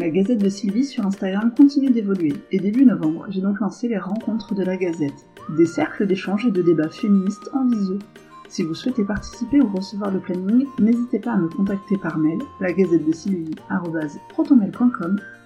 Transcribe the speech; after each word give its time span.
La 0.00 0.08
Gazette 0.08 0.42
de 0.42 0.48
Sylvie 0.48 0.86
sur 0.86 1.04
Instagram 1.04 1.52
continue 1.54 1.90
d'évoluer, 1.90 2.32
et 2.50 2.58
début 2.58 2.86
novembre, 2.86 3.26
j'ai 3.28 3.42
donc 3.42 3.60
lancé 3.60 3.86
les 3.86 3.98
rencontres 3.98 4.54
de 4.54 4.62
la 4.62 4.78
Gazette, 4.78 5.26
des 5.58 5.66
cercles 5.66 6.06
d'échange 6.06 6.46
et 6.46 6.50
de 6.50 6.62
débats 6.62 6.88
féministes 6.88 7.50
en 7.52 7.66
visio. 7.66 7.98
Si 8.48 8.62
vous 8.62 8.72
souhaitez 8.72 9.04
participer 9.04 9.60
ou 9.60 9.68
recevoir 9.68 10.10
le 10.10 10.20
planning, 10.20 10.64
n'hésitez 10.78 11.18
pas 11.18 11.32
à 11.32 11.36
me 11.36 11.50
contacter 11.50 11.98
par 11.98 12.16
mail, 12.16 12.38
la 12.62 12.72
gazette 12.72 13.04
de 13.04 13.12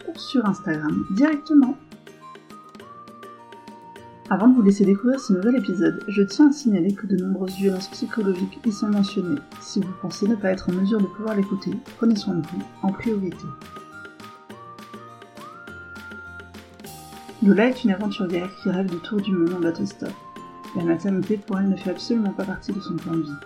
ou 0.06 0.18
sur 0.18 0.46
Instagram 0.46 1.04
directement. 1.16 1.76
Avant 4.30 4.46
de 4.46 4.54
vous 4.54 4.62
laisser 4.62 4.84
découvrir 4.84 5.18
ce 5.18 5.32
nouvel 5.32 5.56
épisode, 5.56 6.04
je 6.06 6.22
tiens 6.22 6.50
à 6.50 6.52
signaler 6.52 6.94
que 6.94 7.08
de 7.08 7.16
nombreuses 7.16 7.56
violences 7.56 7.88
psychologiques 7.88 8.60
y 8.64 8.70
sont 8.70 8.88
mentionnées. 8.88 9.40
Si 9.60 9.80
vous 9.80 9.92
pensez 10.00 10.28
ne 10.28 10.36
pas 10.36 10.52
être 10.52 10.70
en 10.70 10.74
mesure 10.74 11.00
de 11.00 11.06
pouvoir 11.06 11.34
l'écouter, 11.34 11.72
prenez 11.96 12.14
soin 12.14 12.34
de 12.34 12.46
vous 12.46 12.62
en 12.82 12.92
priorité. 12.92 13.46
Lola 17.44 17.68
est 17.68 17.84
une 17.84 17.90
aventurière 17.90 18.50
qui 18.56 18.70
rêve 18.70 18.88
du 18.88 18.96
tour 19.00 19.20
du 19.20 19.30
monde 19.30 19.52
en 19.52 19.60
bateau 19.60 19.84
stop. 19.84 20.08
La 20.76 20.82
maternité 20.82 21.36
pour 21.36 21.58
elle 21.58 21.68
ne 21.68 21.76
fait 21.76 21.90
absolument 21.90 22.32
pas 22.32 22.44
partie 22.46 22.72
de 22.72 22.80
son 22.80 22.96
plan 22.96 23.12
de 23.12 23.20
vie. 23.20 23.38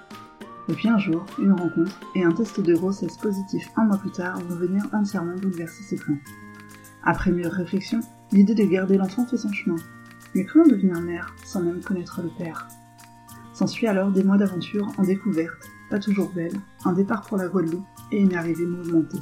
Et 0.69 0.73
puis 0.75 0.89
un 0.89 0.99
jour, 0.99 1.27
une 1.41 1.51
rencontre 1.51 1.99
et 2.15 2.23
un 2.23 2.31
test 2.31 2.61
de 2.61 2.75
grossesse 2.75 3.17
positif 3.17 3.69
un 3.75 3.87
mois 3.87 3.99
plus 3.99 4.13
tard 4.13 4.39
vont 4.39 4.55
venir 4.55 4.85
entièrement 4.93 5.35
bouleverser 5.35 5.83
ses 5.83 5.97
plans. 5.97 6.19
Après 7.03 7.33
mûre 7.33 7.51
réflexion, 7.51 7.99
l'idée 8.31 8.55
de 8.55 8.63
garder 8.67 8.99
l'enfant 8.99 9.27
fait 9.27 9.37
son 9.37 9.53
chemin. 9.53 9.75
Mais 10.33 10.45
comment 10.45 10.69
devenir 10.69 11.01
mère 11.01 11.35
sans 11.45 11.63
même 11.63 11.81
connaître 11.81 12.23
le 12.23 12.31
père? 12.39 12.69
S'ensuit 13.53 13.89
alors 13.89 14.13
des 14.13 14.23
mois 14.23 14.39
d'aventure 14.39 14.87
en 14.97 15.03
découverte, 15.03 15.73
pas 15.91 15.99
toujours 15.99 16.31
belle, 16.31 16.55
un 16.85 16.93
départ 16.93 17.23
pour 17.23 17.37
la 17.37 17.49
Guadeloupe 17.49 17.85
et 18.13 18.21
une 18.21 18.37
arrivée 18.37 18.67
mouvementée. 18.67 19.19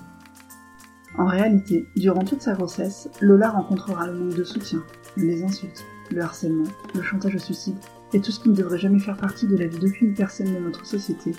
En 1.19 1.27
réalité, 1.27 1.86
durant 1.97 2.25
toute 2.25 2.42
sa 2.42 2.53
grossesse, 2.53 3.09
Lola 3.22 3.50
rencontrera 3.50 4.06
le 4.06 4.14
manque 4.14 4.34
de 4.34 4.45
soutien, 4.45 4.83
les 5.17 5.42
insultes, 5.42 5.84
le 6.11 6.20
harcèlement, 6.20 6.69
le 6.95 7.03
chantage 7.03 7.34
au 7.34 7.39
suicide 7.39 7.77
et 8.12 8.20
tout 8.20 8.31
ce 8.31 8.41
qui 8.41 8.50
ne 8.50 8.55
devrait 8.55 8.78
jamais 8.78 8.98
faire 8.98 9.17
partie 9.17 9.47
de 9.47 9.56
la 9.56 9.67
vie 9.67 9.78
d'aucune 9.78 10.14
personne 10.14 10.53
de 10.53 10.58
notre 10.58 10.84
société, 10.84 11.33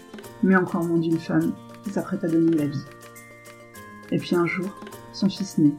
mais 0.43 0.55
encore 0.55 0.83
moins 0.83 0.97
d'une 0.97 1.19
femme 1.19 1.53
qui 1.83 1.91
s'apprête 1.91 2.23
à 2.23 2.27
donner 2.27 2.57
la 2.57 2.65
vie. 2.65 2.85
Et 4.11 4.17
puis 4.17 4.35
un 4.35 4.47
jour, 4.47 4.67
son 5.13 5.29
fils 5.29 5.57
naît, 5.59 5.75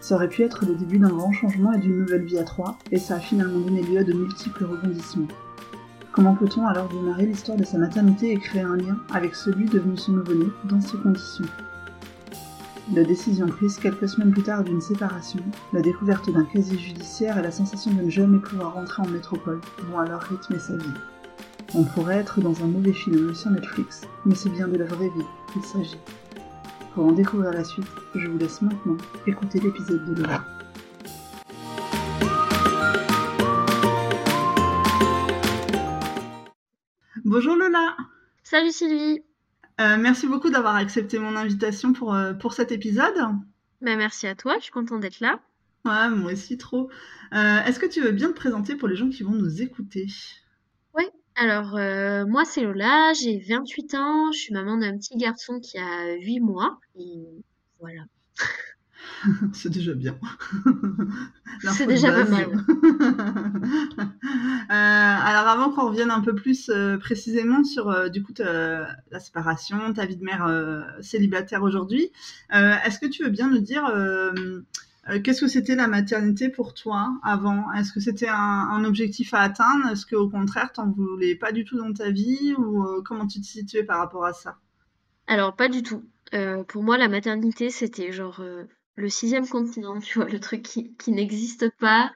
ça 0.00 0.16
aurait 0.16 0.28
pu 0.28 0.42
être 0.42 0.64
le 0.66 0.74
début 0.74 0.98
d'un 0.98 1.10
grand 1.10 1.32
changement 1.32 1.72
et 1.72 1.78
d'une 1.78 2.00
nouvelle 2.00 2.24
vie 2.24 2.38
à 2.38 2.44
trois, 2.44 2.78
et 2.90 2.98
ça 2.98 3.16
a 3.16 3.20
finalement 3.20 3.60
donné 3.60 3.82
lieu 3.82 3.98
à 3.98 4.04
de 4.04 4.12
multiples 4.12 4.64
rebondissements. 4.64 5.28
Comment 6.12 6.34
peut-on 6.34 6.66
alors 6.66 6.88
démarrer 6.88 7.26
l'histoire 7.26 7.56
de 7.56 7.64
sa 7.64 7.78
maternité 7.78 8.32
et 8.32 8.38
créer 8.38 8.62
un 8.62 8.76
lien 8.76 8.98
avec 9.14 9.34
celui 9.34 9.66
devenu 9.66 9.96
son 9.96 10.12
nouveau-né 10.12 10.46
dans 10.64 10.80
ces 10.80 10.96
conditions? 10.96 11.46
La 12.90 13.04
décision 13.04 13.46
prise 13.46 13.78
quelques 13.78 14.08
semaines 14.08 14.32
plus 14.32 14.42
tard 14.42 14.64
d'une 14.64 14.80
séparation, 14.80 15.38
la 15.72 15.80
découverte 15.80 16.28
d'un 16.30 16.44
casier 16.44 16.76
judiciaire 16.76 17.38
et 17.38 17.42
la 17.42 17.52
sensation 17.52 17.92
de 17.92 18.02
ne 18.02 18.10
jamais 18.10 18.40
pouvoir 18.40 18.74
rentrer 18.74 19.02
en 19.02 19.08
métropole 19.08 19.60
vont 19.84 20.00
alors 20.00 20.20
rythmer 20.22 20.58
sa 20.58 20.76
vie. 20.76 20.94
On 21.74 21.84
pourrait 21.84 22.16
être 22.16 22.40
dans 22.40 22.60
un 22.64 22.66
mauvais 22.66 22.92
film 22.92 23.34
sur 23.36 23.50
Netflix, 23.50 24.02
mais 24.26 24.34
c'est 24.34 24.50
bien 24.50 24.66
de 24.66 24.76
la 24.76 24.84
vraie 24.86 25.08
vie 25.10 25.24
qu'il 25.52 25.62
s'agit. 25.62 26.00
Pour 26.92 27.06
en 27.06 27.12
découvrir 27.12 27.52
la 27.52 27.62
suite, 27.62 27.86
je 28.16 28.26
vous 28.26 28.36
laisse 28.36 28.60
maintenant 28.60 28.96
écouter 29.28 29.60
l'épisode 29.60 30.04
de 30.04 30.20
Lola. 30.20 30.44
Bonjour 37.24 37.54
Lola 37.54 37.96
Salut 38.42 38.72
Sylvie 38.72 39.22
euh, 39.80 39.96
Merci 39.98 40.26
beaucoup 40.26 40.50
d'avoir 40.50 40.76
accepté 40.76 41.18
mon 41.18 41.36
invitation 41.36 41.92
pour, 41.92 42.14
euh, 42.14 42.34
pour 42.34 42.52
cet 42.52 42.72
épisode. 42.72 43.14
Bah, 43.80 43.96
merci 43.96 44.26
à 44.26 44.34
toi, 44.34 44.56
je 44.58 44.64
suis 44.64 44.72
contente 44.72 45.00
d'être 45.00 45.20
là. 45.20 45.40
Ouais, 45.84 46.08
moi 46.10 46.32
aussi 46.32 46.58
trop. 46.58 46.88
Euh, 47.34 47.62
est-ce 47.64 47.80
que 47.80 47.86
tu 47.86 48.00
veux 48.00 48.12
bien 48.12 48.28
te 48.28 48.34
présenter 48.34 48.76
pour 48.76 48.88
les 48.88 48.96
gens 48.96 49.08
qui 49.08 49.22
vont 49.22 49.32
nous 49.32 49.62
écouter? 49.62 50.06
Alors, 51.34 51.76
euh, 51.76 52.26
moi, 52.26 52.44
c'est 52.44 52.62
Lola, 52.62 53.12
j'ai 53.14 53.38
28 53.38 53.94
ans, 53.94 54.32
je 54.32 54.38
suis 54.38 54.52
maman 54.52 54.76
d'un 54.76 54.98
petit 54.98 55.16
garçon 55.16 55.60
qui 55.60 55.78
a 55.78 56.14
8 56.16 56.40
mois, 56.40 56.78
et 56.94 57.24
voilà. 57.80 58.02
c'est 59.52 59.70
déjà 59.70 59.94
bien. 59.94 60.18
c'est 61.72 61.86
déjà 61.86 62.10
pas 62.12 62.24
mal. 62.24 62.46
euh, 64.04 64.70
alors, 64.70 65.48
avant 65.48 65.70
qu'on 65.70 65.88
revienne 65.88 66.10
un 66.10 66.20
peu 66.20 66.34
plus 66.34 66.68
euh, 66.68 66.98
précisément 66.98 67.64
sur, 67.64 67.88
euh, 67.90 68.08
du 68.08 68.22
coup, 68.22 68.32
la 68.38 69.20
séparation, 69.20 69.92
ta 69.92 70.06
vie 70.06 70.16
de 70.16 70.24
mère 70.24 70.48
célibataire 71.00 71.62
aujourd'hui, 71.62 72.10
est-ce 72.50 72.98
que 72.98 73.06
tu 73.06 73.22
veux 73.24 73.30
bien 73.30 73.48
nous 73.48 73.60
dire 73.60 73.84
qu'est-ce 75.22 75.42
que 75.42 75.48
c'était 75.48 75.76
la 75.76 75.88
maternité 75.88 76.48
pour 76.48 76.74
toi 76.74 77.14
avant? 77.22 77.72
Est-ce 77.72 77.92
que 77.92 78.00
c'était 78.00 78.28
un, 78.28 78.84
objectif 78.84 79.34
à 79.34 79.40
atteindre? 79.40 79.88
Est-ce 79.90 80.06
qu'au 80.06 80.28
contraire, 80.28 80.72
t'en 80.72 80.90
voulais 80.90 81.34
pas 81.34 81.52
du 81.52 81.64
tout 81.64 81.76
dans 81.76 81.92
ta 81.92 82.10
vie? 82.10 82.54
Ou 82.56 83.02
comment 83.04 83.26
tu 83.26 83.40
te 83.40 83.46
situais 83.46 83.84
par 83.84 83.98
rapport 83.98 84.24
à 84.24 84.32
ça? 84.32 84.56
Alors, 85.26 85.54
pas 85.54 85.68
du 85.68 85.82
tout. 85.82 86.02
Euh, 86.34 86.64
pour 86.64 86.82
moi, 86.82 86.96
la 86.98 87.08
maternité, 87.08 87.70
c'était 87.70 88.12
genre 88.12 88.42
le 88.96 89.08
sixième 89.08 89.48
continent, 89.48 89.98
tu 90.00 90.18
vois, 90.18 90.28
le 90.28 90.40
truc 90.40 90.62
qui, 90.62 91.10
n'existe 91.10 91.70
pas. 91.78 92.12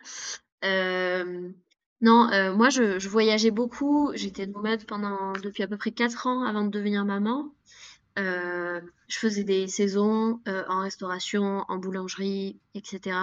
non, 0.62 2.28
moi, 2.54 2.68
je, 2.70 3.08
voyageais 3.08 3.50
beaucoup. 3.50 4.12
J'étais 4.14 4.46
nomade 4.46 4.84
pendant 4.86 5.32
depuis 5.32 5.62
à 5.62 5.68
peu 5.68 5.76
près 5.76 5.92
4 5.92 6.26
ans 6.26 6.44
avant 6.44 6.64
de 6.64 6.70
devenir 6.70 7.04
maman. 7.04 7.52
Euh, 8.18 8.80
je 9.08 9.18
faisais 9.18 9.44
des 9.44 9.66
saisons 9.68 10.40
euh, 10.48 10.64
en 10.68 10.80
restauration, 10.80 11.64
en 11.68 11.76
boulangerie, 11.76 12.58
etc. 12.74 13.16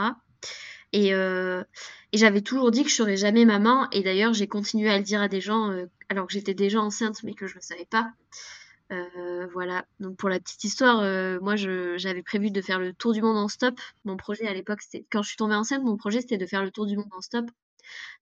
Et, 0.91 1.13
euh, 1.15 1.63
et 2.11 2.17
j'avais 2.17 2.41
toujours 2.41 2.69
dit 2.69 2.83
que 2.83 2.89
je 2.89 2.95
serais 2.95 3.17
jamais 3.17 3.45
maman. 3.45 3.89
Et 3.91 4.03
d'ailleurs, 4.03 4.33
j'ai 4.33 4.47
continué 4.47 4.89
à 4.89 4.97
le 4.97 5.03
dire 5.03 5.21
à 5.21 5.27
des 5.27 5.41
gens 5.41 5.71
alors 6.09 6.27
que 6.27 6.33
j'étais 6.33 6.53
déjà 6.53 6.79
enceinte, 6.79 7.23
mais 7.23 7.33
que 7.33 7.47
je 7.47 7.55
ne 7.55 7.61
savais 7.61 7.87
pas. 7.89 8.11
Voilà. 9.53 9.85
Donc 9.99 10.17
pour 10.17 10.29
la 10.29 10.39
petite 10.39 10.63
histoire, 10.63 11.01
moi 11.41 11.55
j'avais 11.55 12.23
prévu 12.23 12.51
de 12.51 12.61
faire 12.61 12.79
le 12.79 12.93
tour 12.93 13.13
du 13.13 13.21
monde 13.21 13.37
en 13.37 13.47
stop. 13.47 13.79
Mon 14.05 14.17
projet 14.17 14.47
à 14.47 14.53
l'époque, 14.53 14.81
c'était 14.81 15.05
quand 15.11 15.21
je 15.21 15.29
suis 15.29 15.37
tombée 15.37 15.55
enceinte, 15.55 15.83
mon 15.83 15.97
projet 15.97 16.21
c'était 16.21 16.37
de 16.37 16.45
faire 16.45 16.63
le 16.63 16.71
tour 16.71 16.85
du 16.85 16.95
monde 16.95 17.11
en 17.11 17.21
stop. 17.21 17.45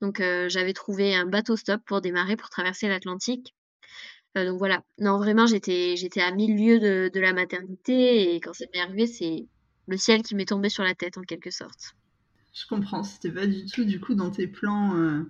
Donc 0.02 0.22
j'avais 0.48 0.74
trouvé 0.74 1.16
un 1.16 1.26
bateau 1.26 1.56
stop 1.56 1.82
pour 1.86 2.02
démarrer 2.02 2.36
pour 2.36 2.50
traverser 2.50 2.88
l'Atlantique. 2.88 3.54
Euh, 4.38 4.46
donc 4.46 4.60
voilà. 4.60 4.84
Non, 5.00 5.18
vraiment, 5.18 5.46
j'étais, 5.46 5.96
à 6.18 6.32
mille 6.32 6.58
lieues 6.58 6.80
de, 6.80 7.12
de 7.14 7.20
la 7.20 7.34
maternité 7.34 8.34
et 8.34 8.40
quand 8.40 8.54
ça 8.54 8.66
m'est 8.74 8.82
arrivé, 8.82 9.08
c'est 9.08 9.48
le 9.88 9.98
ciel 9.98 10.22
qui 10.22 10.36
m'est 10.36 10.46
tombé 10.46 10.70
sur 10.70 10.84
la 10.84 10.96
tête 10.96 11.18
en 11.18 11.22
quelque 11.22 11.52
sorte. 11.52 11.96
Je 12.54 12.66
comprends. 12.68 13.04
C'était 13.04 13.32
pas 13.32 13.48
du 13.48 13.66
tout 13.66 13.84
du 13.84 14.00
coup 14.00 14.14
dans 14.14 14.30
tes 14.30 14.48
plans 14.48 14.96
euh, 14.96 15.24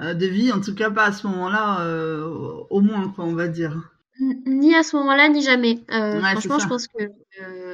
euh, 0.00 0.14
de 0.14 0.26
vie, 0.26 0.52
en 0.52 0.60
tout 0.60 0.74
cas 0.74 0.90
pas 0.90 1.04
à 1.04 1.12
ce 1.12 1.26
moment-là, 1.26 1.86
au 2.70 2.80
moins 2.80 3.08
quoi, 3.10 3.24
on 3.24 3.34
va 3.34 3.48
dire. 3.48 3.90
Ni 4.20 4.74
à 4.74 4.82
ce 4.82 4.96
moment-là, 4.96 5.28
ni 5.28 5.42
jamais. 5.42 5.80
franchement, 5.88 6.58
je 6.58 6.68
pense 6.68 6.86
que. 6.86 7.10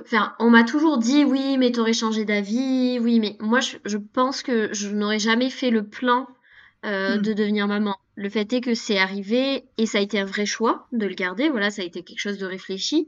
Enfin, 0.00 0.34
on 0.38 0.50
m'a 0.50 0.64
toujours 0.64 0.98
dit 0.98 1.24
oui, 1.24 1.58
mais 1.58 1.72
t'aurais 1.72 1.92
changé 1.92 2.24
d'avis, 2.24 2.98
oui, 3.00 3.20
mais 3.20 3.36
moi, 3.40 3.60
je, 3.60 3.76
je 3.84 3.98
pense 3.98 4.42
que 4.42 4.72
je 4.72 4.88
n'aurais 4.88 5.18
jamais 5.18 5.50
fait 5.50 5.70
le 5.70 5.84
plan 5.84 6.28
hmm. 6.84 7.18
de 7.18 7.32
devenir 7.32 7.66
maman. 7.66 7.96
Le 8.14 8.28
fait 8.28 8.52
est 8.52 8.60
que 8.60 8.74
c'est 8.74 8.98
arrivé 8.98 9.64
et 9.76 9.86
ça 9.86 9.98
a 9.98 10.00
été 10.00 10.18
un 10.18 10.24
vrai 10.24 10.46
choix 10.46 10.88
de 10.92 11.06
le 11.06 11.14
garder. 11.14 11.48
Voilà, 11.48 11.70
ça 11.70 11.82
a 11.82 11.84
été 11.84 12.02
quelque 12.02 12.18
chose 12.20 12.38
de 12.38 12.46
réfléchi. 12.46 13.06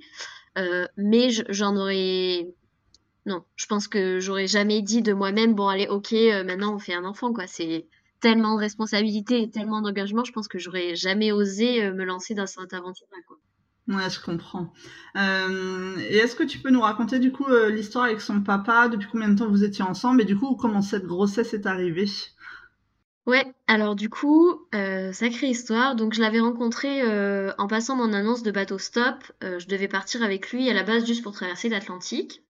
Euh, 0.59 0.87
mais 0.97 1.31
j'en 1.31 1.77
aurais. 1.77 2.49
Non, 3.27 3.45
je 3.57 3.67
pense 3.67 3.87
que 3.87 4.19
j'aurais 4.19 4.47
jamais 4.47 4.83
dit 4.83 5.03
de 5.03 5.13
moi-même 5.13 5.55
bon, 5.55 5.69
allez, 5.69 5.87
ok, 5.87 6.13
euh, 6.13 6.45
maintenant 6.45 6.75
on 6.75 6.79
fait 6.79 6.95
un 6.95 7.05
enfant, 7.05 7.33
quoi. 7.33 7.47
C'est 7.47 7.87
tellement 8.21 8.55
de 8.55 8.61
responsabilité 8.61 9.43
et 9.43 9.51
tellement 9.51 9.81
d'engagement. 9.83 10.25
Je 10.25 10.33
pense 10.33 10.49
que 10.49 10.59
j'aurais 10.59 10.95
jamais 10.95 11.33
osé 11.33 11.83
euh, 11.85 11.93
me 11.93 12.05
lancer 12.05 12.35
dans 12.35 12.47
cette 12.47 12.73
aventure-là. 12.73 13.19
Ouais, 13.89 14.09
je 14.09 14.21
comprends. 14.21 14.73
et 15.17 16.17
est-ce 16.17 16.37
que 16.37 16.45
tu 16.45 16.59
peux 16.61 16.71
nous 16.71 16.83
raconter 16.83 17.19
du 17.19 17.33
coup 17.33 17.47
l'histoire 17.71 18.05
avec 18.05 18.21
son 18.21 18.41
papa, 18.41 18.89
depuis 18.89 19.09
combien 19.11 19.31
de 19.31 19.37
temps 19.37 19.49
vous 19.49 19.65
étiez 19.65 19.83
ensemble? 19.83 20.21
Et 20.23 20.25
du 20.25 20.37
coup 20.37 20.55
comment 20.55 20.83
cette 20.83 21.07
grossesse 21.07 21.55
est 21.55 21.67
arrivée? 21.67 22.07
Ouais, 23.27 23.45
alors 23.67 23.95
du 23.95 24.09
coup, 24.09 24.67
euh, 24.75 25.13
sacrée 25.13 25.49
histoire. 25.49 25.95
Donc 25.95 26.15
je 26.15 26.21
l'avais 26.21 26.41
rencontré 26.41 27.03
euh, 27.03 27.53
en 27.59 27.69
passant 27.69 27.95
mon 27.95 28.13
annonce 28.13 28.43
de 28.43 28.51
bateau 28.51 28.79
stop. 28.79 29.23
Euh, 29.45 29.59
je 29.59 29.69
devais 29.69 29.89
partir 29.89 30.23
avec 30.23 30.51
lui 30.51 30.69
à 30.69 30.75
la 30.75 30.83
base 30.83 31.07
juste 31.07 31.23
pour 31.23 31.33
traverser 31.33 31.69
l'Atlantique. 31.69 32.43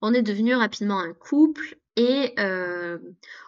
On 0.00 0.14
est 0.14 0.22
devenu 0.22 0.54
rapidement 0.54 0.98
un 1.00 1.12
couple 1.12 1.76
et 1.96 2.34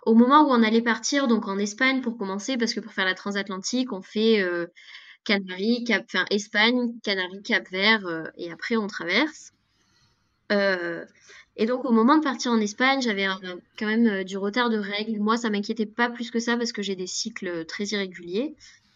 au 0.07 0.15
moment 0.15 0.43
où 0.43 0.51
on 0.51 0.63
allait 0.63 0.83
partir, 0.83 1.29
donc 1.29 1.49
en 1.49 1.59
Espagne 1.59 2.01
pour 2.01 2.17
commencer, 2.17 2.57
parce 2.57 2.75
que 2.75 2.81
pour 2.81 2.93
faire 2.93 3.05
la 3.05 3.15
transatlantique, 3.15 3.93
on 3.93 4.03
fait 4.03 4.43
Canaries, 5.25 5.85
Cap, 5.85 6.05
enfin 6.07 6.25
Espagne, 6.31 6.95
Canaries, 7.03 7.43
Cap 7.43 7.69
Vert 7.71 8.31
et 8.37 8.51
après 8.51 8.77
on 8.77 8.87
traverse. 8.87 9.53
Et 11.59 11.67
donc, 11.67 11.85
au 11.85 11.91
moment 11.91 12.17
de 12.17 12.23
partir 12.23 12.53
en 12.53 12.61
Espagne, 12.61 13.03
j'avais 13.03 13.27
quand 13.77 13.87
même 13.87 14.07
euh, 14.07 14.25
du 14.25 14.39
retard 14.39 14.71
de 14.71 14.79
règles. 14.79 15.19
Moi, 15.19 15.37
ça 15.37 15.51
m'inquiétait 15.51 15.87
pas 15.87 16.09
plus 16.09 16.31
que 16.31 16.39
ça 16.39 16.57
parce 16.57 16.71
que 16.71 16.83
j'ai 16.83 16.95
des 16.95 17.09
cycles 17.09 17.65
très 17.67 17.85
irréguliers. 17.85 18.55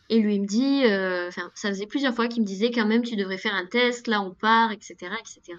Et 0.09 0.21
lui, 0.21 0.37
il 0.37 0.43
me 0.43 0.47
dit, 0.47 0.85
euh, 0.85 1.27
enfin, 1.27 1.51
ça 1.55 1.71
faisait 1.71 1.87
plusieurs 1.87 2.15
fois 2.15 2.29
qu'il 2.29 2.43
me 2.43 2.47
disait 2.47 2.71
quand 2.71 2.87
même, 2.87 3.03
tu 3.03 3.17
devrais 3.17 3.39
faire 3.39 3.55
un 3.55 3.67
test, 3.67 4.07
là, 4.07 4.23
on 4.23 4.31
part, 4.33 4.71
etc., 4.71 4.95
etc. 5.19 5.59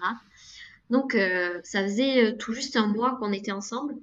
Donc, 0.90 1.16
ça 1.62 1.82
faisait 1.82 2.36
tout 2.36 2.52
juste 2.52 2.76
un 2.76 2.86
mois 2.86 3.16
qu'on 3.18 3.32
était 3.32 3.52
ensemble. 3.52 3.94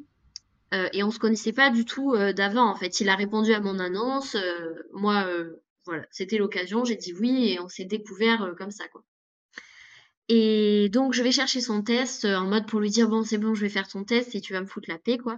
et 0.71 1.03
on 1.03 1.11
se 1.11 1.19
connaissait 1.19 1.53
pas 1.53 1.69
du 1.69 1.85
tout 1.85 2.15
d'avant, 2.35 2.69
en 2.69 2.75
fait. 2.75 2.99
Il 2.99 3.09
a 3.09 3.15
répondu 3.15 3.53
à 3.53 3.59
mon 3.59 3.79
annonce. 3.79 4.35
moi, 4.93 5.27
voilà, 5.85 6.05
c'était 6.11 6.37
l'occasion. 6.37 6.83
J'ai 6.83 6.95
dit 6.95 7.13
oui 7.13 7.53
et 7.53 7.59
on 7.59 7.67
s'est 7.67 7.85
découvert 7.85 8.53
comme 8.57 8.71
ça, 8.71 8.87
quoi. 8.87 9.03
Et 10.27 10.89
donc, 10.89 11.13
je 11.13 11.23
vais 11.23 11.31
chercher 11.31 11.61
son 11.61 11.81
test 11.81 12.25
en 12.25 12.47
mode 12.47 12.65
pour 12.65 12.79
lui 12.79 12.89
dire 12.89 13.09
bon, 13.09 13.23
c'est 13.23 13.37
bon, 13.37 13.53
je 13.53 13.61
vais 13.61 13.69
faire 13.69 13.87
ton 13.87 14.03
test 14.03 14.33
et 14.33 14.41
tu 14.41 14.53
vas 14.53 14.61
me 14.61 14.67
foutre 14.67 14.89
la 14.89 14.97
paix, 14.97 15.17
quoi. 15.17 15.37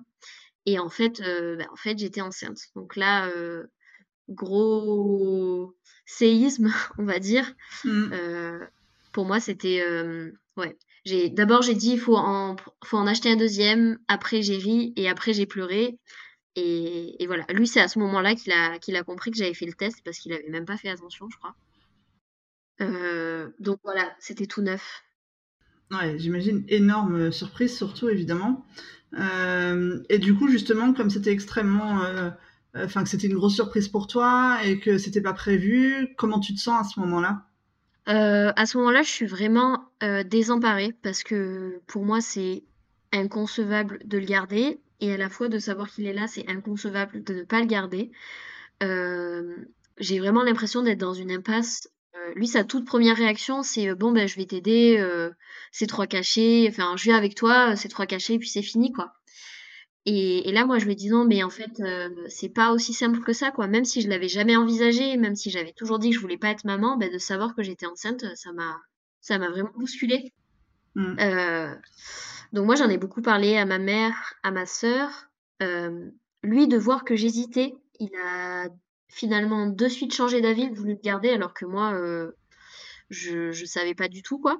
Et 0.65 0.79
en 0.79 0.89
fait, 0.89 1.21
bah, 1.57 1.65
en 1.71 1.75
fait, 1.75 1.97
j'étais 1.97 2.21
enceinte. 2.21 2.59
Donc 2.75 2.95
là, 2.95 3.29
gros 4.29 5.75
séisme, 6.05 6.71
on 6.97 7.03
va 7.03 7.19
dire. 7.19 7.53
Mmh. 7.83 8.13
pour 9.11 9.25
moi, 9.25 9.39
c'était 9.39 9.83
ouais. 10.57 10.77
J'ai 11.05 11.29
d'abord 11.29 11.61
j'ai 11.61 11.75
dit 11.75 11.97
faut 11.97 12.15
en 12.15 12.55
faut 12.83 12.97
en 12.97 13.07
acheter 13.07 13.31
un 13.31 13.35
deuxième. 13.35 13.99
Après 14.07 14.41
j'ai 14.41 14.57
ri 14.57 14.93
et 14.95 15.09
après 15.09 15.33
j'ai 15.33 15.45
pleuré. 15.45 15.99
Et, 16.55 17.21
et, 17.21 17.25
voilà. 17.25 17.45
Lui, 17.49 17.65
c'est 17.67 17.81
à 17.81 17.87
ce 17.87 17.97
moment-là 17.99 18.35
qu'il 18.35 18.51
a 18.51 18.77
qu'il 18.79 18.95
a 18.95 19.03
compris 19.03 19.31
que 19.31 19.37
j'avais 19.37 19.55
fait 19.55 19.65
le 19.65 19.73
test 19.73 20.01
parce 20.05 20.19
qu'il 20.19 20.33
avait 20.33 20.49
même 20.49 20.65
pas 20.65 20.77
fait 20.77 20.89
attention, 20.89 21.27
je 21.29 21.37
crois. 21.37 21.55
Euh, 22.81 23.49
donc 23.59 23.79
voilà, 23.83 24.15
c'était 24.19 24.45
tout 24.45 24.61
neuf. 24.61 25.03
Ouais, 25.91 26.17
j'imagine 26.17 26.63
énorme 26.69 27.15
euh, 27.15 27.31
surprise, 27.31 27.75
surtout 27.75 28.09
évidemment. 28.09 28.65
Euh, 29.17 30.01
et 30.09 30.17
du 30.17 30.35
coup, 30.35 30.47
justement, 30.47 30.93
comme 30.93 31.09
c'était 31.09 31.31
extrêmement, 31.31 32.01
enfin 32.75 33.03
que 33.03 33.09
c'était 33.09 33.27
une 33.27 33.35
grosse 33.35 33.55
surprise 33.55 33.87
pour 33.87 34.07
toi 34.07 34.59
et 34.63 34.79
que 34.79 34.97
c'était 34.97 35.21
pas 35.21 35.33
prévu, 35.33 36.13
comment 36.17 36.39
tu 36.39 36.53
te 36.55 36.59
sens 36.59 36.85
à 36.85 36.89
ce 36.89 36.99
moment-là? 36.99 37.47
À 38.05 38.65
ce 38.65 38.77
moment-là, 38.77 39.01
je 39.01 39.09
suis 39.09 39.25
vraiment 39.25 39.85
désemparée 40.25 40.93
parce 41.03 41.23
que 41.23 41.81
pour 41.87 42.03
moi, 42.03 42.21
c'est 42.21 42.63
inconcevable 43.11 43.99
de 44.05 44.17
le 44.17 44.25
garder 44.25 44.79
et 44.99 45.13
à 45.13 45.17
la 45.17 45.29
fois 45.29 45.47
de 45.47 45.59
savoir 45.59 45.89
qu'il 45.89 46.05
est 46.05 46.13
là, 46.13 46.27
c'est 46.27 46.49
inconcevable 46.49 47.23
de 47.23 47.33
ne 47.33 47.43
pas 47.43 47.59
le 47.59 47.65
garder. 47.65 48.11
j'ai 48.81 50.19
vraiment 50.19 50.43
l'impression 50.43 50.81
d'être 50.81 50.99
dans 50.99 51.13
une 51.13 51.31
impasse 51.31 51.87
euh, 52.15 52.33
lui, 52.35 52.47
sa 52.47 52.63
toute 52.63 52.85
première 52.85 53.17
réaction, 53.17 53.63
c'est 53.63 53.89
euh, 53.89 53.95
bon, 53.95 54.11
ben, 54.11 54.27
je 54.27 54.35
vais 54.35 54.45
t'aider, 54.45 54.97
euh, 54.99 55.31
c'est 55.71 55.87
trois 55.87 56.07
cachets, 56.07 56.67
enfin, 56.69 56.95
je 56.97 57.03
viens 57.05 57.17
avec 57.17 57.35
toi, 57.35 57.75
c'est 57.75 57.89
trois 57.89 58.05
cachets, 58.05 58.37
puis 58.37 58.49
c'est 58.49 58.61
fini, 58.61 58.91
quoi. 58.91 59.13
Et, 60.05 60.51
là, 60.51 60.65
moi, 60.65 60.79
je 60.79 60.85
lui 60.85 60.95
dis 60.95 61.09
non, 61.09 61.25
mais 61.25 61.43
en 61.43 61.49
fait, 61.49 61.81
c'est 62.27 62.49
pas 62.49 62.71
aussi 62.71 62.93
simple 62.93 63.21
que 63.21 63.31
ça, 63.31 63.51
quoi. 63.51 63.67
Même 63.67 63.85
si 63.85 64.01
je 64.01 64.09
l'avais 64.09 64.27
jamais 64.27 64.57
envisagé, 64.57 65.15
même 65.15 65.35
si 65.35 65.49
j'avais 65.49 65.71
toujours 65.71 65.97
dit 65.97 66.09
que 66.09 66.15
je 66.15 66.19
voulais 66.19 66.37
pas 66.37 66.49
être 66.49 66.65
maman, 66.65 66.97
ben, 66.97 67.11
de 67.11 67.17
savoir 67.17 67.55
que 67.55 67.63
j'étais 67.63 67.85
enceinte, 67.85 68.25
ça 68.35 68.51
m'a, 68.51 68.81
ça 69.21 69.37
m'a 69.37 69.49
vraiment 69.49 69.71
bousculé. 69.77 70.33
Mmh. 70.95 71.15
donc 72.51 72.65
moi, 72.67 72.75
j'en 72.75 72.87
ai 72.89 72.99
beaucoup 72.99 73.23
parlé 73.23 73.57
à 73.57 73.65
ma 73.65 73.79
mère, 73.79 74.35
à 74.43 74.51
ma 74.51 74.65
sœur. 74.65 75.29
lui, 76.43 76.67
de 76.67 76.77
voir 76.77 77.05
que 77.05 77.15
j'hésitais, 77.15 77.73
il 77.99 78.11
a 78.17 78.67
finalement 79.13 79.67
de 79.67 79.87
suite 79.87 80.13
changé 80.13 80.41
d'avis, 80.41 80.69
voulu 80.69 80.93
le 80.93 80.99
garder, 81.01 81.29
alors 81.29 81.53
que 81.53 81.65
moi, 81.65 81.93
euh, 81.93 82.31
je 83.09 83.47
ne 83.47 83.65
savais 83.65 83.93
pas 83.93 84.07
du 84.07 84.23
tout, 84.23 84.39
quoi. 84.39 84.59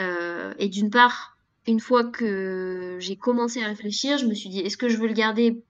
Euh, 0.00 0.54
et 0.58 0.68
d'une 0.68 0.90
part, 0.90 1.36
une 1.68 1.80
fois 1.80 2.04
que 2.04 2.96
j'ai 3.00 3.16
commencé 3.16 3.62
à 3.62 3.68
réfléchir, 3.68 4.18
je 4.18 4.26
me 4.26 4.34
suis 4.34 4.48
dit, 4.50 4.60
est-ce 4.60 4.76
que 4.76 4.88
je 4.88 4.96
veux 4.96 5.06
le 5.08 5.14
garder? 5.14 5.62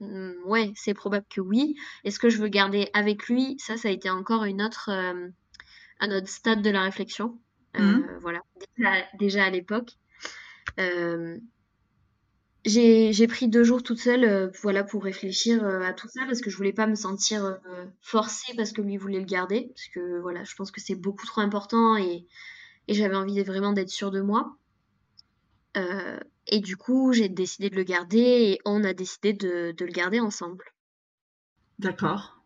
Hmm, 0.00 0.32
Ouais, 0.46 0.72
c'est 0.76 0.94
probable 0.94 1.26
que 1.30 1.40
oui. 1.40 1.76
Est-ce 2.04 2.18
que 2.18 2.28
je 2.28 2.38
veux 2.38 2.44
le 2.44 2.50
garder 2.50 2.90
avec 2.92 3.28
lui? 3.28 3.56
Ça, 3.58 3.76
ça 3.78 3.88
a 3.88 3.92
été 3.92 4.10
encore 4.10 4.44
une 4.44 4.62
autre, 4.62 4.90
euh, 4.90 5.28
un 6.00 6.16
autre 6.16 6.28
stade 6.28 6.62
de 6.62 6.70
la 6.70 6.82
réflexion. 6.82 7.40
Mmh. 7.78 8.02
Voilà, 8.22 8.40
déjà, 9.18 9.44
à 9.46 9.50
l'époque 9.50 9.90
j'ai 12.64 13.26
pris 13.26 13.48
deux 13.48 13.64
jours 13.64 13.82
toute 13.82 13.98
seule 13.98 14.24
euh, 14.24 14.48
voilà, 14.62 14.84
pour 14.84 15.04
réfléchir 15.04 15.64
euh, 15.64 15.82
à 15.82 15.92
tout 15.92 16.08
ça 16.08 16.22
parce 16.26 16.40
que 16.40 16.50
je 16.50 16.56
voulais 16.56 16.72
pas 16.72 16.86
me 16.86 16.94
sentir 16.94 17.44
euh, 17.44 17.84
forcée 18.00 18.54
parce 18.56 18.72
que 18.72 18.80
lui 18.82 18.96
voulait 18.96 19.18
le 19.20 19.26
garder. 19.26 19.68
Parce 19.74 19.88
que 19.88 20.20
voilà, 20.20 20.44
je 20.44 20.54
pense 20.54 20.70
que 20.70 20.80
c'est 20.80 20.94
beaucoup 20.94 21.26
trop 21.26 21.40
important 21.42 21.96
et, 21.96 22.26
et 22.88 22.94
j'avais 22.94 23.16
envie 23.16 23.42
vraiment 23.42 23.72
d'être 23.72 23.90
sûre 23.90 24.10
de 24.10 24.20
moi. 24.20 24.56
Et 26.46 26.60
du 26.60 26.76
coup, 26.76 27.12
j'ai 27.12 27.28
décidé 27.28 27.70
de 27.70 27.76
le 27.76 27.84
garder 27.84 28.18
et 28.18 28.58
on 28.64 28.84
a 28.84 28.92
décidé 28.92 29.32
de, 29.32 29.72
de 29.76 29.84
le 29.84 29.92
garder 29.92 30.20
ensemble. 30.20 30.64
D'accord. 31.78 32.40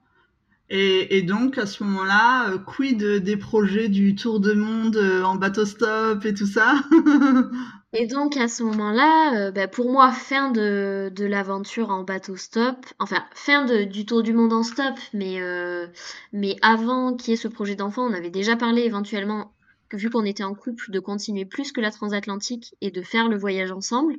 Et, 0.70 1.16
et, 1.16 1.22
donc, 1.22 1.56
à 1.56 1.66
ce 1.66 1.82
moment-là, 1.84 2.58
quid 2.58 3.02
des 3.02 3.36
projets 3.36 3.88
du 3.88 4.14
tour 4.14 4.38
de 4.38 4.52
monde 4.52 4.96
en 5.24 5.36
bateau 5.36 5.64
stop 5.64 6.24
et 6.24 6.34
tout 6.34 6.46
ça 6.46 6.82
Et 7.94 8.06
donc 8.06 8.36
à 8.36 8.48
ce 8.48 8.62
moment-là, 8.64 9.46
euh, 9.46 9.50
bah, 9.50 9.66
pour 9.66 9.90
moi, 9.90 10.12
fin 10.12 10.50
de, 10.50 11.10
de 11.14 11.24
l'aventure 11.24 11.88
en 11.88 12.04
bateau 12.04 12.36
stop, 12.36 12.76
enfin 12.98 13.24
fin 13.34 13.64
de, 13.64 13.84
du 13.84 14.04
tour 14.04 14.22
du 14.22 14.34
monde 14.34 14.52
en 14.52 14.62
stop, 14.62 14.94
mais, 15.14 15.40
euh, 15.40 15.86
mais 16.32 16.56
avant 16.60 17.14
qu'il 17.14 17.30
y 17.30 17.34
ait 17.34 17.36
ce 17.36 17.48
projet 17.48 17.76
d'enfant, 17.76 18.02
on 18.02 18.12
avait 18.12 18.30
déjà 18.30 18.56
parlé 18.56 18.82
éventuellement, 18.82 19.54
vu 19.96 20.10
qu'on 20.10 20.24
était 20.24 20.44
en 20.44 20.54
couple, 20.54 20.90
de 20.90 21.00
continuer 21.00 21.44
plus 21.44 21.72
que 21.72 21.80
la 21.80 21.90
transatlantique 21.90 22.74
et 22.80 22.90
de 22.90 23.02
faire 23.02 23.28
le 23.28 23.38
voyage 23.38 23.70
ensemble. 23.70 24.16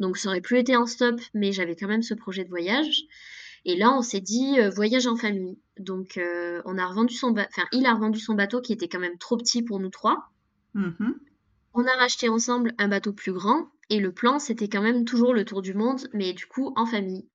Donc 0.00 0.16
ça 0.16 0.28
aurait 0.28 0.40
plus 0.40 0.58
été 0.58 0.76
en 0.76 0.86
stop, 0.86 1.20
mais 1.34 1.52
j'avais 1.52 1.76
quand 1.76 1.88
même 1.88 2.02
ce 2.02 2.14
projet 2.14 2.44
de 2.44 2.50
voyage. 2.50 3.02
Et 3.64 3.76
là, 3.76 3.92
on 3.92 4.02
s'est 4.02 4.20
dit 4.20 4.60
euh, 4.60 4.70
voyage 4.70 5.06
en 5.06 5.16
famille. 5.16 5.58
Donc 5.78 6.18
on 6.64 6.78
a 6.78 6.86
revendu 6.86 7.14
son, 7.14 7.32
enfin 7.32 7.66
il 7.72 7.86
a 7.86 7.94
revendu 7.94 8.18
son 8.18 8.34
bateau 8.34 8.60
qui 8.60 8.72
était 8.72 8.88
quand 8.88 9.00
même 9.00 9.18
trop 9.18 9.36
petit 9.36 9.62
pour 9.62 9.80
nous 9.80 9.90
trois. 9.90 10.30
Mmh 10.74 11.12
on 11.74 11.86
a 11.86 11.96
racheté 11.96 12.28
ensemble 12.28 12.74
un 12.78 12.88
bateau 12.88 13.12
plus 13.12 13.32
grand 13.32 13.70
et 13.88 14.00
le 14.00 14.12
plan 14.12 14.40
c'était 14.40 14.68
quand 14.68 14.82
même 14.82 15.04
toujours 15.04 15.32
le 15.32 15.44
tour 15.44 15.62
du 15.62 15.74
monde, 15.74 16.08
mais 16.12 16.32
du 16.32 16.46
coup 16.46 16.72
en 16.76 16.86
famille. 16.86 17.28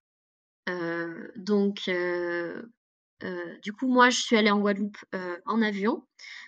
Euh, 0.69 1.27
donc 1.35 1.83
euh, 1.87 2.61
euh, 3.23 3.57
du 3.61 3.73
coup 3.73 3.87
moi 3.87 4.09
je 4.09 4.19
suis 4.19 4.37
allée 4.37 4.51
en 4.51 4.59
Guadeloupe 4.59 4.97
en 5.45 5.61
avion 5.61 6.05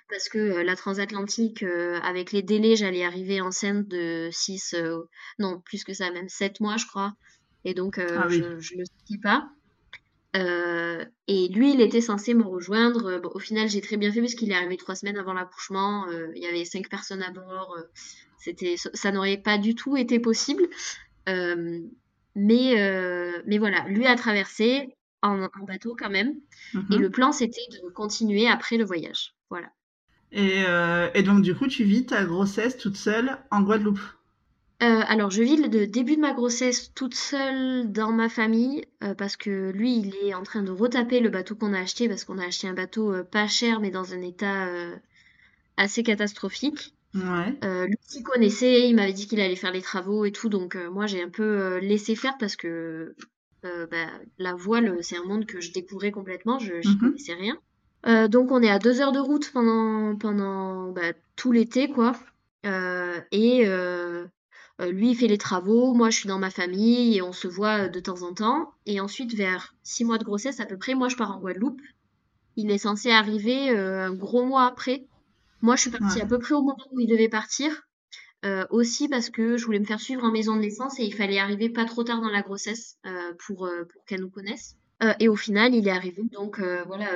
parce 0.09 0.29
que 0.29 0.37
la 0.37 0.75
transatlantique 0.75 1.63
avec 2.03 2.31
les 2.31 2.41
délais 2.41 2.75
j'allais 2.75 3.03
arriver 3.03 3.41
enceinte 3.41 3.87
de 3.87 4.29
6 4.31 4.75
non 5.39 5.61
plus 5.61 5.83
que 5.83 5.93
ça 5.93 6.11
même 6.11 6.29
7 6.29 6.59
mois 6.59 6.77
je 6.77 6.85
crois 6.85 7.13
et 7.63 7.73
donc 7.73 7.97
ah 7.97 8.27
je, 8.29 8.37
ne 8.37 8.79
le 8.79 8.85
sais 8.85 9.19
pas. 9.21 9.49
Euh, 10.35 11.05
et 11.27 11.47
lui, 11.47 11.73
il 11.73 11.81
était 11.81 12.01
censé 12.01 12.33
me 12.33 12.43
rejoindre. 12.43 13.21
au 13.33 13.39
final, 13.39 13.69
j'ai 13.69 13.81
très 13.81 13.97
bien 13.97 14.11
fait 14.11 14.19
parce 14.19 14.35
qu'il 14.35 14.51
est 14.51 14.55
arrivé 14.55 14.77
trois 14.77 14.95
semaines 14.95 15.17
avant 15.17 15.33
l'accouchement. 15.33 16.07
Euh, 16.09 16.31
il 16.35 16.43
y 16.43 16.47
avait 16.47 16.65
cinq 16.65 16.89
personnes 16.89 17.23
à 17.23 17.31
bord. 17.31 17.75
Euh, 17.77 17.83
c'était, 18.37 18.75
ça 18.77 19.11
n'aurait 19.11 19.37
pas 19.37 19.57
du 19.57 19.75
tout 19.75 19.97
été 19.97 20.19
possible. 20.19 20.67
mais, 21.27 21.81
mais 22.35 23.57
voilà, 23.57 23.85
lui 23.87 24.05
a 24.05 24.15
traversé 24.15 24.95
en, 25.21 25.47
bateau 25.65 25.95
quand 25.97 26.09
même. 26.09 26.35
Mhm. 26.73 26.87
Et 26.91 26.97
le 26.97 27.09
plan, 27.09 27.31
c'était 27.31 27.67
de 27.71 27.89
continuer 27.89 28.47
après 28.47 28.77
le 28.77 28.85
voyage. 28.85 29.33
Voilà. 29.49 29.71
Et, 30.31 30.63
et 31.13 31.23
donc, 31.23 31.41
du 31.41 31.55
coup, 31.55 31.67
tu 31.67 31.83
vis 31.85 32.05
ta 32.05 32.25
grossesse 32.25 32.77
toute 32.77 32.97
seule 32.97 33.37
en 33.51 33.61
Guadeloupe 33.61 34.01
euh, 34.83 35.01
alors, 35.07 35.31
je 35.31 35.41
vis 35.41 35.55
le 35.55 35.87
début 35.87 36.17
de 36.17 36.21
ma 36.21 36.33
grossesse 36.33 36.93
toute 36.93 37.15
seule 37.15 37.91
dans 37.91 38.11
ma 38.11 38.27
famille 38.27 38.83
euh, 39.03 39.13
parce 39.13 39.37
que 39.37 39.71
lui, 39.71 39.97
il 39.97 40.15
est 40.27 40.33
en 40.33 40.43
train 40.43 40.63
de 40.63 40.71
retaper 40.71 41.21
le 41.21 41.29
bateau 41.29 41.55
qu'on 41.55 41.73
a 41.73 41.79
acheté 41.79 42.09
parce 42.09 42.25
qu'on 42.25 42.37
a 42.39 42.45
acheté 42.45 42.67
un 42.67 42.73
bateau 42.73 43.13
euh, 43.13 43.23
pas 43.23 43.47
cher 43.47 43.79
mais 43.79 43.89
dans 43.89 44.13
un 44.13 44.21
état 44.21 44.67
assez 45.77 46.03
catastrophique. 46.03 46.93
Ouais. 47.13 47.57
lui 47.87 47.95
il 48.13 48.23
connaissait, 48.23 48.89
il 48.89 48.95
m'avait 48.95 49.13
dit 49.13 49.25
qu'il 49.27 49.39
allait 49.39 49.55
faire 49.55 49.71
les 49.71 49.81
travaux 49.81 50.25
et 50.25 50.33
tout, 50.33 50.49
donc 50.49 50.75
moi 50.91 51.07
j'ai 51.07 51.23
un 51.23 51.29
peu 51.29 51.77
laissé 51.77 52.13
faire 52.13 52.37
parce 52.37 52.57
que 52.57 53.15
bah, 53.63 54.07
la 54.37 54.53
voile, 54.53 54.97
c'est 55.01 55.17
un 55.17 55.23
monde 55.23 55.45
que 55.45 55.61
je 55.61 55.71
découvrais 55.71 56.11
complètement, 56.11 56.59
je 56.59 56.73
n'y 56.73 56.95
mhm. 56.95 56.99
connaissais 56.99 57.33
rien. 57.33 57.57
Donc 58.05 58.51
on 58.51 58.61
est 58.61 58.69
à 58.69 58.79
deux 58.79 59.01
heures 59.01 59.11
de 59.11 59.19
route 59.19 59.51
pendant, 59.51 60.15
pendant 60.15 60.91
bah, 60.91 61.13
tout 61.35 61.51
l'été, 61.51 61.89
quoi. 61.89 62.13
et 62.63 63.65
euh, 64.81 64.91
lui, 64.91 65.11
il 65.11 65.15
fait 65.15 65.27
les 65.27 65.37
travaux, 65.37 65.93
moi, 65.93 66.09
je 66.09 66.17
suis 66.19 66.27
dans 66.27 66.39
ma 66.39 66.49
famille 66.49 67.15
et 67.15 67.21
on 67.21 67.31
se 67.31 67.47
voit 67.47 67.85
euh, 67.85 67.89
de 67.89 67.99
temps 67.99 68.23
en 68.23 68.33
temps. 68.33 68.73
Et 68.85 68.99
ensuite, 68.99 69.33
vers 69.33 69.73
six 69.83 70.03
mois 70.03 70.17
de 70.17 70.23
grossesse 70.23 70.59
à 70.59 70.65
peu 70.65 70.77
près, 70.77 70.95
moi, 70.95 71.07
je 71.07 71.15
pars 71.15 71.31
en 71.31 71.39
Guadeloupe. 71.39 71.81
Il 72.57 72.71
est 72.71 72.77
censé 72.77 73.11
arriver 73.11 73.69
euh, 73.69 74.07
un 74.07 74.13
gros 74.13 74.45
mois 74.45 74.65
après. 74.65 75.05
Moi, 75.61 75.75
je 75.75 75.81
suis 75.81 75.91
partie 75.91 76.21
à 76.21 76.25
peu 76.25 76.39
près 76.39 76.53
au 76.53 76.61
moment 76.61 76.85
où 76.91 76.99
il 76.99 77.07
devait 77.07 77.29
partir. 77.29 77.87
aussi 78.69 79.07
parce 79.09 79.31
que 79.31 79.57
je 79.57 79.65
voulais 79.65 79.79
me 79.79 79.85
faire 79.85 79.99
suivre 79.99 80.23
en 80.23 80.31
maison 80.31 80.55
de 80.55 80.61
naissance 80.61 80.99
et 80.99 81.03
il 81.03 81.13
fallait 81.13 81.39
arriver 81.39 81.69
pas 81.69 81.85
trop 81.85 82.03
tard 82.03 82.21
dans 82.21 82.29
la 82.29 82.43
grossesse 82.43 82.99
pour, 83.39 83.67
pour 83.91 84.05
qu'elle 84.05 84.21
nous 84.21 84.29
connaisse. 84.29 84.75
et 85.19 85.27
au 85.27 85.35
final, 85.35 85.73
il 85.73 85.87
est 85.87 85.91
arrivé 85.91 86.21
donc 86.31 86.59
voilà 86.59 87.07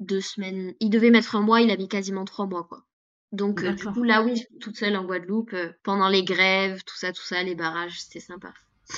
deux 0.00 0.20
semaines. 0.20 0.74
Il 0.80 0.90
devait 0.90 1.10
mettre 1.10 1.36
un 1.36 1.42
mois, 1.42 1.60
il 1.62 1.70
a 1.70 1.76
mis 1.76 1.88
quasiment 1.88 2.24
trois 2.24 2.46
mois 2.46 2.64
quoi. 2.64 2.84
Donc, 3.32 3.64
euh, 3.64 3.72
du 3.74 3.88
coup, 3.88 4.02
là, 4.04 4.22
oui, 4.22 4.44
toute 4.60 4.76
seule 4.76 4.96
en 4.96 5.04
Guadeloupe, 5.04 5.52
euh, 5.54 5.72
pendant 5.82 6.08
les 6.08 6.24
grèves, 6.24 6.82
tout 6.84 6.96
ça, 6.96 7.12
tout 7.12 7.22
ça, 7.22 7.42
les 7.42 7.54
barrages, 7.54 8.00
c'était 8.00 8.20
sympa. 8.20 8.52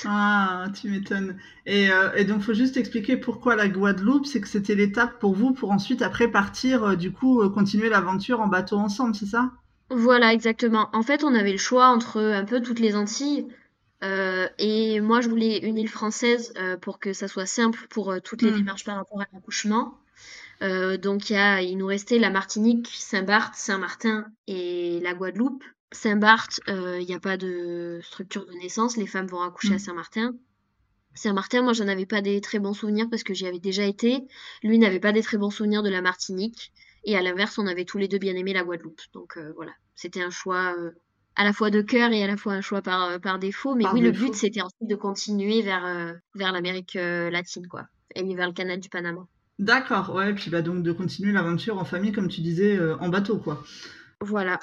Ah, 0.05 0.67
tu 0.79 0.89
m'étonnes. 0.89 1.39
Et, 1.65 1.89
euh, 1.91 2.13
et, 2.15 2.23
donc, 2.25 2.41
faut 2.41 2.53
juste 2.53 2.77
expliquer 2.77 3.17
pourquoi 3.17 3.55
la 3.55 3.67
Guadeloupe, 3.67 4.25
c'est 4.27 4.39
que 4.41 4.47
c'était 4.47 4.75
l'étape 4.75 5.19
pour 5.19 5.33
vous 5.33 5.53
pour 5.53 5.71
ensuite, 5.71 6.01
après, 6.03 6.27
partir, 6.29 6.95
du 6.97 7.11
coup, 7.11 7.49
continuer 7.49 7.89
l'aventure 7.89 8.41
en 8.41 8.47
bateau 8.47 8.77
ensemble, 8.77 9.15
c'est 9.15 9.25
ça? 9.25 9.51
Voilà, 9.91 10.33
exactement. 10.33 10.89
En 10.93 11.03
fait, 11.03 11.23
on 11.23 11.35
avait 11.35 11.51
le 11.51 11.57
choix 11.59 11.87
entre 11.89 12.19
un 12.21 12.45
peu 12.45 12.61
toutes 12.61 12.79
les 12.79 12.95
Antilles. 12.95 13.47
euh, 14.03 14.47
et 14.57 14.99
moi, 15.01 15.21
je 15.21 15.29
voulais 15.29 15.59
une 15.59 15.77
île 15.77 15.89
française 15.89 16.53
euh, 16.57 16.77
pour 16.77 16.99
que 16.99 17.13
ça 17.13 17.27
soit 17.27 17.45
simple 17.45 17.87
pour 17.89 18.11
euh, 18.11 18.19
toutes 18.19 18.41
les 18.43 18.51
Hmm, 18.51 18.53
démarches 18.53 18.85
par 18.85 18.95
rapport 18.97 19.21
à 19.21 19.25
l'accouchement. 19.33 19.99
Euh, 20.61 20.97
donc, 20.97 21.29
il 21.29 21.33
y 21.33 21.37
a, 21.37 21.61
il 21.61 21.77
nous 21.77 21.87
restait 21.87 22.19
la 22.19 22.29
Martinique, 22.29 22.87
Saint-Barth, 22.93 23.55
Saint-Martin 23.55 24.25
et 24.47 24.99
la 25.01 25.13
Guadeloupe. 25.13 25.63
Saint-Barth, 25.91 26.61
euh, 26.69 26.99
il 27.01 27.07
n'y 27.07 27.15
a 27.15 27.19
pas 27.19 27.37
de 27.37 27.99
structure 28.03 28.45
de 28.45 28.53
naissance. 28.53 28.95
Les 28.95 29.07
femmes 29.07 29.27
vont 29.27 29.41
accoucher 29.41 29.73
à 29.73 29.77
hmm. 29.77 29.79
Saint-Martin. 29.79 30.35
Saint-Martin, 31.13 31.63
moi, 31.63 31.73
j'en 31.73 31.87
avais 31.87 32.05
pas 32.05 32.21
des 32.21 32.39
très 32.39 32.59
bons 32.59 32.73
souvenirs 32.73 33.07
parce 33.09 33.23
que 33.23 33.33
j'y 33.33 33.45
avais 33.45 33.59
déjà 33.59 33.83
été. 33.83 34.23
Lui 34.63 34.77
n'avait 34.77 34.99
pas 34.99 35.11
des 35.11 35.21
très 35.21 35.37
bons 35.37 35.49
souvenirs 35.49 35.83
de 35.83 35.89
la 35.89 36.01
Martinique. 36.01 36.71
Et 37.03 37.17
à 37.17 37.21
l'inverse, 37.21 37.57
on 37.57 37.65
avait 37.65 37.83
tous 37.83 37.97
les 37.97 38.07
deux 38.07 38.19
bien 38.19 38.35
aimé 38.35 38.53
la 38.53 38.63
Guadeloupe. 38.63 39.01
Donc 39.13 39.35
euh, 39.35 39.51
voilà, 39.55 39.73
c'était 39.95 40.21
un 40.21 40.29
choix 40.29 40.75
à 41.35 41.43
la 41.43 41.51
fois 41.51 41.71
de 41.71 41.81
cœur 41.81 42.11
et 42.11 42.23
à 42.23 42.27
la 42.27 42.37
fois 42.37 42.53
un 42.53 42.61
choix 42.61 42.83
par, 42.83 43.19
par 43.19 43.39
défaut. 43.39 43.73
Mais 43.73 43.83
Par 43.83 43.95
oui, 43.95 44.01
le 44.01 44.11
but, 44.11 44.35
c'était 44.35 44.61
ensuite 44.61 44.87
de 44.87 44.95
continuer 44.95 45.61
vers, 45.63 46.15
vers 46.35 46.51
l'Amérique 46.51 46.93
latine, 46.93 47.67
quoi. 47.67 47.87
Et 48.15 48.35
vers 48.35 48.47
le 48.47 48.53
canal 48.53 48.79
du 48.79 48.87
Panama. 48.87 49.27
D'accord, 49.59 50.13
ouais, 50.13 50.33
puis 50.35 50.49
bah 50.51 50.61
donc 50.61 50.83
de 50.83 50.91
continuer 50.91 51.31
l'aventure 51.31 51.77
en 51.77 51.85
famille, 51.85 52.11
comme 52.11 52.27
tu 52.27 52.41
disais, 52.41 52.75
euh, 52.77 52.97
en 52.97 53.07
bateau, 53.09 53.37
quoi. 53.37 53.63
Voilà. 54.21 54.59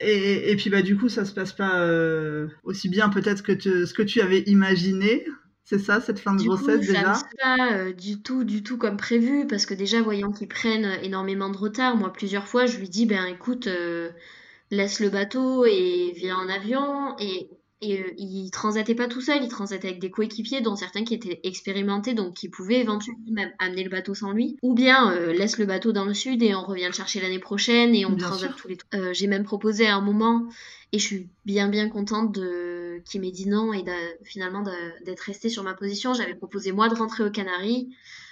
Et, 0.00 0.50
et 0.50 0.56
puis 0.56 0.70
bah 0.70 0.82
du 0.82 0.96
coup, 0.96 1.08
ça 1.08 1.24
se 1.24 1.32
passe 1.34 1.52
pas 1.52 1.80
euh, 1.82 2.48
aussi 2.64 2.88
bien 2.88 3.08
peut-être 3.10 3.42
que 3.42 3.52
te- 3.52 3.84
ce 3.86 3.94
que 3.94 4.02
tu 4.02 4.20
avais 4.20 4.40
imaginé. 4.46 5.26
C'est 5.64 5.78
ça, 5.78 6.00
cette 6.00 6.18
fin 6.20 6.34
de 6.34 6.42
Du 6.42 6.50
coup, 6.52 6.70
grossesse 6.70 6.82
ça 6.82 7.04
ne 7.04 7.12
déjà? 7.12 7.14
se 7.14 7.24
fait 7.24 7.36
pas 7.40 7.72
euh, 7.74 7.92
du 7.92 8.22
tout, 8.22 8.44
du 8.44 8.62
tout 8.62 8.78
comme 8.78 8.96
prévu, 8.96 9.46
parce 9.46 9.66
que 9.66 9.74
déjà, 9.74 10.00
voyant 10.02 10.32
qu'ils 10.32 10.48
prennent 10.48 10.98
énormément 11.02 11.50
de 11.50 11.56
retard, 11.58 11.96
moi, 11.96 12.12
plusieurs 12.12 12.48
fois, 12.48 12.66
je 12.66 12.78
lui 12.78 12.88
dis, 12.88 13.04
ben 13.06 13.26
écoute, 13.26 13.68
laisse 14.70 15.00
le 15.00 15.10
bateau 15.10 15.64
et 15.66 16.12
viens 16.16 16.36
en 16.38 16.48
avion. 16.48 17.16
Et, 17.18 17.50
et 17.80 18.00
euh, 18.00 18.12
il 18.18 18.50
transitait 18.50 18.94
pas 18.94 19.08
tout 19.08 19.20
seul, 19.20 19.42
il 19.42 19.48
transitait 19.48 19.88
avec 19.88 20.00
des 20.00 20.10
coéquipiers, 20.10 20.60
dont 20.60 20.76
certains 20.76 21.04
qui 21.04 21.14
étaient 21.14 21.40
expérimentés, 21.44 22.14
donc 22.14 22.34
qui 22.34 22.48
pouvaient 22.48 22.80
éventuellement 22.80 23.30
même 23.30 23.52
amener 23.58 23.84
le 23.84 23.90
bateau 23.90 24.14
sans 24.14 24.32
lui. 24.32 24.56
Ou 24.62 24.74
bien 24.74 25.12
euh, 25.12 25.32
laisse 25.32 25.58
le 25.58 25.66
bateau 25.66 25.92
dans 25.92 26.04
le 26.04 26.14
sud 26.14 26.42
et 26.42 26.54
on 26.54 26.62
revient 26.64 26.86
le 26.86 26.92
chercher 26.92 27.20
l'année 27.20 27.38
prochaine 27.38 27.94
et 27.94 28.04
on 28.04 28.12
Bien 28.12 28.32
sûr. 28.32 28.54
tous 28.56 28.68
les 28.68 28.76
trois. 28.76 29.00
Euh, 29.00 29.12
j'ai 29.14 29.26
même 29.26 29.44
proposé 29.44 29.86
à 29.86 29.96
un 29.96 30.00
moment, 30.00 30.46
et 30.92 30.98
je 30.98 31.04
suis 31.06 31.28
bien 31.46 31.68
bien 31.68 31.88
contente 31.88 32.32
de 32.34 33.00
qu'il 33.06 33.20
m'ait 33.22 33.30
dit 33.30 33.48
non 33.48 33.72
et 33.72 33.82
finalement 34.24 34.62
d'être 35.04 35.20
resté 35.20 35.48
sur 35.48 35.62
ma 35.62 35.74
position. 35.74 36.12
J'avais 36.12 36.34
proposé 36.34 36.72
moi 36.72 36.88
de 36.88 36.94
rentrer 36.94 37.24
aux 37.24 37.30
Canaries, 37.30 37.88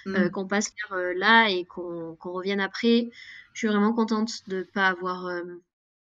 euh, 0.07 0.27
Hmm. 0.27 0.31
qu'on 0.31 0.47
passe 0.47 0.71
euh, 0.91 1.13
là 1.17 1.49
et 1.49 1.65
qu'on 1.65 2.15
qu'on 2.19 2.31
revienne 2.31 2.59
après. 2.61 3.09
Je 3.53 3.59
suis 3.59 3.67
vraiment 3.67 3.93
contente 3.93 4.31
de 4.47 4.63
pas 4.73 4.87
avoir 4.87 5.25
euh, 5.27 5.41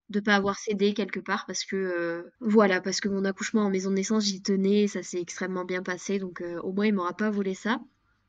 de 0.10 0.20
pas 0.20 0.36
avoir 0.36 0.58
cédé 0.60 0.94
quelque 0.94 1.20
part 1.20 1.46
parce 1.46 1.64
que 1.66 1.76
euh, 1.76 2.24
voilà 2.40 2.80
parce 2.82 3.00
que 3.02 3.10
mon 3.10 3.26
accouchement 3.26 3.64
en 3.64 3.70
maison 3.70 3.90
de 3.90 3.96
naissance 3.96 4.26
j'y 4.26 4.42
tenais 4.42 4.88
ça 4.88 5.02
s'est 5.02 5.20
extrêmement 5.20 5.66
bien 5.66 5.82
passé 5.82 6.20
donc 6.20 6.42
euh, 6.42 6.60
au 6.62 6.72
moins 6.74 6.86
il 6.86 6.94
m'aura 6.94 7.14
pas 7.14 7.30
volé 7.30 7.56
ça. 7.56 7.80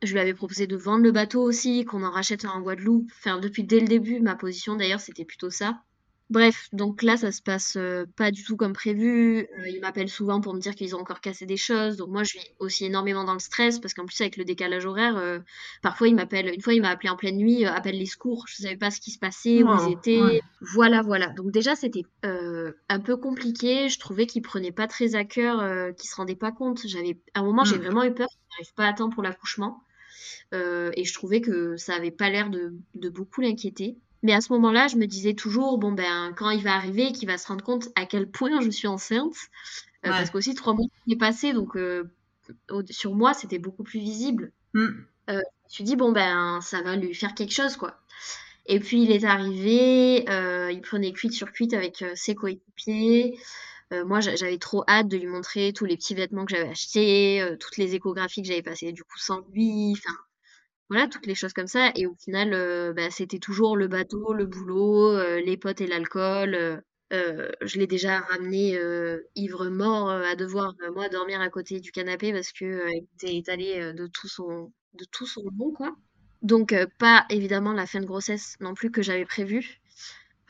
Je 0.02 0.12
lui 0.12 0.20
avais 0.20 0.34
proposé 0.34 0.66
de 0.66 0.76
vendre 0.76 1.04
le 1.04 1.10
bateau 1.10 1.42
aussi, 1.42 1.84
qu'on 1.86 2.04
en 2.04 2.10
rachète 2.10 2.44
en 2.44 2.60
Guadeloupe. 2.60 3.10
Enfin, 3.16 3.38
depuis 3.40 3.64
dès 3.64 3.80
le 3.80 3.88
début, 3.88 4.20
ma 4.20 4.36
position 4.36 4.76
d'ailleurs, 4.76 5.00
c'était 5.00 5.24
plutôt 5.24 5.48
ça. 5.48 5.82
Bref, 6.28 6.68
donc 6.72 7.02
là, 7.02 7.16
ça 7.16 7.30
se 7.30 7.40
passe 7.40 7.76
euh, 7.76 8.04
pas 8.16 8.32
du 8.32 8.42
tout 8.42 8.56
comme 8.56 8.72
prévu. 8.72 9.46
Euh, 9.58 9.68
ils 9.68 9.80
m'appellent 9.80 10.08
souvent 10.08 10.40
pour 10.40 10.54
me 10.54 10.60
dire 10.60 10.74
qu'ils 10.74 10.96
ont 10.96 10.98
encore 10.98 11.20
cassé 11.20 11.46
des 11.46 11.56
choses. 11.56 11.96
Donc 11.96 12.08
moi, 12.08 12.24
je 12.24 12.30
suis 12.30 12.40
aussi 12.58 12.84
énormément 12.84 13.22
dans 13.22 13.32
le 13.32 13.38
stress 13.38 13.78
parce 13.78 13.94
qu'en 13.94 14.06
plus, 14.06 14.20
avec 14.20 14.36
le 14.36 14.44
décalage 14.44 14.86
horaire, 14.86 15.16
euh, 15.16 15.38
parfois, 15.82 16.08
ils 16.08 16.16
m'appellent. 16.16 16.52
Une 16.52 16.60
fois, 16.60 16.74
il 16.74 16.82
m'a 16.82 16.90
appelé 16.90 17.10
en 17.10 17.16
pleine 17.16 17.36
nuit, 17.36 17.64
appelle 17.64 17.96
les 17.96 18.06
secours. 18.06 18.46
Je 18.48 18.56
savais 18.60 18.76
pas 18.76 18.90
ce 18.90 19.00
qui 19.00 19.12
se 19.12 19.20
passait, 19.20 19.62
où 19.62 19.68
ils 19.72 19.86
ouais. 19.86 19.92
étaient. 19.92 20.40
Voilà, 20.60 21.02
voilà. 21.02 21.28
Donc 21.28 21.52
déjà, 21.52 21.76
c'était 21.76 22.02
un 22.24 23.00
peu 23.00 23.16
compliqué. 23.16 23.88
Je 23.88 23.98
trouvais 24.00 24.26
qu'ils 24.26 24.42
prenaient 24.42 24.72
pas 24.72 24.88
très 24.88 25.14
à 25.14 25.24
cœur, 25.24 25.94
qu'ils 25.94 26.10
se 26.10 26.16
rendaient 26.16 26.34
pas 26.34 26.50
compte. 26.50 26.80
J'avais, 26.88 27.20
à 27.34 27.40
un 27.40 27.44
moment, 27.44 27.64
j'ai 27.64 27.76
Hmm. 27.76 27.82
vraiment 27.82 28.02
eu 28.02 28.12
peur 28.12 28.26
qu'ils 28.28 28.40
n'arrivent 28.58 28.74
pas 28.74 28.86
à 28.88 28.92
temps 28.94 29.10
pour 29.10 29.22
l'accouchement. 29.22 29.80
Et 30.52 31.04
je 31.04 31.14
trouvais 31.14 31.40
que 31.40 31.76
ça 31.76 31.94
avait 31.94 32.10
pas 32.10 32.30
l'air 32.30 32.50
de, 32.50 32.74
de 32.94 33.08
beaucoup 33.08 33.42
l'inquiéter. 33.42 33.96
Mais 34.26 34.32
à 34.34 34.40
ce 34.40 34.52
moment-là, 34.52 34.88
je 34.88 34.96
me 34.96 35.06
disais 35.06 35.34
toujours, 35.34 35.78
bon 35.78 35.92
ben, 35.92 36.34
quand 36.36 36.50
il 36.50 36.62
va 36.62 36.74
arriver, 36.74 37.12
qu'il 37.12 37.28
va 37.28 37.38
se 37.38 37.46
rendre 37.48 37.64
compte 37.64 37.88
à 37.94 38.06
quel 38.06 38.30
point 38.30 38.60
je 38.60 38.70
suis 38.70 38.88
enceinte, 38.88 39.36
euh, 40.04 40.10
parce 40.10 40.30
qu'aussi 40.30 40.54
trois 40.54 40.74
mois 40.74 40.86
est 41.08 41.16
passé, 41.16 41.52
donc 41.52 41.76
euh, 41.76 42.10
sur 42.90 43.14
moi, 43.14 43.34
c'était 43.34 43.58
beaucoup 43.58 43.84
plus 43.84 44.00
visible. 44.00 44.52
Hmm. 44.74 44.88
Euh, 45.30 45.34
je 45.34 45.38
me 45.38 45.70
suis 45.70 45.84
dit, 45.84 45.96
bon 45.96 46.12
ben, 46.12 46.60
ça 46.60 46.82
va 46.82 46.96
lui 46.96 47.14
faire 47.14 47.34
quelque 47.34 47.52
chose, 47.54 47.76
quoi. 47.76 47.98
Et 48.66 48.80
puis 48.80 49.02
il 49.02 49.12
est 49.12 49.24
arrivé, 49.24 50.24
il 50.72 50.80
prenait 50.82 51.12
cuite 51.12 51.32
sur 51.32 51.52
cuite 51.52 51.72
avec 51.74 52.04
ses 52.14 52.34
coéquipiers. 52.34 53.38
Euh, 53.92 54.04
moi, 54.04 54.20
j'a- 54.20 54.34
j'avais 54.36 54.58
trop 54.58 54.82
hâte 54.88 55.08
de 55.08 55.16
lui 55.16 55.26
montrer 55.28 55.72
tous 55.72 55.84
les 55.84 55.96
petits 55.96 56.14
vêtements 56.14 56.44
que 56.44 56.50
j'avais 56.56 56.68
achetés, 56.70 57.40
euh, 57.40 57.56
toutes 57.56 57.76
les 57.76 57.94
échographies 57.94 58.42
que 58.42 58.48
j'avais 58.48 58.62
passées 58.62 58.92
du 58.92 59.04
coup 59.04 59.18
sans 59.18 59.40
lui. 59.52 59.92
Enfin, 59.92 60.16
voilà, 60.90 61.08
toutes 61.08 61.26
les 61.26 61.34
choses 61.34 61.52
comme 61.52 61.66
ça. 61.66 61.90
Et 61.96 62.06
au 62.06 62.14
final, 62.16 62.52
euh, 62.54 62.92
bah, 62.92 63.10
c'était 63.10 63.38
toujours 63.38 63.76
le 63.76 63.88
bateau, 63.88 64.32
le 64.32 64.46
boulot, 64.46 65.10
euh, 65.12 65.40
les 65.40 65.56
potes 65.56 65.80
et 65.80 65.86
l'alcool. 65.86 66.82
euh, 67.12 67.50
je 67.62 67.78
l'ai 67.78 67.86
déjà 67.86 68.18
ramené 68.20 68.78
ivre 69.36 69.68
mort 69.68 70.10
euh, 70.10 70.22
à 70.24 70.34
devoir 70.36 70.74
moi 70.94 71.08
dormir 71.08 71.40
à 71.40 71.48
côté 71.50 71.80
du 71.80 71.92
canapé 71.92 72.32
parce 72.32 72.52
que 72.52 72.88
il 72.92 73.06
était 73.14 73.36
étalé 73.36 73.92
de 73.92 74.06
tout 74.08 74.28
son 74.28 74.72
de 74.94 75.04
tout 75.12 75.26
son 75.26 75.42
long 75.58 75.72
quoi. 75.72 75.94
Donc 76.42 76.74
pas 76.98 77.24
évidemment 77.30 77.72
la 77.72 77.86
fin 77.86 78.00
de 78.00 78.06
grossesse 78.06 78.56
non 78.60 78.74
plus 78.74 78.90
que 78.90 79.02
j'avais 79.02 79.24
prévu. 79.24 79.78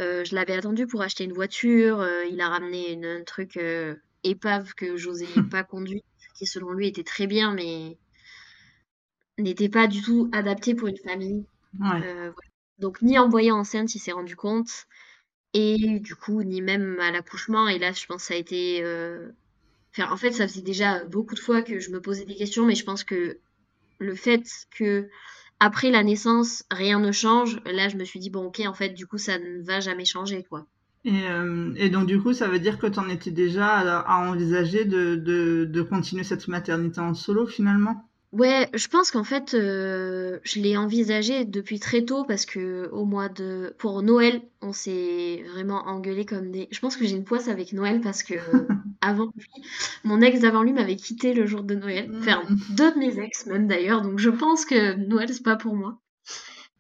Euh, 0.00 0.24
je 0.24 0.34
l'avais 0.34 0.54
attendu 0.54 0.86
pour 0.86 1.02
acheter 1.02 1.24
une 1.24 1.32
voiture. 1.32 2.06
il 2.30 2.40
a 2.40 2.48
ramené 2.48 2.92
une- 2.92 3.04
un 3.06 3.24
truc 3.24 3.58
épave 4.24 4.74
que 4.74 4.96
j'osais 4.96 5.26
pas 5.52 5.64
conduire, 5.64 6.02
qui 6.36 6.46
selon 6.46 6.72
lui 6.72 6.88
était 6.88 7.04
très 7.04 7.26
bien, 7.26 7.52
mais 7.54 7.98
n'était 9.38 9.68
pas 9.68 9.86
du 9.86 10.02
tout 10.02 10.28
adapté 10.32 10.74
pour 10.74 10.88
une 10.88 10.98
famille. 10.98 11.46
Ouais. 11.80 12.02
Euh, 12.02 12.30
voilà. 12.32 12.50
Donc 12.78 13.02
ni 13.02 13.18
en 13.18 13.26
me 13.26 13.30
voyant 13.30 13.58
enceinte, 13.58 13.94
il 13.94 13.98
s'est 13.98 14.12
rendu 14.12 14.36
compte, 14.36 14.86
et 15.54 16.00
du 16.00 16.14
coup, 16.16 16.42
ni 16.42 16.62
même 16.62 16.98
à 17.00 17.10
l'accouchement. 17.10 17.68
Et 17.68 17.78
là, 17.78 17.92
je 17.92 18.06
pense 18.06 18.22
que 18.22 18.28
ça 18.28 18.34
a 18.34 18.36
été... 18.38 18.82
euh, 18.84 19.30
Enfin, 19.92 20.12
en 20.12 20.16
fait, 20.16 20.32
ça 20.32 20.46
faisait 20.46 20.62
déjà 20.62 21.04
beaucoup 21.06 21.34
de 21.34 21.40
fois 21.40 21.62
que 21.62 21.80
je 21.80 21.90
me 21.90 22.00
posais 22.00 22.24
des 22.24 22.36
questions, 22.36 22.66
mais 22.66 22.74
je 22.76 22.84
pense 22.84 23.02
que 23.04 23.38
le 23.98 24.14
fait 24.14 24.44
que 24.70 25.08
après 25.60 25.90
la 25.90 26.02
naissance, 26.04 26.64
rien 26.70 27.00
ne 27.00 27.12
change, 27.12 27.60
là, 27.66 27.88
je 27.88 27.96
me 27.96 28.04
suis 28.04 28.20
dit, 28.20 28.30
bon, 28.30 28.46
ok, 28.46 28.60
en 28.66 28.74
fait, 28.74 28.90
du 28.90 29.06
coup, 29.06 29.18
ça 29.18 29.38
ne 29.38 29.62
va 29.62 29.80
jamais 29.80 30.04
changer, 30.04 30.44
quoi. 30.44 30.66
Et, 31.04 31.22
euh, 31.30 31.72
et 31.76 31.88
donc 31.88 32.06
du 32.06 32.20
coup, 32.20 32.34
ça 32.34 32.48
veut 32.48 32.58
dire 32.58 32.78
que 32.78 32.86
tu 32.86 32.98
en 32.98 33.08
étais 33.08 33.30
déjà 33.30 33.66
à, 33.66 34.00
à 34.00 34.28
envisager 34.28 34.84
de, 34.84 35.14
de, 35.14 35.64
de 35.64 35.82
continuer 35.82 36.22
cette 36.24 36.48
maternité 36.48 37.00
en 37.00 37.14
solo 37.14 37.46
finalement? 37.46 38.06
Ouais, 38.32 38.68
je 38.74 38.88
pense 38.88 39.10
qu'en 39.10 39.24
fait, 39.24 39.54
euh, 39.54 40.40
je 40.42 40.60
l'ai 40.60 40.76
envisagé 40.76 41.44
depuis 41.44 41.78
très 41.78 42.04
tôt 42.04 42.24
parce 42.24 42.44
que 42.44 42.88
au 42.90 43.04
mois 43.04 43.28
de... 43.28 43.74
Pour 43.78 44.02
Noël, 44.02 44.42
on 44.60 44.72
s'est 44.72 45.44
vraiment 45.52 45.86
engueulé 45.86 46.26
comme 46.26 46.50
des... 46.50 46.68
Je 46.70 46.80
pense 46.80 46.96
que 46.96 47.06
j'ai 47.06 47.16
une 47.16 47.24
poisse 47.24 47.48
avec 47.48 47.72
Noël 47.72 48.00
parce 48.00 48.22
que 48.22 48.34
avant 49.00 49.32
lui, 49.36 49.46
mon 50.04 50.20
ex 50.20 50.40
d'avant 50.40 50.62
lui 50.62 50.72
m'avait 50.72 50.96
quitté 50.96 51.34
le 51.34 51.46
jour 51.46 51.62
de 51.62 51.76
Noël. 51.76 52.10
Enfin, 52.18 52.42
deux 52.76 52.92
de 52.92 52.98
mes 52.98 53.18
ex 53.18 53.46
même 53.46 53.68
d'ailleurs, 53.68 54.02
donc 54.02 54.18
je 54.18 54.30
pense 54.30 54.64
que 54.66 54.94
Noël, 54.94 55.32
c'est 55.32 55.42
pas 55.42 55.56
pour 55.56 55.74
moi. 55.74 55.98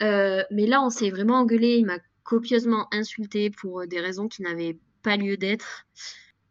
Euh, 0.02 0.42
mais 0.50 0.66
là, 0.66 0.82
on 0.82 0.90
s'est 0.90 1.10
vraiment 1.10 1.36
engueulé. 1.36 1.76
Il 1.78 1.86
m'a 1.86 1.98
copieusement 2.22 2.86
insulté 2.92 3.50
pour 3.50 3.80
euh, 3.80 3.86
des 3.86 4.00
raisons 4.00 4.28
qui 4.28 4.42
n'avaient 4.42 4.78
pas 5.02 5.16
lieu 5.16 5.36
d'être. 5.36 5.86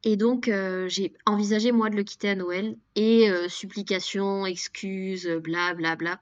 Et 0.07 0.17
donc, 0.17 0.47
euh, 0.47 0.88
j'ai 0.88 1.13
envisagé, 1.25 1.71
moi, 1.71 1.89
de 1.89 1.95
le 1.95 2.03
quitter 2.03 2.29
à 2.29 2.35
Noël. 2.35 2.77
Et 2.95 3.27
euh, 3.31 3.50
supplications, 3.50 4.45
excuses, 4.45 5.27
bla 5.27 5.74
bla 5.74 5.95
bla. 5.95 6.21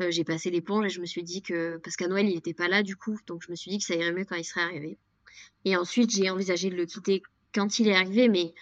Euh, 0.00 0.10
j'ai 0.10 0.24
passé 0.24 0.50
l'éponge 0.50 0.86
et 0.86 0.88
je 0.88 0.98
me 0.98 1.04
suis 1.04 1.22
dit 1.22 1.42
que... 1.42 1.76
Parce 1.84 1.96
qu'à 1.96 2.08
Noël, 2.08 2.26
il 2.26 2.34
n'était 2.34 2.54
pas 2.54 2.68
là, 2.68 2.82
du 2.82 2.96
coup. 2.96 3.18
Donc, 3.26 3.42
je 3.44 3.50
me 3.50 3.54
suis 3.54 3.70
dit 3.70 3.76
que 3.76 3.84
ça 3.84 3.94
irait 3.94 4.12
mieux 4.12 4.24
quand 4.24 4.36
il 4.36 4.44
serait 4.44 4.62
arrivé. 4.62 4.96
Et 5.66 5.76
ensuite, 5.76 6.10
j'ai 6.10 6.30
envisagé 6.30 6.70
de 6.70 6.74
le 6.74 6.86
quitter 6.86 7.22
quand 7.54 7.78
il 7.78 7.88
est 7.88 7.94
arrivé. 7.94 8.30
Mais, 8.30 8.54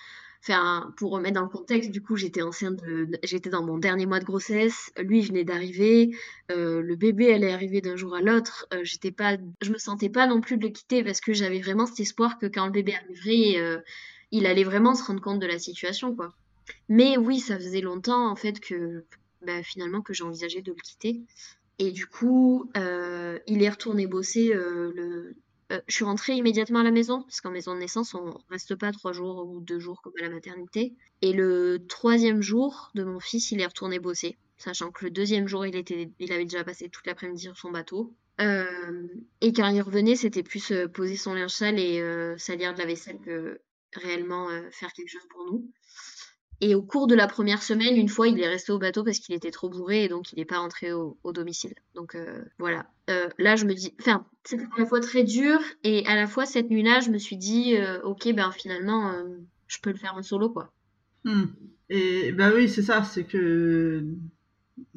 enfin, 0.43 0.93
pour 0.97 1.13
remettre 1.13 1.35
dans 1.35 1.43
le 1.43 1.49
contexte, 1.49 1.93
du 1.93 2.03
coup, 2.03 2.17
j'étais 2.17 2.43
enceinte 2.43 2.83
de... 2.83 3.07
J'étais 3.23 3.51
dans 3.51 3.63
mon 3.63 3.79
dernier 3.79 4.07
mois 4.07 4.19
de 4.19 4.25
grossesse. 4.25 4.91
Lui, 4.99 5.21
il 5.21 5.29
venait 5.29 5.45
d'arriver. 5.45 6.11
Le 6.49 6.95
bébé, 6.97 7.27
elle 7.27 7.45
est 7.45 7.53
arrivée 7.53 7.83
d'un 7.83 7.95
jour 7.95 8.17
à 8.17 8.21
l'autre. 8.21 8.67
J'étais 8.83 9.13
pas... 9.13 9.37
Je 9.63 9.71
me 9.71 9.79
sentais 9.79 10.11
pas 10.11 10.27
non 10.27 10.41
plus 10.41 10.57
de 10.57 10.65
le 10.65 10.73
quitter 10.73 11.05
parce 11.05 11.21
que 11.21 11.33
j'avais 11.33 11.61
vraiment 11.61 11.87
cet 11.87 12.01
espoir 12.01 12.37
que 12.37 12.47
quand 12.47 12.67
le 12.67 12.73
bébé 12.73 12.97
arriverait... 12.97 13.81
il 14.31 14.47
allait 14.47 14.65
vraiment 14.65 14.95
se 14.95 15.05
rendre 15.05 15.21
compte 15.21 15.41
de 15.41 15.47
la 15.47 15.59
situation, 15.59 16.15
quoi. 16.15 16.35
Mais 16.89 17.17
oui, 17.17 17.41
ça 17.41 17.57
faisait 17.57 17.81
longtemps, 17.81 18.31
en 18.31 18.37
fait, 18.37 18.61
que 18.61 19.05
bah, 19.43 19.63
finalement, 19.63 20.03
que 20.03 20.13
j'ai 20.13 20.25
envisagé 20.25 20.63
de 20.63 20.73
le 20.73 20.79
quitter. 20.81 21.21
Et 21.79 21.93
du 21.93 22.07
coup, 22.07 22.71
euh, 22.77 23.39
il 23.47 23.63
est 23.63 23.71
retourné 23.71 24.07
bosser 24.07 24.53
euh, 24.55 25.35
euh, 25.73 25.81
je 25.87 25.95
suis 25.95 26.05
rentrée 26.05 26.35
immédiatement 26.35 26.81
à 26.81 26.83
la 26.83 26.91
maison, 26.91 27.23
parce 27.23 27.41
qu'en 27.41 27.51
maison 27.51 27.75
de 27.75 27.79
naissance, 27.79 28.15
on 28.15 28.37
reste 28.51 28.75
pas 28.75 28.93
trois 28.93 29.13
jours 29.13 29.47
ou 29.49 29.61
deux 29.61 29.79
jours 29.79 30.03
comme 30.03 30.13
à 30.19 30.23
la 30.23 30.29
maternité. 30.29 30.95
Et 31.23 31.33
le 31.33 31.87
troisième 31.89 32.43
jour 32.43 32.91
de 32.95 33.05
mon 33.05 33.21
fils, 33.21 33.51
il 33.53 33.61
est 33.61 33.67
retourné 33.67 33.99
bosser. 33.99 34.37
sachant 34.59 34.91
que 34.91 35.05
le 35.05 35.11
deuxième 35.11 35.47
jour, 35.47 35.65
il, 35.65 35.77
était, 35.77 36.11
il 36.19 36.33
avait 36.33 36.45
déjà 36.45 36.65
passé 36.65 36.89
toute 36.89 37.07
l'après-midi 37.07 37.45
sur 37.45 37.57
son 37.57 37.71
bateau. 37.71 38.13
et 38.41 39.53
quand 39.53 39.69
il 39.69 39.81
revenait, 39.81 40.17
c'était 40.17 40.43
plus 40.43 40.73
poser 40.93 41.17
son 41.17 41.35
linge 41.35 41.51
sale 41.51 41.79
et 41.79 42.03
salir 42.37 42.75
de 42.75 42.79
la 42.79 42.87
vaisselle 42.87 43.21
que 43.21 43.61
réellement 43.95 44.49
faire 44.71 44.93
quelque 44.93 45.09
chose 45.09 45.27
pour 45.31 45.45
nous. 45.45 45.71
Et 46.63 46.75
au 46.75 46.83
cours 46.83 47.07
de 47.07 47.15
la 47.15 47.27
première 47.27 47.63
semaine, 47.63 47.97
une 47.97 48.09
fois, 48.09 48.29
il 48.29 48.39
est 48.39 48.49
resté 48.49 48.71
au 48.71 48.79
bateau 48.79 49.03
parce 49.03 49.19
qu'il 49.19 49.35
était 49.35 49.51
trop 49.51 49.71
bourré 49.71 50.05
et 50.05 50.09
donc 50.09 50.33
il 50.33 50.39
n'est 50.39 50.45
pas 50.45 50.59
rentré 50.59 50.93
au, 50.93 51.17
domicile. 51.25 51.75
Donc 51.95 52.15
euh, 52.15 52.45
voilà. 52.59 52.87
Euh, 53.09 53.29
là, 53.39 53.57
je 53.57 53.65
me 53.65 53.73
dis, 53.73 53.95
enfin, 53.99 54.27
c'était 54.45 54.65
à 54.77 54.81
la 54.81 54.87
fois 54.87 55.01
très 55.01 55.25
dur 55.25 55.59
et 55.85 56.05
à 56.07 56.17
la 56.17 56.27
fois 56.27 56.45
cette 56.45 56.69
nuit-là, 56.69 57.01
je 57.01 57.11
me 57.11 57.17
suis 57.17 57.39
dit, 57.39 57.77
euh, 57.77 58.03
ok, 58.03 58.35
ben 58.35 58.53
finalement, 58.53 59.15
je 59.69 59.79
peux 59.81 59.91
le 59.91 59.97
faire 59.97 60.15
en 60.15 60.23
solo, 60.23 60.51
quoi. 60.51 60.71
Hmm. 61.25 61.47
Et 61.89 62.33
bah 62.33 62.51
oui, 62.55 62.69
c'est 62.69 62.83
ça, 62.83 63.05
c'est 63.05 63.25
que 63.25 64.05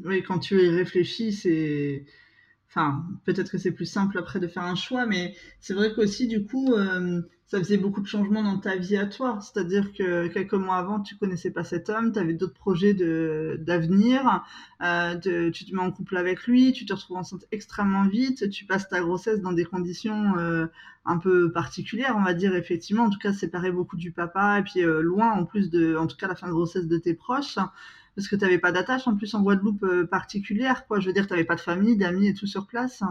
oui, 0.04 0.22
quand 0.22 0.40
tu 0.40 0.62
y 0.62 0.70
réfléchis, 0.70 1.32
c'est 1.32 2.06
Enfin, 2.76 3.06
peut-être 3.24 3.52
que 3.52 3.60
c'est 3.60 3.72
plus 3.72 3.86
simple 3.86 4.18
après 4.18 4.40
de 4.40 4.48
faire 4.48 4.64
un 4.64 4.74
choix, 4.74 5.06
mais 5.06 5.36
c'est 5.60 5.76
vrai 5.76 5.94
qu'aussi, 5.94 6.28
du 6.28 6.44
coup, 6.44 6.74
euh, 6.74 7.22
ça 7.46 7.60
faisait 7.60 7.78
beaucoup 7.78 8.02
de 8.02 8.08
changements 8.08 8.42
dans 8.42 8.58
ta 8.58 8.78
vie 8.78 8.98
à 8.98 9.06
toi. 9.06 9.38
C'est-à-dire 9.42 9.94
que 9.94 10.26
quelques 10.30 10.56
mois 10.56 10.78
avant, 10.78 11.00
tu 11.00 11.16
connaissais 11.16 11.52
pas 11.52 11.64
cet 11.64 11.90
homme, 11.90 12.12
tu 12.12 12.18
avais 12.18 12.34
d'autres 12.34 12.56
projets 12.56 12.96
d'avenir, 12.96 14.44
euh, 14.82 15.52
tu 15.52 15.66
te 15.66 15.76
mets 15.76 15.84
en 15.84 15.92
couple 15.92 16.18
avec 16.18 16.48
lui, 16.48 16.74
tu 16.74 16.88
te 16.88 16.94
retrouves 16.94 17.18
enceinte 17.18 17.46
extrêmement 17.52 18.08
vite, 18.08 18.50
tu 18.50 18.66
passes 18.66 18.90
ta 18.90 19.02
grossesse 19.02 19.40
dans 19.42 19.54
des 19.54 19.66
conditions 19.66 20.36
euh, 20.40 20.66
un 21.06 21.20
peu 21.20 21.52
particulières, 21.52 22.16
on 22.18 22.24
va 22.24 22.34
dire, 22.34 22.56
effectivement. 22.56 23.04
En 23.04 23.12
tout 23.12 23.20
cas, 23.20 23.34
séparé 23.34 23.72
beaucoup 23.72 23.98
du 23.98 24.12
papa, 24.12 24.58
et 24.58 24.64
puis 24.64 24.82
loin, 24.82 25.32
en 25.32 25.46
plus 25.46 25.70
de, 25.70 25.96
en 25.96 26.08
tout 26.08 26.18
cas, 26.18 26.28
la 26.28 26.34
fin 26.34 26.48
de 26.48 26.54
grossesse 26.54 26.88
de 26.88 26.98
tes 26.98 27.14
proches 27.14 27.60
parce 28.16 28.28
que 28.28 28.36
tu 28.36 28.44
n'avais 28.44 28.60
pas 28.60 28.72
d'attache 28.72 29.08
en 29.08 29.16
plus 29.16 29.34
en 29.34 29.42
Guadeloupe 29.42 29.84
euh, 29.84 30.06
particulière, 30.06 30.86
quoi. 30.88 31.00
Je 31.00 31.08
veux 31.08 31.14
dire, 31.14 31.28
tu 31.28 31.34
n'avais 31.34 31.46
pas 31.46 31.56
de 31.56 31.62
famille, 31.62 31.98
d'amis 31.98 32.28
et 32.28 32.34
tout 32.34 32.48
sur 32.48 32.68
place. 32.68 33.02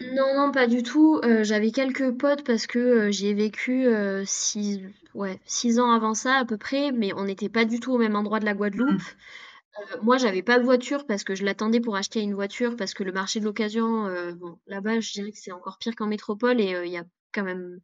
Non, 0.00 0.34
non, 0.34 0.50
pas 0.50 0.66
du 0.66 0.82
tout. 0.82 1.20
Euh, 1.24 1.44
j'avais 1.44 1.70
quelques 1.70 2.12
potes 2.12 2.44
parce 2.44 2.66
que 2.66 2.78
euh, 2.78 3.10
j'ai 3.10 3.34
vécu 3.34 3.86
six, 4.24 4.80
ouais, 5.14 5.38
six 5.44 5.78
ans 5.78 5.90
avant 5.92 6.14
ça 6.14 6.36
à 6.36 6.44
peu 6.44 6.56
près, 6.56 6.90
mais 6.92 7.12
on 7.14 7.24
n'était 7.24 7.48
pas 7.48 7.64
du 7.64 7.80
tout 7.80 7.92
au 7.92 7.98
même 7.98 8.16
endroit 8.16 8.40
de 8.40 8.46
la 8.46 8.54
Guadeloupe. 8.54 8.90
Mmh. 8.90 10.02
moi, 10.02 10.16
j'avais 10.16 10.42
pas 10.42 10.58
de 10.58 10.64
voiture 10.64 11.06
parce 11.06 11.22
que 11.22 11.34
je 11.34 11.44
l'attendais 11.44 11.80
pour 11.80 11.96
acheter 11.96 12.20
une 12.20 12.34
voiture 12.34 12.76
parce 12.76 12.94
que 12.94 13.04
le 13.04 13.12
marché 13.12 13.40
de 13.40 13.44
l'occasion, 13.44 14.04
bon, 14.34 14.58
là-bas, 14.66 15.00
je 15.00 15.12
dirais 15.12 15.32
que 15.32 15.38
c'est 15.38 15.52
encore 15.52 15.78
pire 15.78 15.94
qu'en 15.94 16.06
métropole 16.06 16.60
et 16.60 16.74
il 16.84 16.90
y 16.90 16.98
a 16.98 17.04
quand 17.32 17.44
même 17.44 17.80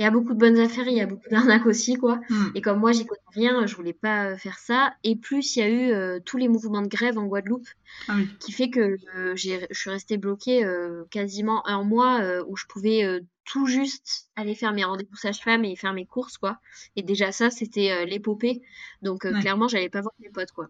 il 0.00 0.04
y 0.04 0.06
a 0.06 0.10
beaucoup 0.10 0.32
de 0.32 0.38
bonnes 0.38 0.58
affaires, 0.58 0.88
il 0.88 0.96
y 0.96 1.02
a 1.02 1.06
beaucoup 1.06 1.28
d'arnaques 1.30 1.66
aussi, 1.66 1.96
quoi. 1.96 2.20
Hmm. 2.30 2.46
Et 2.54 2.62
comme 2.62 2.80
moi, 2.80 2.92
j'y 2.92 3.04
connais 3.04 3.20
rien, 3.34 3.66
je 3.66 3.76
voulais 3.76 3.92
pas 3.92 4.30
euh, 4.30 4.36
faire 4.38 4.58
ça. 4.58 4.94
Et 5.04 5.14
plus, 5.14 5.56
il 5.56 5.58
y 5.58 5.62
a 5.62 5.68
eu 5.68 5.92
euh, 5.92 6.20
tous 6.24 6.38
les 6.38 6.48
mouvements 6.48 6.80
de 6.80 6.88
grève 6.88 7.18
en 7.18 7.26
Guadeloupe, 7.26 7.68
ah 8.08 8.16
qui 8.38 8.50
fait 8.50 8.70
que 8.70 8.96
euh, 9.14 9.36
je 9.36 9.66
suis 9.72 9.90
restée 9.90 10.16
bloquée 10.16 10.66
quasiment 11.10 11.66
un 11.66 11.84
mois 11.84 12.22
où 12.48 12.56
je 12.56 12.64
pouvais 12.66 13.22
tout 13.44 13.66
juste 13.66 14.30
aller 14.36 14.54
faire 14.54 14.72
mes 14.72 14.84
rendez-vous 14.84 15.16
sage-femme 15.16 15.64
et 15.64 15.76
faire 15.76 15.92
mes 15.92 16.06
courses, 16.06 16.38
quoi. 16.38 16.58
Et 16.96 17.02
déjà 17.02 17.30
ça, 17.30 17.50
c'était 17.50 18.06
l'épopée. 18.06 18.62
Donc 19.02 19.20
clairement, 19.40 19.68
j'allais 19.68 19.90
pas 19.90 20.00
voir 20.00 20.14
mes 20.20 20.30
potes, 20.30 20.52
quoi. 20.52 20.68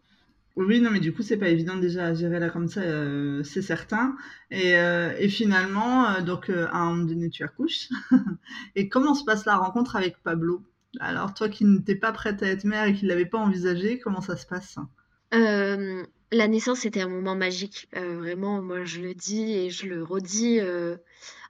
Oui, 0.60 0.80
non, 0.82 0.90
mais 0.90 1.00
du 1.00 1.12
coup, 1.14 1.22
c'est 1.22 1.38
pas 1.38 1.48
évident 1.48 1.76
déjà 1.76 2.06
à 2.08 2.14
gérer 2.14 2.38
là 2.38 2.50
comme 2.50 2.68
ça, 2.68 2.82
euh, 2.82 3.42
c'est 3.44 3.62
certain. 3.62 4.16
Et, 4.50 4.76
euh, 4.76 5.28
finalement, 5.28 6.06
euh, 6.10 6.20
donc, 6.20 6.50
à 6.50 6.76
un 6.76 6.90
moment 6.92 7.04
donné, 7.06 7.30
tu 7.30 7.42
accouches. 7.44 7.88
et 8.76 8.88
comment 8.90 9.14
se 9.14 9.24
passe 9.24 9.46
la 9.46 9.56
rencontre 9.56 9.96
avec 9.96 10.22
Pablo? 10.22 10.62
Alors, 11.00 11.32
toi 11.34 11.48
qui 11.48 11.64
n'étais 11.64 11.94
pas 11.96 12.12
prête 12.12 12.42
à 12.42 12.46
être 12.48 12.64
mère 12.64 12.84
et 12.84 12.94
qui 12.94 13.06
l'avais 13.06 13.24
pas 13.26 13.38
envisagé, 13.38 13.98
comment 14.00 14.20
ça 14.20 14.36
se 14.36 14.46
passe? 14.46 14.76
La 16.32 16.46
naissance, 16.48 16.80
c'était 16.80 17.00
un 17.00 17.08
moment 17.08 17.34
magique. 17.34 17.88
vraiment, 17.92 18.62
moi, 18.62 18.84
je 18.84 19.00
le 19.00 19.14
dis 19.14 19.52
et 19.52 19.70
je 19.70 19.86
le 19.86 20.04
redis. 20.04 20.60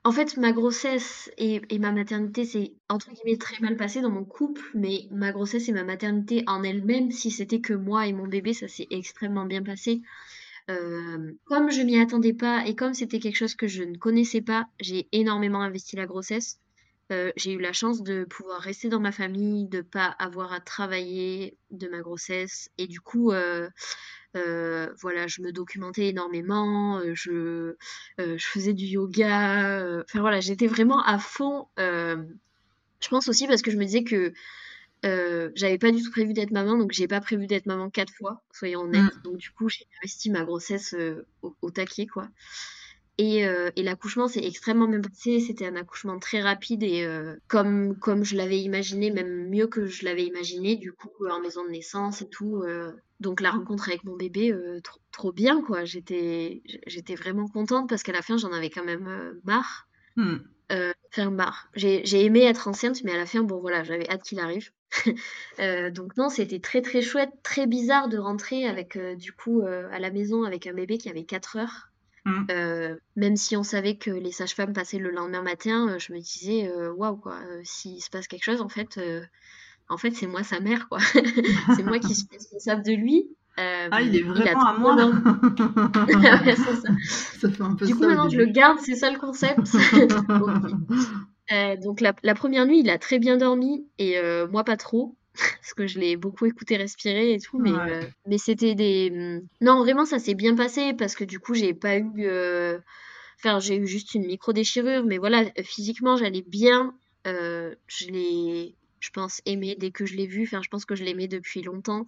En 0.03 0.11
fait, 0.11 0.35
ma 0.37 0.51
grossesse 0.51 1.31
et, 1.37 1.61
ma 1.77 1.91
maternité, 1.91 2.43
c'est 2.43 2.73
entre 2.89 3.11
guillemets 3.11 3.37
très 3.37 3.59
mal 3.59 3.77
passé 3.77 4.01
dans 4.01 4.09
mon 4.09 4.23
couple, 4.23 4.63
mais 4.73 5.07
ma 5.11 5.31
grossesse 5.31 5.69
et 5.69 5.73
ma 5.73 5.83
maternité 5.83 6.43
en 6.47 6.63
elle-même, 6.63 7.11
si 7.11 7.29
c'était 7.29 7.61
que 7.61 7.73
moi 7.73 8.07
et 8.07 8.13
mon 8.13 8.27
bébé, 8.27 8.53
ça 8.53 8.67
s'est 8.67 8.87
extrêmement 8.89 9.45
bien 9.45 9.61
passé. 9.61 10.01
Euh, 10.69 11.33
comme 11.45 11.69
je 11.71 11.81
m'y 11.81 11.99
attendais 11.99 12.33
pas 12.33 12.65
et 12.65 12.75
comme 12.75 12.95
c'était 12.95 13.19
quelque 13.19 13.35
chose 13.35 13.55
que 13.55 13.67
je 13.67 13.83
ne 13.83 13.97
connaissais 13.97 14.41
pas, 14.41 14.67
j'ai 14.79 15.07
énormément 15.11 15.61
investi 15.61 15.95
la 15.95 16.07
grossesse. 16.07 16.59
Euh, 17.11 17.31
j'ai 17.35 17.53
eu 17.53 17.59
la 17.59 17.73
chance 17.73 18.03
de 18.03 18.23
pouvoir 18.23 18.61
rester 18.61 18.87
dans 18.87 18.99
ma 18.99 19.11
famille, 19.11 19.67
de 19.67 19.81
pas 19.81 20.05
avoir 20.05 20.53
à 20.53 20.61
travailler 20.61 21.57
de 21.69 21.87
ma 21.89 21.99
grossesse 21.99 22.69
et 22.77 22.87
du 22.87 23.01
coup, 23.01 23.31
euh, 23.31 23.69
euh, 24.37 24.89
voilà, 25.01 25.27
je 25.27 25.41
me 25.41 25.51
documentais 25.51 26.07
énormément, 26.07 27.01
je, 27.13 27.75
je 28.17 28.45
faisais 28.45 28.73
du 28.73 28.85
yoga. 28.85 30.03
Enfin 30.05 30.21
voilà, 30.21 30.39
j'étais 30.39 30.67
vraiment 30.67 31.03
à 31.03 31.19
fond. 31.19 31.67
je 31.77 33.07
pense 33.09 33.27
aussi 33.27 33.45
parce 33.47 33.61
que 33.61 33.71
je 33.71 33.77
me 33.77 33.85
disais 33.85 34.03
que 34.03 34.31
j'avais 35.03 35.77
pas 35.77 35.91
du 35.91 36.01
tout 36.01 36.11
prévu 36.11 36.31
d'être 36.31 36.51
maman, 36.51 36.77
donc 36.77 36.93
j'ai 36.93 37.07
pas 37.07 37.19
prévu 37.19 37.45
d'être 37.45 37.65
maman 37.65 37.89
quatre 37.89 38.13
fois, 38.13 38.41
soyons 38.53 38.81
honnêtes. 38.81 39.17
Mmh. 39.17 39.21
Donc 39.23 39.37
du 39.37 39.51
coup, 39.51 39.67
j'ai 39.67 39.85
investi 40.01 40.29
ma 40.29 40.45
grossesse 40.45 40.95
au, 41.41 41.55
au, 41.61 41.71
taquet, 41.71 42.07
quoi. 42.07 42.29
Euh, 43.19 43.71
et, 43.75 43.83
l'accouchement 43.83 44.27
s'est 44.27 44.43
extrêmement 44.43 44.87
bien 44.87 45.01
passé. 45.01 45.39
C'était 45.39 45.67
un 45.67 45.75
accouchement 45.75 46.19
très 46.19 46.41
rapide 46.41 46.83
et 46.83 47.03
euh, 47.03 47.35
comme, 47.47 47.97
comme 47.97 48.23
je 48.23 48.35
l'avais 48.35 48.59
imaginé, 48.59 49.11
même 49.11 49.49
mieux 49.49 49.67
que 49.67 49.85
je 49.85 50.05
l'avais 50.05 50.25
imaginé, 50.25 50.75
du 50.75 50.91
coup, 50.93 51.09
en 51.29 51.39
maison 51.41 51.63
de 51.63 51.69
naissance 51.69 52.21
et 52.21 52.29
tout. 52.29 52.63
Euh. 52.63 52.91
donc 53.19 53.41
la 53.41 53.51
rencontre 53.51 53.89
avec 53.89 54.03
mon 54.03 54.15
bébé, 54.15 54.55
trop, 55.11 55.31
bien, 55.31 55.61
quoi. 55.61 55.85
J'étais, 55.85 56.63
j'étais 56.87 57.15
vraiment 57.15 57.47
contente 57.47 57.89
parce 57.89 58.03
qu'à 58.03 58.13
la 58.13 58.21
fin, 58.21 58.37
j'en 58.37 58.51
avais 58.51 58.69
quand 58.69 58.85
même 58.85 59.39
marre. 59.43 59.87
Hmm. 60.15 60.37
Enfin, 61.09 61.29
marre. 61.29 61.69
J'ai, 61.75 62.25
aimé 62.25 62.43
être 62.43 62.69
enceinte, 62.69 63.03
mais 63.03 63.11
à 63.11 63.17
la 63.17 63.25
fin, 63.25 63.43
bon, 63.43 63.59
voilà, 63.59 63.83
j'avais 63.83 64.09
hâte 64.09 64.23
qu'il 64.23 64.39
arrive. 64.39 64.71
donc 65.93 66.17
non, 66.17 66.29
c'était 66.29 66.59
très 66.59 66.81
très 66.81 67.01
chouette, 67.01 67.31
très 67.43 67.67
bizarre 67.67 68.09
de 68.09 68.17
rentrer 68.17 68.65
avec, 68.65 68.97
du 69.17 69.31
coup, 69.33 69.61
à 69.61 69.99
la 69.99 70.11
maison 70.11 70.43
avec 70.43 70.65
un 70.65 70.73
bébé 70.73 70.97
qui 70.97 71.09
avait 71.09 71.25
4 71.25 71.57
heures. 71.57 71.90
Mmh. 72.25 72.45
Euh, 72.51 72.95
même 73.15 73.35
si 73.35 73.57
on 73.57 73.63
savait 73.63 73.95
que 73.95 74.11
les 74.11 74.31
sages-femmes 74.31 74.73
passaient 74.73 74.99
le 74.99 75.09
lendemain 75.09 75.41
matin, 75.41 75.89
euh, 75.89 75.99
je 75.99 76.13
me 76.13 76.19
disais 76.19 76.69
euh, 76.69 76.93
waouh 76.93 77.15
quoi, 77.15 77.39
s'il 77.63 77.99
se 78.01 78.11
passe 78.11 78.27
quelque 78.27 78.43
chose 78.43 78.61
en 78.61 78.69
fait, 78.69 78.99
en 79.89 79.97
fait 79.97 80.11
c'est 80.11 80.27
moi 80.27 80.43
sa 80.43 80.59
mère 80.59 80.87
quoi, 80.87 80.99
c'est 81.75 81.83
moi 81.83 81.97
qui 81.97 82.13
suis 82.13 82.27
responsable 82.31 82.83
de 82.83 82.93
lui. 82.93 83.27
ah 83.57 84.03
il 84.03 84.15
est 84.15 84.21
vraiment 84.21 84.65
à 84.65 84.77
moi. 84.77 84.95
ça. 86.55 86.93
fait 87.49 87.61
un 87.61 87.75
peu 87.75 87.87
du 87.87 87.95
coup 87.95 88.01
maintenant 88.01 88.29
je 88.29 88.37
le 88.37 88.45
garde, 88.45 88.77
c'est 88.79 88.95
ça 88.95 89.09
le 89.09 89.17
concept. 89.17 89.59
donc 91.83 92.01
la, 92.01 92.13
la, 92.21 92.35
première 92.35 92.67
nuit 92.67 92.81
il 92.81 92.91
a 92.91 92.99
très 92.99 93.17
bien 93.17 93.37
dormi 93.37 93.87
et 93.97 94.21
moi 94.51 94.63
pas 94.63 94.77
trop. 94.77 95.15
Parce 95.35 95.73
que 95.73 95.87
je 95.87 95.99
l'ai 95.99 96.17
beaucoup 96.17 96.45
écouté 96.45 96.77
respirer 96.77 97.33
et 97.33 97.39
tout, 97.39 97.59
mais, 97.59 97.71
euh, 97.71 98.03
mais 98.27 98.37
c'était 98.37 98.75
des... 98.75 99.09
Mmh, 99.11 99.47
non, 99.61 99.79
vraiment, 99.79 100.05
ça 100.05 100.19
s'est 100.19 100.33
bien 100.33 100.55
passé, 100.55 100.93
parce 100.93 101.15
que 101.15 101.23
du 101.23 101.39
coup, 101.39 101.53
j'ai 101.53 101.73
pas 101.73 101.97
eu... 101.97 102.25
Euh, 102.25 102.79
enfin, 103.39 103.59
j'ai 103.59 103.77
eu 103.77 103.87
juste 103.87 104.13
une 104.13 104.25
micro-déchirure, 104.25 105.05
mais 105.05 105.17
voilà, 105.17 105.45
physiquement, 105.63 106.17
j'allais 106.17 106.43
bien. 106.45 106.95
Euh, 107.27 107.73
je 107.87 108.07
l'ai, 108.07 108.75
je 108.99 109.09
pense, 109.11 109.41
aimé 109.45 109.75
dès 109.77 109.91
que 109.91 110.05
je 110.05 110.15
l'ai 110.15 110.27
vu. 110.27 110.43
Enfin, 110.43 110.61
je 110.61 110.69
pense 110.69 110.85
que 110.85 110.95
je 110.95 111.03
l'aimais 111.03 111.27
depuis 111.27 111.61
longtemps. 111.61 112.07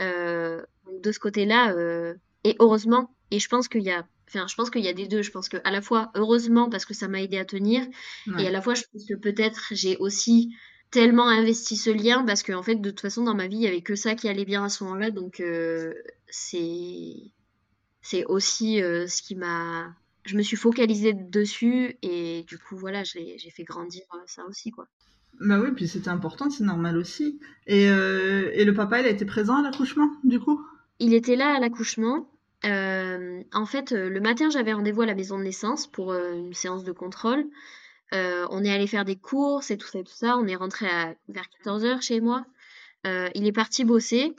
de 0.00 1.12
ce 1.12 1.18
côté-là, 1.18 1.74
et 2.44 2.56
heureusement, 2.58 3.10
et 3.30 3.38
je 3.38 3.48
pense 3.48 3.68
qu'il 3.68 3.82
y 3.82 3.90
a 3.90 4.06
Enfin, 4.26 4.46
je 4.48 4.54
pense 4.54 4.70
qu'il 4.70 4.82
y 4.82 4.88
a 4.88 4.94
des 4.94 5.06
deux. 5.06 5.22
Je 5.22 5.30
pense 5.30 5.50
que 5.50 5.58
à 5.64 5.70
la 5.70 5.82
fois, 5.82 6.10
heureusement, 6.14 6.70
parce 6.70 6.86
que 6.86 6.94
ça 6.94 7.08
m'a 7.08 7.20
aidé 7.20 7.38
à 7.38 7.44
tenir, 7.44 7.86
et 8.38 8.46
à 8.46 8.50
la 8.50 8.62
fois, 8.62 8.74
je 8.74 8.82
pense 8.90 9.04
que 9.06 9.14
peut-être 9.14 9.68
j'ai 9.72 9.98
aussi 9.98 10.50
tellement 10.94 11.26
investi 11.26 11.76
ce 11.76 11.90
lien 11.90 12.22
parce 12.24 12.44
qu'en 12.44 12.60
en 12.60 12.62
fait, 12.62 12.76
de 12.76 12.90
toute 12.90 13.00
façon, 13.00 13.24
dans 13.24 13.34
ma 13.34 13.48
vie, 13.48 13.56
il 13.56 13.62
y 13.62 13.66
avait 13.66 13.80
que 13.80 13.96
ça 13.96 14.14
qui 14.14 14.28
allait 14.28 14.44
bien 14.44 14.62
à 14.62 14.68
ce 14.68 14.84
moment-là. 14.84 15.10
Donc, 15.10 15.40
euh, 15.40 15.92
c'est 16.28 17.32
c'est 18.00 18.24
aussi 18.26 18.80
euh, 18.80 19.08
ce 19.08 19.20
qui 19.20 19.34
m'a. 19.34 19.92
Je 20.24 20.36
me 20.36 20.42
suis 20.42 20.56
focalisée 20.56 21.12
dessus 21.12 21.96
et 22.02 22.44
du 22.46 22.58
coup, 22.58 22.76
voilà, 22.76 23.02
j'ai 23.02 23.50
fait 23.50 23.64
grandir 23.64 24.04
euh, 24.14 24.18
ça 24.26 24.44
aussi, 24.46 24.70
quoi. 24.70 24.86
Bah 25.40 25.58
oui, 25.60 25.72
puis 25.74 25.88
c'était 25.88 26.10
important, 26.10 26.48
c'est 26.48 26.62
normal 26.62 26.96
aussi. 26.96 27.40
Et, 27.66 27.86
et, 27.86 28.64
le 28.64 28.72
papa, 28.72 29.00
il 29.00 29.06
a 29.06 29.10
été 29.10 29.24
présent 29.24 29.56
à 29.56 29.62
l'accouchement, 29.62 30.08
du 30.22 30.38
coup? 30.38 30.64
Il 31.00 31.12
était 31.12 31.34
là 31.34 31.56
à 31.56 31.58
l'accouchement. 31.58 32.30
en 32.62 33.66
fait, 33.66 33.90
le 33.90 34.20
matin, 34.20 34.48
j'avais 34.48 34.72
rendez-vous 34.72 35.02
à 35.02 35.06
la 35.06 35.16
maison 35.16 35.36
de 35.36 35.42
naissance 35.42 35.88
pour 35.88 36.14
une 36.14 36.54
séance 36.54 36.84
de 36.84 36.92
contrôle. 36.92 37.44
Euh, 38.14 38.46
on 38.50 38.64
est 38.64 38.70
allé 38.70 38.86
faire 38.86 39.04
des 39.04 39.16
courses 39.16 39.70
et 39.70 39.76
tout 39.76 39.86
ça 39.86 39.98
et 39.98 40.04
tout 40.04 40.12
ça. 40.12 40.36
On 40.38 40.46
est 40.46 40.56
rentré 40.56 40.86
vers 41.28 41.46
14h 41.64 42.02
chez 42.02 42.20
moi. 42.20 42.44
Euh, 43.06 43.28
il 43.34 43.46
est 43.46 43.52
parti 43.52 43.84
bosser. 43.84 44.34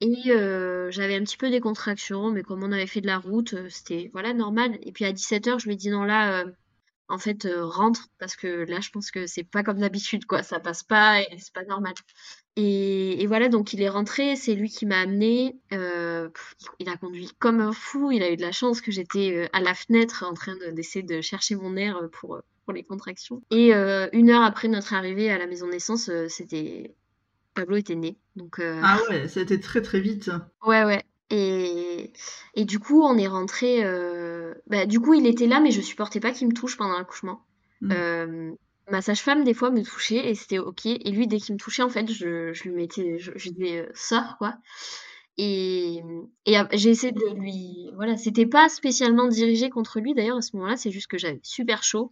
Et 0.00 0.30
euh, 0.30 0.90
j'avais 0.90 1.16
un 1.16 1.24
petit 1.24 1.36
peu 1.36 1.50
des 1.50 1.60
contractions, 1.60 2.30
mais 2.30 2.42
comme 2.42 2.62
on 2.62 2.70
avait 2.70 2.86
fait 2.86 3.00
de 3.00 3.06
la 3.06 3.18
route, 3.18 3.68
c'était 3.68 4.10
voilà 4.12 4.32
normal. 4.32 4.78
Et 4.82 4.92
puis 4.92 5.04
à 5.04 5.12
17h, 5.12 5.58
je 5.58 5.66
lui 5.66 5.74
ai 5.74 5.76
dit 5.76 5.90
non 5.90 6.04
là, 6.04 6.44
en 7.08 7.18
fait, 7.18 7.48
rentre 7.60 8.08
parce 8.18 8.36
que 8.36 8.64
là, 8.68 8.80
je 8.80 8.90
pense 8.90 9.10
que 9.10 9.26
c'est 9.26 9.44
pas 9.44 9.62
comme 9.62 9.78
d'habitude, 9.78 10.26
quoi. 10.26 10.42
Ça 10.42 10.60
passe 10.60 10.82
pas 10.82 11.20
et 11.20 11.26
c'est 11.38 11.52
pas 11.52 11.64
normal. 11.64 11.94
Et, 12.56 13.24
voilà, 13.26 13.48
donc 13.48 13.72
il 13.72 13.82
est 13.82 13.88
rentré, 13.88 14.34
c'est 14.34 14.54
lui 14.54 14.68
qui 14.68 14.84
m'a 14.84 15.00
amené. 15.00 15.56
il 15.70 16.88
a 16.88 16.96
conduit 16.96 17.30
comme 17.38 17.60
un 17.60 17.72
fou. 17.72 18.10
Il 18.10 18.22
a 18.22 18.30
eu 18.30 18.36
de 18.36 18.42
la 18.42 18.52
chance 18.52 18.80
que 18.80 18.90
j'étais 18.90 19.48
à 19.52 19.60
la 19.60 19.74
fenêtre 19.74 20.24
en 20.28 20.34
train 20.34 20.56
d'essayer 20.72 21.04
de, 21.04 21.20
chercher 21.20 21.54
mon 21.54 21.76
air 21.76 22.00
pour, 22.12 22.40
pour 22.64 22.72
les 22.72 22.82
contractions. 22.82 23.42
Et 23.50 23.72
une 23.72 24.30
heure 24.30 24.42
après 24.42 24.68
notre 24.68 24.94
arrivée 24.94 25.30
à 25.30 25.38
la 25.38 25.46
maison 25.46 25.66
de 25.66 25.72
naissance, 25.72 26.10
c'était 26.28 26.94
Pablo 27.54 27.76
était 27.76 27.94
né. 27.94 28.16
Donc, 28.36 28.60
Ah 28.60 28.98
ouais, 29.08 29.28
ça 29.28 29.40
a 29.40 29.42
été 29.42 29.60
très 29.60 29.82
très 29.82 30.00
vite. 30.00 30.30
Ouais, 30.66 30.84
ouais. 30.84 31.04
Et, 31.30 32.12
et 32.54 32.64
du 32.64 32.78
coup, 32.78 33.02
on 33.02 33.18
est 33.18 33.28
rentré. 33.28 33.82
Bah, 34.66 34.86
du 34.86 35.00
coup, 35.00 35.14
il 35.14 35.26
était 35.26 35.46
là, 35.46 35.60
mais 35.60 35.70
je 35.70 35.80
supportais 35.80 36.20
pas 36.20 36.32
qu'il 36.32 36.48
me 36.48 36.54
touche 36.54 36.76
pendant 36.76 36.96
l'accouchement. 36.98 37.42
Mmh. 37.80 38.54
ma 38.90 39.02
sage-femme, 39.02 39.44
des 39.44 39.54
fois, 39.54 39.70
me 39.70 39.82
touchait 39.82 40.28
et 40.30 40.34
c'était 40.34 40.58
ok. 40.58 40.86
Et 40.86 41.10
lui, 41.10 41.26
dès 41.26 41.38
qu'il 41.38 41.54
me 41.54 41.58
touchait, 41.60 41.82
en 41.82 41.88
fait, 41.90 42.10
je, 42.10 42.52
je 42.52 42.62
lui 42.64 42.70
mettais. 42.72 43.18
Je, 43.18 43.32
je 43.36 43.50
disais 43.50 43.88
sors, 43.94 44.36
quoi. 44.38 44.56
Et, 45.36 46.02
et 46.46 46.56
j'ai 46.72 46.90
essayé 46.90 47.12
de 47.12 47.34
lui. 47.34 47.90
Voilà, 47.94 48.16
c'était 48.16 48.46
pas 48.46 48.68
spécialement 48.68 49.28
dirigé 49.28 49.70
contre 49.70 50.00
lui 50.00 50.12
d'ailleurs 50.14 50.38
à 50.38 50.42
ce 50.42 50.56
moment-là, 50.56 50.76
c'est 50.76 50.90
juste 50.90 51.06
que 51.06 51.16
j'avais 51.18 51.40
super 51.44 51.84
chaud. 51.84 52.10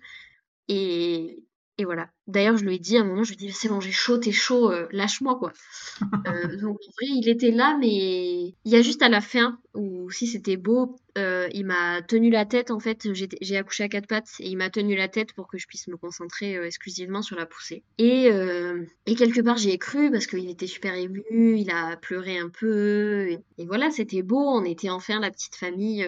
Et, 0.68 1.44
et 1.78 1.84
voilà. 1.84 2.08
D'ailleurs, 2.26 2.56
je 2.56 2.64
lui 2.64 2.74
ai 2.74 2.78
dit 2.78 2.96
à 2.96 3.02
un 3.02 3.04
moment, 3.04 3.22
je 3.22 3.34
lui 3.34 3.44
ai 3.44 3.46
dit, 3.48 3.52
c'est 3.52 3.68
bon, 3.68 3.80
j'ai 3.80 3.92
chaud, 3.92 4.18
t'es 4.18 4.32
chaud, 4.32 4.70
euh, 4.70 4.88
lâche-moi, 4.90 5.36
quoi. 5.36 5.52
Euh, 6.26 6.56
donc, 6.60 6.78
en 6.86 6.90
vrai, 6.98 7.06
il 7.06 7.28
était 7.28 7.52
là, 7.52 7.76
mais 7.80 7.88
il 7.88 8.54
y 8.64 8.74
a 8.74 8.82
juste 8.82 9.00
à 9.00 9.08
la 9.08 9.20
fin, 9.20 9.58
où 9.74 10.10
si 10.10 10.26
c'était 10.26 10.56
beau, 10.56 10.96
euh, 11.16 11.48
il 11.52 11.64
m'a 11.64 12.02
tenu 12.02 12.30
la 12.30 12.44
tête, 12.44 12.70
en 12.70 12.80
fait, 12.80 13.08
j'ai 13.40 13.56
accouché 13.56 13.84
à 13.84 13.88
quatre 13.88 14.08
pattes, 14.08 14.28
et 14.40 14.48
il 14.48 14.56
m'a 14.56 14.68
tenu 14.68 14.96
la 14.96 15.08
tête 15.08 15.32
pour 15.34 15.46
que 15.46 15.56
je 15.56 15.66
puisse 15.66 15.86
me 15.86 15.96
concentrer 15.96 16.54
exclusivement 16.66 17.22
sur 17.22 17.36
la 17.36 17.46
poussée. 17.46 17.84
Et, 17.98 18.26
et 19.06 19.14
quelque 19.14 19.40
part, 19.40 19.56
j'y 19.56 19.70
ai 19.70 19.78
cru, 19.78 20.10
parce 20.10 20.26
qu'il 20.26 20.50
était 20.50 20.66
super 20.66 20.94
ému, 20.94 21.22
il 21.30 21.70
a 21.70 21.96
pleuré 21.96 22.38
un 22.38 22.50
peu, 22.50 23.28
et, 23.56 23.66
voilà, 23.66 23.90
c'était 23.90 24.22
beau, 24.22 24.40
on 24.40 24.64
était 24.64 24.90
enfin 24.90 25.20
la 25.20 25.30
petite 25.30 25.54
famille. 25.56 26.06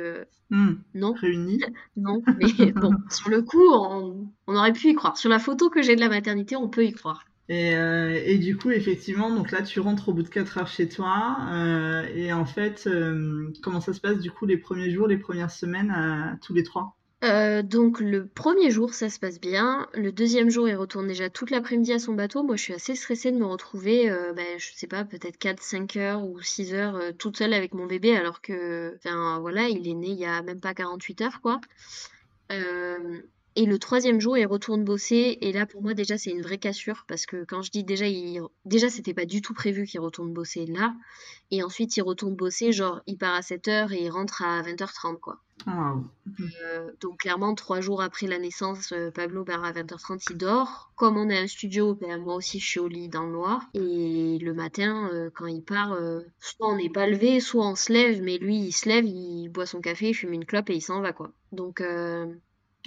Mmh. 0.50 0.74
non. 0.94 1.12
Réunie. 1.12 1.60
non, 1.96 2.22
mais 2.38 2.72
bon, 2.72 2.92
sur 3.10 3.28
le 3.28 3.42
coup, 3.42 3.70
on, 3.70 4.28
on 4.46 4.56
aurait 4.56 4.72
pu 4.72 4.88
y 4.88 4.94
croire. 4.94 5.16
Sur 5.16 5.28
la 5.28 5.38
photo 5.38 5.68
que 5.68 5.82
j'ai 5.82 5.94
de 5.94 6.00
la 6.00 6.07
maternité, 6.08 6.56
on 6.56 6.68
peut 6.68 6.84
y 6.84 6.92
croire. 6.92 7.24
Et, 7.48 7.74
euh, 7.74 8.20
et, 8.24 8.36
du 8.36 8.56
coup, 8.56 8.70
effectivement, 8.70 9.34
donc 9.34 9.50
là, 9.52 9.62
tu 9.62 9.80
rentres 9.80 10.10
au 10.10 10.12
bout 10.12 10.22
de 10.22 10.28
4 10.28 10.58
heures 10.58 10.68
chez 10.68 10.88
toi. 10.88 11.38
Euh, 11.50 12.06
et 12.14 12.32
en 12.32 12.44
fait, 12.44 12.86
euh, 12.86 13.50
comment 13.62 13.80
ça 13.80 13.94
se 13.94 14.00
passe 14.00 14.18
du 14.18 14.30
coup 14.30 14.44
les 14.44 14.58
premiers 14.58 14.90
jours, 14.90 15.06
les 15.06 15.16
premières 15.16 15.50
semaines, 15.50 16.38
tous 16.42 16.52
les 16.52 16.62
trois? 16.62 16.94
Donc 17.64 17.98
le 17.98 18.28
premier 18.28 18.70
jour, 18.70 18.94
ça 18.94 19.08
se 19.08 19.18
passe 19.18 19.40
bien. 19.40 19.88
Le 19.94 20.12
deuxième 20.12 20.50
jour, 20.50 20.68
il 20.68 20.76
retourne 20.76 21.08
déjà 21.08 21.30
toute 21.30 21.50
l'après-midi 21.50 21.92
à 21.92 21.98
son 21.98 22.12
bateau. 22.12 22.44
Moi, 22.44 22.54
je 22.56 22.62
suis 22.62 22.74
assez 22.74 22.94
stressée 22.94 23.32
de 23.32 23.38
me 23.38 23.46
retrouver, 23.46 24.08
ben, 24.36 24.58
je 24.58 24.68
sais 24.74 24.86
pas, 24.86 25.04
peut-être 25.04 25.36
4-5 25.38 25.98
heures 25.98 26.24
ou 26.24 26.40
6 26.40 26.74
heures 26.74 27.00
toute 27.18 27.38
seule 27.38 27.54
avec 27.54 27.74
mon 27.74 27.86
bébé, 27.86 28.14
alors 28.14 28.40
que, 28.40 28.94
enfin, 28.96 29.40
voilà, 29.40 29.68
il 29.68 29.88
est 29.88 29.94
né 29.94 30.08
il 30.10 30.18
y 30.18 30.26
a 30.26 30.42
même 30.42 30.60
pas 30.60 30.74
48 30.74 31.22
heures, 31.22 31.40
quoi. 31.40 31.60
Et 33.58 33.66
le 33.66 33.80
troisième 33.80 34.20
jour, 34.20 34.38
il 34.38 34.46
retourne 34.46 34.84
bosser. 34.84 35.36
Et 35.40 35.50
là, 35.50 35.66
pour 35.66 35.82
moi, 35.82 35.92
déjà, 35.92 36.16
c'est 36.16 36.30
une 36.30 36.42
vraie 36.42 36.58
cassure. 36.58 37.04
Parce 37.08 37.26
que 37.26 37.44
quand 37.44 37.60
je 37.60 37.72
dis 37.72 37.82
déjà, 37.82 38.06
il... 38.06 38.40
déjà 38.64 38.88
c'était 38.88 39.14
pas 39.14 39.24
du 39.24 39.42
tout 39.42 39.52
prévu 39.52 39.84
qu'il 39.84 39.98
retourne 39.98 40.32
bosser 40.32 40.64
là. 40.64 40.94
Et 41.50 41.64
ensuite, 41.64 41.96
il 41.96 42.02
retourne 42.02 42.36
bosser, 42.36 42.70
genre, 42.70 43.00
il 43.08 43.18
part 43.18 43.34
à 43.34 43.40
7h 43.40 43.92
et 43.92 44.04
il 44.04 44.10
rentre 44.10 44.42
à 44.42 44.62
20h30, 44.62 45.18
quoi. 45.18 45.40
Euh, 45.66 46.92
donc, 47.00 47.18
clairement, 47.18 47.52
trois 47.56 47.80
jours 47.80 48.00
après 48.00 48.28
la 48.28 48.38
naissance, 48.38 48.92
euh, 48.92 49.10
Pablo 49.10 49.44
part 49.44 49.64
à 49.64 49.72
20h30, 49.72 50.24
il 50.30 50.36
dort. 50.38 50.92
Comme 50.94 51.16
on 51.16 51.28
a 51.28 51.34
un 51.34 51.48
studio, 51.48 51.96
ben, 51.96 52.22
moi 52.22 52.36
aussi, 52.36 52.60
je 52.60 52.64
suis 52.64 52.78
au 52.78 52.86
lit 52.86 53.08
dans 53.08 53.24
le 53.24 53.32
noir. 53.32 53.62
Et 53.74 54.38
le 54.40 54.54
matin, 54.54 55.10
euh, 55.12 55.30
quand 55.34 55.46
il 55.46 55.64
part, 55.64 55.98
soit 56.38 56.68
on 56.68 56.76
n'est 56.76 56.90
pas 56.90 57.08
levé, 57.08 57.40
soit 57.40 57.66
on 57.66 57.74
se 57.74 57.92
lève. 57.92 58.22
Mais 58.22 58.38
lui, 58.38 58.56
il 58.56 58.72
se 58.72 58.88
lève, 58.88 59.04
il 59.04 59.48
boit 59.48 59.66
son 59.66 59.80
café, 59.80 60.10
il 60.10 60.14
fume 60.14 60.32
une 60.32 60.44
clope 60.44 60.70
et 60.70 60.76
il 60.76 60.80
s'en 60.80 61.00
va, 61.00 61.12
quoi. 61.12 61.32
Donc. 61.50 61.82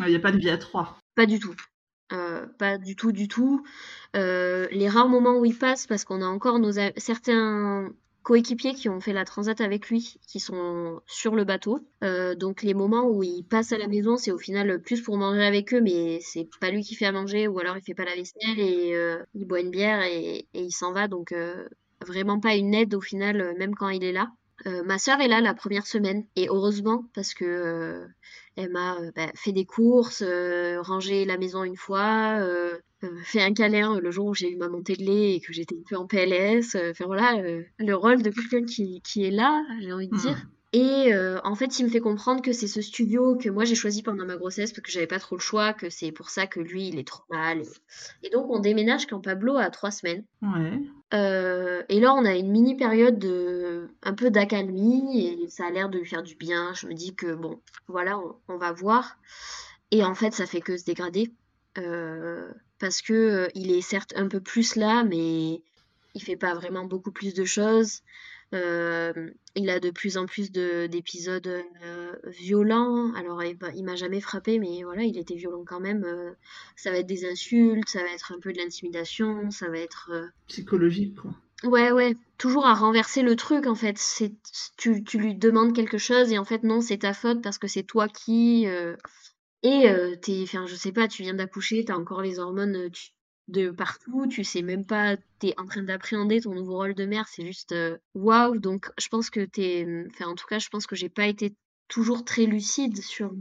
Il 0.05 0.09
n'y 0.09 0.15
a 0.15 0.19
pas 0.19 0.31
de 0.31 0.37
vie 0.37 0.49
à 0.49 0.57
trois. 0.57 0.97
Pas 1.15 1.25
du 1.25 1.39
tout. 1.39 1.55
Euh, 2.13 2.45
pas 2.57 2.77
du 2.77 2.95
tout, 2.95 3.11
du 3.11 3.27
tout. 3.27 3.63
Euh, 4.15 4.67
les 4.71 4.89
rares 4.89 5.07
moments 5.07 5.37
où 5.37 5.45
il 5.45 5.57
passe, 5.57 5.87
parce 5.87 6.03
qu'on 6.03 6.21
a 6.21 6.25
encore 6.25 6.59
nos 6.59 6.73
certains 6.97 7.89
coéquipiers 8.23 8.73
qui 8.75 8.87
ont 8.89 8.99
fait 8.99 9.13
la 9.13 9.25
transat 9.25 9.59
avec 9.61 9.89
lui, 9.89 10.17
qui 10.27 10.39
sont 10.39 11.01
sur 11.07 11.35
le 11.35 11.43
bateau. 11.43 11.79
Euh, 12.03 12.35
donc 12.35 12.63
les 12.63 12.73
moments 12.73 13.07
où 13.09 13.23
il 13.23 13.43
passe 13.43 13.71
à 13.71 13.77
la 13.77 13.87
maison, 13.87 14.17
c'est 14.17 14.31
au 14.31 14.37
final 14.37 14.81
plus 14.81 15.01
pour 15.01 15.17
manger 15.17 15.43
avec 15.43 15.73
eux, 15.73 15.81
mais 15.81 16.19
c'est 16.21 16.47
pas 16.59 16.69
lui 16.69 16.83
qui 16.83 16.95
fait 16.95 17.05
à 17.05 17.11
manger, 17.11 17.47
ou 17.47 17.59
alors 17.59 17.77
il 17.77 17.81
fait 17.83 17.95
pas 17.95 18.05
la 18.05 18.15
vaisselle 18.15 18.59
et 18.59 18.95
il 19.33 19.45
boit 19.45 19.61
une 19.61 19.71
bière 19.71 20.01
et, 20.03 20.47
et 20.53 20.61
il 20.61 20.71
s'en 20.71 20.91
va. 20.91 21.07
Donc 21.07 21.33
vraiment 22.05 22.39
pas 22.39 22.55
une 22.55 22.73
aide 22.73 22.93
au 22.93 23.01
final, 23.01 23.55
même 23.57 23.73
quand 23.73 23.89
il 23.89 24.03
est 24.03 24.11
là. 24.11 24.31
ma 24.85 24.99
sœur 24.99 25.19
est 25.21 25.27
là 25.27 25.41
la 25.41 25.53
première 25.53 25.87
semaine 25.87 26.25
et 26.35 26.47
heureusement 26.49 27.05
parce 27.15 27.33
que 27.33 28.05
elle 28.55 28.69
m'a 28.69 28.97
euh, 28.99 29.11
bah, 29.15 29.31
fait 29.35 29.51
des 29.51 29.65
courses, 29.65 30.23
euh, 30.25 30.81
rangé 30.81 31.25
la 31.25 31.37
maison 31.37 31.63
une 31.63 31.77
fois, 31.77 32.37
euh, 32.39 32.77
fait 33.23 33.41
un 33.41 33.53
câlin 33.53 33.99
le 33.99 34.11
jour 34.11 34.27
où 34.27 34.33
j'ai 34.33 34.51
eu 34.51 34.57
ma 34.57 34.67
montée 34.67 34.95
de 34.95 35.03
lait 35.03 35.35
et 35.35 35.39
que 35.39 35.53
j'étais 35.53 35.75
un 35.75 35.83
peu 35.87 35.95
en 35.95 36.05
PLS. 36.05 36.75
Enfin 36.75 37.05
voilà, 37.05 37.41
le 37.79 37.93
rôle 37.93 38.21
de 38.21 38.29
quelqu'un 38.29 38.63
qui, 38.63 39.01
qui, 39.01 39.25
est 39.25 39.31
là, 39.31 39.63
j'ai 39.81 39.91
envie 39.91 40.07
de 40.07 40.17
dire. 40.17 40.37
Mmh. 40.37 40.60
Et 40.73 41.13
en 41.43 41.55
fait, 41.55 41.79
il 41.79 41.85
me 41.85 41.89
fait 41.89 41.99
comprendre 41.99 42.41
que 42.41 42.53
c'est 42.53 42.67
ce 42.67 42.81
studio 42.81 43.35
que 43.35 43.49
moi 43.49 43.65
j'ai 43.65 43.75
choisi 43.75 44.03
pendant 44.03 44.25
ma 44.25 44.37
grossesse 44.37 44.71
parce 44.71 44.83
que 44.83 44.91
j'avais 44.91 45.07
pas 45.07 45.19
trop 45.19 45.35
le 45.35 45.41
choix, 45.41 45.73
que 45.73 45.89
c'est 45.89 46.13
pour 46.13 46.29
ça 46.29 46.47
que 46.47 46.61
lui 46.61 46.87
il 46.87 46.97
est 46.97 47.07
trop 47.07 47.23
mal. 47.29 47.63
Et 48.23 48.29
donc 48.29 48.49
on 48.49 48.59
déménage 48.59 49.05
quand 49.05 49.19
Pablo 49.19 49.57
a 49.57 49.69
trois 49.69 49.91
semaines. 49.91 50.23
Ouais. 50.41 50.79
Euh, 51.13 51.83
et 51.89 51.99
là, 51.99 52.13
on 52.13 52.23
a 52.25 52.35
une 52.35 52.51
mini 52.51 52.75
période 52.75 53.19
de 53.19 53.89
un 54.03 54.13
peu 54.13 54.31
d'accalmie 54.31 55.27
et 55.27 55.49
ça 55.49 55.67
a 55.67 55.71
l'air 55.71 55.89
de 55.89 55.99
lui 55.99 56.05
faire 56.05 56.23
du 56.23 56.35
bien. 56.35 56.73
Je 56.73 56.87
me 56.87 56.93
dis 56.93 57.15
que 57.15 57.33
bon, 57.33 57.59
voilà, 57.87 58.19
on, 58.47 58.57
va 58.57 58.71
voir. 58.71 59.17
Et 59.91 60.03
en 60.03 60.15
fait, 60.15 60.33
ça 60.33 60.45
fait 60.45 60.61
que 60.61 60.77
se 60.77 60.85
dégrader 60.85 61.33
euh, 61.77 62.49
parce 62.79 63.01
que 63.01 63.13
euh, 63.13 63.47
il 63.55 63.71
est 63.71 63.81
certes 63.81 64.13
un 64.15 64.27
peu 64.27 64.39
plus 64.39 64.75
là, 64.75 65.03
mais 65.03 65.61
il 66.13 66.21
fait 66.23 66.37
pas 66.37 66.53
vraiment 66.53 66.85
beaucoup 66.85 67.11
plus 67.11 67.33
de 67.33 67.43
choses. 67.43 68.01
Euh, 68.53 69.31
il 69.55 69.69
a 69.69 69.79
de 69.79 69.91
plus 69.91 70.17
en 70.17 70.25
plus 70.25 70.51
d'épisodes 70.51 71.47
euh, 71.47 72.13
violents. 72.27 73.13
Alors, 73.13 73.43
il, 73.43 73.57
il 73.75 73.83
m'a 73.83 73.95
jamais 73.95 74.21
frappé, 74.21 74.59
mais 74.59 74.83
voilà, 74.83 75.03
il 75.03 75.17
était 75.17 75.35
violent 75.35 75.63
quand 75.65 75.79
même. 75.79 76.03
Euh, 76.03 76.31
ça 76.75 76.91
va 76.91 76.97
être 76.97 77.07
des 77.07 77.25
insultes, 77.25 77.87
ça 77.87 78.01
va 78.03 78.09
être 78.09 78.33
un 78.33 78.39
peu 78.39 78.51
de 78.51 78.57
l'intimidation, 78.57 79.49
ça 79.51 79.69
va 79.69 79.77
être. 79.77 80.11
Psychologique, 80.47 81.15
quoi. 81.15 81.31
Ouais, 81.63 81.91
ouais. 81.91 82.15
Toujours 82.37 82.65
à 82.65 82.73
renverser 82.73 83.21
le 83.21 83.35
truc, 83.35 83.67
en 83.67 83.75
fait. 83.75 83.97
C'est, 83.97 84.33
tu, 84.77 85.03
tu 85.03 85.19
lui 85.19 85.35
demandes 85.35 85.75
quelque 85.75 85.97
chose 85.97 86.31
et 86.31 86.37
en 86.37 86.45
fait, 86.45 86.63
non, 86.63 86.81
c'est 86.81 86.99
ta 86.99 87.13
faute 87.13 87.41
parce 87.41 87.57
que 87.57 87.67
c'est 87.67 87.83
toi 87.83 88.07
qui. 88.07 88.65
Et 89.63 89.85
t'es, 90.21 90.39
enfin, 90.41 90.65
je 90.65 90.75
sais 90.75 90.91
pas, 90.91 91.07
tu 91.07 91.21
viens 91.21 91.35
d'accoucher, 91.35 91.85
t'as 91.85 91.95
encore 91.95 92.23
les 92.23 92.39
hormones, 92.39 92.89
tu, 92.91 93.11
de 93.51 93.69
partout, 93.69 94.27
tu 94.27 94.43
sais 94.43 94.61
même 94.61 94.85
pas, 94.85 95.17
tu 95.39 95.47
es 95.47 95.59
en 95.59 95.65
train 95.65 95.83
d'appréhender 95.83 96.41
ton 96.41 96.53
nouveau 96.53 96.75
rôle 96.77 96.95
de 96.95 97.05
mère, 97.05 97.27
c'est 97.27 97.45
juste 97.45 97.71
euh, 97.73 97.97
waouh. 98.15 98.57
Donc 98.57 98.89
je 98.99 99.07
pense 99.09 99.29
que 99.29 99.41
t'es, 99.45 99.85
enfin 100.09 100.25
en 100.29 100.35
tout 100.35 100.47
cas 100.47 100.59
je 100.59 100.69
pense 100.69 100.87
que 100.87 100.95
j'ai 100.95 101.09
pas 101.09 101.27
été 101.27 101.53
toujours 101.91 102.23
très 102.23 102.45
lucide 102.45 103.01
sur, 103.01 103.33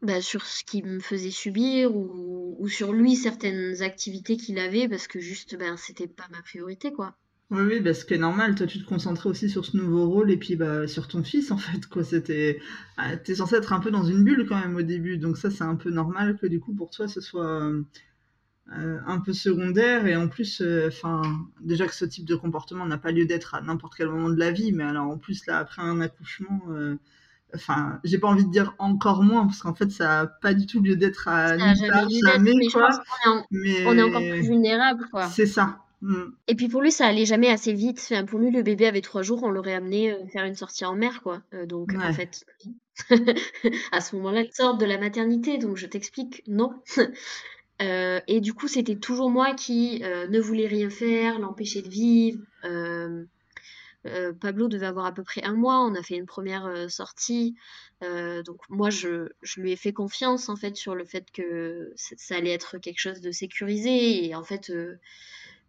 bah, 0.00 0.22
sur 0.22 0.46
ce 0.46 0.64
qu'il 0.64 0.86
me 0.86 1.00
faisait 1.00 1.30
subir 1.30 1.94
ou, 1.94 2.66
sur 2.68 2.92
lui 2.92 3.14
certaines 3.14 3.82
activités 3.82 4.36
qu'il 4.36 4.58
avait 4.58 4.88
parce 4.88 5.06
que 5.06 5.20
juste 5.20 5.56
ben 5.58 5.76
c'était 5.76 6.06
pas 6.06 6.26
ma 6.30 6.40
priorité 6.42 6.92
quoi. 6.92 7.14
Oui, 7.50 7.62
oui, 7.62 7.80
bah, 7.80 7.92
ce 7.94 8.04
qui 8.04 8.14
est 8.14 8.18
normal, 8.18 8.54
toi 8.54 8.66
tu 8.66 8.78
te 8.78 8.88
concentrais 8.88 9.28
aussi 9.28 9.50
sur 9.50 9.64
ce 9.64 9.76
nouveau 9.76 10.08
rôle 10.08 10.30
et 10.30 10.36
puis 10.36 10.56
bah, 10.56 10.86
sur 10.86 11.08
ton 11.08 11.24
fils 11.24 11.50
en 11.50 11.58
fait, 11.58 11.86
quoi. 11.86 12.04
C'était, 12.04 12.60
ah, 12.96 13.16
t'es 13.16 13.34
censé 13.34 13.56
être 13.56 13.72
un 13.72 13.80
peu 13.80 13.90
dans 13.90 14.04
une 14.04 14.22
bulle 14.24 14.46
quand 14.48 14.60
même 14.60 14.76
au 14.76 14.82
début, 14.82 15.18
donc 15.18 15.36
ça 15.36 15.50
c'est 15.50 15.64
un 15.64 15.74
peu 15.76 15.90
normal 15.90 16.38
que 16.38 16.46
du 16.46 16.60
coup 16.60 16.72
pour 16.72 16.90
toi 16.90 17.08
ce 17.08 17.20
soit 17.20 17.70
un 18.70 19.20
peu 19.20 19.32
secondaire 19.32 20.06
et 20.06 20.16
en 20.16 20.28
plus, 20.28 20.60
euh, 20.60 20.88
enfin, 20.88 21.22
déjà 21.60 21.86
que 21.86 21.94
ce 21.94 22.04
type 22.04 22.24
de 22.24 22.36
comportement 22.36 22.86
n'a 22.86 22.98
pas 22.98 23.10
lieu 23.10 23.26
d'être 23.26 23.54
à 23.54 23.60
n'importe 23.60 23.94
quel 23.96 24.08
moment 24.08 24.30
de 24.30 24.38
la 24.38 24.52
vie, 24.52 24.72
mais 24.72 24.84
alors 24.84 25.08
en 25.08 25.18
plus 25.18 25.46
là 25.46 25.58
après 25.58 25.82
un 25.82 26.00
accouchement, 26.00 26.60
euh, 26.70 26.96
enfin, 27.54 27.98
j'ai 28.04 28.18
pas 28.18 28.28
envie 28.28 28.44
de 28.44 28.50
dire 28.50 28.74
encore 28.78 29.24
moins 29.24 29.46
parce 29.46 29.62
qu'en 29.62 29.74
fait 29.74 29.90
ça 29.90 30.20
a 30.20 30.26
pas 30.26 30.54
du 30.54 30.66
tout 30.66 30.80
lieu 30.80 30.94
d'être 30.94 31.26
à 31.26 31.58
jamais, 31.58 32.54
mais 32.54 32.66
quoi. 32.68 32.90
on, 33.26 33.42
est 33.98 34.02
encore 34.02 34.20
plus 34.20 34.42
vulnérable 34.42 35.06
quoi. 35.10 35.26
C'est 35.26 35.46
ça. 35.46 35.78
Mm. 36.02 36.30
Et 36.46 36.54
puis 36.54 36.68
pour 36.68 36.80
lui, 36.80 36.92
ça 36.92 37.06
allait 37.06 37.26
jamais 37.26 37.50
assez 37.50 37.74
vite. 37.74 38.00
Enfin, 38.00 38.24
pour 38.24 38.38
lui, 38.38 38.50
le 38.50 38.62
bébé 38.62 38.86
avait 38.86 39.02
trois 39.02 39.22
jours, 39.22 39.42
on 39.42 39.50
l'aurait 39.50 39.74
amené 39.74 40.16
faire 40.32 40.44
une 40.44 40.54
sortie 40.54 40.84
en 40.84 40.94
mer, 40.94 41.22
quoi. 41.22 41.42
donc 41.66 41.92
en 41.94 42.12
fait, 42.12 42.46
à 43.92 44.00
ce 44.00 44.14
moment-là, 44.16 44.42
il 44.42 44.52
sort 44.52 44.78
de 44.78 44.86
la 44.86 44.96
maternité, 44.96 45.58
donc 45.58 45.76
je 45.76 45.86
t'explique, 45.86 46.44
non. 46.46 46.72
Euh, 47.80 48.20
et 48.26 48.40
du 48.40 48.52
coup, 48.52 48.68
c'était 48.68 48.96
toujours 48.96 49.30
moi 49.30 49.54
qui 49.54 50.02
euh, 50.04 50.26
ne 50.28 50.38
voulais 50.40 50.66
rien 50.66 50.90
faire, 50.90 51.38
l'empêcher 51.38 51.82
de 51.82 51.88
vivre. 51.88 52.40
Euh, 52.64 53.24
Pablo 54.40 54.68
devait 54.68 54.86
avoir 54.86 55.04
à 55.04 55.12
peu 55.12 55.22
près 55.22 55.42
un 55.44 55.54
mois. 55.54 55.80
On 55.80 55.94
a 55.94 56.02
fait 56.02 56.16
une 56.16 56.26
première 56.26 56.90
sortie. 56.90 57.54
donc 58.00 58.58
moi, 58.70 58.88
je, 58.88 59.28
je, 59.42 59.60
lui 59.60 59.72
ai 59.72 59.76
fait 59.76 59.92
confiance 59.92 60.48
en 60.48 60.56
fait 60.56 60.74
sur 60.74 60.94
le 60.94 61.04
fait 61.04 61.30
que 61.30 61.92
ça 61.96 62.36
allait 62.36 62.52
être 62.52 62.78
quelque 62.78 62.98
chose 62.98 63.20
de 63.20 63.30
sécurisé. 63.30 64.24
Et 64.24 64.34
en 64.34 64.42
fait, 64.42 64.72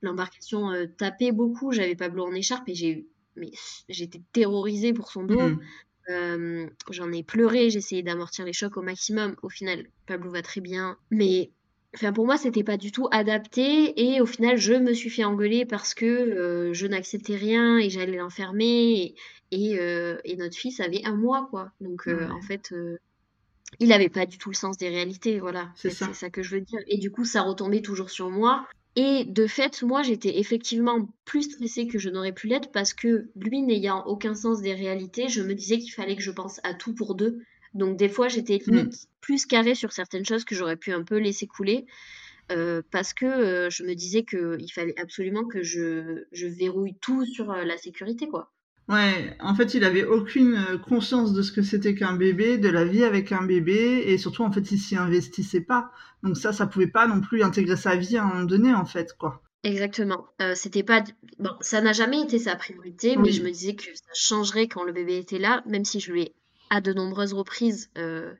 l'embarcation 0.02 0.72
tapait 0.98 1.34
beaucoup. 1.34 1.74
J'avais 1.74 1.96
Pablo 1.96 2.26
en 2.26 2.34
écharpe 2.34 2.70
et 2.70 2.74
j'ai 2.76 3.06
mais 3.36 3.52
j'étais 3.90 4.22
terrorisée 4.32 4.94
pour 4.94 5.12
son 5.12 5.24
dos. 5.24 5.50
Mmh. 6.08 6.70
J'en 6.90 7.12
ai 7.12 7.24
pleuré, 7.24 7.70
j'ai 7.70 7.80
essayé 7.80 8.02
d'amortir 8.02 8.46
les 8.46 8.54
chocs 8.54 8.78
au 8.78 8.82
maximum. 8.82 9.36
Au 9.42 9.50
final, 9.50 9.88
Pablo 10.06 10.32
va 10.32 10.42
très 10.42 10.62
bien. 10.62 10.98
Mais 11.10 11.52
Enfin, 11.94 12.14
pour 12.14 12.26
moi, 12.26 12.38
c'était 12.38 12.64
pas 12.64 12.78
du 12.78 12.92
tout 12.92 13.08
adapté 13.12 14.14
et 14.14 14.22
au 14.22 14.26
final, 14.26 14.58
je 14.58 14.74
me 14.74 14.94
suis 14.94 15.10
fait 15.10 15.26
engueuler 15.26 15.66
parce 15.66 15.94
que 15.94 16.06
euh, 16.06 16.74
je 16.74 16.88
n'acceptais 16.88 17.36
rien 17.36 17.78
et 17.78 17.90
j'allais 17.90 18.18
l'enfermer 18.18 19.14
et, 19.52 19.78
euh, 19.78 20.18
et, 20.24 20.38
notre 20.38 20.56
fils 20.56 20.80
avait 20.80 21.04
un 21.04 21.16
mois, 21.16 21.48
quoi. 21.50 21.72
Donc, 21.82 22.08
euh, 22.08 22.30
en 22.30 22.42
fait, 22.42 22.74
il 23.80 23.90
n'avait 23.90 24.10
pas 24.10 24.26
du 24.26 24.38
tout 24.38 24.50
le 24.50 24.56
sens 24.56 24.78
des 24.78 24.88
réalités, 24.88 25.40
voilà. 25.40 25.70
C'est 25.76 25.90
ça. 25.90 26.14
ça 26.14 26.30
que 26.30 26.42
je 26.44 26.56
veux 26.56 26.62
dire. 26.62 26.80
Et 26.88 26.98
du 26.98 27.12
coup, 27.12 27.26
ça 27.26 27.42
retombait 27.42 27.82
toujours 27.82 28.10
sur 28.10 28.30
moi. 28.30 28.66
Et 28.96 29.26
de 29.26 29.48
fait, 29.48 29.84
moi, 29.84 30.02
j'étais 30.02 30.40
effectivement 30.40 31.08
plus 31.26 31.44
stressée 31.44 31.88
que 31.88 31.98
je 31.98 32.10
n'aurais 32.10 32.34
pu 32.34 32.48
l'être 32.48 32.72
parce 32.72 32.94
que 32.94 33.30
lui, 33.36 33.62
n'ayant 33.62 34.06
aucun 34.06 34.34
sens 34.34 34.62
des 34.62 34.74
réalités, 34.74 35.30
je 35.30 35.42
me 35.42 35.54
disais 35.54 35.78
qu'il 35.78 35.92
fallait 35.92 36.16
que 36.16 36.22
je 36.22 36.32
pense 36.32 36.60
à 36.64 36.74
tout 36.74 36.94
pour 36.94 37.16
deux 37.16 37.42
donc 37.74 37.98
des 37.98 38.10
fois, 38.10 38.28
j'étais 38.28 38.60
mmh. 38.66 38.72
limite 38.72 39.08
plus 39.22 39.46
carrée 39.46 39.76
sur 39.76 39.92
certaines 39.92 40.26
choses 40.26 40.46
que 40.46 40.56
j'aurais 40.56 40.78
pu 40.78 40.92
un 40.92 41.04
peu 41.04 41.18
laisser 41.18 41.48
couler. 41.48 41.86
Euh, 42.52 42.82
parce 42.92 43.14
que 43.14 43.26
euh, 43.26 43.70
je 43.70 43.84
me 43.84 43.94
disais 43.94 44.24
qu'il 44.24 44.72
fallait 44.74 45.00
absolument 45.00 45.46
que 45.46 45.64
je, 45.64 46.24
je 46.32 46.48
verrouille 46.48 46.96
tout 47.00 47.26
sur 47.26 47.52
euh, 47.52 47.64
la 47.64 47.78
sécurité, 47.78 48.28
quoi. 48.28 48.52
Ouais, 48.90 49.38
en 49.40 49.56
fait, 49.56 49.74
il 49.74 49.86
avait 49.86 50.04
aucune 50.04 50.80
conscience 50.86 51.32
de 51.34 51.44
ce 51.44 51.54
que 51.54 51.62
c'était 51.62 51.96
qu'un 51.96 52.14
bébé, 52.14 52.58
de 52.58 52.68
la 52.68 52.84
vie 52.84 53.06
avec 53.06 53.32
un 53.32 53.44
bébé, 53.44 54.04
et 54.08 54.18
surtout, 54.18 54.44
en 54.44 54.52
fait, 54.52 54.70
il 54.72 54.80
s'y 54.80 54.98
investissait 54.98 55.62
pas. 55.62 55.92
Donc 56.24 56.36
ça, 56.36 56.52
ça 56.52 56.68
pouvait 56.68 56.88
pas 56.88 57.08
non 57.08 57.22
plus 57.22 57.42
intégrer 57.42 57.78
sa 57.78 57.96
vie 57.96 58.18
à 58.18 58.24
un 58.24 58.28
moment 58.28 58.44
donné, 58.44 58.74
en 58.74 58.86
fait, 58.86 59.14
quoi. 59.18 59.42
Exactement. 59.64 60.26
c'était 60.56 60.82
pas 60.82 61.04
bon, 61.38 61.52
ça 61.62 61.82
n'a 61.82 61.94
jamais 61.94 62.20
été 62.20 62.40
sa 62.40 62.56
priorité, 62.56 63.16
mais 63.16 63.32
je 63.32 63.44
me 63.44 63.52
disais 63.52 63.76
que 63.76 63.84
ça 63.84 64.12
changerait 64.16 64.68
quand 64.68 64.84
le 64.84 64.92
bébé 64.92 65.18
était 65.18 65.38
là, 65.38 65.64
même 65.68 65.86
si 65.86 66.00
je 66.00 66.12
lui 66.12 66.24
ai 66.24 66.36
à 66.72 66.80
de 66.80 66.94
nombreuses 66.94 67.34
reprises, 67.34 67.92
euh, 67.98 68.34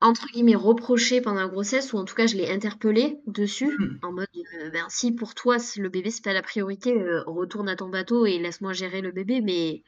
entre 0.00 0.26
guillemets, 0.28 0.54
reproché 0.54 1.20
pendant 1.20 1.40
la 1.40 1.48
grossesse, 1.48 1.92
ou 1.92 1.98
en 1.98 2.04
tout 2.04 2.14
cas, 2.14 2.28
je 2.28 2.36
l'ai 2.36 2.48
interpellé 2.48 3.18
dessus, 3.26 3.76
mmh. 3.76 3.98
en 4.02 4.12
mode, 4.12 4.28
euh, 4.36 4.70
ben, 4.70 4.86
si 4.88 5.12
pour 5.12 5.34
toi, 5.34 5.56
le 5.76 5.88
bébé, 5.88 6.10
c'est 6.10 6.24
pas 6.24 6.32
la 6.32 6.42
priorité, 6.42 6.92
euh, 6.92 7.22
retourne 7.26 7.68
à 7.68 7.74
ton 7.74 7.88
bateau 7.88 8.24
et 8.24 8.38
laisse-moi 8.38 8.72
gérer 8.72 9.00
le 9.00 9.10
bébé, 9.10 9.40
mais 9.42 9.82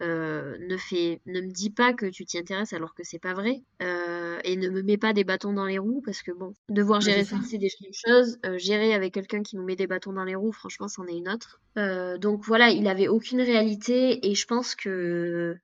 ne, 0.00 0.76
fais, 0.76 1.20
ne 1.26 1.40
me 1.40 1.50
dis 1.50 1.70
pas 1.70 1.92
que 1.92 2.06
tu 2.06 2.24
t'y 2.24 2.38
intéresses 2.38 2.74
alors 2.74 2.94
que 2.94 3.02
c'est 3.02 3.18
pas 3.18 3.34
vrai, 3.34 3.62
et 3.80 4.56
ne 4.56 4.68
me 4.68 4.82
mets 4.82 4.98
pas 4.98 5.12
des 5.12 5.24
bâtons 5.24 5.54
dans 5.54 5.64
les 5.64 5.78
roues, 5.78 6.02
parce 6.04 6.22
que 6.22 6.30
bon, 6.30 6.52
devoir 6.68 7.00
gérer 7.00 7.24
ça, 7.24 7.36
c'est 7.48 7.58
des 7.58 7.70
choses, 7.92 8.38
gérer 8.58 8.92
avec 8.94 9.14
quelqu'un 9.14 9.42
qui 9.42 9.56
nous 9.56 9.64
met 9.64 9.74
des 9.74 9.86
bâtons 9.86 10.12
dans 10.12 10.24
les 10.24 10.34
roues, 10.34 10.52
franchement, 10.52 10.86
c'en 10.86 11.06
est 11.06 11.16
une 11.16 11.30
autre. 11.30 11.60
donc 12.20 12.44
voilà, 12.44 12.70
il 12.70 12.86
avait 12.86 13.08
aucune 13.08 13.40
réalité, 13.40 14.28
et 14.30 14.34
je 14.34 14.46
pense 14.46 14.76
que 14.76 15.56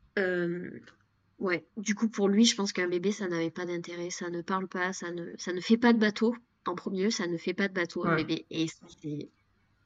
Ouais, 1.43 1.67
du 1.77 1.97
coup 1.97 2.09
pour 2.09 2.29
lui, 2.29 2.45
je 2.45 2.55
pense 2.55 2.73
qu'un 2.73 2.87
bébé, 2.87 3.11
ça 3.11 3.27
n'avait 3.27 3.51
pas 3.51 3.67
d'intérêt, 3.67 4.11
ça 4.11 4.31
ne 4.31 4.43
parle 4.43 4.69
pas, 4.69 4.93
ça 4.93 5.11
ne, 5.11 5.33
ça 5.39 5.53
ne 5.53 5.61
fait 5.61 5.77
pas 5.77 5.93
de 5.93 5.99
bateau. 5.99 6.37
En 6.67 6.77
premier 6.77 7.03
lieu, 7.03 7.11
ça 7.11 7.27
ne 7.27 7.37
fait 7.37 7.53
pas 7.53 7.67
de 7.67 7.75
bateau, 7.75 8.07
un 8.07 8.15
bébé. 8.15 8.47
Et 8.51 8.67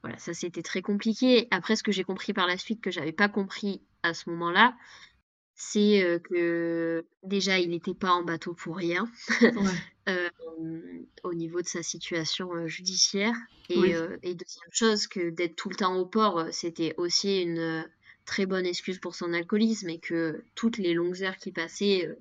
voilà, 0.03 0.19
ça 0.19 0.35
c'était 0.35 0.61
très 0.61 0.83
compliqué. 0.83 1.47
Après, 1.49 1.75
ce 1.75 1.81
que 1.81 1.91
j'ai 1.91 2.03
compris 2.03 2.31
par 2.31 2.45
la 2.45 2.59
suite, 2.59 2.79
que 2.79 2.91
j'avais 2.91 3.11
pas 3.11 3.27
compris 3.27 3.81
à 4.03 4.13
ce 4.13 4.29
moment-là, 4.29 4.75
c'est 5.55 6.03
euh, 6.03 6.19
que 6.19 7.07
déjà, 7.23 7.57
il 7.57 7.71
n'était 7.71 7.95
pas 7.95 8.11
en 8.11 8.23
bateau 8.23 8.53
pour 8.53 8.77
rien. 8.77 9.09
Euh, 10.09 10.29
au 11.25 11.33
niveau 11.33 11.61
de 11.61 11.67
sa 11.67 11.83
situation 11.83 12.53
euh, 12.53 12.67
judiciaire. 12.67 13.33
Et, 13.67 13.91
et 14.23 14.35
deuxième 14.35 14.71
chose, 14.71 15.05
que 15.05 15.31
d'être 15.31 15.57
tout 15.57 15.67
le 15.67 15.75
temps 15.75 15.97
au 15.97 16.05
port, 16.05 16.45
c'était 16.51 16.93
aussi 16.95 17.41
une 17.41 17.85
très 18.27 18.45
bonne 18.45 18.67
excuse 18.67 18.99
pour 18.99 19.15
son 19.15 19.33
alcoolisme 19.33 19.89
et 19.89 19.99
que 19.99 20.43
toutes 20.53 20.77
les 20.77 20.93
longues 20.93 21.23
heures 21.23 21.37
qu'il 21.37 21.53
passait, 21.53 22.05
euh, 22.07 22.13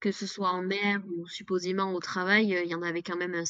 que 0.00 0.12
ce 0.12 0.26
soit 0.26 0.50
en 0.50 0.62
mer 0.62 1.00
ou 1.16 1.26
supposément 1.26 1.94
au 1.94 2.00
travail, 2.00 2.54
euh, 2.54 2.62
il 2.64 2.70
y 2.70 2.74
en 2.74 2.82
avait 2.82 3.02
quand 3.02 3.16
même 3.16 3.34
une 3.34 3.46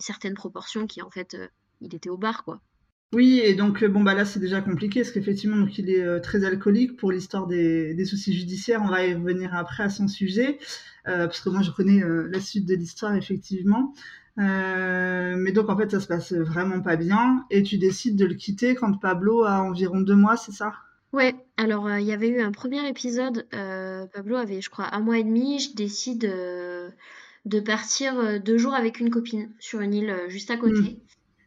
certaine 0.00 0.34
proportion 0.34 0.88
qui 0.88 1.02
en 1.02 1.10
fait, 1.10 1.34
euh, 1.34 1.46
il 1.80 1.94
était 1.94 2.10
au 2.10 2.16
bar 2.16 2.42
quoi. 2.42 2.60
Oui, 3.12 3.40
et 3.42 3.54
donc 3.54 3.84
bon 3.84 4.02
bah 4.02 4.14
là 4.14 4.24
c'est 4.24 4.38
déjà 4.38 4.60
compliqué 4.60 5.00
parce 5.00 5.10
qu'effectivement 5.12 5.56
donc 5.56 5.76
il 5.78 5.90
est 5.90 6.20
très 6.20 6.44
alcoolique 6.44 6.96
pour 6.96 7.10
l'histoire 7.10 7.48
des, 7.48 7.92
des, 7.92 8.04
soucis 8.04 8.32
judiciaires. 8.32 8.82
On 8.84 8.88
va 8.88 9.04
y 9.04 9.12
revenir 9.12 9.52
après 9.52 9.82
à 9.82 9.88
son 9.88 10.06
sujet 10.06 10.60
parce 11.04 11.40
que 11.40 11.48
moi 11.50 11.62
je 11.62 11.72
connais 11.72 12.02
la 12.04 12.38
suite 12.38 12.66
de 12.66 12.76
l'histoire 12.76 13.16
effectivement. 13.16 13.94
mais 14.36 15.50
donc 15.50 15.68
en 15.70 15.76
fait 15.76 15.90
ça 15.90 15.98
se 15.98 16.06
passe 16.06 16.32
vraiment 16.32 16.82
pas 16.82 16.94
bien 16.94 17.44
et 17.50 17.64
tu 17.64 17.78
décides 17.78 18.14
de 18.14 18.26
le 18.26 18.34
quitter 18.34 18.76
quand 18.76 18.96
Pablo 19.00 19.42
a 19.42 19.60
environ 19.60 20.00
deux 20.02 20.14
mois, 20.14 20.36
c'est 20.36 20.52
ça? 20.52 20.72
Ouais, 21.12 21.34
alors 21.56 21.86
euh, 21.86 22.00
il 22.00 22.06
y 22.06 22.12
avait 22.12 22.28
eu 22.28 22.40
un 22.40 22.52
premier 22.52 22.86
épisode, 22.88 23.46
euh, 23.52 24.06
Pablo 24.06 24.36
avait 24.36 24.60
je 24.60 24.70
crois 24.70 24.94
un 24.94 25.00
mois 25.00 25.18
et 25.18 25.24
demi, 25.24 25.58
je 25.58 25.74
décide 25.74 26.24
euh, 26.24 26.88
de 27.46 27.58
partir 27.58 28.40
deux 28.40 28.58
jours 28.58 28.74
avec 28.74 29.00
une 29.00 29.10
copine 29.10 29.52
sur 29.58 29.80
une 29.80 29.94
île 29.94 30.16
juste 30.28 30.50
à 30.50 30.56
côté. 30.56 31.00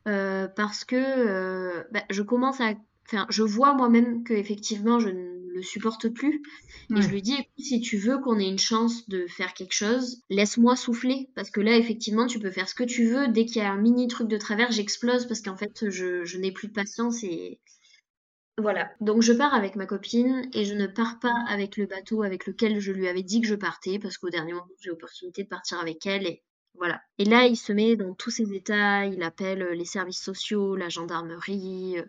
Mmh. 0.06 0.48
parce 0.58 0.84
que 0.84 1.90
bah, 1.94 2.04
je 2.10 2.22
commence 2.22 2.60
à. 2.60 2.74
Enfin, 3.06 3.26
je 3.30 3.44
vois 3.44 3.74
moi-même 3.74 4.24
que 4.24 4.34
effectivement 4.34 5.00
je 5.00 5.10
ne 5.10 5.34
le 5.54 5.62
supporte 5.62 6.10
plus. 6.10 6.42
Et 6.96 7.02
je 7.02 7.08
lui 7.10 7.22
dis, 7.22 7.34
écoute, 7.34 7.48
si 7.58 7.80
tu 7.80 7.98
veux 7.98 8.18
qu'on 8.18 8.40
ait 8.40 8.48
une 8.48 8.60
chance 8.60 9.08
de 9.08 9.26
faire 9.28 9.54
quelque 9.54 9.74
chose, 9.74 10.22
laisse-moi 10.30 10.76
souffler. 10.76 11.30
Parce 11.36 11.50
que 11.50 11.62
là, 11.62 11.78
effectivement, 11.78 12.28
tu 12.28 12.40
peux 12.40 12.52
faire 12.52 12.68
ce 12.68 12.76
que 12.76 12.84
tu 12.84 13.06
veux. 13.06 13.28
Dès 13.30 13.46
qu'il 13.46 13.62
y 13.62 13.66
a 13.66 13.72
un 13.72 13.78
mini 13.78 14.08
truc 14.08 14.28
de 14.28 14.38
travers, 14.38 14.72
j'explose 14.72 15.28
parce 15.28 15.42
qu'en 15.42 15.56
fait, 15.56 15.90
je, 15.90 16.26
je 16.26 16.38
n'ai 16.38 16.52
plus 16.52 16.68
de 16.68 16.74
patience 16.74 17.24
et, 17.24 17.60
voilà, 18.60 18.92
donc 19.02 19.24
je 19.24 19.34
pars 19.34 19.56
avec 19.56 19.76
ma 19.76 19.88
copine 19.88 20.48
et 20.54 20.64
je 20.64 20.76
ne 20.76 20.86
pars 20.86 21.18
pas 21.20 21.34
avec 21.50 21.76
le 21.76 21.88
bateau 21.88 22.22
avec 22.22 22.46
lequel 22.46 22.80
je 22.80 22.92
lui 22.92 23.08
avais 23.08 23.24
dit 23.24 23.42
que 23.42 23.48
je 23.48 23.56
partais 23.56 23.98
parce 23.98 24.20
qu'au 24.20 24.30
dernier 24.30 24.54
moment 24.54 24.68
j'ai 24.80 24.92
l'opportunité 24.92 25.44
de 25.44 25.48
partir 25.48 25.80
avec 25.80 26.06
elle 26.06 26.28
et 26.28 26.44
voilà. 26.76 27.02
Et 27.18 27.26
là 27.26 27.48
il 27.48 27.56
se 27.56 27.74
met 27.74 27.96
dans 27.96 28.14
tous 28.14 28.30
ses 28.30 28.54
états, 28.54 29.06
il 29.08 29.24
appelle 29.24 29.70
les 29.74 29.86
services 29.86 30.22
sociaux, 30.22 30.76
la 30.76 30.90
gendarmerie, 30.90 31.98
euh, 31.98 32.06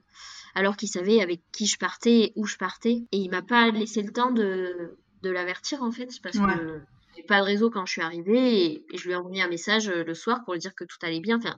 alors 0.55 0.77
qu'il 0.77 0.89
savait 0.89 1.23
avec 1.23 1.41
qui 1.51 1.67
je 1.67 1.79
partais 1.79 2.21
et 2.21 2.33
où 2.37 2.45
je 2.45 2.59
partais 2.59 3.05
et 3.11 3.17
il 3.17 3.31
m'a 3.31 3.43
pas 3.43 3.71
laissé 3.71 4.03
le 4.03 4.13
temps 4.13 4.31
de, 4.31 4.99
de 5.23 5.31
l'avertir 5.31 5.83
en 5.83 5.93
fait 5.93 6.11
parce 6.23 6.37
que 6.37 6.83
j'ai 7.17 7.23
pas 7.23 7.41
de 7.41 7.45
réseau 7.45 7.71
quand 7.71 7.87
je 7.87 7.93
suis 7.93 8.03
arrivée 8.03 8.65
et, 8.65 8.87
et, 8.93 8.99
je 8.99 9.05
lui 9.05 9.13
ai 9.13 9.17
envoyé 9.17 9.43
un 9.43 9.49
message 9.49 9.89
euh, 9.89 10.05
le 10.05 10.15
soir 10.15 10.45
pour 10.45 10.53
lui 10.53 10.61
dire 10.61 10.75
que 10.75 10.85
tout 10.85 10.99
allait 11.03 11.21
bien. 11.21 11.39
Enfin, 11.39 11.57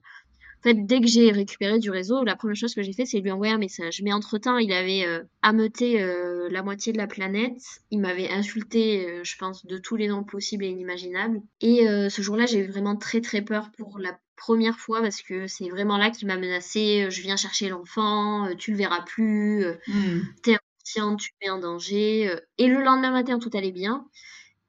en 0.58 0.62
fait, 0.62 0.86
dès 0.86 1.00
que 1.00 1.06
j'ai 1.06 1.30
récupéré 1.30 1.78
du 1.78 1.90
réseau, 1.90 2.24
la 2.24 2.34
première 2.34 2.56
chose 2.56 2.74
que 2.74 2.82
j'ai 2.82 2.92
fait, 2.92 3.06
c'est 3.06 3.20
lui 3.20 3.30
envoyer 3.30 3.52
un 3.52 3.58
message. 3.58 4.00
Mais 4.02 4.12
entre-temps, 4.12 4.58
il 4.58 4.72
avait 4.72 5.06
euh, 5.06 5.22
ameuté 5.42 6.02
euh, 6.02 6.48
la 6.50 6.62
moitié 6.62 6.92
de 6.92 6.98
la 6.98 7.06
planète. 7.06 7.60
Il 7.90 8.00
m'avait 8.00 8.28
insulté, 8.28 9.08
euh, 9.08 9.20
je 9.22 9.36
pense, 9.36 9.66
de 9.66 9.78
tous 9.78 9.96
les 9.96 10.08
noms 10.08 10.24
possibles 10.24 10.64
et 10.64 10.68
inimaginables. 10.68 11.40
Et 11.60 11.86
ce 12.08 12.22
jour-là, 12.22 12.46
j'ai 12.46 12.60
eu 12.60 12.66
vraiment 12.66 12.96
très 12.96 13.20
très 13.20 13.42
peur 13.42 13.70
pour 13.76 13.98
la 13.98 14.18
première 14.36 14.78
fois 14.78 15.00
parce 15.00 15.22
que 15.22 15.46
c'est 15.46 15.68
vraiment 15.68 15.98
là 15.98 16.10
qu'il 16.10 16.26
m'a 16.26 16.36
menacé. 16.36 17.06
Je 17.10 17.22
viens 17.22 17.36
chercher 17.36 17.68
l'enfant, 17.68 18.48
tu 18.58 18.72
le 18.72 18.76
verras 18.76 19.02
plus, 19.02 19.64
mmh. 19.86 20.20
t'es 20.42 20.54
inconscient, 20.54 21.16
tu 21.16 21.30
es 21.42 21.50
en 21.50 21.58
danger. 21.58 22.34
Et 22.58 22.66
le 22.66 22.82
lendemain 22.82 23.12
matin, 23.12 23.38
tout 23.38 23.50
allait 23.54 23.72
bien. 23.72 24.06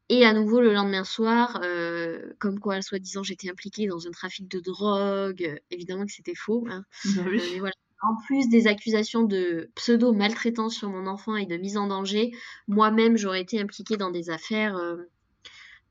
Et 0.10 0.26
à 0.26 0.34
nouveau, 0.34 0.62
le 0.62 0.74
lendemain 0.74 1.04
soir, 1.04 1.60
euh, 1.64 2.22
comme 2.40 2.60
quoi, 2.60 2.82
soi-disant, 2.82 3.24
j'étais 3.24 3.50
impliquée 3.50 3.88
dans 3.88 4.08
un 4.08 4.12
trafic 4.12 4.48
de 4.48 4.60
drogue. 4.60 5.60
évidemment 5.70 6.06
que 6.06 6.14
c'était 6.14 6.36
faux. 6.36 6.66
Hein. 6.70 6.86
Bah 7.16 7.24
euh, 7.28 7.40
voilà. 7.60 7.74
En 8.04 8.16
plus 8.26 8.48
des 8.48 8.68
accusations 8.68 9.24
de 9.24 9.72
pseudo-maltraitance 9.76 10.76
sur 10.76 10.90
mon 10.90 11.08
enfant 11.08 11.36
et 11.36 11.46
de 11.46 11.58
mise 11.58 11.78
en 11.78 11.88
danger, 11.88 12.32
moi-même, 12.68 13.18
j'aurais 13.18 13.42
été 13.42 13.60
impliquée 13.60 13.98
dans 13.98 14.12
des 14.12 14.30
affaires. 14.30 14.78
Euh, 14.78 14.96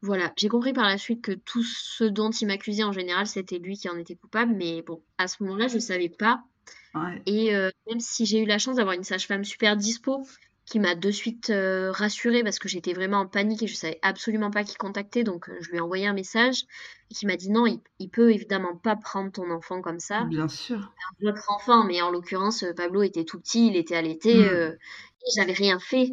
voilà. 0.01 0.33
J'ai 0.37 0.49
compris 0.49 0.73
par 0.73 0.87
la 0.87 0.99
suite 0.99 1.21
que 1.21 1.33
tout 1.33 1.65
ce 1.65 2.05
dont 2.05 2.31
il 2.31 2.47
m'accusait, 2.47 2.85
en 2.85 2.93
général, 2.93 3.27
c'était 3.27 3.59
lui 3.59 3.77
qui 3.77 3.89
en 3.91 3.99
était 3.99 4.15
coupable. 4.15 4.55
Mais 4.55 4.81
bon, 4.81 5.03
à 5.19 5.29
ce 5.29 5.43
moment-là, 5.43 5.69
je 5.69 5.75
ne 5.75 5.81
savais 5.81 6.09
pas. 6.09 6.43
Et 7.27 7.53
même 7.53 8.01
si 8.01 8.25
j'ai 8.25 8.41
eu 8.41 8.47
la 8.47 8.57
chance 8.57 8.77
d'avoir 8.77 8.95
une 8.95 9.05
sage-femme 9.05 9.45
super 9.45 9.77
dispo, 9.77 10.25
qui 10.67 10.81
m'a 10.81 10.97
de 10.97 11.11
suite 11.13 11.51
euh, 11.51 11.93
rassurée 11.93 12.43
parce 12.43 12.59
que 12.59 12.69
j'étais 12.69 12.93
vraiment 12.93 13.19
en 13.19 13.27
panique 13.27 13.63
et 13.63 13.67
je 13.69 13.77
savais 13.77 14.01
absolument 14.03 14.51
pas 14.51 14.65
qui 14.65 14.75
contacter. 14.75 15.23
Donc 15.23 15.49
euh, 15.49 15.57
je 15.61 15.71
lui 15.71 15.79
ai 15.79 15.81
envoyé 15.81 16.07
un 16.07 16.13
message 16.13 16.65
et 17.11 17.15
qui 17.15 17.25
m'a 17.27 17.37
dit 17.37 17.51
non, 17.51 17.67
il, 17.67 17.81
il, 18.01 18.11
peut 18.11 18.33
évidemment 18.33 18.77
pas 18.77 18.97
prendre 18.97 19.31
ton 19.31 19.49
enfant 19.51 19.81
comme 19.81 20.01
ça. 20.01 20.25
Bien 20.25 20.49
sûr. 20.49 20.93
Votre 21.23 21.51
enfant, 21.53 21.85
mais 21.85 22.03
en 22.03 22.11
l'occurrence, 22.11 22.65
Pablo 22.77 23.03
était 23.03 23.25
tout 23.25 23.39
petit, 23.39 23.69
il 23.69 23.77
était 23.77 23.95
allaité, 23.95 24.35
mmh. 24.35 24.45
euh, 24.45 24.73
j'avais 25.37 25.53
rien 25.53 25.79
fait. 25.79 26.11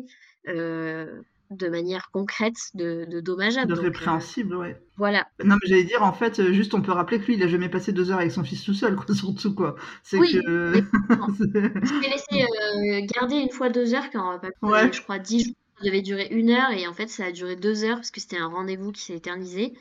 De 1.58 1.68
manière 1.70 2.10
concrète 2.12 2.56
de, 2.74 3.06
de 3.10 3.20
dommageable. 3.20 3.74
De 3.74 3.80
euh, 3.80 3.82
répréhensible, 3.84 4.56
ouais. 4.56 4.82
voilà. 4.98 5.26
Non, 5.44 5.56
mais 5.62 5.68
j'allais 5.70 5.84
dire, 5.84 6.04
en 6.04 6.14
fait, 6.14 6.40
euh, 6.40 6.54
juste 6.54 6.74
on 6.74 6.82
peut 6.82 6.92
rappeler 6.92 7.20
que 7.20 7.26
lui, 7.26 7.36
il 7.36 7.44
a 7.44 7.48
jamais 7.48 7.70
passé 7.70 7.92
deux 7.92 8.12
heures 8.12 8.20
avec 8.20 8.32
son 8.32 8.44
fils 8.44 8.64
tout 8.64 8.74
seul, 8.74 8.96
quoi, 8.96 9.14
surtout, 9.16 9.54
quoi. 9.54 9.76
C'est 10.04 10.18
Oui, 10.20 10.32
que. 10.32 10.74
Je 11.12 12.02
t'ai 12.02 12.10
laissé 12.10 12.44
euh, 12.44 13.06
garder 13.16 13.36
une 13.38 13.52
fois 13.52 13.70
deux 13.70 13.94
heures 13.94 14.10
quand 14.12 14.40
pas 14.40 14.50
Ouais. 14.62 14.92
je 14.92 15.02
crois 15.02 15.20
dix 15.20 15.46
jours. 15.46 15.54
Ça 15.80 15.86
devait 15.86 16.02
durer 16.02 16.28
une 16.32 16.52
heure 16.52 16.72
et 16.72 16.88
en 16.88 16.94
fait 16.94 17.08
ça 17.08 17.26
a 17.26 17.32
duré 17.32 17.56
deux 17.56 17.84
heures 17.84 17.96
parce 17.98 18.12
que 18.12 18.22
c'était 18.22 18.38
un 18.38 18.48
rendez-vous 18.48 18.92
qui 18.92 19.02
s'est 19.02 19.16
éternisé. 19.16 19.74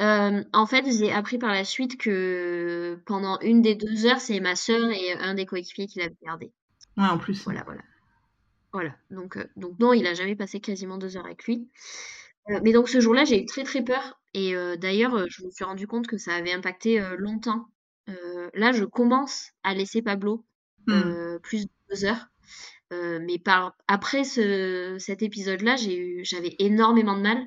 Euh, 0.00 0.44
en 0.52 0.66
fait, 0.66 0.84
j'ai 0.96 1.10
appris 1.12 1.38
par 1.38 1.52
la 1.52 1.64
suite 1.64 1.96
que 1.98 3.00
pendant 3.06 3.38
une 3.40 3.62
des 3.62 3.74
deux 3.74 4.06
heures, 4.06 4.20
c'est 4.20 4.38
ma 4.40 4.54
sœur 4.54 4.90
et 4.90 5.12
un 5.14 5.34
des 5.34 5.44
coéquipiers 5.46 5.86
qui 5.88 5.98
l'avaient 5.98 6.14
gardé. 6.22 6.52
Ouais, 6.96 7.08
en 7.08 7.18
plus. 7.18 7.42
Voilà, 7.44 7.62
voilà. 7.64 7.80
Voilà. 8.72 8.94
Donc, 9.10 9.36
euh, 9.36 9.46
donc 9.56 9.78
non, 9.78 9.92
il 9.92 10.06
a 10.06 10.14
jamais 10.14 10.36
passé 10.36 10.60
quasiment 10.60 10.98
deux 10.98 11.16
heures 11.16 11.26
avec 11.26 11.44
lui. 11.44 11.70
Euh, 12.50 12.60
mais 12.62 12.72
donc 12.72 12.88
ce 12.88 13.00
jour-là, 13.00 13.24
j'ai 13.24 13.42
eu 13.42 13.46
très 13.46 13.64
très 13.64 13.82
peur. 13.82 14.20
Et 14.34 14.54
euh, 14.56 14.76
d'ailleurs, 14.76 15.14
euh, 15.14 15.26
je 15.30 15.44
me 15.44 15.50
suis 15.50 15.64
rendu 15.64 15.86
compte 15.86 16.06
que 16.06 16.18
ça 16.18 16.34
avait 16.34 16.52
impacté 16.52 17.00
longtemps. 17.18 17.66
Là, 18.54 18.72
je 18.72 18.84
commence 18.84 19.50
à 19.62 19.74
laisser 19.74 20.02
Pablo 20.02 20.44
Hmm. 20.86 21.38
plus 21.42 21.66
de 21.66 21.70
deux 21.90 22.04
heures. 22.06 22.28
Mais 22.90 23.38
par 23.38 23.76
après 23.88 24.24
ce, 24.24 24.96
cet 24.98 25.22
épisode-là, 25.22 25.76
eu, 25.86 26.24
j'avais 26.24 26.56
énormément 26.58 27.16
de 27.16 27.22
mal, 27.22 27.44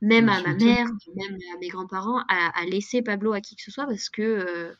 même 0.00 0.28
à 0.28 0.40
ma 0.40 0.54
mère, 0.54 0.86
même 1.16 1.38
à 1.54 1.58
mes 1.60 1.68
grands-parents, 1.68 2.20
à, 2.28 2.56
à 2.56 2.64
laisser 2.66 3.02
Pablo 3.02 3.32
à 3.32 3.40
qui 3.40 3.56
que 3.56 3.62
ce 3.62 3.72
soit 3.72 3.86
parce 3.86 4.08
que 4.08 4.76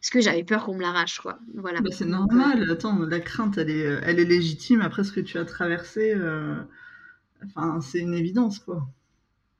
parce 0.00 0.10
que 0.10 0.20
j'avais 0.20 0.44
peur 0.44 0.64
qu'on 0.66 0.74
me 0.76 0.82
l'arrache, 0.82 1.20
quoi. 1.20 1.38
Voilà. 1.54 1.80
Bah, 1.80 1.90
c'est 1.92 2.04
Donc, 2.04 2.36
euh, 2.36 2.44
normal. 2.44 2.70
Attends, 2.70 2.98
la 3.00 3.18
crainte, 3.20 3.58
elle 3.58 3.70
est, 3.70 3.86
euh, 3.86 4.00
elle 4.04 4.18
est 4.20 4.24
légitime 4.24 4.80
après 4.80 5.02
ce 5.04 5.12
que 5.12 5.20
tu 5.20 5.38
as 5.38 5.44
traversé. 5.44 6.12
euh, 6.14 6.56
Enfin, 7.44 7.80
c'est 7.82 8.00
une 8.00 8.14
évidence, 8.14 8.58
quoi. 8.60 8.88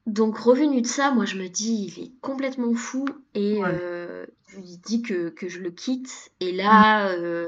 Donc 0.06 0.38
revenu 0.38 0.80
de 0.82 0.86
ça, 0.86 1.10
moi 1.10 1.24
je 1.26 1.36
me 1.36 1.48
dis 1.48 1.92
il 1.94 2.02
est 2.02 2.12
complètement 2.20 2.74
fou 2.74 3.04
et 3.34 3.62
Ouais. 3.62 3.68
euh, 3.68 4.24
je 4.48 4.56
lui 4.56 4.78
dis 4.78 5.02
que, 5.02 5.28
que 5.28 5.48
je 5.48 5.58
le 5.60 5.70
quitte 5.70 6.30
et 6.40 6.50
là 6.52 7.10
euh, 7.12 7.46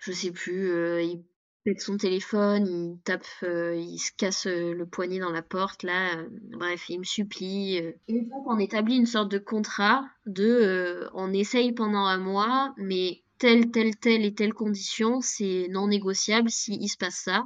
je 0.00 0.12
sais 0.12 0.30
plus 0.30 0.70
il 1.04 1.24
pète 1.68 1.82
son 1.82 1.98
téléphone, 1.98 2.66
il 2.66 2.98
tape, 3.04 3.26
euh, 3.42 3.76
il 3.76 3.98
se 3.98 4.10
casse 4.16 4.46
euh, 4.46 4.72
le 4.72 4.86
poignet 4.86 5.18
dans 5.18 5.30
la 5.30 5.42
porte 5.42 5.82
là, 5.82 6.16
euh, 6.16 6.26
bref 6.52 6.88
il 6.88 7.00
me 7.00 7.04
supplie. 7.04 7.76
Et 7.76 8.22
donc 8.22 8.46
on 8.46 8.58
établit 8.58 8.96
une 8.96 9.04
sorte 9.04 9.30
de 9.30 9.36
contrat 9.36 10.08
de 10.24 11.06
on 11.12 11.30
essaye 11.34 11.72
pendant 11.72 12.06
un 12.06 12.16
mois 12.16 12.72
mais 12.78 13.20
telle 13.36 13.70
telle 13.70 13.96
telle 13.96 14.24
et 14.24 14.32
telle 14.32 14.54
condition 14.54 15.20
c'est 15.20 15.66
non 15.68 15.88
négociable 15.88 16.48
s'il 16.48 16.88
se 16.88 16.96
passe 16.96 17.16
ça. 17.16 17.44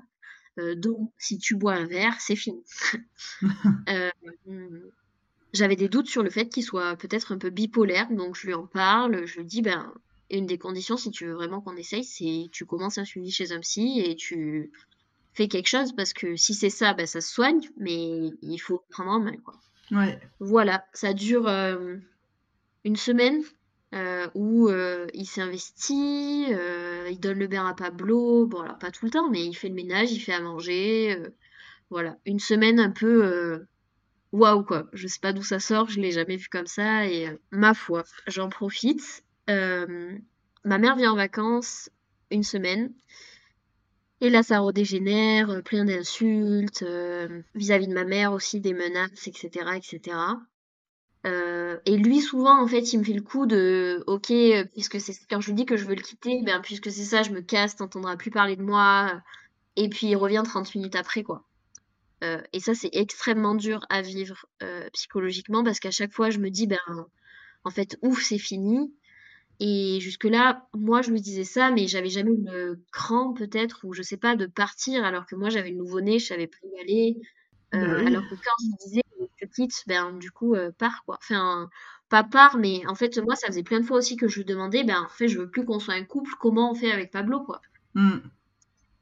Donc 0.77 1.11
si 1.19 1.39
tu 1.39 1.57
bois 1.57 1.75
un 1.75 1.87
verre 1.87 2.15
c'est 2.21 2.37
fini. 2.37 2.63
J'avais 5.53 5.77
des 5.77 5.89
doutes 5.89 6.07
sur 6.07 6.23
le 6.23 6.31
fait 6.31 6.49
qu'il 6.49 6.63
soit 6.63 6.95
peut-être 6.95 7.33
un 7.33 7.39
peu 7.39 7.51
bipolaire, 7.51 8.09
donc 8.11 8.37
je 8.37 8.47
lui 8.47 8.55
en 8.55 8.67
parle, 8.67 9.27
je 9.27 9.39
lui 9.39 9.45
dis, 9.45 9.61
ben, 9.61 9.93
une 10.39 10.47
des 10.47 10.59
conditions, 10.59 10.97
si 10.97 11.11
tu 11.11 11.27
veux 11.27 11.35
vraiment 11.35 11.61
qu'on 11.61 11.77
essaye, 11.77 12.05
c'est 12.05 12.49
tu 12.51 12.65
commences 12.65 12.99
un 12.99 13.05
suivi 13.05 13.31
chez 13.31 13.53
un 13.53 13.61
psy 13.61 14.01
et 14.05 14.17
tu 14.17 14.73
fais 15.35 15.49
quelque 15.49 15.69
chose, 15.69 15.93
parce 15.93 16.13
que 16.13 16.37
si 16.37 16.55
c'est 16.55 16.71
ça, 16.71 16.95
ben, 16.95 17.07
ça 17.07 17.21
se 17.21 17.33
soigne, 17.33 17.61
mais 17.77 18.31
il 18.43 18.59
faut 18.59 18.83
prendre 18.91 19.11
en 19.11 19.21
main, 19.21 19.37
quoi. 19.45 19.55
Ouais. 19.91 20.19
Voilà, 20.41 20.87
ça 20.93 21.13
dure 21.13 21.49
euh, 21.49 21.97
une 22.85 22.97
semaine 22.97 23.43
euh, 23.95 24.27
où 24.35 24.69
euh, 24.69 25.07
il 25.13 25.27
s'investit, 25.27 26.47
euh, 26.51 27.09
il 27.11 27.21
donne 27.21 27.39
le 27.39 27.47
bain 27.47 27.67
à 27.67 27.75
Pablo, 27.75 28.47
bon 28.47 28.61
alors 28.61 28.79
pas 28.79 28.91
tout 28.91 29.05
le 29.05 29.11
temps, 29.11 29.29
mais 29.29 29.45
il 29.45 29.55
fait 29.55 29.69
le 29.69 29.75
ménage, 29.75 30.13
il 30.13 30.21
fait 30.21 30.33
à 30.33 30.41
manger, 30.41 31.15
voilà, 31.91 32.17
une 32.25 32.39
semaine 32.39 32.81
un 32.81 32.91
peu 32.91 33.67
waouh 34.33 34.65
quoi, 34.65 34.87
je 34.95 35.07
sais 35.07 35.21
pas 35.21 35.35
d'où 35.35 35.43
ça 35.43 35.61
sort, 35.61 35.91
je 35.91 36.01
l'ai 36.01 36.13
jamais 36.13 36.37
vu 36.37 36.49
comme 36.49 36.67
ça 36.67 37.07
et 37.07 37.29
ma 37.51 37.75
foi, 37.75 38.05
j'en 38.27 38.49
profite. 38.49 39.25
Euh, 39.51 40.19
ma 40.65 40.79
mère 40.79 40.97
vient 40.97 41.13
en 41.13 41.17
vacances 41.17 41.91
une 42.31 42.45
semaine 42.45 42.93
et 44.21 44.31
là 44.31 44.43
ça 44.43 44.61
redégénère, 44.61 45.51
euh, 45.51 45.63
plein 45.63 45.85
d'insultes 45.85 46.83
euh, 46.83 47.43
vis-à-vis 47.55 47.89
de 47.89 47.95
ma 47.95 48.05
mère 48.05 48.33
aussi, 48.33 48.61
des 48.61 48.73
menaces, 48.73 49.27
etc., 49.27 49.51
etc. 49.77 50.17
Et 51.85 51.97
lui, 51.97 52.21
souvent, 52.21 52.61
en 52.63 52.67
fait, 52.67 52.93
il 52.93 52.99
me 52.99 53.05
fait 53.05 53.13
le 53.13 53.23
coup 53.23 53.47
de, 53.47 54.03
ok, 54.07 54.33
puisque 54.73 55.01
c'est 55.01 55.15
quand 55.29 55.41
je 55.41 55.49
lui 55.49 55.55
dis 55.55 55.67
que 55.67 55.77
je 55.77 55.85
veux 55.85 55.95
le 55.95 56.03
quitter, 56.03 56.43
ben 56.45 56.61
puisque 56.61 56.91
c'est 56.91 57.05
ça, 57.05 57.23
je 57.23 57.31
me 57.31 57.41
casse, 57.41 57.77
t'entendras 57.77 58.17
plus 58.17 58.31
parler 58.31 58.57
de 58.57 58.63
moi. 58.63 59.21
Et 59.77 59.89
puis 59.89 60.09
il 60.09 60.17
revient 60.17 60.43
30 60.45 60.75
minutes 60.75 60.97
après, 60.97 61.23
quoi. 61.23 61.45
Et 62.53 62.61
ça, 62.61 62.75
c'est 62.75 62.91
extrêmement 62.93 63.55
dur 63.55 63.85
à 63.89 64.03
vivre 64.03 64.47
psychologiquement 64.93 65.65
parce 65.65 65.81
qu'à 65.81 65.91
chaque 65.91 66.13
fois, 66.13 66.31
je 66.31 66.39
me 66.39 66.51
dis, 66.51 66.67
ben, 66.67 66.79
en 67.65 67.71
fait, 67.71 67.99
ouf, 68.03 68.23
c'est 68.23 68.39
fini. 68.39 68.93
Et 69.61 70.01
jusque-là, 70.01 70.69
moi, 70.75 71.03
je 71.03 71.11
lui 71.11 71.21
disais 71.21 71.45
ça, 71.45 71.71
mais 71.71 71.87
j'avais 71.87 72.09
jamais 72.11 72.33
eu 72.33 72.43
le 72.45 72.83
cran, 72.93 73.33
peut-être, 73.35 73.85
ou 73.85 73.93
je 73.93 74.03
sais 74.03 74.17
pas, 74.17 74.37
de 74.37 74.47
partir, 74.47 75.05
alors 75.05 75.27
que 75.27 75.37
moi, 75.37 75.51
j'avais 75.51 75.71
le 75.71 75.77
nouveau-né, 75.77 76.19
je 76.19 76.27
savais 76.27 76.49
pas 76.49 76.57
où 76.65 76.77
aller. 76.81 77.19
Bah 77.73 77.79
Euh, 77.81 77.99
oui. 77.99 78.07
alors 78.07 78.27
que 78.29 78.35
quand 78.35 78.51
je 78.61 78.67
lui 78.69 78.75
disais, 78.85 79.03
je 79.41 79.47
quitte, 79.47 79.83
ben, 79.87 80.13
du 80.19 80.31
coup, 80.31 80.55
euh, 80.55 80.73
pars, 80.73 81.05
quoi. 81.07 81.19
Enfin, 81.23 81.71
pas 82.09 82.25
pars, 82.25 82.57
mais 82.59 82.87
en 82.87 82.95
fait, 82.95 83.19
moi, 83.19 83.37
ça 83.37 83.47
faisait 83.49 83.63
plein 83.63 83.81
de 83.81 83.87
fois 83.87 83.99
aussi 83.99 84.17
que 84.17 84.29
je 84.29 84.39
lui 84.39 84.45
demandais, 84.45 84.85
ben, 84.85 85.03
en 85.03 85.09
fait, 85.09 85.29
je 85.29 85.39
veux 85.39 85.51
plus 85.51 85.65
qu'on 85.65 85.79
soit 85.81 85.95
un 85.95 86.05
couple, 86.05 86.33
comment 86.41 86.71
on 86.73 86.75
fait 86.75 86.93
avec 86.93 87.11
Pablo, 87.13 87.43
quoi. 87.45 87.61
Hmm. 87.95 88.19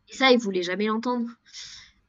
Et 0.08 0.14
ça, 0.14 0.30
il 0.30 0.38
voulait 0.38 0.62
jamais 0.62 0.86
l'entendre. 0.88 1.26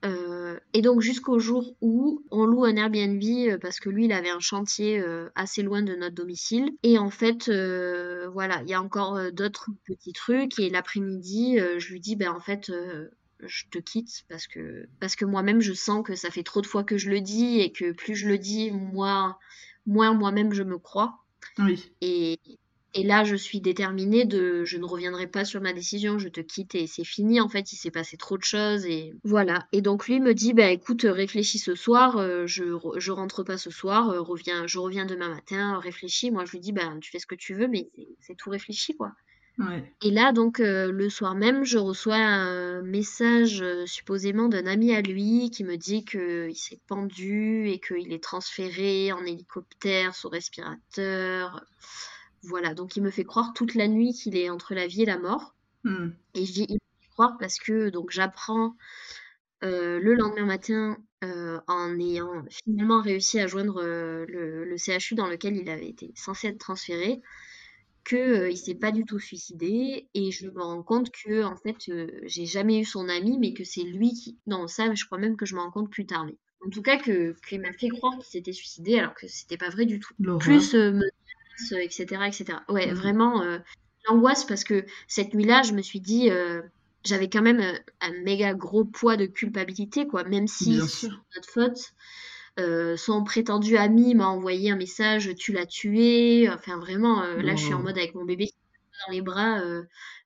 Euh, 0.03 0.59
et 0.73 0.81
donc 0.81 1.01
jusqu'au 1.01 1.37
jour 1.37 1.75
où 1.81 2.23
on 2.31 2.45
loue 2.45 2.65
un 2.65 2.75
Airbnb 2.75 3.21
euh, 3.23 3.57
parce 3.59 3.79
que 3.79 3.89
lui 3.89 4.05
il 4.05 4.11
avait 4.11 4.31
un 4.31 4.39
chantier 4.39 4.99
euh, 4.99 5.29
assez 5.35 5.61
loin 5.61 5.81
de 5.81 5.95
notre 5.95 6.15
domicile. 6.15 6.71
Et 6.83 6.97
en 6.97 7.09
fait 7.09 7.49
voilà 7.49 8.61
il 8.63 8.69
y 8.69 8.73
a 8.73 8.81
encore 8.81 9.31
d'autres 9.31 9.69
petits 9.85 10.13
trucs. 10.13 10.59
Et 10.59 10.69
l'après-midi 10.69 11.59
je 11.77 11.91
lui 11.91 11.99
dis 11.99 12.15
ben 12.15 12.31
en 12.31 12.39
fait 12.39 12.71
je 13.43 13.63
te 13.71 13.79
quitte 13.79 14.23
parce 14.29 14.47
que 14.47 14.87
parce 14.99 15.15
que 15.15 15.25
moi-même 15.25 15.61
je 15.61 15.73
sens 15.73 16.03
que 16.03 16.15
ça 16.15 16.29
fait 16.29 16.43
trop 16.43 16.61
de 16.61 16.67
fois 16.67 16.83
que 16.83 16.97
je 16.97 17.09
le 17.09 17.21
dis 17.21 17.59
et 17.59 17.71
que 17.71 17.91
plus 17.91 18.15
je 18.15 18.27
le 18.27 18.37
dis 18.37 18.71
moi 18.71 19.37
moins 19.85 20.13
moi-même 20.13 20.53
je 20.53 20.63
me 20.63 20.77
crois. 20.77 21.17
Oui. 21.57 21.91
et, 22.01 22.39
et 22.93 23.03
là, 23.03 23.23
je 23.23 23.35
suis 23.35 23.61
déterminée 23.61 24.25
de, 24.25 24.65
je 24.65 24.77
ne 24.77 24.85
reviendrai 24.85 25.27
pas 25.27 25.45
sur 25.45 25.61
ma 25.61 25.73
décision, 25.73 26.19
je 26.19 26.27
te 26.29 26.41
quitte 26.41 26.75
et 26.75 26.87
c'est 26.87 27.03
fini. 27.05 27.39
En 27.41 27.47
fait, 27.49 27.71
il 27.73 27.77
s'est 27.77 27.91
passé 27.91 28.17
trop 28.17 28.37
de 28.37 28.43
choses 28.43 28.85
et 28.85 29.13
voilà. 29.23 29.67
Et 29.71 29.81
donc 29.81 30.07
lui 30.07 30.19
me 30.19 30.33
dit, 30.33 30.53
bah 30.53 30.69
écoute, 30.69 31.03
réfléchis 31.07 31.59
ce 31.59 31.75
soir, 31.75 32.17
euh, 32.17 32.45
je, 32.47 32.63
je 32.97 33.11
rentre 33.11 33.43
pas 33.43 33.57
ce 33.57 33.69
soir, 33.71 34.09
euh, 34.09 34.21
reviens, 34.21 34.67
je 34.67 34.79
reviens 34.79 35.05
demain 35.05 35.29
matin, 35.29 35.79
réfléchis. 35.79 36.31
Moi, 36.31 36.45
je 36.45 36.51
lui 36.51 36.59
dis, 36.59 36.73
bah 36.73 36.93
tu 37.01 37.11
fais 37.11 37.19
ce 37.19 37.27
que 37.27 37.35
tu 37.35 37.53
veux, 37.53 37.67
mais 37.67 37.89
c'est- 37.95 38.07
c'est 38.19 38.35
tout 38.35 38.49
réfléchi 38.49 38.95
quoi. 38.97 39.11
Ouais. 39.57 39.83
Et 40.01 40.11
là, 40.11 40.31
donc, 40.31 40.59
euh, 40.59 40.91
le 40.91 41.09
soir 41.09 41.35
même, 41.35 41.63
je 41.65 41.77
reçois 41.77 42.15
un 42.17 42.81
message 42.81 43.61
euh, 43.61 43.85
supposément 43.85 44.47
d'un 44.49 44.65
ami 44.65 44.93
à 44.95 45.01
lui 45.01 45.51
qui 45.51 45.63
me 45.63 45.75
dit 45.77 46.03
qu'il 46.05 46.55
s'est 46.55 46.79
pendu 46.87 47.67
et 47.69 47.79
qu'il 47.79 48.11
est 48.13 48.23
transféré 48.23 49.11
en 49.11 49.23
hélicoptère 49.25 50.15
sous 50.15 50.29
respirateur. 50.29 51.63
Voilà, 52.43 52.73
donc 52.73 52.95
il 52.95 53.03
me 53.03 53.11
fait 53.11 53.23
croire 53.23 53.53
toute 53.53 53.75
la 53.75 53.87
nuit 53.87 54.13
qu'il 54.13 54.35
est 54.35 54.49
entre 54.49 54.73
la 54.73 54.87
vie 54.87 55.03
et 55.03 55.05
la 55.05 55.19
mort. 55.19 55.55
Hmm. 55.83 56.09
Et 56.33 56.45
je 56.45 56.53
dis 56.53 56.65
il 56.69 56.75
me 56.75 57.01
fait 57.01 57.09
croire 57.09 57.37
parce 57.39 57.59
que 57.59 57.89
donc 57.89 58.11
j'apprends 58.11 58.75
euh, 59.63 59.99
le 59.99 60.15
lendemain 60.15 60.45
matin 60.45 60.97
euh, 61.23 61.59
en 61.67 61.99
ayant 61.99 62.43
finalement 62.49 63.01
réussi 63.01 63.39
à 63.39 63.45
joindre 63.45 63.79
euh, 63.81 64.25
le, 64.27 64.65
le 64.65 64.77
CHU 64.77 65.13
dans 65.13 65.27
lequel 65.27 65.55
il 65.55 65.69
avait 65.69 65.89
été 65.89 66.11
censé 66.15 66.47
être 66.47 66.57
transféré 66.57 67.21
que 68.03 68.49
il 68.49 68.57
s'est 68.57 68.73
pas 68.73 68.91
du 68.91 69.05
tout 69.05 69.19
suicidé 69.19 70.09
et 70.15 70.31
je 70.31 70.49
me 70.49 70.63
rends 70.63 70.81
compte 70.81 71.11
que 71.11 71.43
en 71.43 71.55
fait 71.55 71.77
j'ai 72.23 72.47
jamais 72.47 72.79
eu 72.79 72.85
son 72.85 73.07
ami 73.07 73.37
mais 73.37 73.53
que 73.53 73.63
c'est 73.63 73.83
lui 73.83 74.13
qui 74.13 74.39
non 74.47 74.67
ça 74.67 74.91
je 74.95 75.05
crois 75.05 75.19
même 75.19 75.37
que 75.37 75.45
je 75.45 75.53
me 75.53 75.61
rends 75.61 75.69
compte 75.69 75.91
plus 75.91 76.07
tard 76.07 76.25
mais 76.25 76.35
en 76.65 76.69
tout 76.71 76.81
cas 76.81 76.97
que 76.97 77.35
qu'il 77.47 77.61
m'a 77.61 77.73
fait 77.73 77.89
croire 77.89 78.13
qu'il 78.15 78.25
s'était 78.25 78.53
suicidé 78.53 78.97
alors 78.97 79.13
que 79.13 79.27
c'était 79.27 79.57
pas 79.57 79.69
vrai 79.69 79.85
du 79.85 79.99
tout 79.99 80.15
plus 80.39 80.73
euh, 80.73 80.99
etc 81.81 82.05
etc 82.27 82.59
ouais 82.69 82.87
Mhm. 82.87 82.93
vraiment 82.95 83.41
euh, 83.43 83.59
l'angoisse 84.07 84.45
parce 84.45 84.63
que 84.63 84.85
cette 85.07 85.33
nuit-là 85.33 85.61
je 85.63 85.73
me 85.73 85.81
suis 85.81 85.99
dit 85.99 86.29
euh, 86.29 86.61
j'avais 87.05 87.29
quand 87.29 87.41
même 87.41 87.59
euh, 87.59 87.73
un 88.01 88.11
méga 88.23 88.53
gros 88.53 88.85
poids 88.85 89.17
de 89.17 89.25
culpabilité 89.25 90.07
quoi 90.07 90.23
même 90.23 90.47
si 90.47 90.79
c'est 90.81 91.07
notre 91.35 91.49
faute 91.51 91.79
euh, 92.59 92.97
son 92.97 93.23
prétendu 93.23 93.77
ami 93.77 94.13
m'a 94.13 94.27
envoyé 94.27 94.71
un 94.71 94.75
message, 94.75 95.33
tu 95.35 95.53
l'as 95.53 95.65
tué. 95.65 96.49
Enfin, 96.49 96.77
vraiment, 96.77 97.23
là, 97.23 97.55
je 97.55 97.63
suis 97.63 97.73
en 97.73 97.81
mode 97.81 97.97
avec 97.97 98.13
mon 98.13 98.25
bébé 98.25 98.49
dans 99.07 99.13
les 99.13 99.21
bras. 99.21 99.61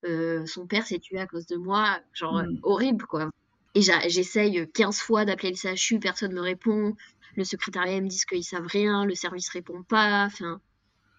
son 0.04 0.66
père 0.68 0.86
s'est 0.88 1.00
tué 1.00 1.20
à 1.20 1.28
cause 1.28 1.46
de 1.46 1.56
moi. 1.56 2.00
Genre, 2.14 2.42
Hmm. 2.42 2.58
horrible, 2.64 3.06
quoi. 3.06 3.30
Et 3.76 3.82
j'essaye 3.82 4.68
15 4.74 5.00
fois 5.00 5.24
d'appeler 5.26 5.52
le 5.52 5.56
CHU, 5.76 6.00
personne 6.00 6.34
me 6.34 6.42
répond. 6.42 6.96
Le 7.36 7.44
secrétariat 7.44 8.02
me 8.02 8.08
dit 8.08 8.19
qu'ils 8.28 8.44
savent 8.44 8.67
rien, 8.67 9.06
le 9.06 9.13
service 9.15 9.50
répond 9.50 9.84
pas. 9.84 10.26
Enfin, 10.26 10.60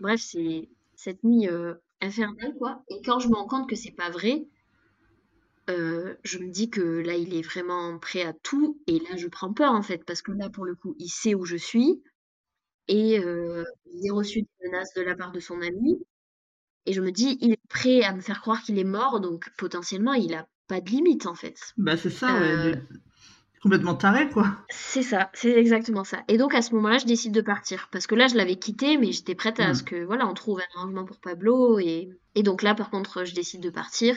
bref, 0.00 0.20
c'est 0.20 0.68
cette 0.94 1.22
nuit 1.24 1.48
euh, 1.48 1.74
infernale, 2.00 2.54
quoi. 2.58 2.82
Et 2.88 3.00
quand 3.02 3.18
je 3.18 3.28
me 3.28 3.34
rends 3.34 3.46
compte 3.46 3.68
que 3.68 3.76
c'est 3.76 3.92
pas 3.92 4.10
vrai, 4.10 4.46
je 5.68 6.38
me 6.38 6.50
dis 6.50 6.70
que 6.70 6.80
là, 6.80 7.14
il 7.14 7.34
est 7.34 7.42
vraiment 7.42 7.98
prêt 7.98 8.22
à 8.22 8.32
tout. 8.32 8.80
Et 8.86 8.98
là, 9.00 9.16
je 9.16 9.28
prends 9.28 9.52
peur, 9.52 9.72
en 9.72 9.82
fait, 9.82 10.04
parce 10.04 10.22
que 10.22 10.32
là, 10.32 10.50
pour 10.50 10.64
le 10.64 10.74
coup, 10.74 10.94
il 10.98 11.08
sait 11.08 11.34
où 11.34 11.44
je 11.44 11.56
suis. 11.56 12.02
Et 12.88 13.18
euh, 13.18 13.64
il 13.92 14.10
a 14.10 14.14
reçu 14.14 14.42
des 14.42 14.48
menaces 14.68 14.94
de 14.94 15.02
la 15.02 15.16
part 15.16 15.32
de 15.32 15.40
son 15.40 15.60
ami. 15.60 15.98
Et 16.86 16.92
je 16.92 17.00
me 17.00 17.10
dis: 17.10 17.36
«Il 17.40 17.52
est 17.52 17.68
prêt 17.68 18.02
à 18.02 18.14
me 18.14 18.20
faire 18.20 18.40
croire 18.40 18.62
qu'il 18.62 18.78
est 18.78 18.84
mort, 18.84 19.20
donc 19.20 19.50
potentiellement, 19.58 20.14
il 20.14 20.34
a 20.34 20.46
pas 20.68 20.80
de 20.80 20.90
limite, 20.90 21.26
en 21.26 21.34
fait». 21.34 21.58
Bah, 21.76 21.96
c'est 21.96 22.10
ça, 22.10 22.38
ouais, 22.38 22.80
complètement 23.62 23.94
taré, 23.94 24.28
quoi. 24.28 24.56
C'est 24.68 25.02
ça, 25.02 25.30
c'est 25.34 25.52
exactement 25.52 26.04
ça 26.04 26.22
et 26.28 26.38
donc 26.38 26.54
à 26.54 26.62
ce 26.62 26.74
moment-là, 26.74 26.98
je 26.98 27.06
décide 27.06 27.32
de 27.32 27.40
partir 27.40 27.88
parce 27.90 28.06
que 28.06 28.14
là, 28.14 28.28
je 28.28 28.36
l'avais 28.36 28.56
quitté 28.56 28.96
mais 28.96 29.12
j'étais 29.12 29.34
prête 29.34 29.60
à 29.60 29.74
ce 29.74 29.82
mmh. 29.82 29.86
que, 29.86 30.04
voilà, 30.04 30.26
on 30.28 30.34
trouve 30.34 30.60
un 30.60 30.78
arrangement 30.78 31.04
pour 31.04 31.18
Pablo 31.18 31.78
et 31.78 32.10
et 32.34 32.42
donc 32.42 32.62
là, 32.62 32.74
par 32.74 32.90
contre, 32.90 33.24
je 33.24 33.34
décide 33.34 33.62
de 33.62 33.70
partir 33.70 34.16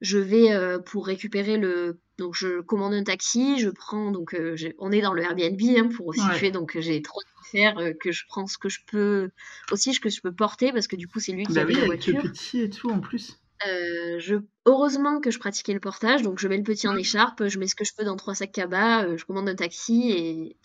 je 0.00 0.18
vais 0.18 0.52
euh, 0.52 0.78
pour 0.78 1.06
récupérer 1.06 1.56
le 1.56 1.98
donc 2.18 2.34
je 2.34 2.60
commande 2.60 2.94
un 2.94 3.02
taxi, 3.02 3.58
je 3.58 3.70
prends 3.70 4.10
donc 4.10 4.34
euh, 4.34 4.56
on 4.78 4.92
est 4.92 5.00
dans 5.00 5.14
le 5.14 5.22
Airbnb 5.22 5.60
hein, 5.76 5.88
pour 5.88 6.14
situer 6.14 6.50
donc 6.50 6.78
j'ai 6.78 7.02
trop 7.02 7.20
de 7.20 7.48
faire 7.48 7.78
euh, 7.78 7.92
que 7.98 8.12
je 8.12 8.24
prends 8.28 8.46
ce 8.46 8.58
que 8.58 8.68
je 8.68 8.80
peux 8.86 9.30
aussi 9.72 9.94
ce 9.94 10.00
que 10.00 10.10
je 10.10 10.20
peux 10.20 10.32
porter 10.32 10.72
parce 10.72 10.86
que 10.86 10.96
du 10.96 11.08
coup 11.08 11.20
c'est 11.20 11.32
lui 11.32 11.44
qui 11.44 11.54
bah 11.54 11.62
a 11.62 11.64
oui, 11.64 11.74
la 11.74 11.86
voiture. 11.86 12.20
Le 12.22 12.30
petit 12.30 12.60
et 12.60 12.70
tout 12.70 12.90
en 12.90 13.00
plus. 13.00 13.40
Je 13.62 14.36
heureusement 14.66 15.20
que 15.20 15.30
je 15.30 15.38
pratiquais 15.38 15.72
le 15.72 15.80
portage 15.80 16.22
donc 16.22 16.38
je 16.38 16.48
mets 16.48 16.56
le 16.56 16.62
petit 16.62 16.88
en 16.88 16.96
écharpe, 16.96 17.46
je 17.46 17.58
mets 17.58 17.66
ce 17.66 17.74
que 17.74 17.84
je 17.84 17.92
peux 17.96 18.04
dans 18.04 18.16
trois 18.16 18.34
sacs 18.34 18.52
cabas, 18.52 19.16
je 19.16 19.24
commande 19.24 19.48
un 19.48 19.54
taxi 19.54 20.10
et 20.10 20.56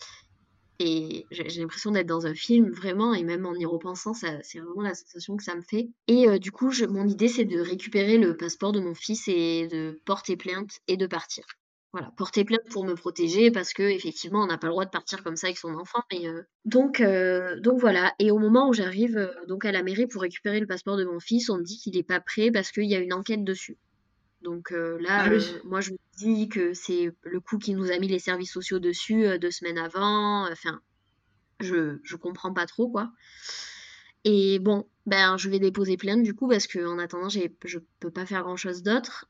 et 0.82 1.26
j'ai 1.30 1.60
l'impression 1.60 1.90
d'être 1.90 2.06
dans 2.06 2.26
un 2.26 2.34
film, 2.34 2.70
vraiment, 2.70 3.12
et 3.12 3.22
même 3.22 3.44
en 3.44 3.54
y 3.54 3.66
repensant, 3.66 4.14
c'est 4.14 4.58
vraiment 4.58 4.80
la 4.80 4.94
sensation 4.94 5.36
que 5.36 5.42
ça 5.44 5.54
me 5.54 5.60
fait. 5.60 5.90
Et 6.08 6.26
euh, 6.26 6.38
du 6.38 6.50
coup, 6.52 6.70
je, 6.70 6.86
mon 6.86 7.06
idée, 7.06 7.28
c'est 7.28 7.44
de 7.44 7.60
récupérer 7.60 8.16
le 8.16 8.34
passeport 8.34 8.72
de 8.72 8.80
mon 8.80 8.94
fils 8.94 9.28
et 9.28 9.68
de 9.68 10.00
porter 10.06 10.38
plainte 10.38 10.78
et 10.88 10.96
de 10.96 11.06
partir. 11.06 11.44
Voilà, 11.92 12.12
porter 12.16 12.44
plainte 12.44 12.68
pour 12.70 12.84
me 12.84 12.94
protéger 12.94 13.50
parce 13.50 13.72
que 13.72 13.82
effectivement, 13.82 14.44
on 14.44 14.46
n'a 14.46 14.58
pas 14.58 14.68
le 14.68 14.72
droit 14.72 14.84
de 14.84 14.90
partir 14.90 15.24
comme 15.24 15.34
ça 15.34 15.48
avec 15.48 15.58
son 15.58 15.74
enfant. 15.74 16.00
Mais 16.12 16.28
euh, 16.28 16.42
donc, 16.64 17.00
euh, 17.00 17.58
donc 17.60 17.80
voilà. 17.80 18.14
Et 18.20 18.30
au 18.30 18.38
moment 18.38 18.68
où 18.68 18.72
j'arrive 18.72 19.28
donc 19.48 19.64
à 19.64 19.72
la 19.72 19.82
mairie 19.82 20.06
pour 20.06 20.22
récupérer 20.22 20.60
le 20.60 20.66
passeport 20.66 20.96
de 20.96 21.04
mon 21.04 21.18
fils, 21.18 21.50
on 21.50 21.58
me 21.58 21.64
dit 21.64 21.78
qu'il 21.78 21.96
n'est 21.96 22.04
pas 22.04 22.20
prêt 22.20 22.52
parce 22.52 22.70
qu'il 22.70 22.84
y 22.84 22.94
a 22.94 23.00
une 23.00 23.12
enquête 23.12 23.42
dessus. 23.42 23.76
Donc 24.42 24.72
euh, 24.72 24.98
là, 25.00 25.24
ah 25.24 25.28
euh, 25.28 25.40
moi, 25.64 25.80
je 25.80 25.92
me 25.92 25.98
dis 26.16 26.48
que 26.48 26.72
c'est 26.72 27.10
le 27.22 27.40
coup 27.40 27.58
qui 27.58 27.74
nous 27.74 27.90
a 27.90 27.98
mis 27.98 28.08
les 28.08 28.18
services 28.18 28.52
sociaux 28.52 28.78
dessus 28.78 29.26
euh, 29.26 29.38
deux 29.38 29.50
semaines 29.50 29.78
avant. 29.78 30.50
Enfin, 30.50 30.80
je, 31.60 31.98
je 32.02 32.16
comprends 32.16 32.52
pas 32.52 32.66
trop, 32.66 32.88
quoi. 32.88 33.12
Et 34.24 34.58
bon, 34.58 34.86
ben, 35.06 35.36
je 35.36 35.48
vais 35.50 35.58
déposer 35.58 35.96
plainte 35.96 36.22
du 36.22 36.34
coup, 36.34 36.48
parce 36.48 36.66
qu'en 36.66 36.98
attendant, 36.98 37.28
j'ai, 37.28 37.54
je 37.64 37.78
peux 38.00 38.10
pas 38.10 38.26
faire 38.26 38.42
grand 38.42 38.56
chose 38.56 38.82
d'autre. 38.82 39.28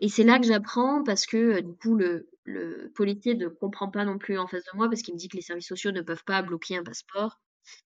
Et 0.00 0.08
c'est 0.08 0.24
là 0.24 0.38
que 0.38 0.46
j'apprends, 0.46 1.02
parce 1.04 1.26
que 1.26 1.60
du 1.60 1.74
coup, 1.74 1.96
le, 1.96 2.28
le 2.44 2.90
policier 2.94 3.34
ne 3.34 3.48
comprend 3.48 3.90
pas 3.90 4.04
non 4.04 4.18
plus 4.18 4.38
en 4.38 4.46
face 4.46 4.64
de 4.64 4.76
moi, 4.76 4.88
parce 4.88 5.02
qu'il 5.02 5.14
me 5.14 5.18
dit 5.18 5.28
que 5.28 5.36
les 5.36 5.42
services 5.42 5.68
sociaux 5.68 5.92
ne 5.92 6.02
peuvent 6.02 6.24
pas 6.24 6.42
bloquer 6.42 6.76
un 6.76 6.84
passeport. 6.84 7.40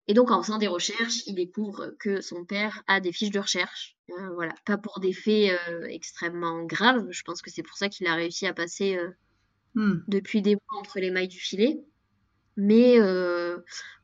Et 0.07 0.13
donc, 0.13 0.31
en 0.31 0.41
faisant 0.41 0.57
des 0.57 0.67
recherches, 0.67 1.25
il 1.25 1.35
découvre 1.35 1.93
que 1.99 2.21
son 2.21 2.45
père 2.45 2.83
a 2.87 2.99
des 2.99 3.11
fiches 3.11 3.31
de 3.31 3.39
recherche. 3.39 3.97
Euh, 4.11 4.29
voilà, 4.35 4.53
pas 4.65 4.77
pour 4.77 4.99
des 4.99 5.13
faits 5.13 5.59
euh, 5.69 5.85
extrêmement 5.85 6.63
graves. 6.63 7.07
Je 7.09 7.23
pense 7.23 7.41
que 7.41 7.51
c'est 7.51 7.63
pour 7.63 7.77
ça 7.77 7.89
qu'il 7.89 8.07
a 8.07 8.15
réussi 8.15 8.45
à 8.45 8.53
passer 8.53 8.97
euh, 8.97 9.09
hmm. 9.73 10.03
depuis 10.07 10.41
des 10.41 10.55
mois 10.55 10.79
entre 10.79 10.99
les 10.99 11.11
mailles 11.11 11.27
du 11.27 11.39
filet. 11.39 11.83
Mais 12.57 12.99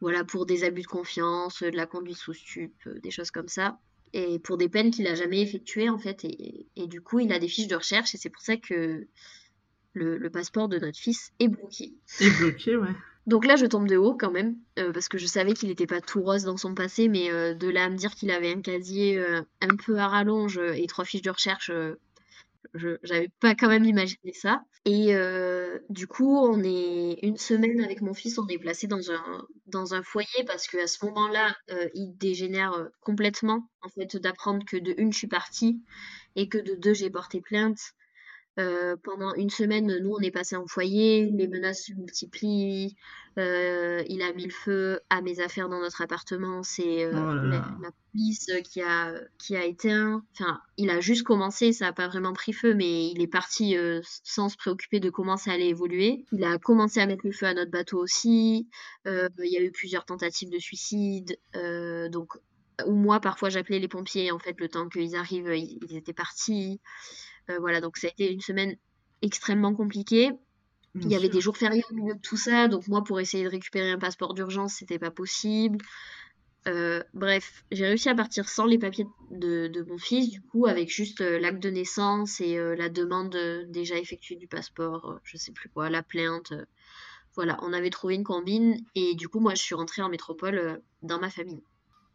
voilà, 0.02 0.26
pour 0.26 0.45
des 0.45 0.66
abus 0.66 0.82
de 0.82 0.88
confiance, 0.88 1.64
de 1.64 1.70
la 1.70 1.86
conduite 1.86 2.18
sous 2.18 2.34
stup, 2.34 2.74
des 3.02 3.12
choses 3.12 3.32
comme 3.32 3.47
ça. 3.47 3.80
Et 4.14 4.39
pour 4.39 4.57
des 4.57 4.70
peines 4.70 4.91
qu'il 4.91 5.05
n'a 5.05 5.16
jamais 5.16 5.41
effectuées, 5.41 5.89
en 5.89 5.97
fait. 5.97 6.26
Et, 6.26 6.88
du 6.88 7.01
coup, 7.01 7.20
il 7.20 7.32
a 7.32 7.39
des 7.39 7.47
fiches 7.47 7.68
de 7.68 7.76
recherche. 7.76 8.14
Et 8.14 8.18
c'est 8.18 8.30
pour 8.30 8.41
ça 8.41 8.57
que 8.57 9.07
le, 9.93 10.18
le 10.18 10.30
passeport 10.30 10.68
de 10.68 10.80
notre 10.80 10.99
fils 10.99 11.32
est 11.39 11.47
bloqué. 11.47 11.93
Est 12.20 12.38
bloqué, 12.38 12.76
ouais. 12.76 12.95
Donc 13.28 13.45
là, 13.45 13.55
je 13.55 13.66
tombe 13.66 13.88
de 13.88 13.97
haut 13.97 14.16
quand 14.16 14.32
même, 14.32 14.55
euh, 14.80 14.91
parce 14.91 15.07
que 15.07 15.18
je 15.18 15.28
savais 15.28 15.53
qu'il 15.53 15.70
n'était 15.70 15.86
pas 15.86 16.01
tout 16.01 16.22
rose 16.22 16.43
dans 16.43 16.57
son 16.57 16.74
passé, 16.74 17.07
mais 17.07 17.32
euh, 17.32 17.53
de 17.53 17.70
là 17.70 17.86
à 17.86 17.89
me 17.89 17.95
dire 17.95 18.16
qu'il 18.16 18.32
avait 18.32 18.51
un 18.51 18.62
casier 18.62 19.18
euh, 19.20 19.41
un 19.62 19.76
peu 19.76 19.97
à 19.99 20.07
rallonge 20.07 20.57
et 20.57 20.88
trois 20.88 21.05
fiches 21.05 21.22
de 21.22 21.30
recherche, 21.30 21.72
je 22.74 22.89
n'avais 23.09 23.30
pas 23.39 23.55
quand 23.55 23.68
même 23.68 23.86
imaginé 23.86 24.34
ça. 24.34 24.64
Et 24.86 25.14
du 25.89 26.07
coup, 26.07 26.38
on 26.38 26.64
est 26.64 27.20
une 27.22 27.38
semaine 27.38 27.82
avec 27.82 28.01
mon 28.01 28.14
fils, 28.14 28.39
on 28.39 28.47
est 28.47 28.57
placé 28.57 28.88
dans 28.88 29.12
un, 29.12 29.45
dans 29.68 29.93
un 29.93 30.03
foyer 30.03 30.43
parce 30.47 30.68
qu'à 30.68 30.88
ce 30.88 31.05
moment-là, 31.05 31.55
il 31.93 32.16
dégénère 32.18 32.89
complètement, 33.01 33.70
en 33.82 33.89
fait, 33.89 34.18
d'apprendre 34.18 34.66
que 34.66 34.78
de 34.78 34.95
une, 34.97 35.14
je 35.14 35.18
suis 35.20 35.28
partie 35.28 35.82
et 36.36 36.49
que 36.49 36.57
de 36.57 36.76
deux, 36.76 36.93
j'ai 36.93 37.09
porté 37.09 37.41
plainte. 37.41 37.80
Euh, 38.60 38.97
pendant 39.02 39.34
une 39.36 39.49
semaine, 39.49 39.97
nous, 39.99 40.14
on 40.14 40.20
est 40.20 40.32
passé 40.32 40.58
en 40.58 40.68
foyer, 40.68 41.32
les 41.32 41.47
menaces 41.47 41.86
se 41.86 41.93
multiplient, 41.93 42.97
euh, 43.39 44.04
il 44.10 44.22
a 44.22 44.34
mis 44.34 44.43
le 44.43 44.52
feu 44.52 44.99
à 45.10 45.22
mes 45.22 45.39
affaires 45.39 45.70
dans 45.70 45.80
notre 45.80 46.02
appartement, 46.02 46.62
c'est 46.62 47.06
euh, 47.06 47.14
oh 47.14 47.34
la, 47.47 47.91
police 48.12 48.52
qui 48.66 48.82
a, 48.82 49.14
qui 49.38 49.56
a 49.56 49.64
éteint. 49.64 50.26
Enfin, 50.34 50.60
il 50.76 50.89
a 50.89 50.99
juste 50.99 51.24
commencé, 51.24 51.72
ça 51.72 51.86
n'a 51.86 51.93
pas 51.93 52.10
vraiment 52.10 52.34
pris 52.34 52.52
feu, 52.52 52.74
mais 52.74 53.10
il 53.12 53.22
est 53.22 53.28
parti 53.28 53.78
sans 54.04 54.49
se 54.49 54.58
préoccuper 54.58 54.99
de 54.99 55.10
comment 55.10 55.38
ça 55.38 55.54
allait 55.54 55.70
évoluer. 55.70 56.26
Il 56.34 56.43
a 56.43 56.58
commencé 56.58 56.99
à 56.99 57.06
mettre 57.06 57.26
le 57.26 57.32
feu 57.32 57.45
à 57.45 57.54
notre 57.54 57.72
bateau 57.72 57.99
aussi. 57.99 58.68
il 59.06 59.30
y 59.38 59.58
a 59.58 59.62
eu 59.62 59.72
plusieurs 59.72 60.04
tentatives 60.04 60.49
de 60.49 60.60
suicide. 60.60 61.38
donc, 62.12 62.34
ou 62.86 62.93
moi, 62.93 63.22
parfois, 63.22 63.49
j'appelais 63.49 63.80
les 63.80 63.88
pompiers, 63.88 64.32
en 64.32 64.39
fait, 64.39 64.60
le 64.60 64.68
temps 64.68 64.89
qu'ils 64.89 65.16
arrivent, 65.16 65.56
ils 65.56 65.95
étaient 65.95 66.14
partis. 66.14 66.82
Euh, 67.50 67.60
voilà, 67.60 67.82
donc 67.82 67.98
ça 67.98 68.08
a 68.08 68.10
été 68.10 68.32
une 68.32 68.42
semaine 68.42 68.76
extrêmement 69.22 69.74
compliquée. 69.74 70.32
Il 70.96 71.08
y 71.08 71.16
avait 71.16 71.30
des 71.30 71.39
jours 71.39 71.56
fériés 71.56 71.86
au 71.89 71.94
milieu 71.94 72.16
de 72.16 72.20
tout 72.20 72.36
ça, 72.36 72.68
donc 72.68 72.89
moi 72.89 73.02
pour 73.02 73.22
essayer 73.22 73.46
de 73.46 73.50
récupérer 73.50 73.92
un 73.92 73.98
passeport 73.98 74.34
d'urgence, 74.34 74.74
c'était 74.74 75.00
pas 75.00 75.12
possible. 75.12 75.78
Euh, 76.68 77.02
bref, 77.14 77.64
j'ai 77.72 77.88
réussi 77.88 78.10
à 78.10 78.16
partir 78.16 78.50
sans 78.50 78.66
les 78.66 78.78
papiers 78.78 79.08
de, 79.32 79.86
mon 79.88 79.98
fils, 79.98 80.30
du 80.30 80.42
coup, 80.42 80.68
avec 80.68 80.89
juste 80.89 81.22
euh, 81.22 81.39
l'acte 81.39 81.64
de 81.64 81.70
naissance 81.70 82.42
et 82.42 82.58
la 82.76 82.89
demande 82.89 83.38
déjà 83.70 83.98
effectuée 83.98 84.36
du 84.36 84.48
passeport, 84.48 85.20
je 85.24 85.38
sais 85.38 85.54
plus 85.54 85.70
quoi, 85.70 85.89
la 85.89 86.04
plainte. 86.04 86.54
voilà, 87.36 87.58
on 87.62 87.72
avait 87.72 87.89
trouvé 87.89 88.16
une 88.16 88.26
combine 88.26 88.76
et 88.94 89.16
du 89.16 89.30
coup, 89.30 89.39
moi, 89.39 89.56
je 89.56 89.62
suis 89.62 89.76
rentrée 89.76 90.02
en 90.02 90.10
métropole 90.10 90.82
dans 91.04 91.22
ma 91.22 91.30
famille. 91.30 91.64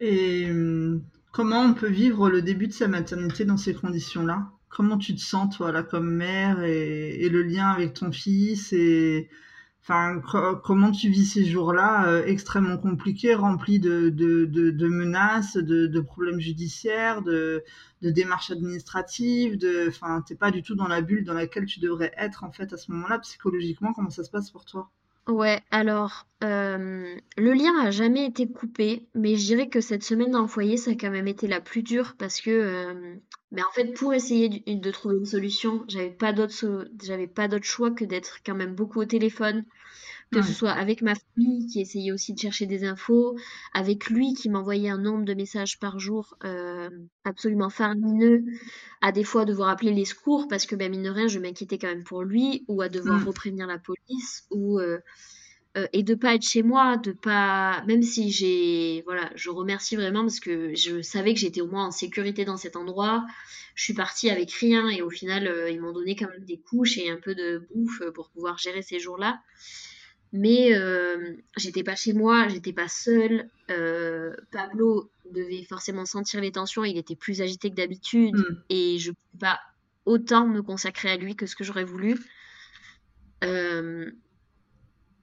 Et 0.01 0.51
hum, 0.51 1.03
comment 1.33 1.62
on 1.62 1.74
peut 1.74 1.89
vivre 1.89 2.29
le 2.29 2.43
début 2.43 2.66
de 2.66 2.72
sa 2.72 2.89
maternité 2.89 3.45
dans 3.45 3.57
ces 3.57 3.74
conditions-là? 3.74 4.51
Comment 4.68 4.98
tu 4.98 5.14
te 5.14 5.20
sens 5.20 5.56
toi 5.56 5.72
là 5.72 5.82
comme 5.82 6.10
mère 6.10 6.62
et, 6.62 7.28
le 7.28 7.42
lien 7.42 7.68
avec 7.70 7.94
ton 7.94 8.12
fils 8.12 8.72
et 8.72 9.28
enfin 9.82 10.20
comment 10.64 10.90
tu 10.90 11.08
vis 11.10 11.26
ces 11.26 11.44
jours-là 11.44 12.08
euh, 12.08 12.24
extrêmement 12.26 12.76
compliqués, 12.76 13.34
remplis 13.34 13.78
de, 13.78 14.88
menaces, 14.88 15.56
de, 15.56 16.00
problèmes 16.00 16.40
judiciaires, 16.40 17.22
de, 17.22 17.64
démarches 18.02 18.50
administratives, 18.50 19.58
de 19.58 19.86
enfin 19.88 20.22
t'es 20.26 20.34
pas 20.36 20.50
du 20.50 20.62
tout 20.62 20.74
dans 20.74 20.88
la 20.88 21.00
bulle 21.00 21.24
dans 21.24 21.34
laquelle 21.34 21.66
tu 21.66 21.80
devrais 21.80 22.12
être 22.16 22.44
en 22.44 22.52
fait 22.52 22.72
à 22.72 22.76
ce 22.76 22.90
moment-là 22.92 23.18
psychologiquement 23.20 23.92
comment 23.92 24.10
ça 24.10 24.24
se 24.24 24.30
passe 24.30 24.50
pour 24.50 24.64
toi? 24.64 24.90
Ouais, 25.29 25.61
alors, 25.72 26.29
euh, 26.45 27.16
le 27.37 27.53
lien 27.53 27.77
a 27.81 27.91
jamais 27.91 28.27
été 28.27 28.47
coupé, 28.49 29.09
mais 29.14 29.35
je 29.35 29.45
dirais 29.45 29.68
que 29.68 29.81
cette 29.81 30.05
semaine 30.05 30.31
dans 30.31 30.43
le 30.43 30.47
foyer, 30.47 30.77
ça 30.77 30.93
a 30.93 30.95
quand 30.95 31.11
même 31.11 31.27
été 31.27 31.49
la 31.49 31.61
plus 31.61 31.83
dure 31.83 32.14
parce 32.16 32.41
que, 32.41 32.51
euh, 32.51 33.16
mais 33.51 33.62
en 33.64 33.72
fait, 33.72 33.93
pour 33.95 34.14
essayer 34.14 34.49
de, 34.49 34.91
trouver 34.93 35.16
une 35.16 35.24
solution, 35.24 35.85
j'avais 35.89 36.12
pas 36.12 36.33
j'avais 37.03 37.27
pas 37.27 37.49
d'autre 37.49 37.64
choix 37.64 37.91
que 37.91 38.05
d'être 38.05 38.39
quand 38.47 38.55
même 38.55 38.77
beaucoup 38.77 39.01
au 39.01 39.05
téléphone, 39.05 39.64
que 40.33 40.43
ce 40.43 40.53
soit 40.53 40.72
avec 40.72 41.03
ma 41.03 41.14
famille 41.14 41.66
qui 41.66 41.81
essayait 41.81 42.12
aussi 42.12 42.35
de 42.35 42.39
chercher 42.39 42.66
des 42.66 42.85
infos, 42.85 43.37
avec 43.72 44.11
lui 44.11 44.35
qui 44.35 44.49
m'envoyait 44.49 44.89
un 44.89 44.99
nombre 44.99 45.24
de 45.24 45.35
messages 45.35 45.79
par 45.79 45.99
jour 45.99 46.37
euh, 46.45 46.91
absolument 47.24 47.70
faramineux, 47.70 48.45
à 49.03 49.12
des 49.12 49.24
fois 49.24 49.45
devoir 49.45 49.68
appeler 49.68 49.93
les 49.93 50.05
secours 50.05 50.49
parce 50.49 50.66
que 50.66 50.74
ben, 50.74 50.91
mine 50.91 51.05
de 51.05 51.11
rien 51.11 51.29
je 51.29 51.39
m'inquiétais 51.39 51.79
quand 51.79 51.89
même 51.89 52.05
pour 52.05 52.22
lui, 52.22 52.64
ou 52.68 52.83
à 52.83 52.89
devoir 52.89 53.20
mmh. 53.20 53.24
reprévenir 53.24 53.66
la 53.66 53.79
police, 53.79 54.47
ou 54.51 54.81
euh, 54.81 54.99
euh, 55.77 55.87
et 55.93 56.03
de 56.03 56.14
pas 56.14 56.35
être 56.35 56.47
chez 56.47 56.62
moi, 56.62 56.97
de 56.97 57.12
pas 57.12 57.85
même 57.87 58.03
si 58.03 58.31
j'ai 58.31 59.03
voilà, 59.07 59.31
je 59.37 59.51
remercie 59.51 59.95
vraiment 59.95 60.22
parce 60.22 60.41
que 60.41 60.74
je 60.74 61.03
savais 61.03 61.35
que 61.35 61.41
j'étais 61.41 61.61
au 61.61 61.68
moins 61.68 61.87
en 61.87 61.93
sécurité 61.93 62.45
dans 62.45 62.57
cet 62.57 62.74
endroit. 62.77 63.24
Je 63.77 63.85
suis 63.85 63.95
partie 63.95 64.31
avec 64.31 64.51
rien 64.53 64.89
et 64.89 65.03
au 65.03 65.11
final 65.11 65.51
ils 65.70 65.81
m'ont 65.81 65.93
donné 65.93 66.16
quand 66.16 66.29
même 66.31 66.45
des 66.45 66.59
couches 66.59 66.99
et 66.99 67.11
un 67.11 67.18
peu 67.18 67.35
de 67.35 67.66
bouffe 67.70 68.03
pour 68.14 68.31
pouvoir 68.31 68.59
gérer 68.59 68.83
ces 68.83 68.99
jours-là. 68.99 69.41
Mais 70.33 70.74
euh, 70.74 71.35
j'étais 71.57 71.83
pas 71.83 71.97
chez 71.97 72.12
moi, 72.12 72.49
j'étais 72.49 72.72
pas 72.72 72.89
seule. 72.89 73.49
Euh, 73.70 74.35
Pablo 74.51 75.11
devait 75.31 75.64
forcément 75.64 76.05
sentir 76.05 76.41
les 76.41 76.53
tensions, 76.53 76.85
il 76.85 76.99
était 76.99 77.16
plus 77.16 77.41
agité 77.41 77.70
que 77.70 77.77
d'habitude 77.77 78.37
hmm. 78.37 78.62
et 78.68 78.99
je 78.99 79.11
ne 79.11 79.14
pouvais 79.14 79.41
pas 79.41 79.61
autant 80.05 80.47
me 80.47 80.62
consacrer 80.62 81.11
à 81.11 81.16
lui 81.16 81.37
que 81.37 81.47
ce 81.47 81.57
que 81.57 81.64
j'aurais 81.64 81.85
voulu. 81.85 82.16
Euh, 83.45 84.11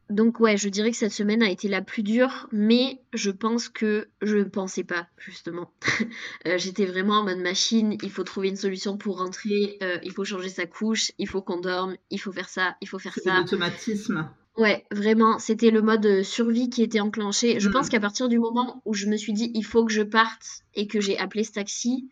donc 0.10 0.39
ouais, 0.39 0.58
je 0.58 0.70
dirais 0.70 0.91
que 0.91 0.97
cette 0.97 1.14
semaine 1.14 1.41
a 1.41 1.49
été 1.49 1.68
la 1.68 1.82
plus 1.82 2.04
dure, 2.04 2.47
mais 2.51 3.01
je 3.14 3.32
pense 3.32 3.70
que 3.70 4.10
je 4.22 4.38
ne 4.38 4.43
pensais 4.43 4.84
pas, 4.84 5.08
justement. 5.18 5.72
Euh, 6.45 6.58
j'étais 6.58 6.86
vraiment 6.86 7.20
en 7.20 7.24
mode 7.24 7.38
machine, 7.38 7.97
il 8.04 8.12
faut 8.12 8.24
trouver 8.24 8.49
une 8.49 8.58
solution 8.58 8.97
pour 8.97 9.20
rentrer, 9.20 9.78
euh, 9.82 9.97
il 10.04 10.12
faut 10.12 10.26
changer 10.26 10.49
sa 10.49 10.66
couche, 10.66 11.12
il 11.18 11.28
faut 11.28 11.41
qu'on 11.41 11.62
dorme, 11.62 11.95
il 12.10 12.20
faut 12.20 12.34
faire 12.34 12.49
ça, 12.49 12.76
il 12.82 12.89
faut 12.89 12.99
faire 12.99 13.14
ça. 13.14 13.39
l'automatisme. 13.39 14.30
Ouais, 14.56 14.86
vraiment, 14.91 15.39
c'était 15.39 15.72
le 15.72 15.82
mode 15.82 16.22
survie 16.22 16.70
qui 16.70 16.84
était 16.84 16.99
enclenché. 16.99 17.60
Je 17.60 17.70
pense 17.70 17.88
mm. 17.88 17.89
qu'à 17.89 17.99
partir 17.99 18.30
du 18.30 18.38
moment 18.38 18.82
où 18.86 18.93
je 18.93 19.08
me 19.08 19.18
suis 19.18 19.34
dit 19.34 19.51
il 19.56 19.66
faut 19.66 19.84
que 19.84 19.91
je 19.91 20.04
parte 20.04 20.64
et 20.76 20.88
que 20.88 21.01
j'ai 21.01 21.18
appelé 21.18 21.43
ce 21.43 21.54
taxi, 21.54 22.10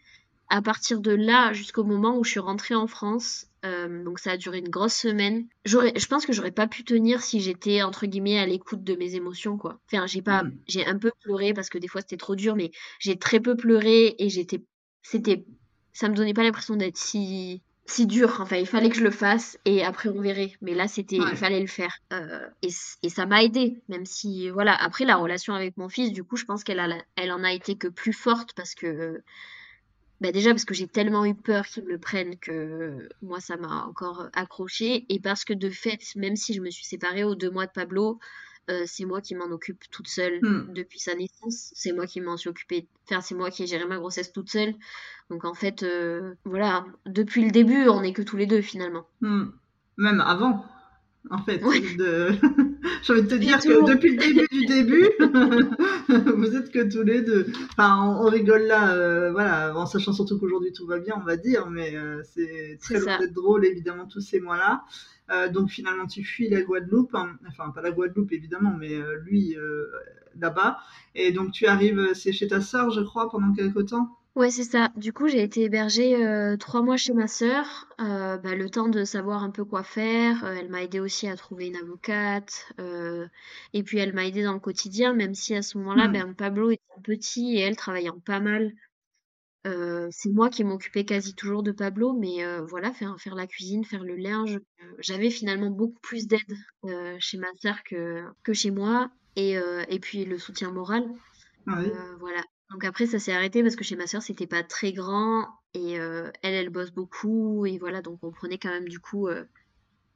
à 0.50 0.62
partir 0.62 1.00
de 1.00 1.12
là 1.12 1.54
jusqu'au 1.54 1.84
moment 1.84 2.18
où 2.18 2.24
je 2.24 2.32
suis 2.32 2.40
rentrée 2.40 2.76
en 2.76 2.88
France, 2.88 3.48
euh, 3.64 4.04
donc 4.04 4.18
ça 4.20 4.32
a 4.32 4.38
duré 4.38 4.58
une 4.58 4.70
grosse 4.70 4.96
semaine. 4.96 5.46
Je 5.66 6.06
pense 6.08 6.26
que 6.26 6.34
j'aurais 6.34 6.52
pas 6.52 6.68
pu 6.68 6.84
tenir 6.84 7.22
si 7.22 7.42
j'étais 7.42 7.84
entre 7.84 8.08
guillemets 8.08 8.40
à 8.40 8.48
l'écoute 8.48 8.84
de 8.84 8.96
mes 8.96 9.14
émotions 9.16 9.58
quoi. 9.58 9.80
Enfin 9.86 10.08
j'ai 10.08 10.24
pas, 10.24 10.44
mm. 10.44 10.58
j'ai 10.68 10.86
un 10.86 10.98
peu 10.98 11.12
pleuré 11.22 11.54
parce 11.54 11.70
que 11.70 11.78
des 11.78 11.88
fois 11.88 12.02
c'était 12.02 12.18
trop 12.18 12.36
dur, 12.36 12.56
mais 12.56 12.72
j'ai 13.00 13.18
très 13.18 13.40
peu 13.40 13.56
pleuré 13.56 14.16
et 14.18 14.30
j'étais, 14.30 14.64
c'était, 15.04 15.46
ça 15.94 16.10
me 16.10 16.16
donnait 16.16 16.34
pas 16.34 16.44
l'impression 16.44 16.76
d'être 16.76 16.98
si 16.98 17.62
si 17.92 18.08
dur. 18.08 18.38
Enfin 18.40 18.58
il 18.58 18.66
fallait 18.66 18.90
que 18.90 18.96
je 18.96 19.04
le 19.04 19.12
fasse 19.12 19.58
et 19.66 19.84
après 19.84 20.10
on 20.10 20.22
verrait. 20.22 20.54
Mais 20.62 20.74
là 20.74 20.88
c'était, 20.88 21.18
il 21.18 21.38
fallait 21.38 21.60
le 21.60 21.68
faire 21.68 21.98
euh, 22.14 22.48
et, 22.62 22.70
et, 23.04 23.10
ça 23.10 23.26
m'a 23.26 23.44
aidé 23.44 23.82
même 23.90 24.06
si 24.06 24.50
voilà. 24.50 24.74
Après 24.74 25.06
la 25.06 25.18
relation 25.18 25.54
avec 25.54 25.78
mon 25.78 25.90
fils, 25.90 26.12
du 26.12 26.24
coup 26.24 26.38
je 26.38 26.46
pense 26.46 26.64
qu'elle 26.64 26.82
elle 27.16 27.32
en 27.32 27.44
a 27.44 27.52
été 27.52 27.76
que 27.76 27.88
plus 27.88 28.14
forte 28.14 28.54
parce 28.54 28.76
que 28.76 29.22
bah 30.22 30.32
déjà 30.32 30.52
parce 30.52 30.66
que 30.66 30.74
j'ai 30.74 30.88
tellement 30.88 31.26
eu 31.26 31.34
peur 31.34 31.66
qu'ils 31.66 31.84
me 31.84 31.90
le 31.90 31.98
prennent 31.98 32.38
que 32.38 33.10
moi 33.22 33.40
ça 33.40 33.58
m'a 33.58 33.86
encore 33.86 34.30
accroché 34.34 35.06
et 35.10 35.20
parce 35.20 35.44
que 35.44 35.54
de 35.54 35.70
fait 35.70 36.00
même 36.16 36.36
si 36.36 36.54
je 36.54 36.62
me 36.62 36.70
suis 36.70 36.86
séparée 36.86 37.24
aux 37.24 37.36
deux 37.36 37.50
mois 37.50 37.66
de 37.66 37.72
Pablo 37.72 38.20
euh, 38.72 38.84
c'est 38.88 39.06
moi 39.06 39.22
qui 39.22 39.36
m'en 39.36 39.46
occupe 39.52 39.84
toute 39.92 40.08
seule 40.08 40.40
hmm. 40.42 40.74
depuis 40.74 41.00
sa 41.00 41.16
naissance 41.16 41.72
c'est 41.74 41.92
moi 41.92 42.08
qui 42.08 42.22
m'en 42.22 42.38
suis 42.38 42.50
occupée 42.50 42.88
enfin 43.06 43.22
c'est 43.22 43.36
moi 43.36 43.52
qui 43.52 43.64
ai 43.64 43.68
géré 43.68 43.86
ma 43.86 43.98
grossesse 43.98 44.32
toute 44.32 44.50
seule 44.50 44.74
donc 45.30 45.46
en 45.46 45.54
fait 45.54 45.84
euh, 45.84 46.34
voilà 46.46 46.86
depuis 47.06 47.44
le 47.44 47.52
début 47.52 47.88
on 47.88 48.02
n'est 48.02 48.14
que 48.14 48.22
tous 48.22 48.38
les 48.38 48.48
deux 48.48 48.62
finalement 48.62 49.06
hmm. 49.22 49.46
même 49.98 50.22
avant 50.22 50.66
en 51.30 51.38
fait. 51.44 51.60
De... 51.98 52.30
J'ai 53.04 53.14
envie 53.14 53.22
de 53.24 53.28
te 53.28 53.36
dire 53.36 53.60
que 53.60 53.92
depuis 53.92 54.16
le 54.16 54.18
début 54.18 54.48
du 54.52 54.66
début, 54.66 55.10
vous 56.36 56.56
êtes 56.56 56.72
que 56.72 56.92
tous 56.92 57.04
les 57.04 57.22
deux. 57.22 57.48
Enfin, 57.72 58.18
on, 58.20 58.26
rigole 58.26 58.64
là, 58.64 58.94
euh, 58.94 59.32
voilà, 59.32 59.76
en 59.78 59.86
sachant 59.86 60.14
surtout 60.14 60.40
qu'aujourd'hui 60.40 60.74
tout 60.74 60.88
va 60.88 60.98
bien, 60.98 61.16
on 61.18 61.24
va 61.24 61.38
dire, 61.38 61.70
mais 61.70 61.94
c'est 62.24 62.80
très 62.82 63.28
drôle, 63.28 63.66
évidemment, 63.66 64.08
tous 64.08 64.22
ces 64.22 64.40
mois-là. 64.40 64.84
Euh, 65.32 65.50
donc 65.50 65.70
finalement, 65.70 66.08
tu 66.08 66.24
fuis 66.24 66.50
la 66.50 66.62
Guadeloupe, 66.62 67.16
hein. 67.16 67.38
enfin 67.48 67.70
pas 67.72 67.82
la 67.82 67.92
Guadeloupe 67.92 68.32
évidemment, 68.32 68.76
mais 68.78 68.96
lui 69.24 69.56
là-bas. 70.40 70.78
Et 71.16 71.32
donc 71.32 71.52
tu 71.52 71.66
arrives, 71.68 72.14
c'est 72.14 72.32
chez 72.32 72.48
ta 72.48 72.62
sœur, 72.62 72.92
je 72.92 73.02
crois, 73.02 73.30
pendant 73.30 73.54
quelques 73.54 73.88
temps? 73.88 74.18
Ouais, 74.34 74.50
c'est 74.50 74.64
ça. 74.64 74.90
Du 74.96 75.12
coup, 75.12 75.28
j'ai 75.28 75.44
été 75.44 75.64
hébergée 75.64 76.16
euh, 76.16 76.56
trois 76.56 76.82
mois 76.82 76.96
chez 76.96 77.14
ma 77.14 77.28
sœur, 77.28 77.90
euh, 78.00 78.38
bah, 78.38 78.56
le 78.56 78.70
temps 78.70 78.88
de 78.88 79.04
savoir 79.04 79.44
un 79.44 79.50
peu 79.50 79.66
quoi 79.66 79.84
faire. 79.84 80.46
Euh, 80.46 80.56
elle 80.58 80.70
m'a 80.70 80.84
aidé 80.84 81.02
aussi 81.02 81.28
à 81.28 81.36
trouver 81.36 81.68
une 81.68 81.76
avocate, 81.76 82.72
et 83.74 83.84
puis 83.84 83.98
elle 83.98 84.14
m'a 84.14 84.26
aidé 84.26 84.44
dans 84.44 84.54
le 84.54 84.60
quotidien, 84.60 85.14
même 85.14 85.36
si 85.36 85.54
à 85.54 85.62
ce 85.62 85.78
moment-là, 85.80 86.08
hmm. 86.08 86.14
ben, 86.14 86.34
Pablo 86.34 86.72
était 86.72 86.84
petit 87.04 87.58
et 87.58 87.60
elle 87.60 87.76
travaillant 87.76 88.20
pas 88.24 88.40
mal. 88.40 88.72
C'est 89.64 90.30
moi 90.30 90.50
qui 90.50 90.64
m'occupais 90.64 91.06
quasi 91.06 91.36
toujours 91.36 91.64
de 91.64 91.72
Pablo, 91.72 92.14
mais 92.14 92.46
voilà, 92.68 92.92
faire, 92.94 93.16
faire 93.20 93.36
la 93.36 93.48
cuisine, 93.48 93.86
faire 93.86 94.04
le 94.04 94.16
linge. 94.16 94.60
j'avais 95.00 95.30
finalement 95.30 95.70
beaucoup 95.70 96.00
plus 96.02 96.28
d'aide 96.28 97.20
chez 97.20 97.38
ma 97.38 97.54
sœur 97.62 97.84
que, 97.84 98.24
que 98.44 98.54
chez 98.54 98.72
moi, 98.72 99.12
et, 99.36 99.58
et 99.90 100.00
puis 100.00 100.26
le 100.26 100.38
soutien 100.38 100.72
moral. 100.72 101.06
voilà. 101.66 102.44
Donc 102.72 102.86
après, 102.86 103.06
ça 103.06 103.20
s'est 103.20 103.34
arrêté 103.34 103.64
parce 103.64 103.76
que 103.76 103.84
chez 103.84 103.98
ma 103.98 104.08
sœur, 104.08 104.22
c'était 104.22 104.48
pas 104.48 104.64
très 104.64 104.94
grand 104.94 105.48
et 105.74 106.00
euh, 106.00 106.32
elle, 106.42 106.54
elle 106.54 106.70
bosse 106.70 106.92
beaucoup 106.92 107.66
et 107.66 107.78
voilà, 107.78 108.02
donc 108.02 108.20
on 108.24 108.32
prenait 108.32 108.58
quand 108.58 108.70
même 108.70 108.88
du 108.88 109.00
coup 109.00 109.28
euh, 109.28 109.44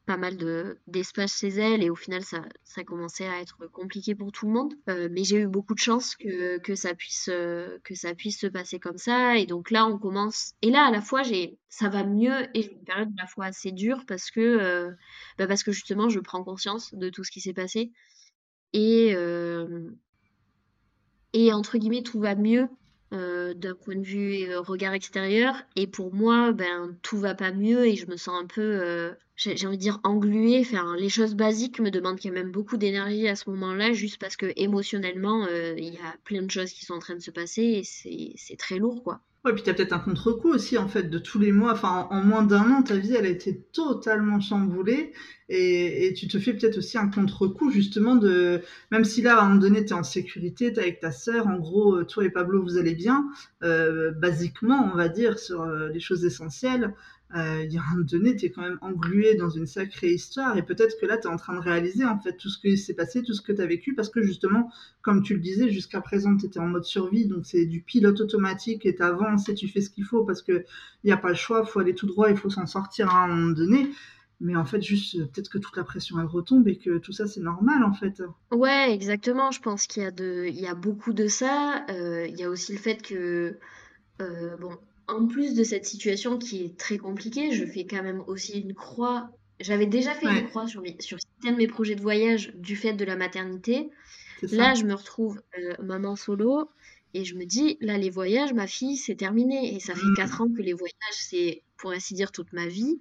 pas 0.06 0.18
mal 0.18 0.38
de 0.38 0.78
d'espace 0.88 1.40
chez 1.40 1.50
elle 1.50 1.84
et 1.84 1.90
au 1.90 1.96
final, 1.96 2.24
ça, 2.24 2.44
ça 2.64 2.84
commençait 2.84 3.28
à 3.28 3.42
être 3.42 3.68
compliqué 3.68 4.16
pour 4.16 4.32
tout 4.32 4.46
le 4.46 4.54
monde. 4.54 4.74
Euh, 4.90 5.10
mais 5.12 5.24
j'ai 5.24 5.38
eu 5.38 5.48
beaucoup 5.48 5.74
de 5.74 5.80
chance 5.80 6.16
que, 6.16 6.58
que 6.60 6.76
ça 6.76 6.94
puisse 6.94 7.26
que 7.26 7.96
ça 7.96 8.14
puisse 8.16 8.40
se 8.40 8.48
passer 8.48 8.80
comme 8.80 8.98
ça 8.98 9.38
et 9.38 9.46
donc 9.46 9.72
là, 9.72 9.86
on 9.86 9.98
commence. 9.98 10.54
Et 10.62 10.72
là, 10.72 10.86
à 10.86 10.92
la 10.92 11.02
fois, 11.02 11.24
j'ai 11.24 11.58
ça 11.70 11.90
va 11.90 12.04
mieux 12.04 12.48
et 12.54 12.62
j'ai 12.62 12.72
une 12.72 12.84
période 12.84 13.10
à 13.18 13.24
la 13.24 13.28
fois 13.28 13.46
assez 13.46 13.72
dure 13.72 14.06
parce 14.08 14.32
que 14.32 14.90
bah 15.38 15.48
parce 15.48 15.64
que 15.64 15.72
justement, 15.72 16.10
je 16.10 16.20
prends 16.20 16.44
conscience 16.44 16.94
de 16.94 17.10
tout 17.10 17.24
ce 17.24 17.32
qui 17.32 17.42
s'est 17.42 17.54
passé 17.54 17.92
et 18.74 19.16
et 21.36 21.52
entre 21.54 21.78
guillemets 21.78 22.02
tout 22.02 22.20
va 22.20 22.34
mieux 22.34 22.68
euh, 23.14 23.54
d'un 23.54 23.76
point 23.76 23.96
de 23.96 24.02
vue 24.02 24.50
euh, 24.50 24.62
regard 24.62 24.94
extérieur 24.94 25.54
et 25.76 25.86
pour 25.86 26.14
moi 26.14 26.54
ben 26.54 26.98
tout 27.04 27.20
va 27.20 27.36
pas 27.36 27.52
mieux 27.52 27.86
et 27.86 27.96
je 27.96 28.08
me 28.08 28.18
sens 28.18 28.42
un 28.42 28.48
peu 28.48 28.62
euh, 28.62 29.14
j'ai 29.36 29.68
envie 29.68 29.78
de 29.78 29.82
dire 29.82 30.00
engluée 30.04 30.62
enfin 30.62 30.96
les 30.98 31.10
choses 31.10 31.36
basiques 31.36 31.80
me 31.80 31.92
demandent 31.92 32.20
quand 32.22 32.32
même 32.32 32.52
beaucoup 32.52 32.78
d'énergie 32.78 33.28
à 33.28 33.36
ce 33.36 33.50
moment-là 33.50 33.94
juste 33.94 34.18
parce 34.20 34.38
que 34.38 34.52
émotionnellement 34.56 35.48
il 35.48 35.94
y 35.94 35.98
a 35.98 36.16
plein 36.24 36.42
de 36.42 36.52
choses 36.52 36.72
qui 36.72 36.86
sont 36.86 36.94
en 36.94 37.00
train 37.00 37.16
de 37.16 37.22
se 37.22 37.32
passer 37.32 37.84
et 37.84 38.36
c'est 38.38 38.58
très 38.58 38.78
lourd 38.78 39.04
quoi 39.04 39.22
Ouais, 39.46 39.54
puis 39.54 39.62
tu 39.62 39.70
as 39.70 39.76
peut-être 39.76 39.94
un 39.94 40.00
contre-coup 40.00 40.50
aussi, 40.50 40.76
en 40.80 40.88
fait, 40.88 41.04
de 41.04 41.20
tous 41.20 41.38
les 41.38 41.52
mois. 41.52 41.74
Enfin, 41.74 42.08
en, 42.10 42.24
moins 42.24 42.42
d'un 42.42 42.72
an, 42.72 42.82
ta 42.82 42.96
vie, 42.96 43.14
elle 43.14 43.28
a 43.28 43.30
été 43.30 43.62
totalement 43.74 44.40
chamboulée. 44.40 45.14
Et, 45.50 46.16
tu 46.18 46.28
te 46.28 46.40
fais 46.40 46.54
peut-être 46.54 46.80
aussi 46.80 46.98
un 46.98 47.10
contre-coup, 47.10 47.70
justement, 47.70 48.16
de. 48.16 48.62
Même 48.90 49.04
si 49.04 49.22
là, 49.22 49.38
à 49.38 49.42
un 49.44 49.50
moment 49.50 49.62
donné, 49.62 49.86
tu 49.86 49.92
es 49.92 49.94
en 49.94 50.02
sécurité, 50.02 50.74
tu 50.74 50.80
avec 50.80 51.00
ta 51.00 51.12
sœur, 51.12 51.46
en 51.46 51.60
gros, 51.60 51.98
euh, 51.98 52.06
toi 52.06 52.26
et 52.26 52.32
Pablo, 52.32 52.64
vous 52.64 52.80
allez 52.80 52.96
bien, 52.96 53.30
euh, 53.62 54.10
basiquement, 54.14 54.90
on 54.92 54.98
va 54.98 55.10
dire, 55.10 55.38
sur 55.38 55.62
euh, 55.62 55.90
les 55.90 56.00
choses 56.00 56.26
essentielles 56.26 56.96
euh, 57.36 57.64
il 57.66 57.74
y 57.74 57.78
a 57.78 57.82
un 57.82 57.96
moment 57.96 58.06
donné, 58.06 58.36
tu 58.36 58.46
es 58.46 58.50
quand 58.50 58.62
même 58.62 58.78
englué 58.82 59.36
dans 59.36 59.50
une 59.50 59.66
sacrée 59.66 60.14
histoire 60.14 60.58
et 60.58 60.64
peut-être 60.64 61.00
que 61.00 61.06
là, 61.06 61.18
tu 61.18 61.28
es 61.28 61.30
en 61.30 61.36
train 61.36 61.54
de 61.54 61.60
réaliser 61.60 62.06
en 62.06 62.18
fait 62.18 62.38
tout 62.38 62.50
ce 62.50 62.58
qui 62.58 62.78
s'est 62.78 62.94
passé, 62.94 63.24
tout 63.24 63.34
ce 63.34 63.42
que 63.42 63.52
tu 63.52 63.62
as 63.62 63.66
vécu 63.66 63.94
parce 63.94 64.10
que 64.10 64.22
justement, 64.22 64.72
comme 65.02 65.22
tu 65.22 65.34
le 65.34 65.42
disais, 65.42 65.70
jusqu'à 65.70 66.00
présent, 66.00 66.38
tu 66.38 66.46
étais 66.46 66.60
en 66.60 66.68
mode 66.68 66.86
survie, 66.86 67.26
donc 67.26 67.46
c'est 67.46 67.66
du 67.66 67.82
pilote 67.82 68.22
automatique 68.22 68.86
et 68.86 68.96
tu 68.96 69.04
avances 69.04 69.50
et 69.50 69.54
tu 69.54 69.68
fais 69.68 69.82
ce 69.82 69.90
qu'il 69.90 70.06
faut 70.06 70.24
parce 70.24 70.42
qu'il 70.42 70.64
n'y 71.04 71.12
a 71.12 71.18
pas 71.18 71.30
le 71.30 71.36
choix, 71.36 71.64
il 71.66 71.70
faut 71.70 71.80
aller 71.80 71.94
tout 71.94 72.08
droit, 72.08 72.30
il 72.30 72.38
faut 72.38 72.50
s'en 72.50 72.68
sortir 72.68 73.10
à 73.10 73.26
un 73.26 73.28
moment 73.28 73.52
donné. 73.52 73.90
Mais 74.40 74.56
en 74.56 74.66
fait, 74.66 74.82
juste 74.82 75.18
peut-être 75.32 75.50
que 75.50 75.58
toute 75.58 75.76
la 75.76 75.84
pression 75.84 76.20
elle 76.20 76.28
retombe 76.28 76.68
et 76.68 76.78
que 76.78 76.98
tout 77.00 77.12
ça 77.12 77.28
c'est 77.28 77.42
normal 77.42 77.84
en 77.84 77.94
fait. 77.94 78.22
Ouais, 78.52 78.94
exactement. 78.94 79.52
Je 79.52 79.62
pense 79.62 79.88
qu'il 79.88 80.04
y 80.04 80.06
a 80.06 80.12
de, 80.12 80.48
y 80.48 80.68
a 80.68 80.76
beaucoup 80.76 81.12
de 81.12 81.28
ça. 81.28 81.86
Euh, 81.90 82.28
il 82.28 82.38
y 82.38 82.44
a 82.44 82.50
aussi 82.50 82.74
le 82.74 82.80
fait 82.80 83.02
que 83.02 83.58
euh, 84.22 84.58
bon, 84.58 84.78
en 85.08 85.28
plus 85.28 85.54
de 85.56 85.64
cette 85.64 85.86
situation 85.86 86.38
qui 86.38 86.64
est 86.64 86.78
très 86.78 86.98
compliquée, 86.98 87.52
je 87.52 87.66
fais 87.66 87.86
quand 87.86 88.04
même 88.04 88.24
aussi 88.28 88.60
une 88.60 88.74
croix. 88.74 89.30
J'avais 89.60 89.86
déjà 89.86 90.14
fait 90.14 90.28
une 90.28 90.48
croix 90.48 90.68
sur, 90.68 90.84
sur 91.00 91.18
certains 91.20 91.54
de 91.54 91.58
mes 91.58 91.68
projets 91.68 91.96
de 91.96 92.02
voyage 92.02 92.54
du 92.56 92.76
fait 92.76 92.94
de 92.94 93.06
la 93.06 93.16
maternité. 93.16 93.90
Là, 94.52 94.74
je 94.74 94.84
me 94.84 94.94
retrouve 94.94 95.42
euh, 95.58 95.76
maman 95.82 96.16
solo 96.16 96.70
et 97.14 97.24
je 97.24 97.36
me 97.36 97.46
dis, 97.46 97.78
là, 97.80 97.98
les 97.98 98.10
voyages, 98.10 98.54
ma 98.54 98.68
fille, 98.68 98.98
c'est 98.98 99.16
terminé. 99.16 99.76
Et 99.76 99.80
ça 99.80 99.96
fait 99.96 100.02
4 100.18 100.40
mm. 100.40 100.44
ans 100.44 100.54
que 100.54 100.62
les 100.62 100.74
voyages, 100.74 100.96
c'est 101.12 101.64
pour 101.78 101.92
ainsi 101.92 102.14
dire 102.14 102.32
toute 102.32 102.52
ma 102.54 102.68
vie. 102.68 103.00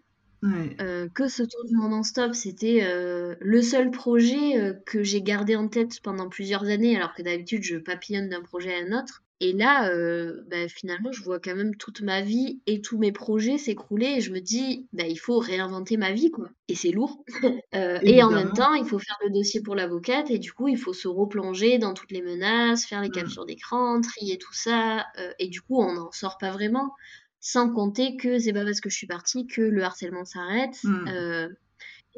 Euh, 0.78 1.08
que 1.08 1.26
ce 1.26 1.42
tour 1.42 1.64
du 1.64 1.74
monde 1.74 1.94
en 1.94 2.02
stop, 2.02 2.34
c'était 2.34 2.82
euh, 2.82 3.34
le 3.40 3.62
seul 3.62 3.90
projet 3.90 4.78
que 4.84 5.02
j'ai 5.02 5.22
gardé 5.22 5.56
en 5.56 5.68
tête 5.68 6.00
pendant 6.02 6.28
plusieurs 6.28 6.64
années, 6.64 6.96
alors 6.96 7.14
que 7.14 7.22
d'habitude 7.22 7.62
je 7.62 7.78
papillonne 7.78 8.28
d'un 8.28 8.42
projet 8.42 8.74
à 8.74 8.84
un 8.84 8.98
autre. 9.00 9.23
Et 9.40 9.52
là, 9.52 9.90
euh, 9.90 10.42
bah, 10.48 10.68
finalement, 10.68 11.10
je 11.12 11.22
vois 11.22 11.40
quand 11.40 11.56
même 11.56 11.74
toute 11.76 12.00
ma 12.02 12.20
vie 12.20 12.60
et 12.66 12.80
tous 12.80 12.98
mes 12.98 13.12
projets 13.12 13.58
s'écrouler 13.58 14.14
et 14.16 14.20
je 14.20 14.32
me 14.32 14.40
dis, 14.40 14.86
bah, 14.92 15.06
il 15.06 15.16
faut 15.16 15.38
réinventer 15.38 15.96
ma 15.96 16.12
vie, 16.12 16.30
quoi. 16.30 16.48
Et 16.68 16.74
c'est 16.74 16.90
lourd. 16.90 17.24
Euh, 17.74 17.98
et 18.02 18.22
en 18.22 18.30
même 18.30 18.52
temps, 18.52 18.74
il 18.74 18.84
faut 18.84 19.00
faire 19.00 19.18
le 19.24 19.30
dossier 19.30 19.60
pour 19.60 19.74
l'avocate 19.74 20.30
et 20.30 20.38
du 20.38 20.52
coup, 20.52 20.68
il 20.68 20.78
faut 20.78 20.92
se 20.92 21.08
replonger 21.08 21.78
dans 21.78 21.92
toutes 21.92 22.12
les 22.12 22.22
menaces, 22.22 22.86
faire 22.86 23.00
les 23.00 23.08
mmh. 23.08 23.12
captures 23.12 23.46
d'écran, 23.46 24.00
trier 24.00 24.38
tout 24.38 24.52
ça. 24.52 25.06
Euh, 25.18 25.32
et 25.40 25.48
du 25.48 25.60
coup, 25.60 25.82
on 25.82 25.92
n'en 25.92 26.12
sort 26.12 26.38
pas 26.38 26.52
vraiment. 26.52 26.94
Sans 27.40 27.68
compter 27.72 28.16
que 28.16 28.38
c'est 28.38 28.52
pas 28.52 28.64
parce 28.64 28.80
que 28.80 28.90
je 28.90 28.96
suis 28.96 29.08
partie 29.08 29.48
que 29.48 29.60
le 29.60 29.82
harcèlement 29.82 30.24
s'arrête. 30.24 30.76
Mmh 30.84 31.48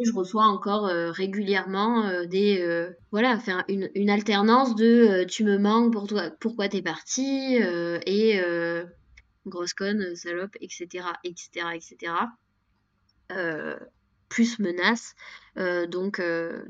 je 0.05 0.13
reçois 0.13 0.45
encore 0.45 0.87
euh, 0.87 1.11
régulièrement 1.11 2.07
euh, 2.07 2.27
des 2.27 2.61
euh, 2.61 2.91
voilà 3.11 3.39
une, 3.69 4.11
alternance 4.11 4.75
de 4.75 5.25
tu 5.25 5.45
me 5.45 5.59
manques 5.59 5.93
pour 5.93 6.07
pourquoi 6.41 6.69
t'es 6.69 6.83
parti 6.83 7.57
et 7.57 8.41
grosse 9.47 9.75
conne 9.75 10.15
salope 10.15 10.57
etc 10.61 11.07
etc 11.25 11.67
etc 11.75 12.13
plus 14.29 14.59
menace 14.59 15.15
donc 15.89 16.21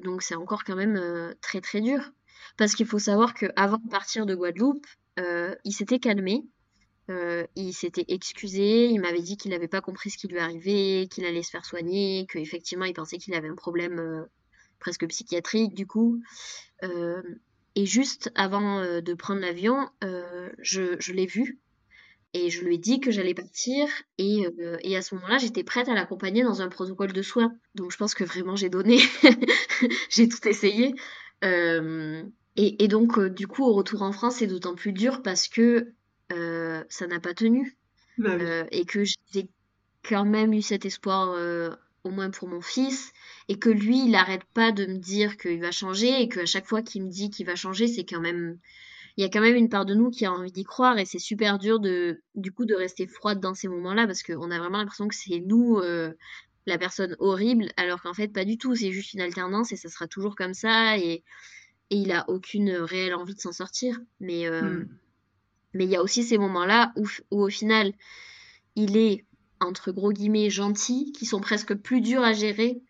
donc 0.03 0.23
c'est 0.23 0.37
encore 0.37 0.65
quand 0.65 0.77
même 0.77 1.35
très 1.41 1.61
très 1.61 1.81
dur. 1.81 2.01
Parce 2.57 2.75
qu'il 2.75 2.87
faut 2.87 2.99
savoir 2.99 3.35
que 3.35 3.47
avant 3.57 3.79
de 3.79 3.89
partir 3.91 4.25
de 4.25 4.35
Guadeloupe 4.35 4.87
il 5.19 5.73
s'était 5.73 5.99
calmé 5.99 6.45
euh, 7.09 7.47
il 7.55 7.73
s'était 7.73 8.05
excusé, 8.09 8.87
il 8.87 9.01
m'avait 9.01 9.21
dit 9.21 9.37
qu'il 9.37 9.53
n'avait 9.53 9.69
pas 9.69 9.81
compris 9.81 10.11
ce 10.11 10.19
qui 10.19 10.29
lui 10.29 10.39
arrivait, 10.39 11.09
qu'il 11.11 11.25
allait 11.25 11.43
se 11.43 11.51
faire 11.51 11.65
soigner, 11.65 12.27
qu'effectivement 12.31 12.85
il 12.85 12.95
pensait 12.95 13.19
qu'il 13.19 13.35
avait 13.35 13.49
un 13.49 13.55
problème, 13.55 13.99
euh, 13.99 14.25
presque 14.81 15.07
psychiatrique 15.07 15.75
du 15.75 15.87
coup. 15.87 16.21
et 16.83 17.87
juste 17.87 18.31
avant 18.35 18.81
de 19.01 19.15
prendre 19.15 19.41
l'avion, 19.41 19.89
je, 20.59 21.13
l'ai 21.13 21.27
vu 21.27 21.59
et 22.35 22.51
je 22.51 22.65
lui 22.65 22.75
ai 22.75 22.79
dit 22.79 23.01
que 23.01 23.11
j'allais 23.11 23.35
partir 23.35 23.89
et, 24.19 24.47
à 24.97 25.03
ce 25.03 25.15
moment-là, 25.15 25.39
j'étais 25.39 25.65
prête 25.65 25.89
à 25.89 25.95
l'accompagner 25.95 26.43
dans 26.43 26.61
un 26.61 26.69
protocole 26.69 27.13
de 27.13 27.23
soins. 27.23 27.55
Donc 27.75 27.93
je 27.93 27.97
pense 27.97 28.15
que 28.15 28.25
vraiment 28.25 28.57
j'ai 28.57 28.69
donné, 28.69 28.99
j'ai 30.11 30.29
tout 30.29 30.47
essayé. 30.49 30.95
Et, 31.43 32.89
donc, 32.89 33.21
du 33.21 33.47
coup, 33.47 33.65
au 33.65 33.75
retour 33.75 34.03
en 34.03 34.13
France, 34.13 34.37
c'est 34.37 34.47
d'autant 34.47 34.75
plus 34.75 34.93
dur 34.93 35.23
parce 35.23 35.49
que 35.49 35.93
ça 36.89 37.07
n'a 37.07 37.21
pas 37.21 37.35
tenu. 37.35 37.77
Bah 38.19 38.37
et 38.71 38.87
que 38.87 39.05
j'ai 39.05 39.49
quand 40.09 40.25
même 40.25 40.53
eu 40.55 40.63
cet 40.63 40.87
espoir, 40.87 41.37
au 42.05 42.11
moins 42.11 42.31
pour 42.31 42.49
mon 42.49 42.61
fils, 42.61 43.13
et 43.49 43.59
que 43.59 43.69
lui, 43.69 44.05
il 44.05 44.13
n'arrête 44.13 44.45
pas 44.55 44.73
de 44.73 44.87
me 44.87 44.97
dire 44.97 45.37
qu'il 45.37 45.61
va 45.61 45.71
changer, 45.71 46.23
et 46.23 46.29
qu'à 46.29 46.47
chaque 46.47 46.67
fois 46.67 46.81
qu'il 46.81 47.05
me 47.05 47.11
dit 47.11 47.31
qu'il 47.31 47.47
va 47.47 47.57
changer, 47.57 47.89
c'est 47.89 48.05
quand 48.05 48.21
même. 48.21 48.59
Il 49.19 49.23
y 49.23 49.25
a 49.25 49.31
quand 49.31 49.41
même 49.41 49.57
une 49.57 49.69
part 49.69 49.87
de 49.87 49.95
nous 49.95 50.11
qui 50.11 50.27
a 50.27 50.33
envie 50.33 50.53
d'y 50.53 50.65
croire, 50.65 50.99
et 50.99 51.05
c'est 51.05 51.19
super 51.19 51.59
dur 51.59 51.81
de, 51.81 52.23
du 52.35 52.53
coup, 52.53 52.65
de 52.65 52.75
rester 52.75 53.07
froide 53.07 53.41
dans 53.41 53.55
ces 53.55 53.69
moments-là, 53.69 54.07
parce 54.07 54.23
qu'on 54.23 54.51
a 54.51 54.59
vraiment 54.59 54.79
l'impression 54.79 55.09
que 55.09 55.15
c'est 55.15 55.41
nous, 55.41 55.81
la 56.67 56.79
personne 56.79 57.17
horrible, 57.19 57.71
alors 57.77 58.03
qu'en 58.03 58.15
fait, 58.15 58.29
pas 58.29 58.45
du 58.45 58.59
tout, 58.59 58.75
c'est 58.77 58.93
juste 58.93 59.15
une 59.15 59.21
alternance, 59.21 59.73
et 59.73 59.77
ça 59.77 59.89
sera 59.89 60.07
toujours 60.07 60.37
comme 60.37 60.55
ça, 60.55 60.99
et, 60.99 61.23
et 61.91 61.97
il 61.97 62.13
a 62.13 62.29
aucune 62.29 62.71
réelle 62.71 63.15
envie 63.15 63.35
de 63.35 63.41
s'en 63.41 63.53
sortir. 63.53 63.99
Mais. 64.21 64.49
Mmh. 64.51 64.89
Mais 65.77 65.85
il 65.85 65.91
y 65.91 65.97
a 65.97 66.03
aussi 66.03 66.23
ces 66.23 66.39
moments-là 66.39 66.93
où, 66.97 67.07
au 67.31 67.49
final, 67.49 67.93
il 68.75 68.97
est, 68.97 69.25
entre 69.61 69.93
gros 69.93 70.13
guillemets, 70.13 70.51
gentil, 70.51 71.13
qui 71.13 71.27
sont 71.27 71.41
presque 71.41 71.75
plus 71.75 72.01
durs 72.01 72.23
à 72.23 72.33
gérer 72.33 72.83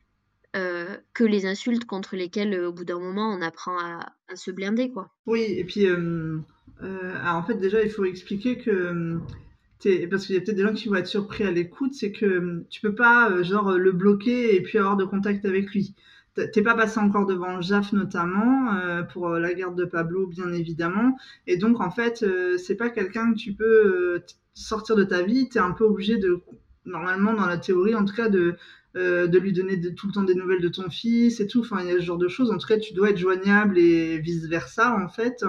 euh, 0.57 0.97
que 1.13 1.25
les 1.25 1.45
insultes 1.45 1.85
contre 1.85 2.17
lesquelles, 2.17 2.55
euh, 2.55 2.69
au 2.69 2.73
bout 2.73 2.85
d'un 2.85 2.99
moment, 2.99 3.31
on 3.31 3.43
apprend 3.43 3.79
à, 3.79 4.13
se 4.35 4.51
blinder, 4.51 4.91
quoi. 4.91 5.11
Oui, 5.27 5.43
et 5.43 5.65
puis, 5.65 5.87
euh, 5.87 6.39
en 6.83 7.43
fait, 7.43 7.55
déjà, 7.55 7.83
il 7.83 7.91
faut 7.91 8.05
expliquer 8.05 8.57
que... 8.57 9.19
parce 10.11 10.27
qu'il 10.27 10.35
y 10.35 10.39
a 10.39 10.41
peut-être 10.41 10.57
des 10.57 10.63
gens 10.63 10.73
qui 10.73 10.89
vont 10.89 10.95
être 10.95 11.07
surpris 11.07 11.45
à 11.45 11.51
l'écoute, 11.51 11.93
c'est 11.95 12.11
que 12.11 12.65
tu 12.71 12.81
peux 12.81 12.95
pas, 12.95 13.43
genre, 13.43 13.73
le 13.73 13.93
bloquer 13.93 14.57
et 14.57 14.63
puis 14.63 14.79
avoir 14.79 14.97
de 14.97 15.05
contact 15.05 15.45
avec 15.45 15.71
lui. 15.73 15.95
T'es 16.53 16.63
pas 16.63 16.75
passé 16.75 17.01
encore 17.01 17.25
devant 17.25 17.63
JAF 17.63 17.93
notamment 17.93 18.75
euh, 18.75 19.03
pour 19.03 19.29
euh, 19.29 19.41
la 19.41 19.55
garde 19.55 19.75
de 19.75 19.87
Pablo 19.87 20.27
bien 20.27 20.53
évidemment. 20.53 21.17
Et 21.47 21.57
donc 21.57 21.81
en 21.81 21.91
fait 21.91 22.23
euh, 22.23 22.59
c'est 22.59 22.75
pas 22.75 22.91
quelqu'un 22.91 23.33
que 23.33 23.39
tu 23.39 23.55
peux 23.55 24.23
sortir 24.53 24.97
de 24.97 25.05
ta 25.05 25.23
vie. 25.23 25.49
T'es 25.49 25.61
un 25.61 25.73
peu 25.73 25.85
obligé 25.85 26.19
de 26.19 26.41
normalement 26.85 27.33
dans 27.33 27.47
la 27.47 27.57
théorie 27.57 27.95
en 27.95 28.05
tout 28.05 28.15
cas 28.15 28.29
de 28.29 28.55
euh, 28.97 29.27
de 29.27 29.39
lui 29.39 29.53
donner 29.53 29.79
tout 29.95 30.07
le 30.07 30.13
temps 30.15 30.23
des 30.23 30.35
nouvelles 30.35 30.63
de 30.63 30.69
ton 30.69 30.89
fils 30.89 31.41
et 31.41 31.47
tout. 31.47 31.61
Enfin, 31.61 31.83
il 31.83 31.89
y 31.89 31.91
a 31.91 31.97
ce 31.97 32.05
genre 32.05 32.17
de 32.17 32.29
choses. 32.29 32.51
En 32.51 32.57
tout 32.57 32.67
cas, 32.67 32.79
tu 32.79 32.95
dois 32.95 33.11
être 33.11 33.19
joignable 33.19 33.77
et 33.79 34.19
vice 34.19 34.47
versa, 34.47 34.97
en 34.97 35.09
fait. 35.09 35.45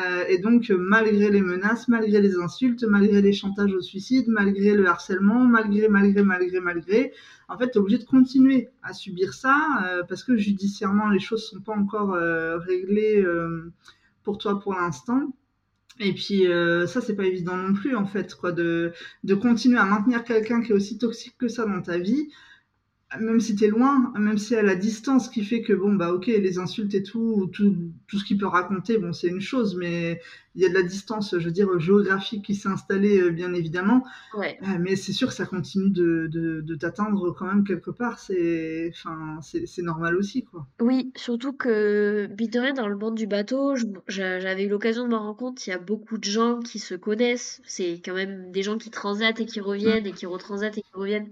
Euh, 0.00 0.24
et 0.28 0.38
donc, 0.38 0.70
malgré 0.70 1.28
les 1.28 1.40
menaces, 1.40 1.88
malgré 1.88 2.20
les 2.20 2.36
insultes, 2.36 2.84
malgré 2.84 3.20
les 3.20 3.32
chantages 3.32 3.72
au 3.72 3.80
suicide, 3.80 4.26
malgré 4.28 4.74
le 4.74 4.86
harcèlement, 4.86 5.44
malgré, 5.44 5.88
malgré, 5.88 6.22
malgré, 6.22 6.60
malgré, 6.60 7.12
en 7.48 7.58
fait, 7.58 7.72
tu 7.72 7.78
es 7.78 7.80
obligé 7.80 7.98
de 7.98 8.04
continuer 8.04 8.68
à 8.84 8.92
subir 8.92 9.34
ça 9.34 9.58
euh, 9.84 10.04
parce 10.08 10.22
que 10.22 10.36
judiciairement, 10.36 11.08
les 11.08 11.18
choses 11.18 11.48
sont 11.48 11.60
pas 11.60 11.74
encore 11.74 12.12
réglées 12.12 13.24
pour 14.22 14.38
toi 14.38 14.60
pour 14.60 14.74
l'instant. 14.74 15.34
Et 15.98 16.12
puis 16.12 16.44
ça 16.86 17.00
c'est 17.00 17.14
pas 17.14 17.24
évident 17.24 17.56
non 17.56 17.72
plus 17.72 17.94
en 17.94 18.04
fait 18.06 18.34
quoi 18.34 18.50
de, 18.50 18.92
de 19.22 19.34
continuer 19.34 19.78
à 19.78 19.84
maintenir 19.84 20.24
quelqu'un 20.24 20.60
qui 20.60 20.72
est 20.72 20.74
aussi 20.74 20.98
toxique 20.98 21.36
que 21.38 21.46
ça 21.46 21.66
dans 21.66 21.82
ta 21.82 21.98
vie 21.98 22.30
même 23.20 23.40
si 23.40 23.54
t'es 23.54 23.68
loin, 23.68 24.12
même 24.18 24.38
si 24.38 24.54
à 24.56 24.62
la 24.62 24.74
distance, 24.74 25.28
qui 25.28 25.44
fait 25.44 25.62
que 25.62 25.72
bon 25.72 25.94
bah 25.94 26.12
ok 26.12 26.26
les 26.26 26.58
insultes 26.58 26.94
et 26.94 27.02
tout, 27.02 27.48
tout, 27.52 27.76
tout 28.06 28.18
ce 28.18 28.24
qu'il 28.24 28.38
peut 28.38 28.46
raconter, 28.46 28.98
bon 28.98 29.12
c'est 29.12 29.28
une 29.28 29.40
chose, 29.40 29.76
mais 29.76 30.20
il 30.56 30.62
y 30.62 30.66
a 30.66 30.68
de 30.68 30.74
la 30.74 30.82
distance, 30.82 31.36
je 31.36 31.44
veux 31.44 31.50
dire 31.50 31.78
géographique 31.80 32.44
qui 32.44 32.54
s'est 32.54 32.68
installée 32.68 33.20
euh, 33.20 33.30
bien 33.30 33.52
évidemment. 33.54 34.04
Ouais. 34.36 34.58
Euh, 34.62 34.78
mais 34.80 34.96
c'est 34.96 35.12
sûr 35.12 35.28
que 35.28 35.34
ça 35.34 35.46
continue 35.46 35.90
de, 35.90 36.28
de, 36.30 36.60
de 36.60 36.74
t'atteindre 36.74 37.32
quand 37.32 37.46
même 37.46 37.64
quelque 37.64 37.90
part, 37.90 38.18
c'est 38.18 38.90
enfin 38.92 39.38
c'est 39.42 39.82
normal 39.82 40.16
aussi 40.16 40.44
quoi. 40.44 40.66
Oui, 40.80 41.12
surtout 41.16 41.52
que 41.52 42.26
Bitorin 42.26 42.72
dans 42.72 42.88
le 42.88 42.96
monde 42.96 43.14
du 43.14 43.26
bateau, 43.26 43.74
j'avais 44.08 44.64
eu 44.64 44.68
l'occasion 44.68 45.04
de 45.04 45.08
me 45.08 45.16
rendre 45.16 45.36
compte, 45.36 45.66
il 45.66 45.70
y 45.70 45.72
a 45.72 45.78
beaucoup 45.78 46.18
de 46.18 46.24
gens 46.24 46.60
qui 46.60 46.78
se 46.78 46.94
connaissent, 46.94 47.60
c'est 47.64 48.00
quand 48.04 48.14
même 48.14 48.50
des 48.50 48.62
gens 48.62 48.78
qui 48.78 48.90
transatent 48.90 49.40
et 49.40 49.46
qui 49.46 49.60
reviennent 49.60 50.06
et 50.06 50.12
qui 50.12 50.26
retransatent 50.26 50.78
et 50.78 50.82
qui 50.82 50.92
reviennent. 50.94 51.30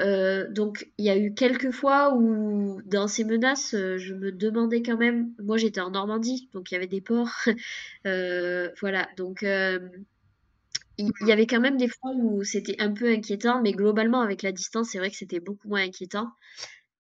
Euh, 0.00 0.50
donc 0.50 0.88
il 0.98 1.04
y 1.04 1.10
a 1.10 1.16
eu 1.16 1.34
quelques 1.34 1.70
fois 1.70 2.14
où 2.14 2.80
dans 2.84 3.06
ces 3.06 3.24
menaces, 3.24 3.74
euh, 3.74 3.96
je 3.98 4.14
me 4.14 4.32
demandais 4.32 4.82
quand 4.82 4.96
même. 4.96 5.32
Moi 5.42 5.56
j'étais 5.56 5.80
en 5.80 5.90
Normandie, 5.90 6.48
donc 6.52 6.70
il 6.70 6.74
y 6.74 6.76
avait 6.76 6.86
des 6.86 7.00
ports. 7.00 7.32
euh, 8.06 8.70
voilà, 8.80 9.08
donc 9.16 9.42
il 9.42 11.10
y, 11.26 11.32
avait 11.32 11.46
quand 11.46 11.60
même 11.60 11.76
des 11.76 11.88
fois 11.88 12.12
où 12.14 12.44
c'était 12.44 12.80
un 12.80 12.92
peu 12.92 13.10
inquiétant, 13.10 13.60
mais 13.62 13.72
globalement 13.72 14.20
avec 14.20 14.42
la 14.42 14.52
distance, 14.52 14.90
c'est 14.90 14.98
vrai 14.98 15.10
que 15.10 15.16
c'était 15.16 15.40
beaucoup 15.40 15.68
moins 15.68 15.82
inquiétant. 15.82 16.28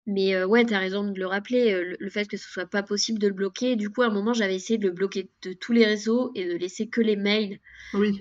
Mais 0.07 0.33
euh, 0.33 0.47
ouais, 0.47 0.65
t'as 0.65 0.79
raison 0.79 1.03
de 1.03 1.19
le 1.19 1.27
rappeler, 1.27 1.73
le, 1.73 1.95
le, 1.99 2.09
fait 2.09 2.27
que 2.27 2.35
ce 2.35 2.49
soit 2.49 2.65
pas 2.65 2.81
possible 2.81 3.19
de 3.19 3.27
le 3.27 3.33
bloquer. 3.33 3.75
Du 3.75 3.89
coup, 3.89 4.01
à 4.01 4.07
un 4.07 4.09
moment, 4.09 4.33
j'avais 4.33 4.55
essayé 4.55 4.79
de 4.79 4.87
le 4.87 4.93
bloquer 4.93 5.29
de 5.43 5.53
tous 5.53 5.73
les 5.73 5.85
réseaux 5.85 6.31
et 6.33 6.45
de 6.45 6.55
laisser 6.55 6.87
que 6.87 7.01
les 7.01 7.15
mails 7.15 7.59
oui 7.93 8.19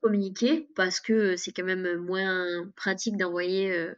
communiquer 0.00 0.68
parce 0.74 1.00
que 1.00 1.36
c'est 1.36 1.52
quand 1.52 1.64
même 1.64 1.96
moins 1.96 2.68
pratique 2.76 3.16
d'envoyer 3.16 3.88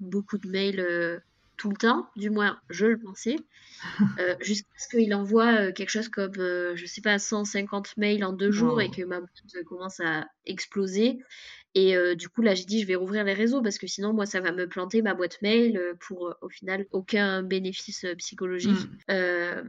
beaucoup 0.00 0.38
de 0.38 0.48
mails 0.48 1.22
tout 1.56 1.70
le 1.70 1.76
temps, 1.76 2.08
du 2.16 2.30
moins 2.30 2.58
je 2.70 2.86
le 2.86 2.98
pensais, 2.98 3.36
euh, 4.18 4.34
jusqu'à 4.40 4.68
ce 4.76 4.88
qu'il 4.88 5.14
envoie 5.14 5.72
quelque 5.72 5.90
chose 5.90 6.08
comme, 6.08 6.34
je 6.34 6.84
sais 6.86 7.00
pas, 7.00 7.18
150 7.18 7.96
mails 7.96 8.24
en 8.24 8.32
deux 8.32 8.50
jours 8.50 8.80
et 8.80 8.90
que 8.90 9.02
ma 9.02 9.20
boîte 9.20 9.64
commence 9.66 10.00
à 10.00 10.26
exploser. 10.46 11.18
Et 11.76 11.96
du 12.14 12.28
coup, 12.28 12.42
là, 12.42 12.54
j'ai 12.54 12.64
dit, 12.64 12.80
je 12.82 12.86
vais 12.86 12.94
rouvrir 12.94 13.24
les 13.24 13.32
réseaux 13.32 13.60
parce 13.60 13.78
que 13.78 13.88
sinon, 13.88 14.12
moi, 14.12 14.26
ça 14.26 14.40
va 14.40 14.52
me 14.52 14.68
planter 14.68 15.02
ma 15.02 15.14
boîte 15.14 15.42
mail 15.42 15.80
pour, 16.00 16.34
au 16.40 16.48
final, 16.48 16.86
aucun 16.92 17.42
bénéfice 17.42 18.06
psychologique. 18.18 18.88
Mmh. 19.08 19.68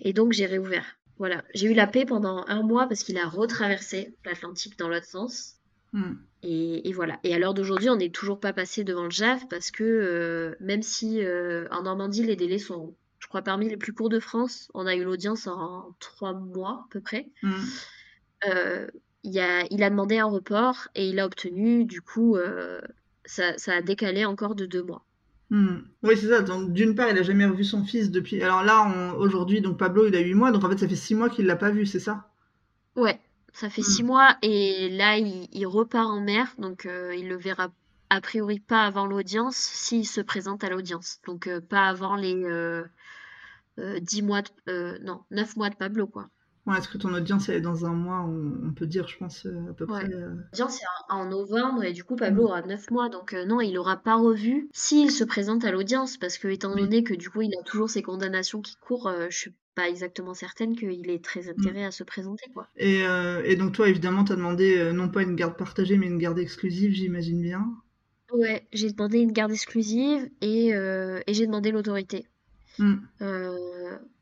et 0.00 0.12
donc, 0.12 0.32
j'ai 0.32 0.46
réouvert. 0.46 0.97
Voilà, 1.18 1.42
j'ai 1.52 1.66
eu 1.66 1.74
la 1.74 1.86
paix 1.86 2.04
pendant 2.04 2.44
un 2.46 2.62
mois 2.62 2.86
parce 2.86 3.02
qu'il 3.02 3.18
a 3.18 3.28
retraversé 3.28 4.14
l'Atlantique 4.24 4.78
dans 4.78 4.88
l'autre 4.88 5.06
sens. 5.06 5.56
Hmm. 5.92 6.14
Et, 6.42 6.92
voilà. 6.92 7.18
Et 7.24 7.34
à 7.34 7.38
l'heure 7.38 7.54
d'aujourd'hui, 7.54 7.90
on 7.90 7.96
n'est 7.96 8.10
toujours 8.10 8.38
pas 8.38 8.52
passé 8.52 8.84
devant 8.84 9.04
le 9.04 9.10
JAF 9.10 9.48
parce 9.48 9.70
que 9.70 9.82
euh, 9.82 10.54
même 10.60 10.82
si 10.82 11.20
euh, 11.24 11.66
en 11.70 11.82
Normandie, 11.82 12.22
les 12.22 12.36
délais 12.36 12.58
sont, 12.58 12.94
je 13.18 13.26
crois, 13.26 13.42
parmi 13.42 13.68
les 13.68 13.76
plus 13.76 13.92
courts 13.92 14.08
de 14.08 14.20
France, 14.20 14.70
on 14.74 14.86
a 14.86 14.94
eu 14.94 15.02
l'audience 15.02 15.48
en 15.48 15.94
trois 15.98 16.34
mois 16.34 16.84
à 16.84 16.86
peu 16.90 17.00
près. 17.00 17.28
Hmm. 17.42 17.64
Euh, 18.46 18.86
il, 19.24 19.40
a, 19.40 19.64
il 19.70 19.82
a 19.82 19.90
demandé 19.90 20.18
un 20.18 20.26
report 20.26 20.88
et 20.94 21.08
il 21.08 21.18
a 21.18 21.26
obtenu, 21.26 21.84
du 21.84 22.00
coup, 22.00 22.36
ça, 23.24 23.58
ça 23.58 23.74
a 23.74 23.82
décalé 23.82 24.24
encore 24.24 24.54
de 24.54 24.66
deux 24.66 24.84
mois. 24.84 25.04
Hmm. 25.50 25.78
Oui, 26.02 26.16
c'est 26.16 26.28
ça. 26.28 26.42
Donc, 26.42 26.72
d'une 26.72 26.94
part, 26.94 27.08
il 27.10 27.18
a 27.18 27.22
jamais 27.22 27.46
revu 27.46 27.64
son 27.64 27.84
fils 27.84 28.10
depuis. 28.10 28.42
Alors 28.42 28.62
là, 28.62 29.14
aujourd'hui, 29.16 29.60
donc 29.60 29.78
Pablo, 29.78 30.06
il 30.06 30.14
a 30.14 30.20
8 30.20 30.34
mois. 30.34 30.50
Donc, 30.52 30.64
en 30.64 30.70
fait, 30.70 30.78
ça 30.78 30.88
fait 30.88 30.96
6 30.96 31.14
mois 31.14 31.30
qu'il 31.30 31.46
l'a 31.46 31.56
pas 31.56 31.70
vu, 31.70 31.86
c'est 31.86 32.00
ça? 32.00 32.28
Ouais, 32.96 33.18
ça 33.52 33.70
fait 33.70 33.82
6 33.82 34.02
hmm. 34.02 34.06
mois. 34.06 34.36
Et 34.42 34.90
là, 34.90 35.16
il, 35.16 35.66
repart 35.66 36.06
en 36.06 36.20
mer. 36.20 36.54
Donc, 36.58 36.86
euh, 36.86 37.14
il 37.14 37.28
le 37.28 37.36
verra 37.36 37.70
a 38.10 38.20
priori 38.20 38.58
pas 38.60 38.84
avant 38.84 39.06
l'audience 39.06 39.56
s'il 39.56 40.06
se 40.06 40.20
présente 40.20 40.64
à 40.64 40.70
l'audience. 40.70 41.20
Donc, 41.26 41.46
euh, 41.46 41.60
pas 41.60 41.86
avant 41.86 42.16
les 42.16 42.34
10 42.34 42.42
euh, 42.42 42.88
mois, 44.22 44.42
de, 44.66 44.98
non, 45.02 45.22
9 45.30 45.56
mois 45.56 45.70
de 45.70 45.76
Pablo, 45.76 46.06
quoi. 46.06 46.28
Est-ce 46.74 46.88
que 46.88 46.98
ton 46.98 47.14
audience 47.14 47.48
est 47.48 47.60
dans 47.60 47.84
un 47.84 47.92
mois 47.92 48.20
on, 48.20 48.72
peut 48.72 48.86
dire, 48.86 49.08
je 49.08 49.16
pense, 49.16 49.46
euh, 49.46 49.70
à 49.70 49.72
peu 49.72 49.86
près. 49.86 50.04
Euh, 50.04 50.34
L'audience 50.52 50.80
est 50.80 51.12
en, 51.12 51.26
novembre 51.26 51.84
et 51.84 51.92
du 51.92 52.04
coup 52.04 52.16
Pablo 52.16 52.42
mm. 52.42 52.46
aura 52.46 52.62
9 52.62 52.90
mois. 52.90 53.08
Donc 53.08 53.32
euh, 53.32 53.44
non, 53.44 53.60
il 53.60 53.74
n'aura 53.74 53.96
pas 53.96 54.16
revu 54.16 54.68
s'il 54.72 55.10
se 55.10 55.24
présente 55.24 55.64
à 55.64 55.70
l'audience 55.70 56.16
parce 56.16 56.38
que 56.38 56.48
étant 56.48 56.74
donné 56.74 57.02
que 57.02 57.14
du 57.14 57.30
coup 57.30 57.42
il 57.42 57.52
a 57.58 57.62
toujours 57.62 57.90
ses 57.90 58.02
condamnations 58.02 58.60
qui 58.60 58.76
courent, 58.76 59.10
je 59.30 59.36
suis 59.36 59.54
pas 59.74 59.88
exactement 59.88 60.34
certaine 60.34 60.76
qu'il 60.76 61.10
ait 61.10 61.18
très 61.18 61.42
mm. 61.42 61.54
intérêt 61.58 61.84
à 61.84 61.90
se 61.90 62.04
présenter. 62.04 62.44
quoi. 62.52 62.68
Et, 62.76 63.00
et 63.44 63.56
donc 63.56 63.72
toi 63.72 63.88
évidemment 63.88 64.24
tu 64.24 64.32
as 64.32 64.36
demandé 64.36 64.92
non 64.92 65.08
pas 65.08 65.22
une 65.22 65.36
garde 65.36 65.56
partagée 65.56 65.96
mais 65.96 66.06
une 66.06 66.18
garde 66.18 66.38
exclusive 66.38 66.92
j'imagine 66.92 67.40
bien. 67.40 67.66
Ouais, 68.32 68.66
j'ai 68.74 68.90
demandé 68.92 69.20
une 69.20 69.32
garde 69.32 69.52
exclusive 69.52 70.28
et, 70.42 70.68
et 70.68 71.34
j'ai 71.34 71.46
demandé 71.46 71.70
l'autorité. 71.70 72.26
Mm. 72.78 72.96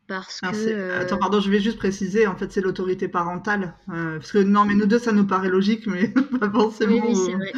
Parce 0.06 0.40
que. 0.40 0.92
Attends, 0.92 1.18
pardon, 1.18 1.40
je 1.40 1.50
vais 1.50 1.58
juste 1.58 1.78
préciser, 1.78 2.26
en 2.26 2.36
fait, 2.36 2.52
c'est 2.52 2.60
l'autorité 2.60 3.08
parentale. 3.08 3.74
Euh, 3.90 4.18
parce 4.18 4.32
que 4.32 4.38
non, 4.38 4.64
mais 4.64 4.74
nous 4.74 4.86
deux, 4.86 4.98
ça 4.98 5.12
nous 5.12 5.26
paraît 5.26 5.48
logique, 5.48 5.86
mais 5.86 6.08
pas 6.40 6.50
forcément. 6.50 7.04
Oui, 7.06 7.16
c'est 7.16 7.32
vrai. 7.32 7.52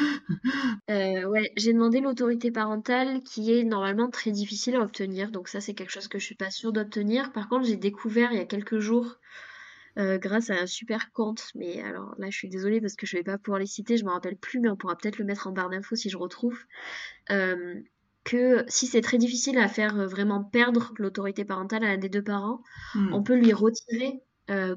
Euh, 0.90 1.28
ouais, 1.28 1.52
j'ai 1.56 1.72
demandé 1.72 2.00
l'autorité 2.00 2.50
parentale 2.50 3.22
qui 3.22 3.52
est 3.52 3.64
normalement 3.64 4.08
très 4.08 4.30
difficile 4.30 4.76
à 4.76 4.80
obtenir. 4.80 5.30
Donc, 5.30 5.48
ça, 5.48 5.60
c'est 5.60 5.74
quelque 5.74 5.92
chose 5.92 6.08
que 6.08 6.18
je 6.18 6.24
suis 6.24 6.34
pas 6.34 6.50
sûre 6.50 6.72
d'obtenir. 6.72 7.32
Par 7.32 7.48
contre, 7.48 7.66
j'ai 7.66 7.76
découvert 7.76 8.32
il 8.32 8.38
y 8.38 8.42
a 8.42 8.46
quelques 8.46 8.78
jours, 8.78 9.18
euh, 9.98 10.18
grâce 10.18 10.50
à 10.50 10.54
un 10.54 10.66
super 10.66 11.12
compte, 11.12 11.50
mais 11.54 11.82
alors 11.82 12.14
là, 12.18 12.28
je 12.30 12.36
suis 12.36 12.48
désolée 12.48 12.80
parce 12.80 12.94
que 12.94 13.06
je 13.06 13.16
vais 13.16 13.24
pas 13.24 13.36
pouvoir 13.36 13.58
les 13.58 13.66
citer, 13.66 13.96
je 13.96 14.04
me 14.04 14.10
rappelle 14.10 14.36
plus, 14.36 14.60
mais 14.60 14.70
on 14.70 14.76
pourra 14.76 14.96
peut-être 14.96 15.18
le 15.18 15.24
mettre 15.24 15.46
en 15.48 15.52
barre 15.52 15.70
d'infos 15.70 15.96
si 15.96 16.08
je 16.08 16.16
retrouve 16.16 16.58
que 18.28 18.64
si 18.68 18.86
c'est 18.86 19.00
très 19.00 19.18
difficile 19.18 19.58
à 19.58 19.68
faire 19.68 19.96
vraiment 20.08 20.44
perdre 20.44 20.92
l'autorité 20.98 21.44
parentale 21.44 21.84
à 21.84 21.88
l'un 21.88 21.98
des 21.98 22.08
deux 22.08 22.22
parents, 22.24 22.62
Mmh. 22.94 23.14
on 23.14 23.22
peut 23.22 23.36
lui 23.36 23.52
retirer 23.52 24.20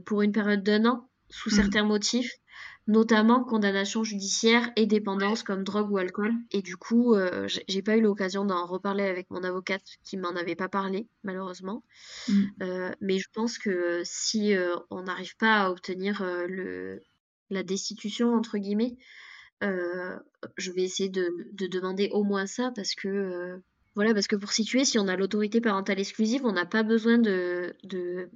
pour 0.06 0.22
une 0.22 0.34
période 0.34 0.64
d'un 0.64 0.86
an 0.86 1.10
sous 1.30 1.50
Mmh. 1.50 1.54
certains 1.54 1.84
motifs 1.86 2.32
notamment 2.88 3.44
condamnation 3.44 4.04
judiciaire 4.04 4.72
et 4.76 4.86
dépendance 4.86 5.44
comme 5.44 5.64
drogue 5.64 5.92
ou 5.92 5.98
alcool. 5.98 6.34
Et 6.52 6.62
du 6.62 6.78
coup, 6.78 7.14
euh, 7.16 7.48
j'ai 7.68 7.82
pas 7.82 7.96
eu 7.96 8.02
l'occasion 8.02 8.44
d'en 8.44 8.66
reparler 8.66 9.04
avec 9.04 9.30
mon 9.30 9.44
avocate 9.44 9.84
qui 10.04 10.18
m'en 10.18 10.36
avait 10.36 10.56
pas 10.56 10.68
parlé, 10.68 11.08
malheureusement. 11.24 11.84
Mm. 12.28 12.44
Euh, 12.64 12.92
mais 13.00 13.20
je 13.20 13.28
pense 13.34 13.58
que 13.58 14.02
si 14.04 14.56
euh, 14.56 14.76
on 14.90 15.04
n'arrive 15.04 15.38
pas 15.38 15.66
à 15.66 15.70
obtenir 15.70 16.24
le, 16.48 17.02
la 17.50 17.64
destitution, 17.64 18.34
entre 18.34 18.58
guillemets, 18.58 18.98
je 19.62 20.72
vais 20.72 20.84
essayer 20.84 21.10
de, 21.10 21.32
de, 21.54 21.68
demander 21.68 22.10
au 22.12 22.24
moins 22.24 22.48
ça 22.48 22.72
parce 22.76 22.96
que, 22.96 23.60
voilà, 23.96 24.14
parce 24.14 24.28
que 24.28 24.36
pour 24.36 24.52
situer, 24.52 24.86
si 24.86 24.98
on 25.00 25.08
a 25.08 25.16
l'autorité 25.16 25.62
parentale 25.62 26.00
exclusive, 26.00 26.46
on 26.46 26.54
n'a 26.54 26.66
pas 26.66 26.84
besoin 26.84 27.18
de, 27.18 27.76
de, 27.84 28.30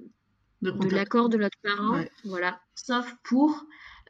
de, 0.61 0.95
l'accord 0.95 1.29
de 1.29 1.37
l'autre 1.37 1.57
parent, 1.63 2.03
voilà, 2.23 2.61
sauf 2.75 3.11
pour 3.23 3.65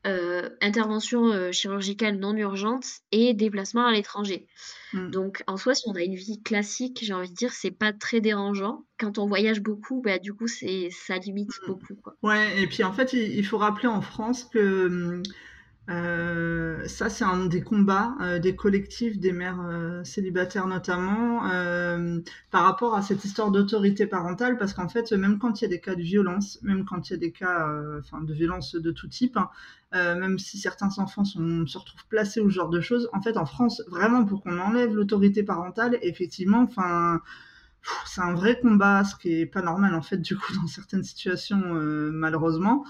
euh, 0.05 0.49
intervention 0.61 1.31
euh, 1.31 1.51
chirurgicale 1.51 2.17
non 2.17 2.35
urgente 2.35 2.85
et 3.11 3.33
déplacement 3.33 3.87
à 3.87 3.91
l'étranger. 3.91 4.47
Mm. 4.93 5.09
Donc 5.09 5.43
en 5.47 5.57
soi, 5.57 5.73
si 5.73 5.85
on 5.87 5.95
a 5.95 6.01
une 6.01 6.13
vie 6.13 6.43
classique, 6.43 6.99
j'ai 7.01 7.13
envie 7.13 7.31
de 7.31 7.35
dire, 7.35 7.51
c'est 7.53 7.71
pas 7.71 7.91
très 7.91 8.21
dérangeant. 8.21 8.85
Quand 8.99 9.17
on 9.17 9.25
voyage 9.25 9.61
beaucoup, 9.61 10.01
bah, 10.03 10.19
du 10.19 10.31
coup, 10.33 10.47
c'est 10.47 10.89
ça 10.91 11.17
limite 11.17 11.49
mm. 11.49 11.67
beaucoup. 11.67 11.95
Quoi. 11.95 12.15
Ouais, 12.21 12.61
et 12.61 12.67
puis 12.67 12.83
en 12.83 12.93
fait, 12.93 13.13
il, 13.13 13.35
il 13.35 13.45
faut 13.45 13.57
rappeler 13.57 13.87
en 13.87 14.01
France 14.01 14.43
que 14.43 14.85
hum, 14.85 15.23
euh, 15.87 16.87
ça, 16.87 17.09
c'est 17.09 17.25
un 17.25 17.45
des 17.45 17.61
combats 17.61 18.15
euh, 18.19 18.39
des 18.39 18.55
collectifs, 18.55 19.19
des 19.19 19.31
mères 19.31 19.61
euh, 19.61 20.03
célibataires 20.03 20.67
notamment, 20.67 21.41
par 22.51 22.63
rapport 22.63 22.95
à 22.95 23.01
cette 23.01 23.23
histoire 23.23 23.51
d'autorité 23.51 24.07
parentale, 24.07 24.57
parce 24.57 24.73
qu'en 24.73 24.89
fait, 24.89 25.11
même 25.11 25.37
quand 25.37 25.61
il 25.61 25.65
y 25.65 25.67
a 25.67 25.69
des 25.69 25.79
cas 25.79 25.95
de 25.95 26.01
violence, 26.01 26.59
même 26.63 26.85
quand 26.85 27.09
il 27.09 27.13
y 27.13 27.15
a 27.15 27.19
des 27.19 27.31
cas 27.31 27.67
de 27.67 28.33
violence 28.33 28.75
de 28.75 28.91
tout 28.91 29.07
type, 29.07 29.37
hein, 29.37 29.49
même 30.15 30.39
si 30.39 30.57
certains 30.57 30.97
enfants 30.97 31.25
sont, 31.25 31.67
se 31.67 31.77
retrouvent 31.77 32.07
placés 32.07 32.41
ou 32.41 32.49
genre 32.49 32.69
de 32.69 32.81
choses, 32.81 33.09
en 33.13 33.21
fait, 33.21 33.37
en 33.37 33.45
France, 33.45 33.83
vraiment, 33.87 34.25
pour 34.25 34.41
qu'on 34.41 34.57
enlève 34.59 34.95
l'autorité 34.95 35.43
parentale, 35.43 35.99
effectivement, 36.01 36.61
enfin 36.61 37.21
c'est 38.05 38.21
un 38.21 38.33
vrai 38.33 38.59
combat, 38.59 39.03
ce 39.03 39.15
qui 39.15 39.41
est 39.41 39.45
pas 39.45 39.61
normal 39.61 39.93
en 39.93 40.01
fait 40.01 40.17
du 40.17 40.35
coup 40.35 40.53
dans 40.55 40.67
certaines 40.67 41.03
situations 41.03 41.61
euh, 41.75 42.09
malheureusement. 42.11 42.85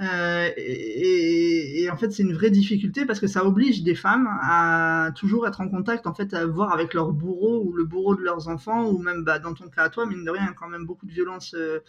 Euh, 0.00 0.48
et, 0.56 1.88
en 1.90 1.96
fait 1.96 2.10
c'est 2.10 2.22
une 2.22 2.32
vraie 2.32 2.50
difficulté 2.50 3.04
parce 3.04 3.20
que 3.20 3.26
ça 3.26 3.44
oblige 3.44 3.82
des 3.82 3.94
femmes 3.94 4.28
à 4.42 5.10
toujours 5.14 5.46
être 5.46 5.60
en 5.60 5.68
contact 5.68 6.06
en 6.06 6.14
fait 6.14 6.32
à 6.32 6.46
voir 6.46 6.72
avec 6.72 6.94
leur 6.94 7.12
bourreau 7.12 7.62
ou 7.64 7.72
le 7.72 7.84
bourreau 7.84 8.14
de 8.14 8.22
leurs 8.22 8.48
enfants 8.48 8.88
ou 8.88 8.98
même 8.98 9.24
bah, 9.24 9.38
dans 9.38 9.52
ton 9.54 9.68
cas 9.68 9.84
à 9.84 9.88
toi 9.90 10.06
mine 10.06 10.24
de 10.24 10.30
rien 10.30 10.54
quand 10.56 10.68
même 10.68 10.86
beaucoup 10.86 11.04
de 11.06 11.12
violences 11.12 11.54
euh, 11.54 11.80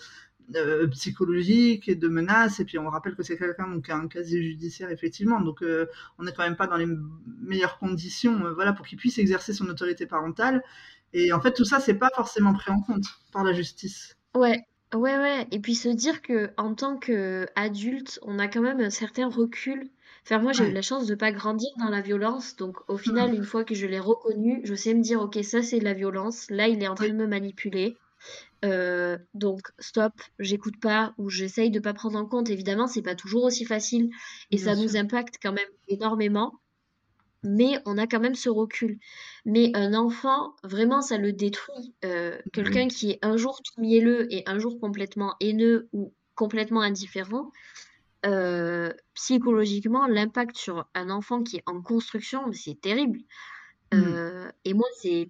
euh, 0.56 0.88
psychologiques 0.88 1.88
et 1.88 1.96
de 1.96 2.08
menaces. 2.10 2.60
Et 2.60 2.66
puis 2.66 2.78
on 2.78 2.90
rappelle 2.90 3.16
que 3.16 3.24
c'est 3.24 3.38
quelqu'un 3.38 3.80
qui 3.80 3.92
a 3.92 3.96
un 3.96 4.08
casier 4.08 4.44
judiciaire 4.44 4.90
effectivement. 4.92 5.40
Donc 5.40 5.64
on 6.18 6.24
n'est 6.24 6.34
quand 6.34 6.44
même 6.44 6.58
pas 6.58 6.68
dans 6.68 6.78
les 6.78 6.88
meilleures 7.42 7.78
conditions 7.78 8.42
voilà 8.54 8.74
pour 8.74 8.86
qu'il 8.86 8.98
puisse 8.98 9.20
exercer 9.20 9.54
son 9.54 9.68
autorité 9.68 10.06
parentale 10.06 10.64
et 11.14 11.34
en 11.34 11.42
fait, 11.42 11.54
tout 11.54 11.66
ça, 11.66 11.80
c'est 11.80 11.96
pas 11.96 12.10
forcément 12.16 12.54
pris 12.54 12.72
en 12.72 12.82
compte 12.82 13.06
par 13.32 13.44
la 13.44 13.54
justice. 13.54 14.16
Ouais, 14.36 14.66
ouais, 14.94 15.18
ouais. 15.18 15.48
Et 15.52 15.60
puis 15.60 15.76
se 15.76 15.90
dire 15.90 16.22
que 16.22 16.52
en 16.58 16.74
tant 16.74 16.98
qu'adulte, 16.98 18.20
on 18.24 18.40
a 18.40 18.48
quand 18.48 18.62
même 18.62 18.80
un 18.80 18.90
certain 18.90 19.28
recul. 19.28 19.90
Enfin, 20.24 20.40
moi, 20.40 20.52
j'ai 20.54 20.70
eu 20.70 20.74
la 20.74 20.84
chance 20.84 21.08
de 21.08 21.16
pas 21.16 21.32
grandir 21.32 21.70
dans 21.80 21.90
la 21.90 22.02
violence. 22.02 22.56
Donc, 22.56 22.78
au 22.88 22.98
final, 22.98 23.32
mmh. 23.32 23.36
une 23.36 23.44
fois 23.44 23.64
que 23.64 23.76
je 23.76 23.88
l'ai 23.88 24.00
reconnu, 24.00 24.62
je 24.64 24.76
sais 24.76 24.94
me 24.94 25.02
dire, 25.02 25.22
OK, 25.22 25.38
ça, 25.44 25.62
c'est 25.62 25.80
de 25.80 25.84
la 25.84 25.94
violence. 25.94 26.50
Là, 26.50 26.68
il 26.68 26.82
est 26.84 26.88
en 26.88 26.96
train 26.96 27.10
de 27.10 27.14
me 27.14 27.28
manipuler. 27.28 27.98
Euh, 28.64 29.18
donc, 29.34 29.62
stop, 29.80 30.14
j'écoute 30.40 30.80
pas 30.80 31.14
ou 31.18 31.30
j'essaye 31.30 31.72
de 31.72 31.80
pas 31.80 31.94
prendre 31.94 32.20
en 32.20 32.26
compte. 32.26 32.50
Évidemment, 32.50 32.88
c'est 32.88 33.02
pas 33.02 33.16
toujours 33.16 33.44
aussi 33.44 33.66
facile 33.66 34.12
et 34.52 34.58
ça 34.60 34.76
nous 34.76 34.96
impacte 34.96 35.36
quand 35.42 35.54
même 35.54 35.70
énormément 35.88 36.54
mais 37.44 37.80
on 37.86 37.98
a 37.98 38.08
quand 38.08 38.20
même 38.20 38.36
ce 38.36 38.50
recul. 38.50 39.00
Mais 39.46 39.72
un 39.74 39.94
enfant, 39.94 40.56
vraiment, 40.64 41.02
ça 41.02 41.18
le 41.18 41.34
détruit. 41.34 41.94
Euh, 42.06 42.38
quelqu'un 42.54 42.88
qui 42.88 43.12
est 43.12 43.20
un 43.22 43.38
jour 43.38 43.62
tout 43.62 43.82
mielleux 43.82 44.32
et 44.34 44.44
un 44.46 44.60
jour 44.60 44.80
complètement 44.80 45.36
haineux 45.40 45.90
ou 45.94 46.14
complètement 46.36 46.82
indifférent, 46.82 47.52
euh, 48.26 48.94
psychologiquement, 49.16 50.08
l'impact 50.08 50.56
sur 50.56 50.88
un 50.94 51.10
enfant 51.10 51.44
qui 51.44 51.58
est 51.58 51.64
en 51.66 51.82
construction, 51.82 52.52
c'est 52.54 52.80
terrible. 52.80 53.20
Mmh. 53.92 54.04
Euh, 54.04 54.52
et 54.64 54.74
moi, 54.74 54.88
c'est 55.00 55.30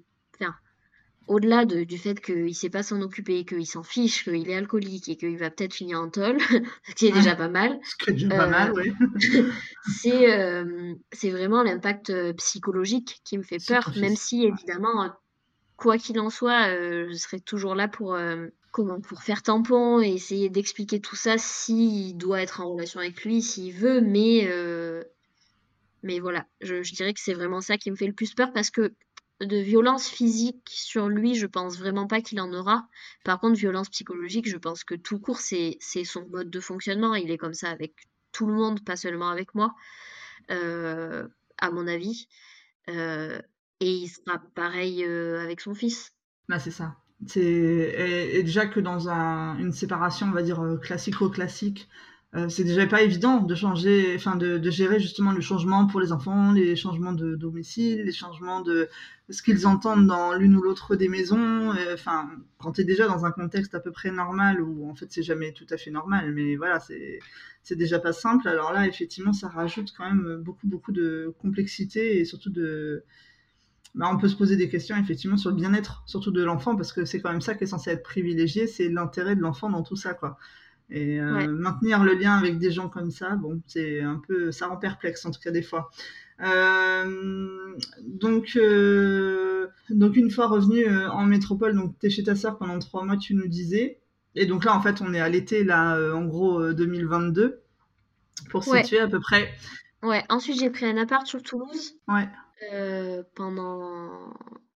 au-delà 1.27 1.65
du 1.65 1.97
fait 1.97 2.19
qu'il 2.19 2.45
ne 2.45 2.53
sait 2.53 2.69
pas 2.69 2.83
s'en 2.83 3.01
occuper, 3.01 3.45
qu'il 3.45 3.65
s'en 3.65 3.83
fiche, 3.83 4.23
qu'il 4.23 4.49
est 4.49 4.55
alcoolique 4.55 5.07
et 5.09 5.15
qu'il 5.15 5.37
va 5.37 5.49
peut-être 5.49 5.73
finir 5.73 5.99
en 5.99 6.09
tôle, 6.09 6.37
ce 6.89 6.95
qui 6.95 7.07
est 7.07 7.11
déjà 7.11 7.35
pas 7.35 7.47
mal. 7.47 7.79
Ce 7.83 7.95
qui 7.95 8.09
est 8.09 8.13
déjà 8.13 8.29
pas 8.29 8.47
mal, 8.47 8.73
oui. 8.73 8.93
Euh, 10.05 10.93
c'est 11.11 11.31
vraiment 11.31 11.63
l'impact 11.63 12.09
euh, 12.09 12.33
psychologique 12.33 13.21
qui 13.23 13.37
me 13.37 13.43
fait 13.43 13.57
peur, 13.65 13.91
même 13.97 14.15
si 14.15 14.43
évidemment, 14.43 15.11
quoi 15.77 15.97
qu'il 15.97 16.19
en 16.19 16.29
soit, 16.29 16.69
euh, 16.69 17.07
je 17.09 17.15
serai 17.15 17.39
toujours 17.39 17.75
là 17.75 17.87
pour, 17.87 18.17
comment, 18.71 18.99
pour 18.99 19.21
faire 19.23 19.41
tampon 19.41 20.01
et 20.01 20.09
essayer 20.09 20.49
d'expliquer 20.49 20.99
tout 20.99 21.15
ça 21.15 21.37
s'il 21.37 22.17
doit 22.17 22.41
être 22.41 22.61
en 22.61 22.73
relation 22.73 22.99
avec 22.99 23.23
lui, 23.23 23.41
s'il 23.41 23.73
veut, 23.73 24.01
mais, 24.01 24.49
mais 26.03 26.19
voilà, 26.19 26.45
je, 26.61 26.83
je 26.83 26.93
dirais 26.93 27.13
que 27.13 27.19
c'est 27.21 27.33
vraiment 27.33 27.61
ça 27.61 27.77
qui 27.77 27.91
me 27.91 27.95
fait 27.95 28.07
le 28.07 28.13
plus 28.13 28.33
peur 28.33 28.51
parce 28.53 28.69
que 28.69 28.93
de 29.45 29.57
violence 29.57 30.07
physique 30.07 30.69
sur 30.69 31.09
lui, 31.09 31.35
je 31.35 31.47
pense 31.47 31.77
vraiment 31.77 32.07
pas 32.07 32.21
qu'il 32.21 32.39
en 32.39 32.53
aura. 32.53 32.87
Par 33.23 33.39
contre, 33.39 33.57
violence 33.57 33.89
psychologique, 33.89 34.47
je 34.47 34.57
pense 34.57 34.83
que 34.83 34.95
tout 34.95 35.19
court, 35.19 35.39
c'est 35.39 35.77
son 36.03 36.27
mode 36.27 36.49
de 36.49 36.59
fonctionnement. 36.59 37.15
Il 37.15 37.31
est 37.31 37.37
comme 37.37 37.53
ça 37.53 37.69
avec 37.69 37.93
tout 38.31 38.45
le 38.45 38.53
monde, 38.53 38.83
pas 38.83 38.95
seulement 38.95 39.29
avec 39.29 39.55
moi, 39.55 39.73
euh, 40.51 41.27
à 41.57 41.71
mon 41.71 41.87
avis. 41.87 42.27
Euh, 42.89 43.39
et 43.79 43.91
il 43.91 44.07
sera 44.07 44.39
pareil 44.55 45.03
euh, 45.03 45.41
avec 45.41 45.61
son 45.61 45.73
fils. 45.73 46.13
Bah, 46.47 46.59
c'est 46.59 46.71
ça. 46.71 46.95
Et, 47.35 48.41
déjà 48.43 48.65
que 48.65 48.79
dans 48.79 49.09
une 49.09 49.71
séparation, 49.71 50.27
on 50.27 50.31
va 50.31 50.41
dire 50.41 50.79
classico-classique, 50.81 51.87
euh, 52.33 52.47
c'est 52.47 52.63
déjà 52.63 52.87
pas 52.87 53.01
évident 53.01 53.41
de 53.41 53.55
changer, 53.55 54.13
enfin 54.15 54.37
de, 54.37 54.69
gérer 54.69 55.01
justement 55.01 55.33
le 55.33 55.41
changement 55.41 55.85
pour 55.85 55.99
les 55.99 56.13
enfants, 56.13 56.53
les 56.53 56.77
changements 56.77 57.11
de 57.11 57.35
domicile, 57.35 58.03
les 58.03 58.13
changements 58.13 58.61
de, 58.61 58.87
ce 59.29 59.41
qu'ils 59.43 59.67
entendent 59.67 60.07
dans 60.07 60.33
l'une 60.33 60.55
ou 60.55 60.61
l'autre 60.61 60.95
des 60.95 61.09
maisons. 61.09 61.73
Euh, 61.73 61.93
enfin, 61.93 62.29
quand 62.57 62.73
tu 62.73 62.81
es 62.81 62.83
déjà 62.85 63.05
dans 63.07 63.25
un 63.25 63.31
contexte 63.31 63.75
à 63.75 63.81
peu 63.81 63.91
près 63.91 64.11
normal, 64.11 64.61
où 64.61 64.89
en 64.89 64.95
fait 64.95 65.07
c'est 65.09 65.23
jamais 65.23 65.51
tout 65.51 65.67
à 65.71 65.77
fait 65.77 65.91
normal, 65.91 66.31
mais 66.33 66.55
voilà, 66.55 66.79
c'est 66.79 67.19
c'est 67.63 67.75
déjà 67.75 67.99
pas 67.99 68.13
simple. 68.13 68.47
Alors 68.47 68.71
là, 68.71 68.87
effectivement, 68.87 69.33
ça 69.33 69.49
rajoute 69.49 69.93
quand 69.97 70.05
même 70.05 70.37
beaucoup 70.37 70.67
beaucoup 70.67 70.93
de 70.93 71.33
complexité 71.41 72.19
et 72.19 72.25
surtout 72.25 72.49
de 72.49 73.03
bah, 73.95 74.09
on 74.11 74.17
peut 74.17 74.29
se 74.29 74.35
poser 74.35 74.55
des 74.55 74.69
questions 74.69 74.95
effectivement 74.95 75.37
sur 75.37 75.49
le 75.49 75.57
bien-être, 75.57 76.03
surtout 76.05 76.31
de 76.31 76.43
l'enfant, 76.43 76.75
parce 76.77 76.93
que 76.93 77.03
c'est 77.05 77.21
quand 77.21 77.31
même 77.31 77.41
ça 77.41 77.55
qui 77.55 77.65
est 77.65 77.67
censé 77.67 77.89
être 77.91 78.03
privilégié, 78.03 78.67
c'est 78.67 78.87
l'intérêt 78.89 79.35
de 79.35 79.41
l'enfant 79.41 79.69
dans 79.69 79.83
tout 79.83 79.97
ça, 79.97 80.13
quoi. 80.13 80.37
Et 80.91 81.21
euh, 81.21 81.47
maintenir 81.47 82.03
le 82.03 82.13
lien 82.13 82.37
avec 82.37 82.59
des 82.59 82.69
gens 82.69 82.89
comme 82.89 83.11
ça, 83.11 83.37
bon, 83.37 83.61
c'est 83.65 84.01
un 84.01 84.21
peu, 84.27 84.51
ça 84.51 84.67
rend 84.67 84.75
perplexe 84.75 85.25
en 85.25 85.31
tout 85.31 85.39
cas 85.39 85.51
des 85.51 85.61
fois. 85.61 85.89
Euh, 86.41 87.77
donc, 88.01 88.57
euh, 88.57 89.67
donc 89.89 90.17
une 90.17 90.29
fois 90.29 90.47
revenu 90.47 90.85
en 90.89 91.25
métropole, 91.25 91.75
donc 91.75 91.97
t'es 91.99 92.09
chez 92.09 92.23
ta 92.23 92.35
sœur 92.35 92.57
pendant 92.57 92.77
trois 92.79 93.05
mois, 93.05 93.15
tu 93.15 93.35
nous 93.35 93.47
disais. 93.47 93.99
Et 94.35 94.45
donc 94.45 94.65
là, 94.65 94.75
en 94.75 94.81
fait, 94.81 95.01
on 95.01 95.13
est 95.13 95.19
à 95.21 95.29
l'été 95.29 95.63
là, 95.63 95.97
en 96.13 96.25
gros 96.25 96.73
2022, 96.73 97.61
pour 98.49 98.63
situer 98.63 98.99
à 98.99 99.07
peu 99.07 99.21
près. 99.21 99.49
Ouais. 100.03 100.23
Ensuite, 100.27 100.59
j'ai 100.59 100.69
pris 100.69 100.85
un 100.85 100.97
appart 100.97 101.25
sur 101.25 101.41
Toulouse. 101.41 101.93
Ouais. 102.09 102.27
pendant 103.35 104.33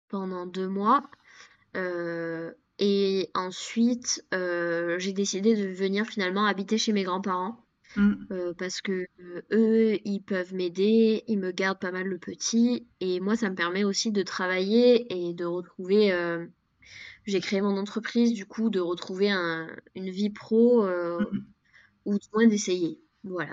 pendant 0.08 0.46
deux 0.46 0.68
mois. 0.68 1.02
Euh, 2.80 2.84
et 2.84 3.30
ensuite, 3.34 4.24
euh, 4.32 4.98
j'ai 4.98 5.12
décidé 5.12 5.54
de 5.54 5.66
venir 5.66 6.06
finalement 6.06 6.46
habiter 6.46 6.78
chez 6.78 6.92
mes 6.92 7.04
grands-parents. 7.04 7.60
Mmh. 7.96 8.14
Euh, 8.32 8.54
parce 8.58 8.80
que 8.80 9.06
eux, 9.52 9.98
ils 10.04 10.20
peuvent 10.20 10.52
m'aider, 10.52 11.22
ils 11.28 11.38
me 11.38 11.52
gardent 11.52 11.78
pas 11.78 11.92
mal 11.92 12.08
le 12.08 12.18
petit, 12.18 12.88
et 13.00 13.20
moi, 13.20 13.36
ça 13.36 13.50
me 13.50 13.54
permet 13.54 13.84
aussi 13.84 14.10
de 14.10 14.22
travailler 14.22 15.06
et 15.12 15.32
de 15.32 15.44
retrouver. 15.44 16.12
Euh, 16.12 16.44
j'ai 17.24 17.40
créé 17.40 17.60
mon 17.60 17.76
entreprise, 17.78 18.32
du 18.32 18.46
coup, 18.46 18.68
de 18.68 18.80
retrouver 18.80 19.30
une 19.30 20.10
vie 20.10 20.30
pro, 20.30 20.84
mmh. 20.84 21.44
ou 22.04 22.18
du 22.18 22.26
moins 22.34 22.46
d'essayer. 22.46 23.00
Voilà. 23.22 23.52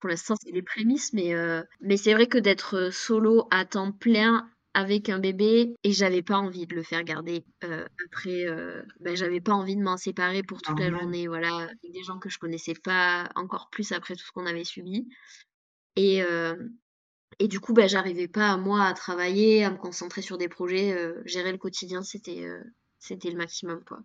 Pour 0.00 0.10
l'instant, 0.10 0.34
c'est 0.42 0.50
les 0.50 0.60
prémices, 0.60 1.12
mais, 1.14 1.32
mais 1.80 1.96
c'est 1.96 2.12
vrai 2.12 2.26
que 2.26 2.36
d'être 2.36 2.90
solo 2.92 3.46
à 3.50 3.64
temps 3.64 3.92
plein 3.92 4.50
avec 4.74 5.08
un 5.08 5.18
bébé 5.18 5.74
et 5.84 5.92
j'avais 5.92 6.22
pas 6.22 6.38
envie 6.38 6.66
de 6.66 6.74
le 6.74 6.82
faire 6.82 7.04
garder. 7.04 7.44
Euh, 7.64 7.86
après, 8.06 8.46
euh, 8.46 8.82
ben, 9.00 9.14
j'avais 9.16 9.40
pas 9.40 9.52
envie 9.52 9.76
de 9.76 9.82
m'en 9.82 9.96
séparer 9.96 10.42
pour 10.42 10.62
toute 10.62 10.78
la 10.78 10.90
journée, 10.90 11.28
voilà, 11.28 11.56
avec 11.56 11.92
des 11.92 12.02
gens 12.02 12.18
que 12.18 12.30
je 12.30 12.38
connaissais 12.38 12.74
pas 12.74 13.30
encore 13.34 13.68
plus 13.70 13.92
après 13.92 14.14
tout 14.14 14.24
ce 14.24 14.32
qu'on 14.32 14.46
avait 14.46 14.64
subi. 14.64 15.08
Et, 15.96 16.22
euh, 16.22 16.56
et 17.38 17.48
du 17.48 17.60
coup, 17.60 17.74
bah, 17.74 17.86
j'arrivais 17.86 18.28
pas, 18.28 18.56
moi, 18.56 18.84
à 18.84 18.94
travailler, 18.94 19.64
à 19.64 19.70
me 19.70 19.76
concentrer 19.76 20.22
sur 20.22 20.38
des 20.38 20.48
projets. 20.48 20.96
gérer 21.26 21.52
le 21.52 21.58
quotidien, 21.58 22.02
c'était 22.02 22.48
c'était 22.98 23.30
le 23.30 23.36
maximum, 23.36 23.82
quoi. 23.84 24.02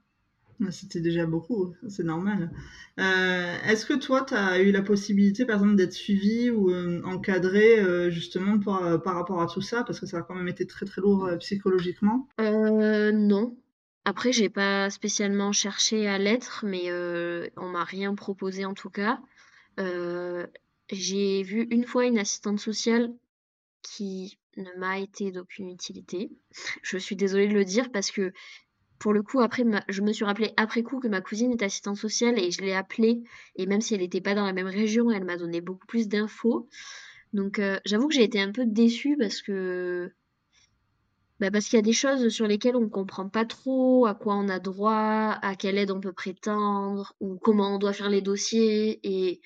C'était 0.71 1.01
déjà 1.01 1.25
beaucoup, 1.25 1.75
c'est 1.87 2.03
normal. 2.03 2.51
Est-ce 2.97 3.85
que 3.85 3.93
toi, 3.93 4.25
tu 4.27 4.33
as 4.33 4.59
eu 4.59 4.71
la 4.71 4.81
possibilité, 4.81 5.45
par 5.45 5.57
exemple, 5.57 5.75
d'être 5.75 5.93
suivi 5.93 6.49
ou 6.49 6.73
encadré 7.05 8.11
justement 8.11 8.59
par, 8.59 9.01
par 9.01 9.15
rapport 9.15 9.41
à 9.41 9.47
tout 9.47 9.61
ça? 9.61 9.83
Parce 9.83 9.99
que 9.99 10.05
ça 10.05 10.19
a 10.19 10.21
quand 10.23 10.35
même 10.35 10.47
été 10.47 10.65
très 10.65 10.85
très 10.85 11.01
lourd 11.01 11.29
psychologiquement. 11.39 12.27
non. 12.39 13.55
Après, 14.05 14.31
j'ai 14.31 14.49
pas 14.49 14.89
spécialement 14.89 15.51
cherché 15.51 16.07
à 16.07 16.17
l'être, 16.17 16.65
mais 16.65 16.91
on 17.57 17.69
m'a 17.69 17.83
rien 17.83 18.15
proposé 18.15 18.65
en 18.65 18.73
tout 18.73 18.89
cas. 18.89 19.19
j'ai 20.89 21.43
vu 21.43 21.67
une 21.69 21.85
fois 21.85 22.05
une 22.05 22.17
assistante 22.17 22.59
sociale 22.59 23.13
qui 23.83 24.37
ne 24.57 24.71
m'a 24.79 24.99
été 24.99 25.31
d'aucune 25.31 25.69
utilité. 25.69 26.31
Je 26.81 26.97
suis 26.97 27.15
désolée 27.15 27.47
de 27.47 27.53
le 27.53 27.65
dire 27.65 27.91
parce 27.91 28.11
que 28.11 28.33
pour 28.99 29.13
le 29.13 29.21
coup, 29.21 29.41
après, 29.41 29.63
je 29.89 30.01
me 30.01 30.11
suis 30.11 30.25
rappelé 30.25 30.53
après 30.57 30.83
coup 30.83 30.99
que 30.99 31.07
ma 31.07 31.21
cousine 31.21 31.51
est 31.51 31.63
assistante 31.63 31.97
sociale 31.97 32.39
et 32.39 32.51
je 32.51 32.61
l'ai 32.61 32.73
appelée. 32.73 33.23
Et 33.55 33.65
même 33.65 33.81
si 33.81 33.93
elle 33.93 34.01
n'était 34.01 34.21
pas 34.21 34.33
dans 34.33 34.45
la 34.45 34.53
même 34.53 34.67
région, 34.67 35.11
elle 35.11 35.23
m'a 35.23 35.37
donné 35.37 35.61
beaucoup 35.61 35.85
plus 35.85 36.07
d'infos. 36.07 36.67
Donc, 37.33 37.59
euh, 37.59 37.79
j'avoue 37.85 38.07
que 38.07 38.15
j'ai 38.15 38.23
été 38.23 38.41
un 38.41 38.51
peu 38.51 38.65
déçue 38.65 39.17
parce 39.17 39.41
que. 39.41 40.11
Bah 41.39 41.51
parce 41.51 41.65
qu'il 41.65 41.75
y 41.75 41.79
a 41.79 41.83
des 41.83 41.93
choses 41.93 42.29
sur 42.29 42.47
lesquelles 42.47 42.75
on 42.75 42.81
ne 42.81 42.87
comprend 42.87 43.29
pas 43.29 43.45
trop 43.45 44.07
à 44.07 44.15
quoi 44.15 44.35
on 44.35 44.49
a 44.49 44.57
droit, 44.57 45.37
à 45.43 45.55
quelle 45.55 45.77
aide 45.77 45.91
on 45.91 45.99
peut 45.99 46.11
prétendre, 46.11 47.13
ou 47.19 47.37
comment 47.37 47.75
on 47.75 47.77
doit 47.77 47.93
faire 47.93 48.09
les 48.09 48.21
dossiers. 48.21 48.99
Et, 49.03 49.39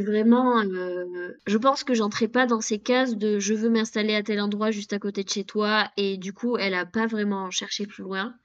vraiment, 0.00 0.60
euh, 0.60 1.32
je 1.48 1.58
pense 1.58 1.82
que 1.82 1.94
j'entrais 1.94 2.28
pas 2.28 2.46
dans 2.46 2.60
ces 2.60 2.78
cases 2.78 3.16
de 3.16 3.40
je 3.40 3.54
veux 3.54 3.70
m'installer 3.70 4.14
à 4.14 4.22
tel 4.22 4.40
endroit 4.40 4.70
juste 4.70 4.92
à 4.92 5.00
côté 5.00 5.24
de 5.24 5.28
chez 5.30 5.42
toi. 5.42 5.90
Et 5.96 6.16
du 6.16 6.32
coup, 6.32 6.56
elle 6.56 6.74
a 6.74 6.86
pas 6.86 7.06
vraiment 7.06 7.50
cherché 7.50 7.86
plus 7.86 8.04
loin. 8.04 8.36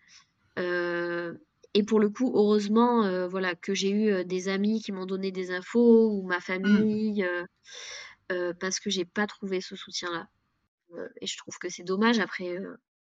Euh, 0.58 1.34
et 1.74 1.84
pour 1.84 2.00
le 2.00 2.10
coup, 2.10 2.32
heureusement, 2.34 3.04
euh, 3.04 3.28
voilà, 3.28 3.56
que 3.56 3.74
j'ai 3.74 3.92
eu 3.92 4.10
euh, 4.10 4.24
des 4.24 4.50
amis 4.50 4.82
qui 4.82 4.92
m'ont 4.92 5.06
donné 5.06 5.32
des 5.32 5.52
infos 5.52 6.10
ou 6.12 6.24
ma 6.24 6.38
mmh. 6.38 6.42
famille, 6.42 7.26
parce 8.60 8.80
que 8.80 8.90
j'ai 8.90 9.06
pas 9.06 9.28
trouvé 9.28 9.62
ce 9.62 9.76
soutien-là. 9.76 10.28
et 11.22 11.28
je 11.28 11.38
trouve 11.38 11.58
que 11.60 11.70
c'est 11.70 11.84
dommage. 11.84 12.20
Après, 12.20 12.58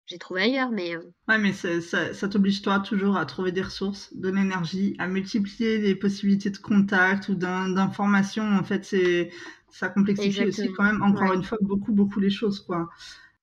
j'ai 0.05 0.17
trouvé 0.17 0.41
ailleurs, 0.41 0.71
mais. 0.71 0.95
Ouais, 1.27 1.37
mais 1.37 1.53
ça, 1.53 2.13
ça 2.13 2.27
t'oblige 2.27 2.61
toi 2.61 2.79
toujours 2.79 3.17
à 3.17 3.25
trouver 3.25 3.51
des 3.51 3.61
ressources, 3.61 4.15
de 4.15 4.29
l'énergie, 4.29 4.95
à 4.97 5.07
multiplier 5.07 5.77
les 5.77 5.95
possibilités 5.95 6.49
de 6.49 6.57
contact 6.57 7.29
ou 7.29 7.35
d'information. 7.35 8.43
En 8.43 8.63
fait, 8.63 8.85
c'est 8.85 9.31
ça 9.69 9.89
complexifie 9.89 10.45
aussi 10.45 10.71
quand 10.73 10.83
même 10.83 11.01
encore 11.01 11.33
une 11.33 11.43
fois 11.43 11.57
beaucoup 11.61 11.91
beaucoup 11.91 12.19
les 12.19 12.29
choses, 12.29 12.59
quoi. 12.59 12.89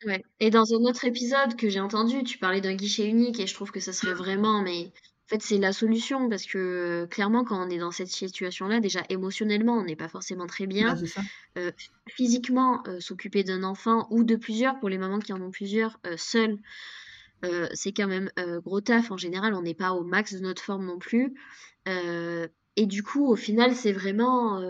Ouais. 0.07 0.23
Et 0.41 0.51
dans 0.51 0.73
un 0.73 0.85
autre 0.85 1.05
épisode 1.05 1.57
que 1.57 1.69
j'ai 1.69 1.81
entendu, 1.81 2.25
tu 2.25 2.39
parlais 2.39 2.61
d'un 2.61 2.75
guichet 2.75 3.07
unique 3.07 3.39
et 3.39 3.47
je 3.47 3.55
trouve 3.55 3.71
que 3.71 3.81
ça 3.81 3.93
serait 3.93 4.15
vraiment, 4.15 4.63
mais 4.63 4.93
en 5.31 5.37
fait, 5.37 5.43
c'est 5.43 5.59
la 5.59 5.73
solution 5.73 6.29
parce 6.29 6.45
que 6.45 7.07
clairement, 7.11 7.45
quand 7.45 7.65
on 7.65 7.71
est 7.71 7.79
dans 7.79 7.93
cette 7.93 8.09
situation-là, 8.09 8.81
déjà 8.81 9.05
émotionnellement, 9.11 9.75
on 9.75 9.85
n'est 9.85 9.95
pas 9.95 10.09
forcément 10.09 10.47
très 10.47 10.67
bien. 10.67 10.95
Bah, 10.95 11.23
euh, 11.59 11.71
physiquement, 12.09 12.83
euh, 12.89 12.99
s'occuper 12.99 13.45
d'un 13.45 13.63
enfant 13.63 14.09
ou 14.11 14.25
de 14.25 14.35
plusieurs, 14.35 14.81
pour 14.81 14.89
les 14.89 14.99
mamans 14.99 15.21
qui 15.21 15.33
en 15.33 15.41
ont 15.41 15.53
plusieurs, 15.53 16.01
euh, 16.07 16.17
seules, 16.17 16.59
c'est 17.73 17.93
quand 17.93 18.09
même 18.09 18.31
gros 18.65 18.81
taf. 18.81 19.13
En 19.13 19.17
général, 19.17 19.55
on 19.55 19.63
n'est 19.63 19.75
pas 19.75 19.93
au 19.93 20.03
max 20.05 20.35
de 20.35 20.41
notre 20.41 20.63
forme 20.63 20.85
non 20.85 20.99
plus. 20.99 21.33
et 21.87 22.87
du 22.87 23.03
coup, 23.03 23.27
au 23.31 23.37
final, 23.37 23.75
c'est 23.75 23.93
vraiment 23.93 24.61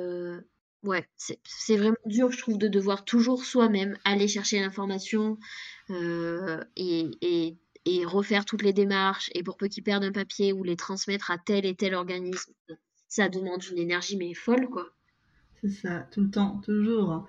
Ouais, 0.82 1.06
c'est 1.16 1.76
vraiment 1.76 1.96
dur, 2.06 2.32
je 2.32 2.38
trouve, 2.38 2.56
de 2.56 2.66
devoir 2.66 3.04
toujours 3.04 3.44
soi-même 3.44 3.98
aller 4.04 4.28
chercher 4.28 4.60
l'information 4.60 5.38
euh, 5.90 6.64
et, 6.76 7.10
et, 7.20 7.58
et, 7.84 8.04
refaire 8.06 8.46
toutes 8.46 8.62
les 8.62 8.72
démarches. 8.72 9.30
Et 9.34 9.42
pour 9.42 9.58
peu 9.58 9.68
qu'ils 9.68 9.82
perdent 9.82 10.04
un 10.04 10.12
papier 10.12 10.54
ou 10.54 10.64
les 10.64 10.76
transmettre 10.76 11.30
à 11.30 11.36
tel 11.36 11.66
et 11.66 11.74
tel 11.74 11.94
organisme, 11.94 12.54
ça 13.08 13.28
demande 13.28 13.62
une 13.70 13.78
énergie 13.78 14.16
mais 14.16 14.32
folle, 14.32 14.70
quoi. 14.70 14.88
C'est 15.60 15.68
ça, 15.68 16.08
tout 16.10 16.22
le 16.22 16.30
temps, 16.30 16.60
toujours. 16.64 17.28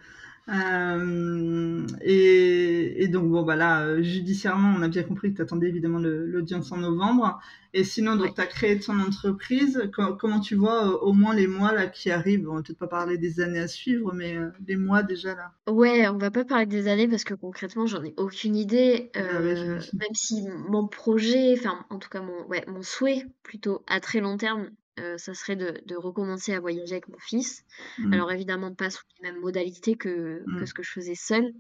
Euh, 0.50 1.86
et, 2.02 3.08
donc, 3.08 3.30
bon, 3.30 3.44
bah 3.44 3.56
là, 3.56 3.84
euh, 3.86 4.02
judiciairement, 4.02 4.74
on 4.78 4.82
a 4.82 4.88
bien 4.88 5.04
compris 5.04 5.32
que 5.32 5.38
tu 5.38 5.42
attendais 5.42 5.68
évidemment 5.68 6.00
l'audience 6.00 6.72
en 6.72 6.78
novembre. 6.78 7.40
Et 7.74 7.84
sinon, 7.84 8.16
donc, 8.16 8.36
tu 8.36 8.42
as 8.42 8.48
créé 8.48 8.80
ton 8.80 9.00
entreprise. 9.00 9.90
comment 10.20 10.40
tu 10.40 10.56
vois 10.56 10.88
euh, 10.88 10.98
au 10.98 11.14
moins 11.14 11.34
les 11.34 11.48
mois 11.48 11.72
là 11.72 11.88
qui 11.88 12.12
arrivent? 12.12 12.50
On 12.50 12.56
va 12.56 12.62
peut-être 12.64 12.80
pas 12.80 12.88
parler 12.88 13.18
des 13.18 13.40
années 13.40 13.60
à 13.60 13.68
suivre, 13.68 14.14
mais 14.14 14.36
les 14.68 14.76
mois 14.76 15.04
déjà 15.04 15.36
là. 15.36 15.54
Ouais, 15.68 16.08
on 16.10 16.18
va 16.18 16.32
pas 16.32 16.44
parler 16.44 16.66
des 16.66 16.88
années 16.88 17.08
parce 17.08 17.24
que 17.24 17.34
concrètement, 17.34 17.86
j'en 17.86 18.04
ai 18.04 18.14
aucune 18.18 18.56
idée. 18.56 19.12
Ah 19.16 19.40
même 19.40 20.14
si 20.14 20.48
mon 20.70 20.88
projet, 20.88 21.54
enfin, 21.58 21.86
en 21.90 21.98
tout 21.98 22.10
cas, 22.10 22.22
mon, 22.22 22.46
ouais, 22.48 22.66
mon 22.68 22.82
souhait 22.82 23.26
plutôt 23.44 23.84
à 23.88 24.00
très 24.00 24.20
long 24.20 24.38
terme, 24.38 24.70
euh, 25.00 25.18
ça 25.18 25.34
serait 25.34 25.56
de, 25.56 25.96
recommencer 25.96 26.54
à 26.54 26.60
voyager 26.60 26.94
avec 26.94 27.08
mon 27.08 27.20
fils. 27.20 27.64
Mmh. 27.98 28.14
Alors 28.14 28.32
évidemment 28.32 28.74
pas 28.74 28.90
sous 28.90 29.04
les 29.18 29.30
mêmes 29.30 29.42
modalités 29.42 29.96
que, 29.96 30.44
mmh. 30.46 30.66
ce 30.66 30.74
que 30.74 30.84
je 30.84 30.92
faisais 30.92 31.16
seule, 31.16 31.54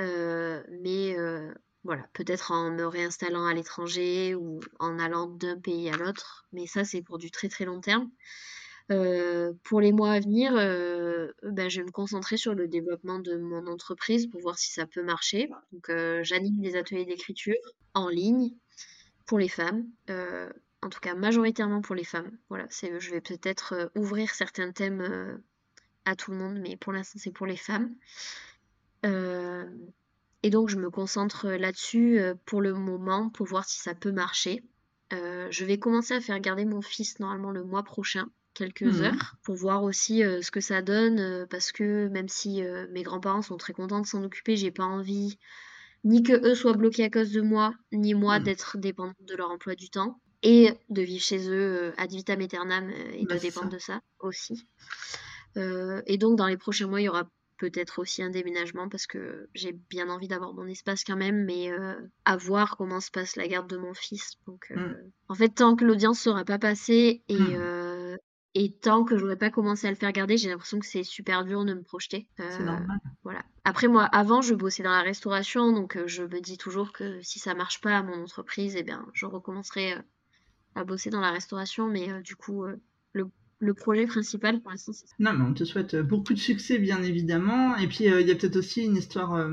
euh, 0.00 0.62
mais 0.82 1.16
euh, 1.16 1.52
voilà, 1.84 2.06
peut-être 2.12 2.50
en 2.50 2.70
me 2.70 2.84
réinstallant 2.86 3.46
à 3.46 3.54
l'étranger 3.54 4.34
ou 4.34 4.60
en 4.80 4.98
allant 4.98 5.28
d'un 5.28 5.58
pays 5.58 5.88
à 5.90 5.96
l'autre, 5.96 6.46
mais 6.52 6.66
ça 6.66 6.84
c'est 6.84 7.02
pour 7.02 7.18
du 7.18 7.30
très 7.30 7.48
très 7.48 7.64
long 7.64 7.80
terme. 7.80 8.10
pour 9.62 9.80
les 9.80 9.92
mois 9.92 10.12
à 10.12 10.20
venir, 10.20 10.52
ben, 10.54 11.68
je 11.68 11.80
vais 11.80 11.86
me 11.86 11.92
concentrer 11.92 12.36
sur 12.36 12.54
le 12.54 12.66
développement 12.66 13.20
de 13.20 13.36
mon 13.36 13.66
entreprise 13.68 14.26
pour 14.26 14.40
voir 14.40 14.58
si 14.58 14.72
ça 14.72 14.86
peut 14.86 15.02
marcher. 15.02 15.48
Donc 15.72 15.90
j'anime 16.22 16.60
des 16.60 16.76
ateliers 16.76 17.04
d'écriture 17.04 17.54
en 17.94 18.08
ligne 18.08 18.50
pour 19.26 19.38
les 19.38 19.48
femmes 19.48 19.86
en 20.82 20.88
tout 20.88 21.00
cas 21.00 21.14
majoritairement 21.14 21.80
pour 21.80 21.94
les 21.94 22.04
femmes. 22.04 22.30
Voilà, 22.48 22.66
c'est, 22.70 23.00
je 23.00 23.10
vais 23.10 23.20
peut-être 23.20 23.74
euh, 23.74 23.86
ouvrir 23.94 24.30
certains 24.34 24.72
thèmes 24.72 25.00
euh, 25.00 25.36
à 26.04 26.16
tout 26.16 26.30
le 26.30 26.36
monde, 26.36 26.58
mais 26.60 26.76
pour 26.76 26.92
l'instant 26.92 27.18
c'est 27.22 27.32
pour 27.32 27.46
les 27.46 27.56
femmes. 27.56 27.94
Euh, 29.04 29.64
et 30.42 30.50
donc 30.50 30.68
je 30.68 30.76
me 30.76 30.90
concentre 30.90 31.48
là-dessus 31.48 32.20
pour 32.44 32.60
le 32.60 32.74
moment 32.74 33.30
pour 33.30 33.46
voir 33.46 33.64
si 33.64 33.80
ça 33.80 33.94
peut 33.94 34.12
marcher. 34.12 34.62
je 35.10 35.64
vais 35.64 35.78
commencer 35.78 36.14
à 36.14 36.20
faire 36.20 36.38
garder 36.38 36.64
mon 36.64 36.82
fils 36.82 37.18
normalement 37.18 37.50
le 37.50 37.64
mois 37.64 37.82
prochain 37.82 38.28
quelques 38.54 38.82
mmh. 38.82 39.02
heures 39.02 39.36
pour 39.42 39.56
voir 39.56 39.82
aussi 39.82 40.20
ce 40.20 40.50
que 40.50 40.60
ça 40.60 40.82
donne 40.82 41.46
parce 41.50 41.72
que 41.72 42.08
même 42.08 42.28
si 42.28 42.62
mes 42.90 43.02
grands-parents 43.02 43.42
sont 43.42 43.56
très 43.56 43.72
contents 43.72 44.00
de 44.00 44.06
s'en 44.06 44.22
occuper, 44.22 44.56
j'ai 44.56 44.70
pas 44.70 44.84
envie 44.84 45.36
ni 46.04 46.22
que 46.22 46.48
eux 46.48 46.54
soient 46.54 46.74
bloqués 46.74 47.04
à 47.04 47.10
cause 47.10 47.32
de 47.32 47.40
moi, 47.40 47.74
ni 47.92 48.14
moi 48.14 48.38
mmh. 48.38 48.42
d'être 48.44 48.78
dépendante 48.78 49.16
de 49.22 49.34
leur 49.34 49.50
emploi 49.50 49.74
du 49.74 49.90
temps 49.90 50.20
et 50.42 50.72
de 50.90 51.02
vivre 51.02 51.22
chez 51.22 51.48
eux 51.48 51.88
euh, 51.88 51.92
ad 51.96 52.10
vitam 52.10 52.40
aeternam 52.40 52.90
euh, 52.90 53.12
et 53.12 53.22
de 53.22 53.28
bah, 53.28 53.38
dépendre 53.38 53.70
de 53.70 53.78
ça 53.78 54.00
aussi. 54.20 54.66
Euh, 55.56 56.02
et 56.06 56.18
donc 56.18 56.36
dans 56.36 56.46
les 56.46 56.56
prochains 56.56 56.86
mois, 56.86 57.00
il 57.00 57.04
y 57.04 57.08
aura 57.08 57.28
peut-être 57.58 57.98
aussi 58.00 58.22
un 58.22 58.28
déménagement 58.28 58.88
parce 58.88 59.06
que 59.06 59.48
j'ai 59.54 59.72
bien 59.72 60.10
envie 60.10 60.28
d'avoir 60.28 60.52
mon 60.52 60.66
espace 60.66 61.04
quand 61.04 61.16
même, 61.16 61.46
mais 61.46 61.70
à 62.26 62.36
voir 62.36 62.76
comment 62.76 63.00
se 63.00 63.10
passe 63.10 63.34
la 63.36 63.48
garde 63.48 63.66
de 63.66 63.78
mon 63.78 63.94
fils. 63.94 64.34
Donc, 64.46 64.70
mm. 64.76 64.94
en 65.28 65.34
fait, 65.34 65.48
tant 65.48 65.74
que 65.74 65.86
l'audience 65.86 66.20
sera 66.20 66.44
pas 66.44 66.58
passée 66.58 67.22
et, 67.28 67.38
mm. 67.38 68.18
et 68.56 68.72
tant 68.72 69.04
que 69.04 69.16
j'aurais 69.16 69.38
pas 69.38 69.48
commencé 69.48 69.86
à 69.86 69.90
le 69.90 69.96
faire 69.96 70.12
garder, 70.12 70.36
j'ai 70.36 70.50
l'impression 70.50 70.78
que 70.78 70.84
c'est 70.84 71.02
super 71.02 71.46
dur 71.46 71.64
de 71.64 71.72
me 71.72 71.82
projeter. 71.82 72.28
c'est 72.36 72.62
normal. 72.62 72.98
Voilà. 73.24 73.42
Après, 73.64 73.88
moi, 73.88 74.04
avant, 74.04 74.42
je 74.42 74.54
bossais 74.54 74.82
dans 74.82 74.90
la 74.90 75.00
restauration, 75.00 75.72
donc 75.72 75.98
je 76.04 76.24
me 76.24 76.40
dis 76.42 76.58
toujours 76.58 76.92
que 76.92 77.22
si 77.22 77.38
ça 77.38 77.54
marche 77.54 77.80
pas 77.80 77.96
à 77.96 78.02
mon 78.02 78.22
entreprise, 78.22 78.76
eh 78.76 78.82
bien, 78.82 79.06
je 79.14 79.24
recommencerai 79.24 79.96
à 80.76 80.84
bosser 80.84 81.10
dans 81.10 81.20
la 81.20 81.32
restauration, 81.32 81.88
mais 81.88 82.10
euh, 82.10 82.20
du 82.20 82.36
coup, 82.36 82.64
euh, 82.64 82.76
le 83.58 83.72
projet 83.72 84.04
principal 84.04 84.60
pour 84.60 84.70
l'instant, 84.70 84.92
c'est 84.92 85.06
ça. 85.06 85.14
Non, 85.18 85.32
mais 85.32 85.42
on 85.42 85.54
te 85.54 85.64
souhaite 85.64 85.94
euh, 85.94 86.02
beaucoup 86.02 86.34
de 86.34 86.38
succès, 86.38 86.76
bien 86.76 87.02
évidemment. 87.02 87.74
Et 87.78 87.88
puis, 87.88 88.04
il 88.04 88.28
y 88.28 88.30
a 88.30 88.34
peut-être 88.34 88.56
aussi 88.56 88.84
une 88.84 88.96
histoire 88.96 89.48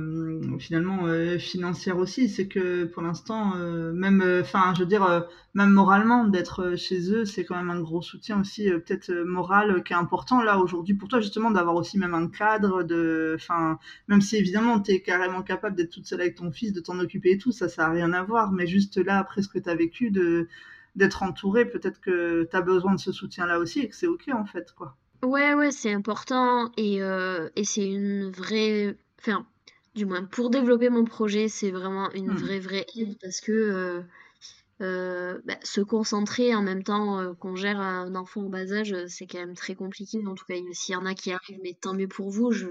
finalement 0.60 1.08
financière 1.40 1.98
aussi. 1.98 2.28
C'est 2.28 2.50
que 2.50 2.84
pour 2.84 3.02
l'instant, 3.02 3.56
même, 3.94 4.22
enfin, 4.42 4.74
je 4.76 4.82
veux 4.82 4.86
dire, 4.88 5.26
même 5.54 5.70
moralement, 5.70 6.26
d'être 6.26 6.76
chez 6.76 7.14
eux, 7.14 7.24
c'est 7.24 7.46
quand 7.46 7.56
même 7.56 7.70
un 7.70 7.80
gros 7.80 8.02
soutien 8.02 8.42
aussi, 8.42 8.70
peut-être 8.70 9.10
moral, 9.24 9.82
qui 9.86 9.94
est 9.94 9.96
important 9.96 10.44
là 10.44 10.60
aujourd'hui 10.60 10.96
pour 10.96 11.08
toi, 11.08 11.22
justement, 11.22 11.50
d'avoir 11.50 11.76
aussi 11.76 11.98
même 11.98 12.14
un 12.14 12.28
cadre 12.28 12.84
de, 12.84 13.38
enfin, 13.40 13.80
même 14.10 14.20
si 14.20 14.36
évidemment, 14.36 14.82
tu 14.82 14.92
es 14.92 15.00
carrément 15.00 15.44
capable 15.44 15.78
d'être 15.78 15.92
toute 15.92 16.08
seule 16.08 16.20
avec 16.20 16.36
ton 16.36 16.52
fils, 16.52 16.74
de 16.74 16.82
t'en 16.82 17.00
occuper 17.00 17.32
et 17.32 17.38
tout, 17.38 17.54
ça, 17.54 17.70
ça 17.70 17.86
a 17.86 17.90
rien 17.90 18.12
à 18.12 18.22
voir. 18.22 18.52
Mais 18.52 18.68
juste 18.68 18.98
là, 18.98 19.18
après 19.18 19.44
ce 19.44 19.48
que 19.48 19.60
tu 19.60 19.70
as 19.70 19.76
vécu, 19.76 20.12
de 20.12 20.50
d'être 20.96 21.24
entouré, 21.24 21.66
peut-être 21.66 22.00
que 22.00 22.48
tu 22.50 22.56
as 22.56 22.62
besoin 22.62 22.96
de 22.96 23.00
ce 23.00 23.12
soutien-là 23.12 23.60
aussi 23.60 23.80
et 23.82 23.90
que 23.90 23.96
c'est 23.96 24.08
OK 24.08 24.30
en 24.32 24.46
fait. 24.46 24.72
quoi. 24.74 24.96
Ouais, 25.24 25.54
ouais, 25.54 25.72
c'est 25.72 25.94
important 25.94 26.72
et, 26.78 27.02
euh, 27.02 27.50
et 27.56 27.64
c'est 27.64 27.88
une 27.88 28.30
vraie. 28.30 28.96
Enfin, 29.20 29.46
du 29.96 30.06
moins, 30.06 30.24
pour 30.24 30.50
développer 30.50 30.90
mon 30.90 31.06
projet, 31.06 31.48
c'est 31.48 31.72
vraiment 31.72 32.12
une 32.12 32.32
hmm. 32.32 32.38
vraie, 32.38 32.60
vraie 32.60 32.86
aide 32.96 33.18
parce 33.22 33.42
que. 33.42 34.04
Euh, 34.84 35.40
bah, 35.46 35.56
se 35.64 35.80
concentrer 35.80 36.54
en 36.54 36.62
même 36.62 36.84
temps 36.84 37.18
euh, 37.20 37.34
qu'on 37.34 37.56
gère 37.56 37.80
un 37.80 38.16
enfant 38.16 38.42
en 38.42 38.50
bas 38.50 38.74
âge, 38.74 38.92
euh, 38.92 39.06
c'est 39.08 39.28
quand 39.28 39.38
même 39.38 39.56
très 39.56 39.76
compliqué. 39.76 40.22
En 40.28 40.36
tout 40.36 40.44
cas, 40.46 40.56
s'il 40.74 40.94
y 40.94 40.96
en 40.98 41.06
a 41.06 41.14
qui 41.14 41.32
arrivent, 41.32 41.60
mais 41.64 41.74
tant 41.80 41.94
mieux 41.94 42.10
pour 42.10 42.30
vous, 42.30 42.52
je, 42.52 42.68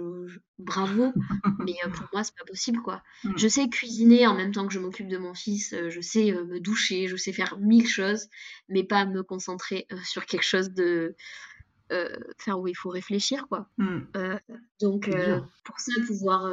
bravo. 0.59 1.13
mais 1.67 1.75
pour 1.95 2.07
moi, 2.13 2.23
c'est 2.23 2.37
pas 2.37 2.45
possible, 2.45 2.83
quoi. 2.83 3.03
Mm. 3.25 3.33
Je 3.37 3.49
sais 3.49 3.69
cuisiner 3.71 4.27
en 4.27 4.35
même 4.35 4.53
temps 4.53 4.67
que 4.67 4.75
je 4.75 4.79
m'occupe 4.79 5.09
de 5.09 5.17
mon 5.17 5.33
fils, 5.33 5.75
je 5.89 6.01
sais 6.03 6.33
me 6.33 6.61
doucher, 6.61 7.09
je 7.09 7.17
sais 7.17 7.33
faire 7.33 7.59
mille 7.59 7.89
choses, 7.89 8.29
mais 8.69 8.85
pas 8.85 9.07
me 9.07 9.23
concentrer 9.23 9.87
sur 10.05 10.27
quelque 10.27 10.45
chose 10.45 10.71
de 10.71 11.17
faire 12.39 12.61
où 12.61 12.69
il 12.69 12.75
faut 12.75 12.91
réfléchir 12.91 13.47
quoi. 13.49 13.69
Mm. 13.79 14.01
donc 14.81 15.11
pour 15.65 15.81
ça 15.81 15.93
pouvoir 16.07 16.51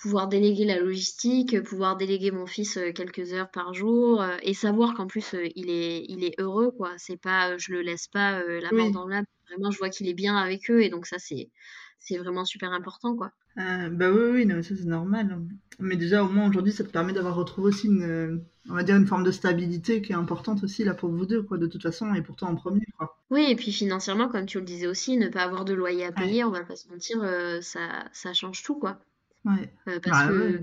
pouvoir 0.00 0.28
déléguer 0.28 0.64
la 0.64 0.78
logistique, 0.78 1.60
pouvoir 1.62 1.96
déléguer 1.96 2.30
mon 2.30 2.46
fils 2.46 2.78
quelques 2.94 3.32
heures 3.32 3.50
par 3.50 3.74
jour 3.74 4.24
et 4.42 4.54
savoir 4.54 4.94
qu'en 4.94 5.06
plus 5.06 5.34
il 5.54 5.70
est 5.70 6.04
il 6.08 6.24
est 6.24 6.40
heureux 6.40 6.70
quoi. 6.70 6.92
C'est 6.98 7.20
pas 7.20 7.56
je 7.58 7.72
le 7.72 7.82
laisse 7.82 8.08
pas 8.08 8.42
la 8.42 8.70
main 8.72 8.90
dans 8.90 9.06
l'âme. 9.06 9.24
Vraiment 9.48 9.70
je 9.70 9.78
vois 9.78 9.90
qu'il 9.90 10.08
est 10.08 10.14
bien 10.14 10.36
avec 10.36 10.70
eux 10.70 10.82
et 10.82 10.90
donc 10.90 11.06
ça 11.06 11.18
c'est 11.18 11.50
c'est 11.98 12.18
vraiment 12.18 12.44
super 12.44 12.72
important 12.72 13.16
quoi. 13.16 13.30
Euh, 13.58 13.88
bah 13.88 14.10
oui, 14.10 14.30
oui, 14.32 14.46
non, 14.46 14.62
ça 14.62 14.74
c'est 14.76 14.84
normal. 14.84 15.40
Mais 15.78 15.96
déjà, 15.96 16.22
au 16.22 16.28
moins 16.28 16.48
aujourd'hui, 16.48 16.72
ça 16.72 16.84
te 16.84 16.90
permet 16.90 17.12
d'avoir 17.12 17.34
retrouvé 17.34 17.68
aussi 17.68 17.86
une, 17.86 18.44
on 18.68 18.74
va 18.74 18.82
dire, 18.82 18.96
une 18.96 19.06
forme 19.06 19.24
de 19.24 19.30
stabilité 19.30 20.02
qui 20.02 20.12
est 20.12 20.16
importante 20.16 20.62
aussi 20.62 20.84
là 20.84 20.94
pour 20.94 21.10
vous 21.10 21.26
deux, 21.26 21.42
quoi, 21.42 21.56
de 21.58 21.66
toute 21.66 21.82
façon, 21.82 22.12
et 22.14 22.22
pourtant 22.22 22.48
en 22.48 22.54
premier, 22.54 22.86
quoi. 22.98 23.18
Oui, 23.30 23.46
et 23.50 23.56
puis 23.56 23.72
financièrement, 23.72 24.28
comme 24.28 24.46
tu 24.46 24.58
le 24.58 24.64
disais 24.64 24.86
aussi, 24.86 25.16
ne 25.16 25.28
pas 25.28 25.42
avoir 25.42 25.64
de 25.64 25.74
loyer 25.74 26.04
à 26.04 26.12
payer, 26.12 26.44
on 26.44 26.50
va 26.50 26.64
pas 26.64 26.76
se 26.76 26.88
mentir, 26.88 27.22
euh, 27.22 27.60
ça, 27.60 28.04
ça 28.12 28.32
change 28.34 28.62
tout, 28.62 28.78
quoi. 28.78 29.00
Ouais. 29.44 29.70
Euh, 29.88 30.00
parce 30.00 30.26
bah 30.26 30.32
que, 30.32 30.58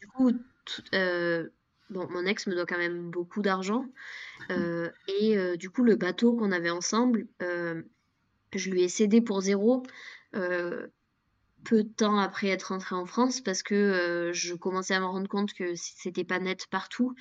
du 0.00 0.06
coup, 0.08 0.30
bon, 1.90 2.08
mon 2.10 2.26
ex 2.26 2.46
me 2.46 2.54
doit 2.54 2.66
quand 2.66 2.78
même 2.78 3.10
beaucoup 3.10 3.42
d'argent. 3.42 3.86
et 5.08 5.56
du 5.56 5.70
coup, 5.70 5.82
le 5.82 5.96
bateau 5.96 6.34
qu'on 6.34 6.52
avait 6.52 6.70
ensemble, 6.70 7.26
je 7.40 8.70
lui 8.70 8.82
ai 8.82 8.88
cédé 8.88 9.20
pour 9.20 9.40
zéro 9.40 9.82
peu 11.66 11.82
de 11.82 11.88
temps 11.88 12.18
après 12.18 12.48
être 12.48 12.68
rentrée 12.68 12.94
en 12.94 13.06
France 13.06 13.40
parce 13.40 13.62
que 13.62 13.74
euh, 13.74 14.32
je 14.32 14.54
commençais 14.54 14.94
à 14.94 15.00
me 15.00 15.06
rendre 15.06 15.28
compte 15.28 15.52
que 15.52 15.74
c'était 15.74 16.24
pas 16.24 16.38
net 16.38 16.66
partout. 16.70 17.14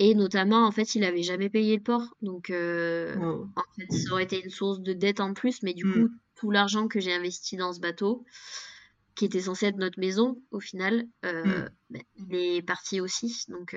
Et 0.00 0.14
notamment, 0.14 0.66
en 0.66 0.72
fait, 0.72 0.96
il 0.96 1.04
avait 1.04 1.22
jamais 1.22 1.48
payé 1.48 1.76
le 1.76 1.82
port. 1.82 2.16
Donc, 2.20 2.50
euh, 2.50 3.14
en 3.14 3.62
fait, 3.76 3.92
ça 3.92 4.12
aurait 4.12 4.24
été 4.24 4.42
une 4.42 4.50
source 4.50 4.80
de 4.80 4.92
dette 4.92 5.20
en 5.20 5.34
plus. 5.34 5.62
Mais 5.62 5.72
du 5.72 5.84
coup, 5.84 5.98
mm. 5.98 6.18
tout 6.34 6.50
l'argent 6.50 6.88
que 6.88 6.98
j'ai 6.98 7.12
investi 7.12 7.56
dans 7.56 7.72
ce 7.72 7.78
bateau, 7.78 8.24
qui 9.14 9.26
était 9.26 9.42
censé 9.42 9.66
être 9.66 9.76
notre 9.76 10.00
maison, 10.00 10.42
au 10.50 10.58
final, 10.58 11.06
euh, 11.24 11.44
mm. 11.44 11.68
bah, 11.90 12.00
il 12.16 12.34
est 12.34 12.62
parti 12.62 13.00
aussi. 13.00 13.44
Donc, 13.48 13.76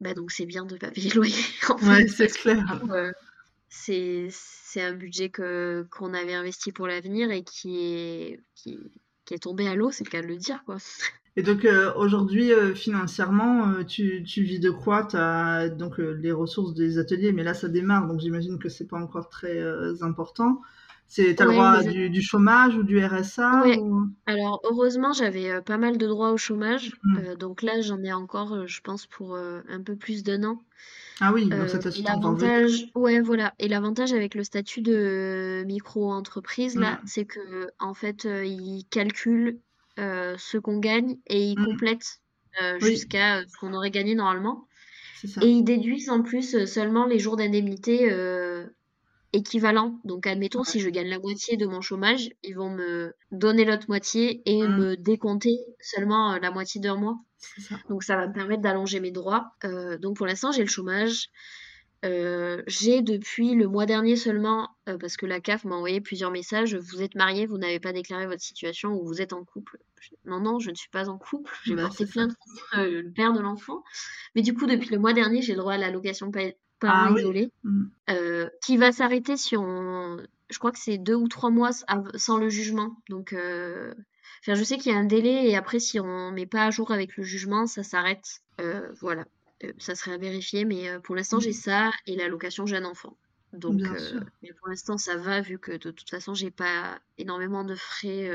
bah, 0.00 0.12
donc 0.12 0.30
c'est 0.30 0.44
bien 0.44 0.66
de 0.66 0.76
pas 0.76 0.90
payer 0.90 1.08
le 1.10 1.16
loyer. 1.16 1.34
ouais, 1.84 2.06
c'est 2.08 2.28
clair. 2.28 2.82
c'est 3.70 4.28
un 4.76 4.92
budget 4.92 5.30
que 5.30 5.86
qu'on 5.90 6.12
avait 6.12 6.34
investi 6.34 6.70
pour 6.70 6.86
l'avenir 6.86 7.30
et 7.30 7.44
qui 7.44 7.78
est 7.78 8.40
qui, 8.54 8.78
qui 9.26 9.34
est 9.34 9.42
tombé 9.42 9.68
à 9.68 9.74
l'eau, 9.74 9.90
c'est 9.90 10.04
le 10.04 10.10
cas 10.10 10.22
de 10.22 10.26
le 10.26 10.36
dire, 10.36 10.62
quoi. 10.64 10.76
Et 11.38 11.42
donc 11.42 11.66
euh, 11.66 11.92
aujourd'hui, 11.96 12.50
euh, 12.52 12.74
financièrement, 12.74 13.68
euh, 13.68 13.84
tu, 13.84 14.22
tu, 14.24 14.42
vis 14.42 14.58
de 14.58 14.70
quoi? 14.70 15.04
Tu 15.04 15.16
as 15.16 15.68
donc 15.68 15.98
les 15.98 16.32
ressources 16.32 16.72
des 16.72 16.98
ateliers, 16.98 17.32
mais 17.32 17.44
là 17.44 17.52
ça 17.52 17.68
démarre, 17.68 18.06
donc 18.06 18.20
j'imagine 18.20 18.58
que 18.58 18.70
c'est 18.70 18.86
pas 18.86 18.96
encore 18.96 19.28
très 19.28 19.62
important. 20.02 20.62
C'est, 21.08 21.40
as 21.40 21.44
le 21.44 21.52
droit 21.52 21.82
du, 21.82 22.22
chômage 22.22 22.74
ou 22.74 22.82
du 22.82 23.04
RSA 23.04 23.64
Alors 24.24 24.60
heureusement, 24.64 25.12
j'avais 25.12 25.60
pas 25.60 25.76
mal 25.76 25.98
de 25.98 26.06
droits 26.06 26.32
au 26.32 26.36
chômage, 26.36 26.96
mmh. 27.04 27.34
donc 27.38 27.62
là 27.62 27.80
j'en 27.82 28.02
ai 28.02 28.12
encore, 28.12 28.66
je 28.66 28.80
pense, 28.80 29.06
pour 29.06 29.36
un 29.36 29.82
peu 29.84 29.94
plus 29.94 30.24
d'un 30.24 30.42
an. 30.42 30.58
Ah 31.20 31.32
oui, 31.32 31.46
donc 31.46 31.68
ça 31.68 31.78
l'avantage, 32.02 32.88
ouais, 32.94 33.20
voilà. 33.20 33.54
Et 33.58 33.68
l'avantage 33.68 34.12
avec 34.12 34.34
le 34.34 34.44
statut 34.44 34.82
de 34.82 35.64
micro-entreprise, 35.66 36.76
là, 36.76 37.00
c'est 37.06 37.24
que, 37.24 37.70
en 37.78 37.94
fait, 37.94 38.26
euh, 38.26 38.44
il 38.44 38.84
calcule 38.90 39.58
euh, 39.98 40.34
ce 40.38 40.58
qu'on 40.58 40.78
gagne 40.78 41.16
et 41.26 41.42
il 41.42 41.58
mmh. 41.58 41.64
complète 41.64 42.20
euh, 42.60 42.78
jusqu'à 42.80 43.42
ce 43.46 43.56
qu'on 43.58 43.72
aurait 43.72 43.90
gagné 43.90 44.14
normalement. 44.14 44.66
Et 45.40 45.46
ils 45.46 45.64
déduisent 45.64 46.10
en 46.10 46.22
plus 46.22 46.66
seulement 46.66 47.06
les 47.06 47.18
jours 47.18 47.36
d'indemnité 47.36 48.10
équivalent. 49.36 50.00
Donc, 50.04 50.26
admettons, 50.26 50.64
si 50.64 50.80
je 50.80 50.88
gagne 50.88 51.08
la 51.08 51.18
moitié 51.18 51.56
de 51.56 51.66
mon 51.66 51.80
chômage, 51.80 52.30
ils 52.42 52.54
vont 52.54 52.70
me 52.70 53.14
donner 53.30 53.64
l'autre 53.64 53.86
moitié 53.88 54.42
et 54.46 54.62
mmh. 54.62 54.76
me 54.76 54.96
décompter 54.96 55.58
seulement 55.80 56.32
euh, 56.32 56.38
la 56.40 56.50
moitié 56.50 56.80
d'un 56.80 56.96
mois. 56.96 57.18
Donc, 57.88 58.02
ça 58.02 58.16
va 58.16 58.26
me 58.26 58.32
permettre 58.32 58.62
d'allonger 58.62 59.00
mes 59.00 59.10
droits. 59.10 59.52
Euh, 59.64 59.98
donc, 59.98 60.16
pour 60.16 60.26
l'instant, 60.26 60.52
j'ai 60.52 60.62
le 60.62 60.68
chômage. 60.68 61.28
Euh, 62.04 62.62
j'ai 62.66 63.02
depuis 63.02 63.54
le 63.54 63.68
mois 63.68 63.86
dernier 63.86 64.16
seulement, 64.16 64.68
parce 65.00 65.16
que 65.16 65.26
la 65.26 65.40
CAF 65.40 65.64
m'a 65.64 65.76
envoyé 65.76 66.00
plusieurs 66.00 66.30
messages, 66.30 66.76
vous 66.76 67.02
êtes 67.02 67.14
marié, 67.14 67.46
vous 67.46 67.58
n'avez 67.58 67.80
pas 67.80 67.92
déclaré 67.92 68.26
votre 68.26 68.42
situation 68.42 68.92
ou 68.92 69.06
vous 69.06 69.22
êtes 69.22 69.32
en 69.32 69.44
couple. 69.44 69.78
Non, 70.24 70.38
non, 70.38 70.58
je 70.58 70.70
ne 70.70 70.76
suis 70.76 70.90
pas 70.90 71.08
en 71.08 71.18
couple, 71.18 71.52
j'ai 71.64 71.74
bah, 71.74 71.82
porté 71.82 72.06
plainte 72.06 72.34
contre 72.38 72.84
le 72.84 73.10
père 73.10 73.32
de 73.32 73.40
l'enfant. 73.40 73.82
Mais 74.34 74.42
du 74.42 74.54
coup, 74.54 74.66
depuis 74.66 74.90
le 74.90 74.98
mois 74.98 75.14
dernier, 75.14 75.42
j'ai 75.42 75.54
le 75.54 75.58
droit 75.58 75.72
à 75.72 75.78
l'allocation 75.78 76.30
parents 76.78 77.14
ah 77.14 77.18
isolés, 77.18 77.50
mmh. 77.64 77.84
euh, 78.10 78.48
qui 78.62 78.76
va 78.76 78.92
s'arrêter 78.92 79.36
si 79.36 79.56
on. 79.56 80.18
Je 80.48 80.58
crois 80.58 80.70
que 80.70 80.78
c'est 80.78 80.98
deux 80.98 81.14
ou 81.14 81.28
trois 81.28 81.50
mois 81.50 81.70
sans 82.14 82.38
le 82.38 82.48
jugement. 82.48 82.96
Donc, 83.08 83.32
euh... 83.32 83.92
enfin, 84.40 84.54
je 84.54 84.62
sais 84.62 84.78
qu'il 84.78 84.92
y 84.92 84.94
a 84.94 84.98
un 84.98 85.04
délai 85.04 85.48
et 85.48 85.56
après, 85.56 85.80
si 85.80 85.98
on 85.98 86.30
met 86.30 86.46
pas 86.46 86.64
à 86.64 86.70
jour 86.70 86.92
avec 86.92 87.16
le 87.16 87.24
jugement, 87.24 87.66
ça 87.66 87.82
s'arrête. 87.82 88.42
Euh, 88.60 88.88
voilà, 89.00 89.24
ça 89.78 89.96
serait 89.96 90.12
à 90.12 90.18
vérifier, 90.18 90.64
mais 90.64 90.98
pour 91.00 91.16
l'instant, 91.16 91.40
j'ai 91.40 91.50
mmh. 91.50 91.54
ça 91.54 91.90
et 92.06 92.14
l'allocation 92.16 92.64
jeune 92.66 92.86
enfant. 92.86 93.16
Donc, 93.52 93.80
mais 94.42 94.52
pour 94.52 94.68
l'instant, 94.68 94.98
ça 94.98 95.16
va 95.16 95.40
vu 95.40 95.58
que 95.58 95.72
de 95.72 95.90
toute 95.90 96.10
façon, 96.10 96.34
j'ai 96.34 96.50
pas 96.50 97.00
énormément 97.18 97.64
de 97.64 97.74
frais 97.74 98.30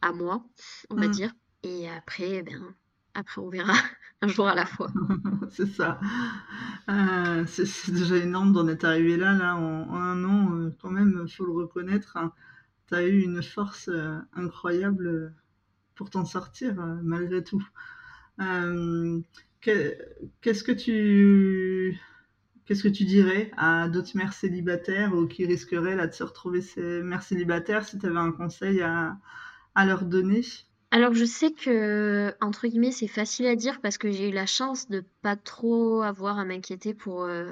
à 0.00 0.12
moi, 0.12 0.42
on 0.88 0.96
va 0.96 1.08
mmh. 1.08 1.10
dire. 1.10 1.34
Et 1.64 1.88
après, 1.88 2.30
eh 2.30 2.42
ben, 2.42 2.74
après, 3.14 3.40
on 3.40 3.48
verra 3.48 3.74
un 4.22 4.28
jour 4.28 4.48
à 4.48 4.54
la 4.54 4.66
fois. 4.66 4.88
c'est 5.50 5.66
ça. 5.66 6.00
Euh, 6.88 7.44
c'est 7.46 7.92
déjà 7.92 8.16
énorme 8.16 8.52
d'en 8.52 8.68
être 8.68 8.84
arrivé 8.84 9.16
là, 9.16 9.32
là, 9.34 9.56
en, 9.56 9.94
un 9.94 10.24
an, 10.24 10.56
euh, 10.56 10.70
quand 10.80 10.90
même, 10.90 11.28
faut 11.28 11.44
le 11.44 11.52
reconnaître. 11.52 12.16
Hein. 12.16 12.32
tu 12.88 12.94
as 12.94 13.06
eu 13.06 13.20
une 13.20 13.42
force 13.42 13.88
euh, 13.88 14.18
incroyable 14.34 15.34
pour 15.94 16.10
t'en 16.10 16.24
sortir, 16.24 16.74
malgré 17.02 17.44
tout. 17.44 17.62
Qu'est-ce 19.60 20.64
que 20.64 20.72
tu. 20.72 21.98
Qu'est-ce 22.64 22.82
que 22.82 22.88
tu 22.88 23.04
dirais 23.04 23.50
à 23.56 23.88
d'autres 23.88 24.16
mères 24.16 24.32
célibataires 24.32 25.14
ou 25.14 25.26
qui 25.26 25.46
risqueraient 25.46 25.96
là, 25.96 26.06
de 26.06 26.12
se 26.12 26.22
retrouver 26.22 26.62
ces 26.62 27.02
mères 27.02 27.22
célibataires 27.22 27.84
si 27.84 27.98
tu 27.98 28.06
avais 28.06 28.18
un 28.18 28.32
conseil 28.32 28.80
à, 28.82 29.18
à 29.74 29.84
leur 29.84 30.04
donner? 30.04 30.42
Alors 30.92 31.14
je 31.14 31.24
sais 31.24 31.52
que, 31.52 32.34
entre 32.42 32.68
guillemets, 32.68 32.92
c'est 32.92 33.08
facile 33.08 33.46
à 33.46 33.56
dire 33.56 33.80
parce 33.80 33.96
que 33.96 34.12
j'ai 34.12 34.28
eu 34.28 34.32
la 34.32 34.44
chance 34.44 34.90
de 34.90 35.02
pas 35.22 35.36
trop 35.36 36.02
avoir 36.02 36.38
à 36.38 36.44
m'inquiéter 36.44 36.92
pour, 36.92 37.22
euh, 37.22 37.50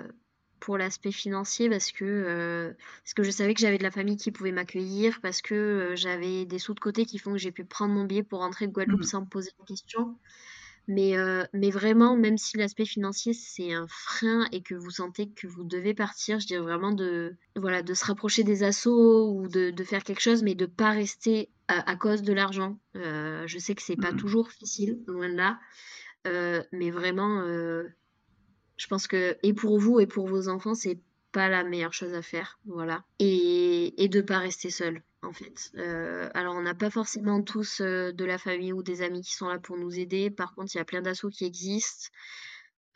pour 0.61 0.77
l'aspect 0.77 1.11
financier 1.11 1.71
parce 1.71 1.91
que, 1.91 2.05
euh, 2.05 2.75
parce 3.03 3.15
que 3.15 3.23
je 3.23 3.31
savais 3.31 3.55
que 3.55 3.61
j'avais 3.61 3.79
de 3.79 3.83
la 3.83 3.91
famille 3.91 4.19
qui 4.19 4.31
pouvait 4.31 4.53
m'accueillir, 4.53 5.21
parce 5.23 5.41
que 5.41 5.55
euh, 5.55 5.97
j'avais 5.97 6.45
des 6.45 6.59
sous 6.59 6.75
de 6.75 6.81
côté 6.81 7.07
qui 7.07 7.17
font 7.17 7.33
que 7.33 7.39
j'ai 7.39 7.51
pu 7.51 7.65
prendre 7.65 7.95
mon 7.95 8.05
billet 8.05 8.23
pour 8.23 8.41
rentrer 8.41 8.67
de 8.67 8.73
Guadeloupe 8.73 9.01
mmh. 9.01 9.05
sans 9.05 9.23
me 9.23 9.27
poser 9.27 9.53
de 9.59 9.65
questions. 9.65 10.19
Mais, 10.89 11.15
mais 11.53 11.71
vraiment, 11.71 12.17
même 12.17 12.37
si 12.37 12.57
l'aspect 12.57 12.85
financier 12.85 13.33
c'est 13.33 13.73
un 13.73 13.87
frein 13.89 14.49
et 14.51 14.61
que 14.61 14.75
vous 14.75 14.91
sentez 14.91 15.31
que 15.31 15.47
vous 15.47 15.63
devez 15.63 15.95
partir, 15.95 16.41
je 16.41 16.49
dirais 16.49 16.63
vraiment 16.63 16.91
de, 16.91 17.37
voilà, 17.55 17.83
de 17.83 17.95
se 17.95 18.05
rapprocher 18.05 18.43
des 18.43 18.65
assos 18.65 19.31
ou 19.31 19.47
de, 19.47 19.71
de 19.71 19.85
faire 19.85 20.03
quelque 20.03 20.21
chose, 20.21 20.43
mais 20.43 20.57
de 20.57 20.67
pas 20.67 20.91
rester 20.91 21.49
à, 21.69 21.97
cause 21.97 22.23
de 22.23 22.33
l'argent. 22.33 22.79
Euh, 22.97 23.47
je 23.47 23.59
sais 23.59 23.75
que 23.75 23.83
c'est 23.83 23.97
pas 23.97 24.13
mmh. 24.13 24.17
toujours 24.17 24.51
facile, 24.51 24.99
loin 25.07 25.29
de 25.29 25.37
là. 25.37 25.59
Euh, 26.27 26.63
mais 26.73 26.91
vraiment, 26.91 27.41
euh, 27.43 27.85
je 28.77 28.87
pense 28.87 29.07
que 29.07 29.37
et 29.43 29.55
pour 29.55 29.79
vous 29.79 30.01
et 30.01 30.07
pour 30.07 30.27
vos 30.27 30.49
enfants, 30.49 30.75
c'est 30.75 30.99
pas 31.33 31.49
la 31.49 31.65
meilleure 31.65 31.93
chose 31.93 32.15
à 32.15 32.23
faire. 32.23 32.59
Voilà. 32.67 33.05
Et, 33.19 34.03
et 34.03 34.09
de 34.09 34.21
pas 34.21 34.39
rester 34.39 34.71
seul, 34.71 35.03
en 35.23 35.33
fait. 35.33 35.73
alors, 36.35 36.55
on 36.55 36.63
n'a 36.63 36.75
pas 36.75 36.91
forcément 36.91 37.43
tous 37.43 37.81
de 37.81 38.25
la 38.25 38.39
famille 38.39 38.73
ou 38.73 38.83
des 38.83 39.03
amis 39.03 39.23
qui 39.23 39.35
sont 39.35 39.49
là 39.49 39.59
pour 39.59 39.77
nous 39.77 39.99
aider. 39.99 40.31
Par 40.31 40.55
contre, 40.55 40.75
il 40.75 40.79
y 40.79 40.81
a 40.81 40.85
plein 40.85 41.03
d'assauts 41.03 41.31
qui 41.31 41.45
existent. 41.45 42.11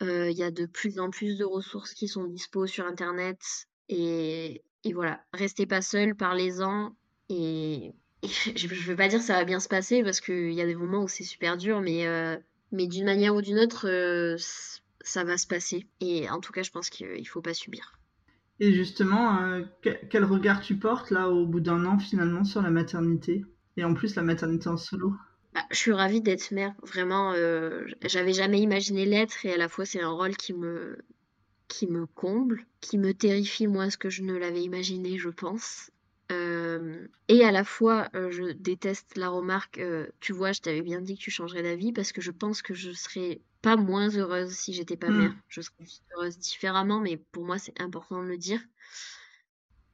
Il 0.01 0.31
y 0.31 0.43
a 0.43 0.51
de 0.51 0.65
plus 0.65 0.99
en 0.99 1.09
plus 1.09 1.37
de 1.37 1.45
ressources 1.45 1.93
qui 1.93 2.07
sont 2.07 2.25
dispo 2.25 2.67
sur 2.67 2.85
Internet. 2.85 3.39
Et, 3.89 4.63
voilà, 4.93 5.23
restez 5.33 5.65
pas 5.65 5.81
seul, 5.81 6.15
parlez-en. 6.15 6.95
Et 7.29 7.93
je 8.23 8.67
ne 8.67 8.81
veux 8.81 8.95
pas 8.95 9.07
dire 9.07 9.19
que 9.19 9.25
ça 9.25 9.35
va 9.35 9.45
bien 9.45 9.59
se 9.59 9.67
passer 9.67 10.03
parce 10.03 10.21
qu'il 10.21 10.53
y 10.53 10.61
a 10.61 10.65
des 10.65 10.75
moments 10.75 11.03
où 11.03 11.07
c'est 11.07 11.23
super 11.23 11.57
dur, 11.57 11.81
mais, 11.81 12.07
euh, 12.07 12.37
d'une 12.71 13.05
manière 13.05 13.35
ou 13.35 13.41
d'une 13.41 13.59
autre, 13.59 13.87
euh, 13.87 14.37
ça 15.01 15.23
va 15.23 15.37
se 15.37 15.47
passer. 15.47 15.87
Et 16.01 16.29
en 16.29 16.39
tout 16.39 16.51
cas, 16.51 16.63
je 16.63 16.71
pense 16.71 16.89
qu'il 16.89 17.07
ne 17.07 17.23
faut 17.23 17.41
pas 17.41 17.53
subir. 17.53 17.99
Et 18.59 18.73
justement, 18.73 19.41
euh, 19.41 19.63
quel 19.81 20.23
regard 20.23 20.61
tu 20.61 20.77
portes 20.77 21.11
là 21.11 21.29
au 21.29 21.45
bout 21.45 21.59
d'un 21.59 21.85
an 21.85 21.99
finalement 21.99 22.43
sur 22.43 22.61
la 22.61 22.71
maternité? 22.71 23.43
Et 23.77 23.83
en 23.83 23.93
plus, 23.93 24.15
la 24.15 24.23
maternité 24.23 24.69
en 24.69 24.77
solo? 24.77 25.13
Bah, 25.53 25.61
Je 25.71 25.77
suis 25.77 25.91
ravie 25.91 26.21
d'être 26.21 26.51
mère. 26.51 26.73
Vraiment, 26.83 27.33
j'avais 28.03 28.33
jamais 28.33 28.61
imaginé 28.61 29.05
l'être 29.05 29.45
et 29.45 29.53
à 29.53 29.57
la 29.57 29.67
fois, 29.67 29.85
c'est 29.85 30.01
un 30.01 30.09
rôle 30.09 30.35
qui 30.37 30.53
me 30.53 30.97
qui 31.67 31.87
me 31.87 32.05
comble, 32.05 32.65
qui 32.79 32.97
me 32.97 33.13
terrifie 33.13 33.67
moins 33.67 33.89
ce 33.89 33.97
que 33.97 34.09
je 34.09 34.23
ne 34.23 34.37
l'avais 34.37 34.61
imaginé, 34.61 35.17
je 35.17 35.29
pense. 35.29 35.91
Euh, 36.31 37.07
et 37.27 37.43
à 37.43 37.51
la 37.51 37.63
fois, 37.63 38.09
euh, 38.15 38.31
je 38.31 38.51
déteste 38.51 39.17
la 39.17 39.29
remarque, 39.29 39.77
euh, 39.77 40.07
tu 40.19 40.33
vois, 40.33 40.51
je 40.53 40.61
t'avais 40.61 40.81
bien 40.81 41.01
dit 41.01 41.15
que 41.15 41.21
tu 41.21 41.31
changerais 41.31 41.63
d'avis 41.63 41.91
parce 41.91 42.11
que 42.11 42.21
je 42.21 42.31
pense 42.31 42.61
que 42.61 42.73
je 42.73 42.91
serais 42.91 43.41
pas 43.65 43.75
moins 43.75 44.09
heureuse 44.09 44.51
si 44.51 44.73
j'étais 44.73 44.95
pas 44.95 45.09
mère. 45.09 45.31
Hmm. 45.31 45.41
Je 45.49 45.61
serais 45.61 45.85
heureuse 46.15 46.37
différemment, 46.37 46.99
mais 46.99 47.17
pour 47.17 47.43
moi, 47.43 47.57
c'est 47.57 47.79
important 47.81 48.21
de 48.21 48.27
le 48.27 48.37
dire. 48.37 48.61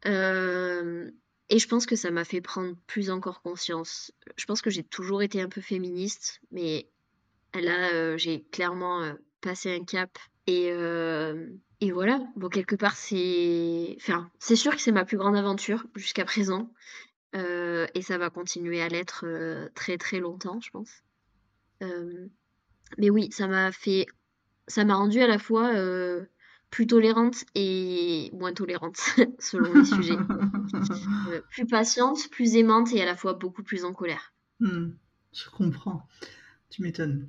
et 0.06 1.60
je 1.60 1.68
pense 1.68 1.86
que 1.86 1.96
ça 1.96 2.12
m'a 2.12 2.24
fait 2.24 2.42
prendre 2.42 2.76
plus 2.88 3.10
encore 3.10 3.42
conscience. 3.42 4.12
Je 4.38 4.46
pense 4.46 4.62
que 4.62 4.70
j'ai 4.70 4.84
toujours 4.84 5.22
été 5.22 5.42
un 5.42 5.50
peu 5.50 5.62
féministe, 5.62 6.42
mais 6.52 6.90
là, 7.54 8.18
j'ai 8.18 8.44
clairement 8.52 9.16
passé 9.42 9.74
un 9.74 9.84
cap 9.84 10.18
et, 10.48 10.72
euh, 10.72 11.48
et 11.80 11.92
voilà, 11.92 12.20
bon, 12.36 12.50
quelque 12.50 12.76
part, 12.76 12.96
c'est. 12.96 13.96
Enfin, 13.98 14.30
c'est 14.40 14.56
sûr 14.56 14.76
que 14.76 14.82
c'est 14.82 14.92
ma 14.92 15.06
plus 15.06 15.18
grande 15.18 15.36
aventure 15.36 15.86
jusqu'à 15.96 16.26
présent. 16.26 16.72
Euh, 17.36 17.88
et 17.94 18.02
ça 18.02 18.18
va 18.18 18.30
continuer 18.30 18.82
à 18.82 18.90
l'être 18.90 19.24
euh, 19.26 19.70
très 19.74 19.98
très 19.98 20.20
longtemps, 20.20 20.60
je 20.60 20.70
pense. 20.72 21.04
Mais 22.98 23.10
oui, 23.10 23.30
ça 23.32 23.48
m'a 23.48 23.72
fait. 23.72 24.06
Ça 24.68 24.86
m'a 24.86 24.96
rendu 24.96 25.20
à 25.20 25.28
la 25.28 25.40
fois 25.40 25.72
plus 26.72 26.88
tolérante 26.88 27.44
et 27.54 28.32
moins 28.34 28.54
tolérante, 28.54 28.98
selon 29.40 29.74
les 29.74 29.86
sujets. 29.86 30.18
plus 31.52 31.66
patiente, 31.66 32.30
plus 32.32 32.56
aimante 32.56 32.94
et 32.94 33.02
à 33.02 33.06
la 33.06 33.18
fois 33.18 33.34
beaucoup 33.34 33.64
plus 33.64 33.84
en 33.84 33.94
colère. 33.94 34.34
Hmm, 34.60 34.92
je 35.34 35.50
comprends. 35.50 36.08
Tu 36.70 36.82
m'étonnes. 36.82 37.28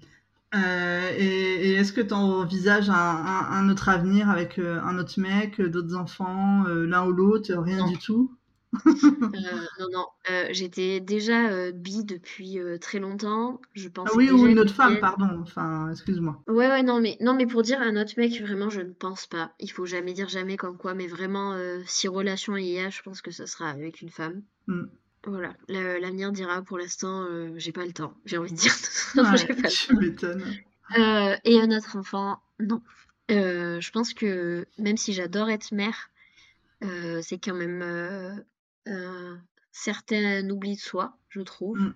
Euh, 0.54 1.14
et, 1.16 1.72
est-ce 1.72 1.92
que 1.92 2.00
tu 2.00 2.14
envisages 2.14 2.90
un, 2.90 3.68
autre 3.68 3.88
avenir 3.88 4.30
avec 4.30 4.58
euh, 4.58 4.80
un 4.82 4.98
autre 4.98 5.18
mec, 5.18 5.60
euh, 5.60 5.68
d'autres 5.68 5.96
enfants, 5.96 6.64
l'un 6.64 7.06
ou 7.06 7.12
l'autre, 7.12 7.52
rien 7.54 7.86
du 7.88 7.98
tout? 7.98 8.36
Non, 8.72 9.86
non, 9.92 10.06
j'étais 10.50 11.00
déjà 11.00 11.70
bi 11.72 12.04
depuis 12.04 12.58
très 12.80 12.98
longtemps. 12.98 13.60
Je 13.74 13.88
ah 13.96 14.04
oui, 14.14 14.30
ou 14.30 14.46
une 14.46 14.58
autre 14.58 14.74
femme, 14.74 14.98
pardon. 14.98 15.28
Enfin, 15.42 15.90
excuse-moi. 15.90 16.42
Ouais, 16.48 16.68
ouais, 16.68 16.82
non, 16.82 17.00
mais 17.00 17.16
non, 17.20 17.34
mais 17.34 17.46
pour 17.46 17.62
dire 17.62 17.80
un 17.82 18.00
autre 18.00 18.14
mec, 18.16 18.40
vraiment, 18.40 18.70
je 18.70 18.80
ne 18.80 18.92
pense 18.92 19.26
pas. 19.26 19.52
Il 19.60 19.70
faut 19.70 19.84
jamais 19.84 20.14
dire 20.14 20.28
jamais 20.28 20.56
comme 20.56 20.78
quoi, 20.78 20.94
mais 20.94 21.06
vraiment, 21.06 21.54
si 21.86 22.08
relation 22.08 22.56
il 22.56 22.68
y 22.68 22.78
a, 22.78 22.88
je 22.88 23.02
pense 23.02 23.20
que 23.20 23.30
ce 23.30 23.46
sera 23.46 23.68
avec 23.68 24.00
une 24.00 24.10
femme. 24.10 24.42
Hmm. 24.66 24.86
Voilà, 25.24 25.54
l'avenir 25.68 26.32
dira 26.32 26.62
pour 26.62 26.78
l'instant, 26.78 27.22
euh, 27.22 27.52
j'ai 27.56 27.70
pas 27.70 27.86
le 27.86 27.92
temps, 27.92 28.14
j'ai 28.24 28.38
envie 28.38 28.50
de 28.50 28.56
dire. 28.56 28.74
tu 29.70 29.96
m'étonnes. 29.96 30.42
Euh, 30.98 31.36
et 31.44 31.60
un 31.60 31.70
autre 31.70 31.96
enfant, 31.96 32.40
non. 32.58 32.82
Euh, 33.30 33.80
je 33.80 33.90
pense 33.92 34.14
que 34.14 34.66
même 34.78 34.96
si 34.96 35.12
j'adore 35.12 35.48
être 35.48 35.72
mère, 35.72 36.10
c'est 37.22 37.38
quand 37.38 37.54
même 37.54 38.42
un 38.86 39.40
certain 39.70 40.48
oubli 40.50 40.76
de 40.76 40.80
soi, 40.80 41.16
je 41.28 41.40
trouve. 41.40 41.78
Mm. 41.78 41.94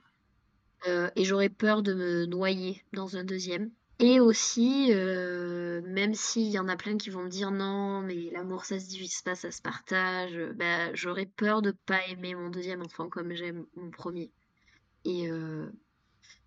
et 1.16 1.24
j'aurais 1.24 1.49
peur 1.49 1.82
de 1.82 1.95
me 1.95 2.26
noyer 2.26 2.82
dans 2.93 3.16
un 3.16 3.24
deuxième. 3.24 3.70
Et 3.99 4.20
aussi, 4.20 4.89
euh, 4.91 5.80
même 5.87 6.12
s'il 6.14 6.49
y 6.49 6.59
en 6.59 6.68
a 6.68 6.76
plein 6.76 6.99
qui 6.99 7.09
vont 7.09 7.22
me 7.22 7.30
dire 7.30 7.51
non, 7.51 8.03
mais 8.03 8.30
l'amour 8.30 8.66
ça 8.66 8.78
se 8.78 8.89
divise 8.89 9.22
pas, 9.22 9.34
ça 9.34 9.51
se 9.51 9.62
partage, 9.62 10.39
bah, 10.55 10.93
j'aurais 10.93 11.24
peur 11.24 11.62
de 11.62 11.70
pas 11.70 12.07
aimer 12.09 12.34
mon 12.34 12.51
deuxième 12.51 12.82
enfant 12.82 13.09
comme 13.09 13.32
j'aime 13.32 13.64
mon 13.74 13.91
premier. 13.91 14.30
Et 15.07 15.30
euh, 15.30 15.70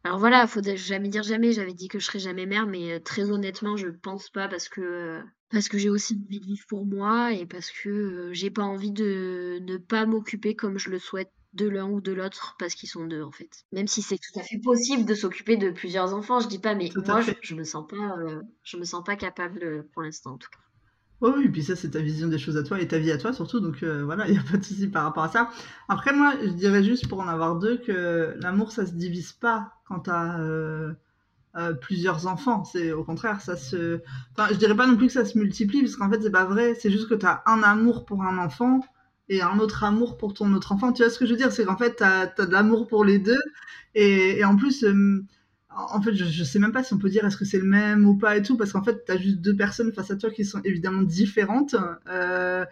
alors 0.03 0.19
voilà, 0.19 0.45
faut 0.45 0.61
jamais 0.61 1.09
dire 1.09 1.23
jamais. 1.23 1.51
J'avais 1.51 1.73
dit 1.73 1.87
que 1.87 1.97
je 1.97 2.05
serais 2.05 2.19
jamais 2.19 2.45
mère, 2.45 2.67
mais 2.67 2.93
euh, 2.93 2.99
très 2.99 3.31
honnêtement, 3.31 3.77
je 3.77 3.87
pense 3.87 4.29
pas 4.29 4.47
parce 4.47 4.69
que 4.69 5.23
parce 5.51 5.67
que 5.67 5.77
j'ai 5.77 5.89
aussi 5.89 6.13
envie 6.13 6.39
de 6.39 6.45
vivre 6.45 6.65
pour 6.67 6.85
moi 6.85 7.33
et 7.33 7.45
parce 7.45 7.71
que 7.71 8.29
j'ai 8.33 8.49
pas 8.49 8.63
envie 8.63 8.91
de 8.91 9.59
ne 9.61 9.77
pas 9.77 10.05
m'occuper 10.05 10.55
comme 10.55 10.77
je 10.77 10.89
le 10.89 10.99
souhaite 10.99 11.31
de 11.53 11.67
l'un 11.67 11.89
ou 11.89 12.01
de 12.01 12.11
l'autre 12.11 12.55
parce 12.59 12.75
qu'ils 12.75 12.89
sont 12.89 13.05
deux 13.05 13.23
en 13.23 13.31
fait. 13.31 13.65
Même 13.71 13.87
si 13.87 14.01
c'est 14.01 14.17
tout 14.17 14.39
à 14.39 14.43
fait 14.43 14.59
possible 14.59 15.05
de 15.05 15.15
s'occuper 15.15 15.57
de 15.57 15.71
plusieurs 15.71 16.13
enfants, 16.13 16.39
je 16.39 16.47
dis 16.47 16.59
pas, 16.59 16.75
mais 16.75 16.91
moi 17.07 17.21
je, 17.41 17.55
me 17.55 17.63
sens 17.63 17.87
pas, 17.87 18.17
euh, 18.19 18.41
je 18.63 18.77
me 18.77 18.83
sens 18.83 19.03
pas 19.03 19.15
capable 19.15 19.63
euh, 19.63 19.81
pour 19.93 20.03
l'instant 20.03 20.33
en 20.33 20.37
tout 20.37 20.49
cas. 20.51 20.59
oui, 21.21 21.45
et 21.45 21.49
puis 21.49 21.63
ça 21.63 21.75
c'est 21.75 21.91
ta 21.91 21.99
vision 21.99 22.27
des 22.27 22.37
choses 22.37 22.57
à 22.57 22.63
toi 22.63 22.79
et 22.79 22.87
ta 22.87 22.99
vie 22.99 23.11
à 23.11 23.17
toi 23.17 23.33
surtout, 23.33 23.59
donc 23.59 23.81
euh, 23.81 24.03
voilà, 24.03 24.27
il 24.27 24.33
n'y 24.33 24.37
a 24.37 24.43
pas 24.43 24.57
de 24.57 24.63
souci 24.63 24.87
par 24.87 25.03
rapport 25.03 25.23
à 25.23 25.29
ça. 25.29 25.49
Après 25.87 26.13
moi, 26.13 26.35
je 26.39 26.49
dirais 26.49 26.83
juste 26.83 27.07
pour 27.07 27.19
en 27.19 27.27
avoir 27.27 27.57
deux 27.57 27.79
que 27.79 28.35
l'amour 28.39 28.71
ça 28.71 28.85
se 28.85 28.93
divise 28.93 29.33
pas 29.33 29.73
quand 29.87 30.01
t'as 30.01 30.37
as 30.37 30.95
plusieurs 31.81 32.27
enfants. 32.27 32.63
C'est 32.63 32.91
au 32.91 33.03
contraire, 33.03 33.41
ça 33.41 33.57
se. 33.57 34.01
Enfin, 34.31 34.49
je 34.51 34.57
dirais 34.57 34.75
pas 34.75 34.87
non 34.87 34.95
plus 34.95 35.07
que 35.07 35.13
ça 35.13 35.25
se 35.25 35.37
multiplie, 35.37 35.81
parce 35.81 35.95
qu'en 35.95 36.09
fait 36.09 36.21
c'est 36.21 36.31
pas 36.31 36.45
vrai. 36.45 36.75
C'est 36.75 36.91
juste 36.91 37.09
que 37.09 37.15
tu 37.15 37.25
as 37.25 37.43
un 37.45 37.63
amour 37.63 38.05
pour 38.05 38.23
un 38.23 38.37
enfant 38.37 38.81
et 39.29 39.41
un 39.41 39.59
autre 39.59 39.83
amour 39.83 40.17
pour 40.17 40.33
ton 40.33 40.53
autre 40.53 40.71
enfant. 40.71 40.91
Tu 40.91 41.03
vois 41.03 41.11
ce 41.11 41.19
que 41.19 41.25
je 41.25 41.31
veux 41.31 41.37
dire? 41.37 41.51
C'est 41.51 41.65
qu'en 41.65 41.77
fait, 41.77 41.97
tu 41.97 42.03
as, 42.03 42.25
de 42.27 42.51
l'amour 42.51 42.87
pour 42.87 43.05
les 43.05 43.19
deux. 43.19 43.39
Et, 43.95 44.43
en 44.43 44.55
plus, 44.55 44.83
euh, 44.83 45.23
en 45.69 46.01
fait, 46.01 46.13
je, 46.13 46.25
je 46.25 46.43
sais 46.43 46.59
même 46.59 46.71
pas 46.71 46.83
si 46.83 46.93
on 46.93 46.97
peut 46.97 47.09
dire 47.09 47.25
est-ce 47.25 47.37
que 47.37 47.45
c'est 47.45 47.59
le 47.59 47.65
même 47.65 48.05
ou 48.07 48.17
pas 48.17 48.37
et 48.37 48.41
tout, 48.41 48.57
parce 48.57 48.71
qu'en 48.71 48.83
fait, 48.83 49.05
tu 49.05 49.11
as 49.11 49.17
juste 49.17 49.37
deux 49.37 49.55
personnes 49.55 49.93
face 49.93 50.11
à 50.11 50.15
toi 50.15 50.31
qui 50.31 50.45
sont 50.45 50.61
évidemment 50.63 51.03
différentes. 51.03 51.75
Euh, 52.07 52.65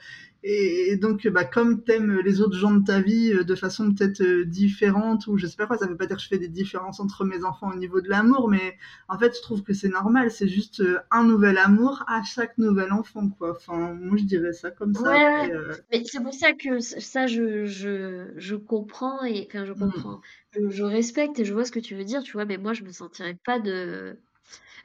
et, 0.49 0.95
donc, 0.95 1.27
bah, 1.27 1.43
comme 1.43 1.83
t'aimes 1.83 2.21
les 2.21 2.39
autres 2.39 2.55
gens 2.55 2.71
de 2.71 2.85
ta 2.85 3.01
vie 3.01 3.33
euh, 3.33 3.43
de 3.43 3.53
façon 3.53 3.93
peut-être 3.93 4.21
euh, 4.21 4.45
différente, 4.45 5.27
ou 5.27 5.37
je 5.37 5.45
sais 5.45 5.57
pas 5.57 5.67
quoi, 5.67 5.77
ça 5.77 5.87
veut 5.87 5.97
pas 5.97 6.05
dire 6.05 6.15
que 6.15 6.23
je 6.23 6.29
fais 6.29 6.37
des 6.37 6.47
différences 6.47 7.01
entre 7.01 7.25
mes 7.25 7.43
enfants 7.43 7.69
au 7.69 7.75
niveau 7.75 7.99
de 7.99 8.07
l'amour, 8.07 8.47
mais 8.49 8.77
en 9.09 9.19
fait, 9.19 9.35
je 9.35 9.41
trouve 9.41 9.61
que 9.63 9.73
c'est 9.73 9.89
normal. 9.89 10.31
C'est 10.31 10.47
juste 10.47 10.79
euh, 10.79 10.99
un 11.11 11.25
nouvel 11.25 11.57
amour 11.57 12.05
à 12.07 12.23
chaque 12.23 12.57
nouvel 12.57 12.93
enfant, 12.93 13.27
quoi. 13.27 13.51
Enfin, 13.51 13.93
moi, 13.93 14.15
je 14.17 14.23
dirais 14.23 14.53
ça 14.53 14.71
comme 14.71 14.93
ça. 14.93 15.47
Mais 15.91 16.03
c'est 16.05 16.23
pour 16.23 16.33
ça 16.33 16.53
que 16.53 16.79
ça, 16.79 17.27
je, 17.27 17.65
je, 17.65 18.31
je 18.37 18.55
comprends 18.55 19.25
et 19.25 19.45
enfin, 19.49 19.65
je 19.65 19.73
mm. 19.73 19.79
comprends. 19.79 20.21
Je, 20.51 20.69
je, 20.69 20.83
respecte 20.83 21.39
et 21.39 21.45
je 21.45 21.53
vois 21.53 21.65
ce 21.65 21.73
que 21.73 21.79
tu 21.79 21.93
veux 21.95 22.05
dire, 22.05 22.23
tu 22.23 22.31
vois, 22.33 22.45
mais 22.45 22.57
moi, 22.57 22.71
je 22.71 22.83
me 22.83 22.91
sentirais 22.91 23.37
pas 23.45 23.59
de 23.59 24.17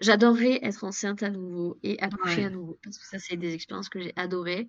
J'adorerais 0.00 0.58
être 0.62 0.82
enceinte 0.84 1.22
à 1.22 1.30
nouveau 1.30 1.78
et 1.82 2.00
accoucher 2.00 2.44
à 2.44 2.50
nouveau, 2.50 2.78
parce 2.82 2.98
que 2.98 3.06
ça, 3.06 3.18
c'est 3.20 3.36
des 3.36 3.54
expériences 3.54 3.88
que 3.88 4.00
j'ai 4.00 4.12
adorées. 4.16 4.68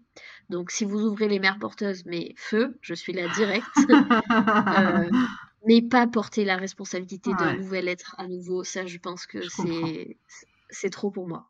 Donc, 0.49 0.69
si 0.69 0.85
vous 0.85 1.01
ouvrez 1.01 1.27
les 1.27 1.39
mères 1.39 1.57
porteuses, 1.57 2.05
mais 2.05 2.35
feu, 2.37 2.77
je 2.81 2.93
suis 2.93 3.13
là 3.13 3.27
direct. 3.29 3.65
euh, 3.77 5.09
mais 5.65 5.81
pas 5.81 6.05
porter 6.07 6.45
la 6.45 6.57
responsabilité 6.57 7.33
d'un 7.33 7.55
nouvel 7.55 7.87
être 7.87 8.15
à 8.19 8.27
nouveau, 8.27 8.63
ça, 8.63 8.85
je 8.85 8.97
pense 8.97 9.25
que 9.25 9.39
c'est 9.47 10.17
c'est 10.69 10.89
trop 10.89 11.09
pour 11.11 11.27
moi. 11.27 11.49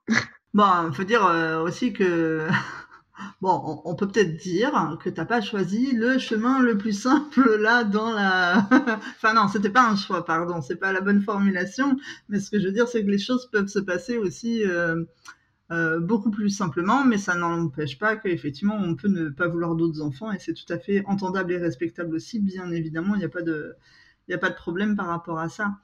bon, 0.54 0.88
il 0.88 0.94
faut 0.94 1.04
dire 1.04 1.26
euh, 1.26 1.62
aussi 1.62 1.94
que 1.94 2.48
Bon, 3.42 3.82
on, 3.86 3.96
peut 3.96 4.08
peut-être 4.08 4.38
dire 4.38 4.98
que 5.04 5.10
t'as 5.10 5.26
pas 5.26 5.40
choisi 5.42 5.92
le 5.92 6.18
chemin 6.18 6.60
le 6.62 6.78
plus 6.78 6.94
simple 7.00 7.58
là 7.62 7.84
dans 7.84 8.12
la. 8.12 8.68
enfin 9.16 9.34
non, 9.34 9.48
c'était 9.48 9.70
pas 9.70 9.88
un 9.88 9.96
choix, 9.96 10.26
pardon, 10.26 10.62
c'est 10.62 10.78
pas 10.78 10.92
la 10.92 11.02
bonne 11.02 11.22
formulation. 11.22 11.98
Mais 12.30 12.40
ce 12.40 12.50
que 12.50 12.60
je 12.60 12.66
veux 12.66 12.72
dire, 12.72 12.88
c'est 12.88 13.04
que 13.06 13.12
les 13.12 13.20
choses 13.20 13.50
peuvent 13.52 13.68
se 13.68 13.80
passer 13.80 14.18
aussi 14.18 14.64
euh, 14.64 15.04
euh, 15.72 16.00
beaucoup 16.00 16.32
plus 16.32 16.50
simplement, 16.50 17.06
mais 17.06 17.18
ça 17.18 17.36
n'empêche 17.36 18.00
pas 18.00 18.16
qu'effectivement 18.16 18.76
on 18.76 18.96
peut 18.96 19.10
ne 19.10 19.30
pas 19.30 19.48
vouloir 19.48 19.76
d'autres 19.76 20.02
enfants 20.02 20.32
et 20.32 20.40
c'est 20.40 20.54
tout 20.54 20.72
à 20.72 20.80
fait 20.80 21.04
entendable 21.06 21.54
et 21.54 21.58
respectable 21.58 22.16
aussi. 22.16 22.40
Bien 22.40 22.72
évidemment, 22.72 23.16
il 23.16 23.20
n'y 23.20 23.26
a 23.26 23.30
pas 23.30 23.44
de, 23.44 23.76
il 24.28 24.34
a 24.34 24.40
pas 24.40 24.50
de 24.50 24.56
problème 24.56 24.96
par 24.96 25.08
rapport 25.08 25.40
à 25.40 25.50
ça. 25.50 25.76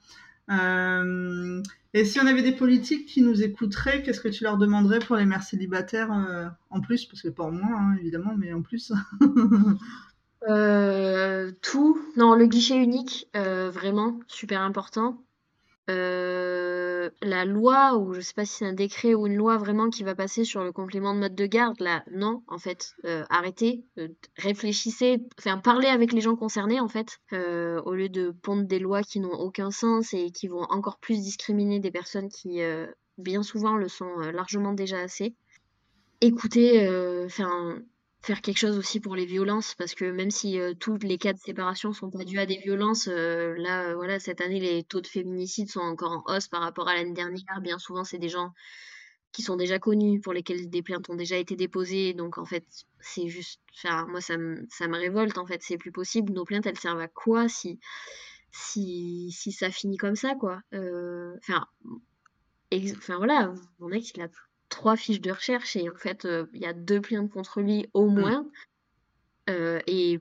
Euh, 0.50 1.62
et 1.94 2.04
si 2.04 2.20
on 2.20 2.26
avait 2.26 2.42
des 2.42 2.52
politiques 2.52 3.06
qui 3.06 3.22
nous 3.22 3.42
écouteraient, 3.42 4.02
qu'est-ce 4.02 4.20
que 4.20 4.28
tu 4.28 4.44
leur 4.44 4.58
demanderais 4.58 4.98
pour 4.98 5.16
les 5.16 5.24
mères 5.24 5.42
célibataires 5.42 6.12
euh, 6.12 6.48
en 6.70 6.80
plus? 6.80 7.06
Parce 7.06 7.22
que 7.22 7.28
pas 7.28 7.44
en 7.44 7.52
moins, 7.52 7.76
hein, 7.76 7.96
évidemment, 8.00 8.34
mais 8.36 8.52
en 8.52 8.62
plus. 8.62 8.92
euh, 10.48 11.52
tout. 11.62 12.00
Non, 12.16 12.34
le 12.34 12.46
guichet 12.46 12.76
unique, 12.76 13.28
vraiment, 13.34 14.20
super 14.26 14.60
important. 14.60 15.22
Euh, 15.90 17.10
la 17.20 17.44
loi, 17.44 17.96
ou 17.96 18.14
je 18.14 18.20
sais 18.20 18.34
pas 18.34 18.44
si 18.44 18.58
c'est 18.58 18.66
un 18.66 18.72
décret 18.72 19.14
ou 19.14 19.26
une 19.26 19.34
loi 19.34 19.56
vraiment 19.56 19.90
qui 19.90 20.04
va 20.04 20.14
passer 20.14 20.44
sur 20.44 20.62
le 20.62 20.70
complément 20.70 21.14
de 21.14 21.18
mode 21.18 21.34
de 21.34 21.46
garde, 21.46 21.80
là, 21.80 22.04
non, 22.12 22.42
en 22.46 22.58
fait, 22.58 22.94
euh, 23.06 23.24
arrêtez, 23.28 23.82
euh, 23.98 24.08
réfléchissez, 24.36 25.20
enfin, 25.38 25.58
parlez 25.58 25.88
avec 25.88 26.12
les 26.12 26.20
gens 26.20 26.36
concernés, 26.36 26.78
en 26.78 26.88
fait, 26.88 27.18
au 27.32 27.94
lieu 27.94 28.08
de 28.08 28.30
pondre 28.30 28.64
des 28.64 28.78
lois 28.78 29.02
qui 29.02 29.18
n'ont 29.18 29.32
aucun 29.32 29.72
sens 29.72 30.14
et 30.14 30.30
qui 30.30 30.46
vont 30.46 30.62
encore 30.62 30.98
plus 30.98 31.20
discriminer 31.20 31.80
des 31.80 31.90
personnes 31.90 32.28
qui, 32.28 32.60
bien 33.18 33.42
souvent, 33.42 33.76
le 33.76 33.88
sont 33.88 34.18
largement 34.32 34.72
déjà 34.72 35.00
assez. 35.00 35.34
Écoutez, 36.20 36.88
enfin, 37.24 37.80
faire 38.22 38.42
quelque 38.42 38.58
chose 38.58 38.76
aussi 38.76 39.00
pour 39.00 39.16
les 39.16 39.24
violences 39.24 39.74
parce 39.74 39.94
que 39.94 40.04
même 40.04 40.30
si 40.30 40.58
euh, 40.58 40.74
tous 40.74 40.98
les 40.98 41.16
cas 41.16 41.32
de 41.32 41.38
séparation 41.38 41.92
sont 41.92 42.10
pas 42.10 42.24
dus 42.24 42.38
à 42.38 42.46
des 42.46 42.58
violences 42.58 43.08
euh, 43.08 43.54
là 43.56 43.88
euh, 43.88 43.94
voilà 43.94 44.20
cette 44.20 44.42
année 44.42 44.60
les 44.60 44.84
taux 44.84 45.00
de 45.00 45.06
féminicide 45.06 45.70
sont 45.70 45.80
encore 45.80 46.12
en 46.12 46.34
hausse 46.34 46.48
par 46.48 46.60
rapport 46.60 46.88
à 46.88 46.94
l'année 46.94 47.14
dernière. 47.14 47.60
Bien 47.62 47.78
souvent 47.78 48.04
c'est 48.04 48.18
des 48.18 48.28
gens 48.28 48.52
qui 49.32 49.42
sont 49.42 49.56
déjà 49.56 49.78
connus 49.78 50.20
pour 50.20 50.32
lesquels 50.32 50.68
des 50.68 50.82
plaintes 50.82 51.08
ont 51.08 51.14
déjà 51.14 51.36
été 51.36 51.56
déposées. 51.56 52.12
Donc 52.12 52.36
en 52.36 52.44
fait 52.44 52.66
c'est 53.00 53.28
juste 53.28 53.60
enfin 53.78 54.06
moi 54.06 54.20
ça 54.20 54.36
me 54.36 54.66
ça 54.68 54.86
me 54.86 54.98
révolte 54.98 55.38
en 55.38 55.46
fait. 55.46 55.62
C'est 55.62 55.78
plus 55.78 55.92
possible. 55.92 56.32
Nos 56.32 56.44
plaintes 56.44 56.66
elles 56.66 56.78
servent 56.78 57.00
à 57.00 57.08
quoi 57.08 57.48
si 57.48 57.80
si 58.52 59.30
si 59.30 59.52
ça 59.52 59.70
finit 59.70 59.96
comme 59.96 60.16
ça 60.16 60.34
quoi? 60.34 60.60
Enfin 60.72 61.64
enfin 62.98 63.16
voilà 63.16 63.54
mon 63.78 63.90
ex 63.92 64.12
il 64.14 64.22
a 64.22 64.28
trois 64.70 64.96
fiches 64.96 65.20
de 65.20 65.30
recherche 65.30 65.76
et 65.76 65.90
en 65.90 65.96
fait, 65.96 66.26
il 66.54 66.60
y 66.60 66.66
a 66.66 66.72
deux 66.72 67.00
plaintes 67.00 67.30
contre 67.30 67.60
lui 67.60 67.86
au 67.92 68.08
mmh. 68.08 68.20
moins. 68.20 68.46
et 69.86 70.20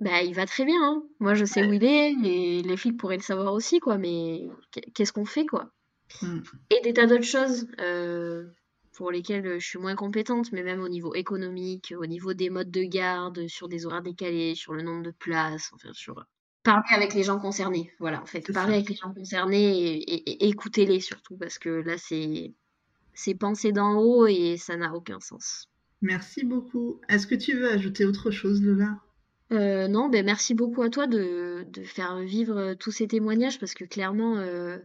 bah, 0.00 0.22
il 0.22 0.34
va 0.34 0.46
très 0.46 0.64
bien. 0.64 0.82
Hein. 0.82 1.02
Moi, 1.20 1.34
je 1.34 1.44
sais 1.44 1.64
où 1.64 1.72
il 1.72 1.84
est 1.84 2.12
et 2.24 2.62
les 2.62 2.76
flics 2.76 2.96
pourraient 2.96 3.18
le 3.18 3.22
savoir 3.22 3.52
aussi, 3.52 3.80
quoi. 3.80 3.98
Mais 3.98 4.48
qu'est-ce 4.94 5.12
qu'on 5.12 5.26
fait, 5.26 5.46
quoi? 5.46 5.70
Mmh. 6.22 6.40
Et 6.70 6.80
des 6.82 6.94
tas 6.94 7.06
d'autres 7.06 7.22
choses 7.22 7.66
pour 9.00 9.10
lesquelles 9.10 9.58
je 9.58 9.66
suis 9.66 9.78
moins 9.78 9.94
compétente, 9.94 10.52
mais 10.52 10.62
même 10.62 10.82
au 10.82 10.88
niveau 10.88 11.14
économique, 11.14 11.94
au 11.96 12.06
niveau 12.06 12.34
des 12.34 12.50
modes 12.50 12.70
de 12.70 12.82
garde, 12.82 13.46
sur 13.48 13.68
des 13.68 13.86
horaires 13.86 14.02
décalés, 14.02 14.54
sur 14.54 14.74
le 14.74 14.82
nombre 14.82 15.02
de 15.02 15.10
places, 15.10 15.70
enfin 15.74 15.88
sur 15.92 16.24
parler 16.62 16.84
avec 16.90 17.14
les 17.14 17.22
gens 17.22 17.38
concernés. 17.38 17.92
Voilà, 17.98 18.20
en 18.20 18.26
fait, 18.26 18.52
parler 18.52 18.74
avec 18.74 18.88
les 18.88 18.96
gens 18.96 19.12
concernés 19.12 19.96
et, 19.96 20.48
écouter-les 20.48 21.00
surtout, 21.00 21.36
parce 21.36 21.58
que 21.58 21.70
là, 21.70 21.96
c'est 21.96 22.52
c'est 23.14 23.34
pensé 23.34 23.72
d'en 23.72 23.96
haut 23.98 24.26
et 24.26 24.56
ça 24.56 24.76
n'a 24.76 24.94
aucun 24.94 25.20
sens. 25.20 25.68
Merci 26.02 26.44
beaucoup. 26.44 27.00
Est-ce 27.08 27.26
que 27.26 27.34
tu 27.34 27.56
veux 27.56 27.70
ajouter 27.70 28.06
autre 28.06 28.30
chose, 28.30 28.62
Lola? 28.62 28.98
Euh, 29.52 29.88
non, 29.88 30.08
ben 30.08 30.24
merci 30.24 30.54
beaucoup 30.54 30.82
à 30.82 30.90
toi 30.90 31.06
de, 31.06 31.66
de 31.68 31.82
faire 31.82 32.20
vivre 32.20 32.74
tous 32.74 32.92
ces 32.92 33.08
témoignages 33.08 33.58
parce 33.58 33.74
que 33.74 33.84
clairement, 33.84 34.36
euh, 34.36 34.78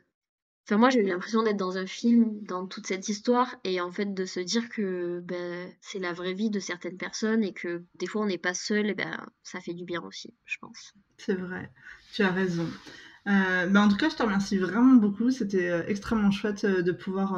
Enfin, 0.67 0.77
moi, 0.77 0.89
j'ai 0.89 1.01
eu 1.01 1.05
l'impression 1.05 1.43
d'être 1.43 1.57
dans 1.57 1.77
un 1.77 1.85
film, 1.85 2.41
dans 2.41 2.65
toute 2.65 2.87
cette 2.87 3.07
histoire, 3.07 3.55
et 3.63 3.79
en 3.81 3.91
fait, 3.91 4.15
de 4.15 4.25
se 4.25 4.39
dire 4.39 4.67
que 4.69 5.19
ben, 5.19 5.71
c'est 5.79 5.99
la 5.99 6.11
vraie 6.11 6.33
vie 6.33 6.49
de 6.49 6.59
certaines 6.59 6.97
personnes 6.97 7.43
et 7.43 7.53
que 7.53 7.83
des 7.99 8.07
fois, 8.07 8.23
on 8.23 8.25
n'est 8.25 8.39
pas 8.39 8.55
seul, 8.55 8.89
et 8.89 8.95
ben, 8.95 9.27
ça 9.43 9.61
fait 9.61 9.75
du 9.75 9.85
bien 9.85 10.01
aussi, 10.01 10.33
je 10.45 10.57
pense. 10.59 10.93
C'est 11.17 11.35
vrai, 11.35 11.69
tu 12.13 12.23
as 12.23 12.31
raison. 12.31 12.67
Euh, 13.27 13.67
ben, 13.67 13.81
en 13.81 13.89
tout 13.89 13.97
cas, 13.97 14.09
je 14.09 14.15
te 14.15 14.23
remercie 14.23 14.57
vraiment 14.57 14.95
beaucoup. 14.95 15.31
C'était 15.31 15.69
euh, 15.69 15.83
extrêmement 15.87 16.31
chouette 16.31 16.63
euh, 16.63 16.81
de 16.81 16.91
pouvoir. 16.91 17.33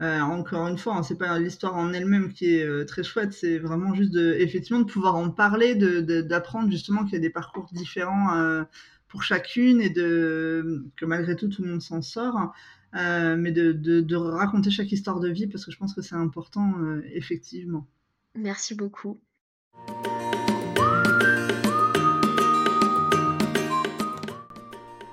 encore 0.00 0.68
une 0.68 0.78
fois, 0.78 0.96
hein, 0.96 1.02
c'est 1.02 1.18
pas 1.18 1.38
l'histoire 1.38 1.76
en 1.76 1.92
elle-même 1.92 2.32
qui 2.32 2.54
est 2.54 2.86
très 2.86 3.02
chouette, 3.02 3.32
c'est 3.32 3.58
vraiment 3.58 3.94
juste 3.94 4.12
de, 4.12 4.34
effectivement, 4.38 4.80
de 4.80 4.90
pouvoir 4.90 5.16
en 5.16 5.30
parler, 5.30 5.74
d'apprendre 5.74 6.66
de, 6.66 6.72
justement 6.72 7.04
qu'il 7.04 7.14
y 7.14 7.16
a 7.16 7.20
des 7.20 7.30
parcours 7.30 7.68
différents 7.72 8.64
pour 9.08 9.22
chacune 9.22 9.82
et 9.82 9.90
de 9.90 10.86
que 10.96 11.04
malgré 11.04 11.36
tout 11.36 11.48
tout 11.48 11.62
le 11.62 11.72
monde 11.72 11.82
s'en 11.82 12.00
sort, 12.00 12.54
mais 12.94 13.52
de, 13.52 13.72
de, 13.72 14.16
raconter 14.16 14.70
chaque 14.70 14.90
histoire 14.90 15.20
de 15.20 15.28
vie 15.28 15.48
parce 15.48 15.66
que 15.66 15.70
je 15.70 15.76
pense 15.76 15.92
que 15.94 16.00
c'est 16.00 16.14
important 16.14 16.72
effectivement. 17.12 17.86
Merci 18.34 18.74
beaucoup. 18.74 19.20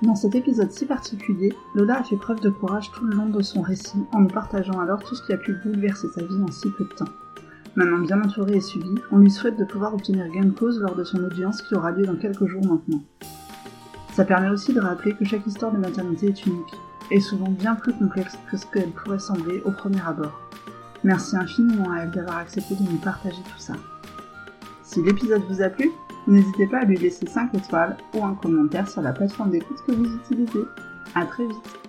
Dans 0.08 0.14
cet 0.14 0.34
épisode 0.34 0.72
si 0.72 0.86
particulier, 0.86 1.52
Lola 1.74 1.98
a 1.98 2.02
fait 2.02 2.16
preuve 2.16 2.40
de 2.40 2.48
courage 2.48 2.90
tout 2.92 3.04
le 3.04 3.14
long 3.14 3.28
de 3.28 3.42
son 3.42 3.60
récit 3.60 4.06
en 4.14 4.20
nous 4.20 4.28
partageant 4.28 4.80
alors 4.80 5.04
tout 5.04 5.14
ce 5.14 5.22
qui 5.22 5.34
a 5.34 5.36
pu 5.36 5.52
bouleverser 5.52 6.08
sa 6.14 6.22
vie 6.22 6.42
en 6.42 6.50
si 6.50 6.70
peu 6.70 6.84
de 6.84 6.94
temps. 6.94 7.12
Maintenant 7.76 7.98
bien 7.98 8.22
entourée 8.22 8.56
et 8.56 8.60
suivie, 8.62 8.94
on 9.12 9.18
lui 9.18 9.30
souhaite 9.30 9.58
de 9.58 9.66
pouvoir 9.66 9.92
obtenir 9.92 10.26
gain 10.30 10.46
de 10.46 10.50
cause 10.50 10.80
lors 10.80 10.94
de 10.94 11.04
son 11.04 11.22
audience 11.22 11.60
qui 11.60 11.74
aura 11.74 11.90
lieu 11.90 12.06
dans 12.06 12.16
quelques 12.16 12.46
jours 12.46 12.64
maintenant. 12.64 13.02
Ça 14.14 14.24
permet 14.24 14.48
aussi 14.48 14.72
de 14.72 14.80
rappeler 14.80 15.12
que 15.12 15.26
chaque 15.26 15.46
histoire 15.46 15.72
de 15.72 15.78
maternité 15.78 16.28
est 16.28 16.46
unique, 16.46 16.74
et 17.10 17.20
souvent 17.20 17.50
bien 17.50 17.74
plus 17.74 17.92
complexe 17.92 18.38
que 18.50 18.56
ce 18.56 18.64
qu'elle 18.64 18.88
pourrait 18.92 19.18
sembler 19.18 19.60
au 19.66 19.72
premier 19.72 20.00
abord. 20.06 20.40
Merci 21.04 21.36
infiniment 21.36 21.92
à 21.92 22.04
elle 22.04 22.12
d'avoir 22.12 22.38
accepté 22.38 22.76
de 22.76 22.90
nous 22.90 22.96
partager 22.96 23.42
tout 23.42 23.58
ça. 23.58 23.74
Si 24.88 25.02
l'épisode 25.02 25.42
vous 25.50 25.60
a 25.60 25.68
plu, 25.68 25.90
n'hésitez 26.26 26.66
pas 26.66 26.78
à 26.78 26.84
lui 26.84 26.96
laisser 26.96 27.26
5 27.26 27.54
étoiles 27.54 27.98
ou 28.14 28.24
un 28.24 28.34
commentaire 28.34 28.88
sur 28.88 29.02
la 29.02 29.12
plateforme 29.12 29.50
d'écoute 29.50 29.76
que 29.86 29.92
vous 29.92 30.06
utilisez. 30.16 30.64
A 31.14 31.26
très 31.26 31.46
vite 31.46 31.87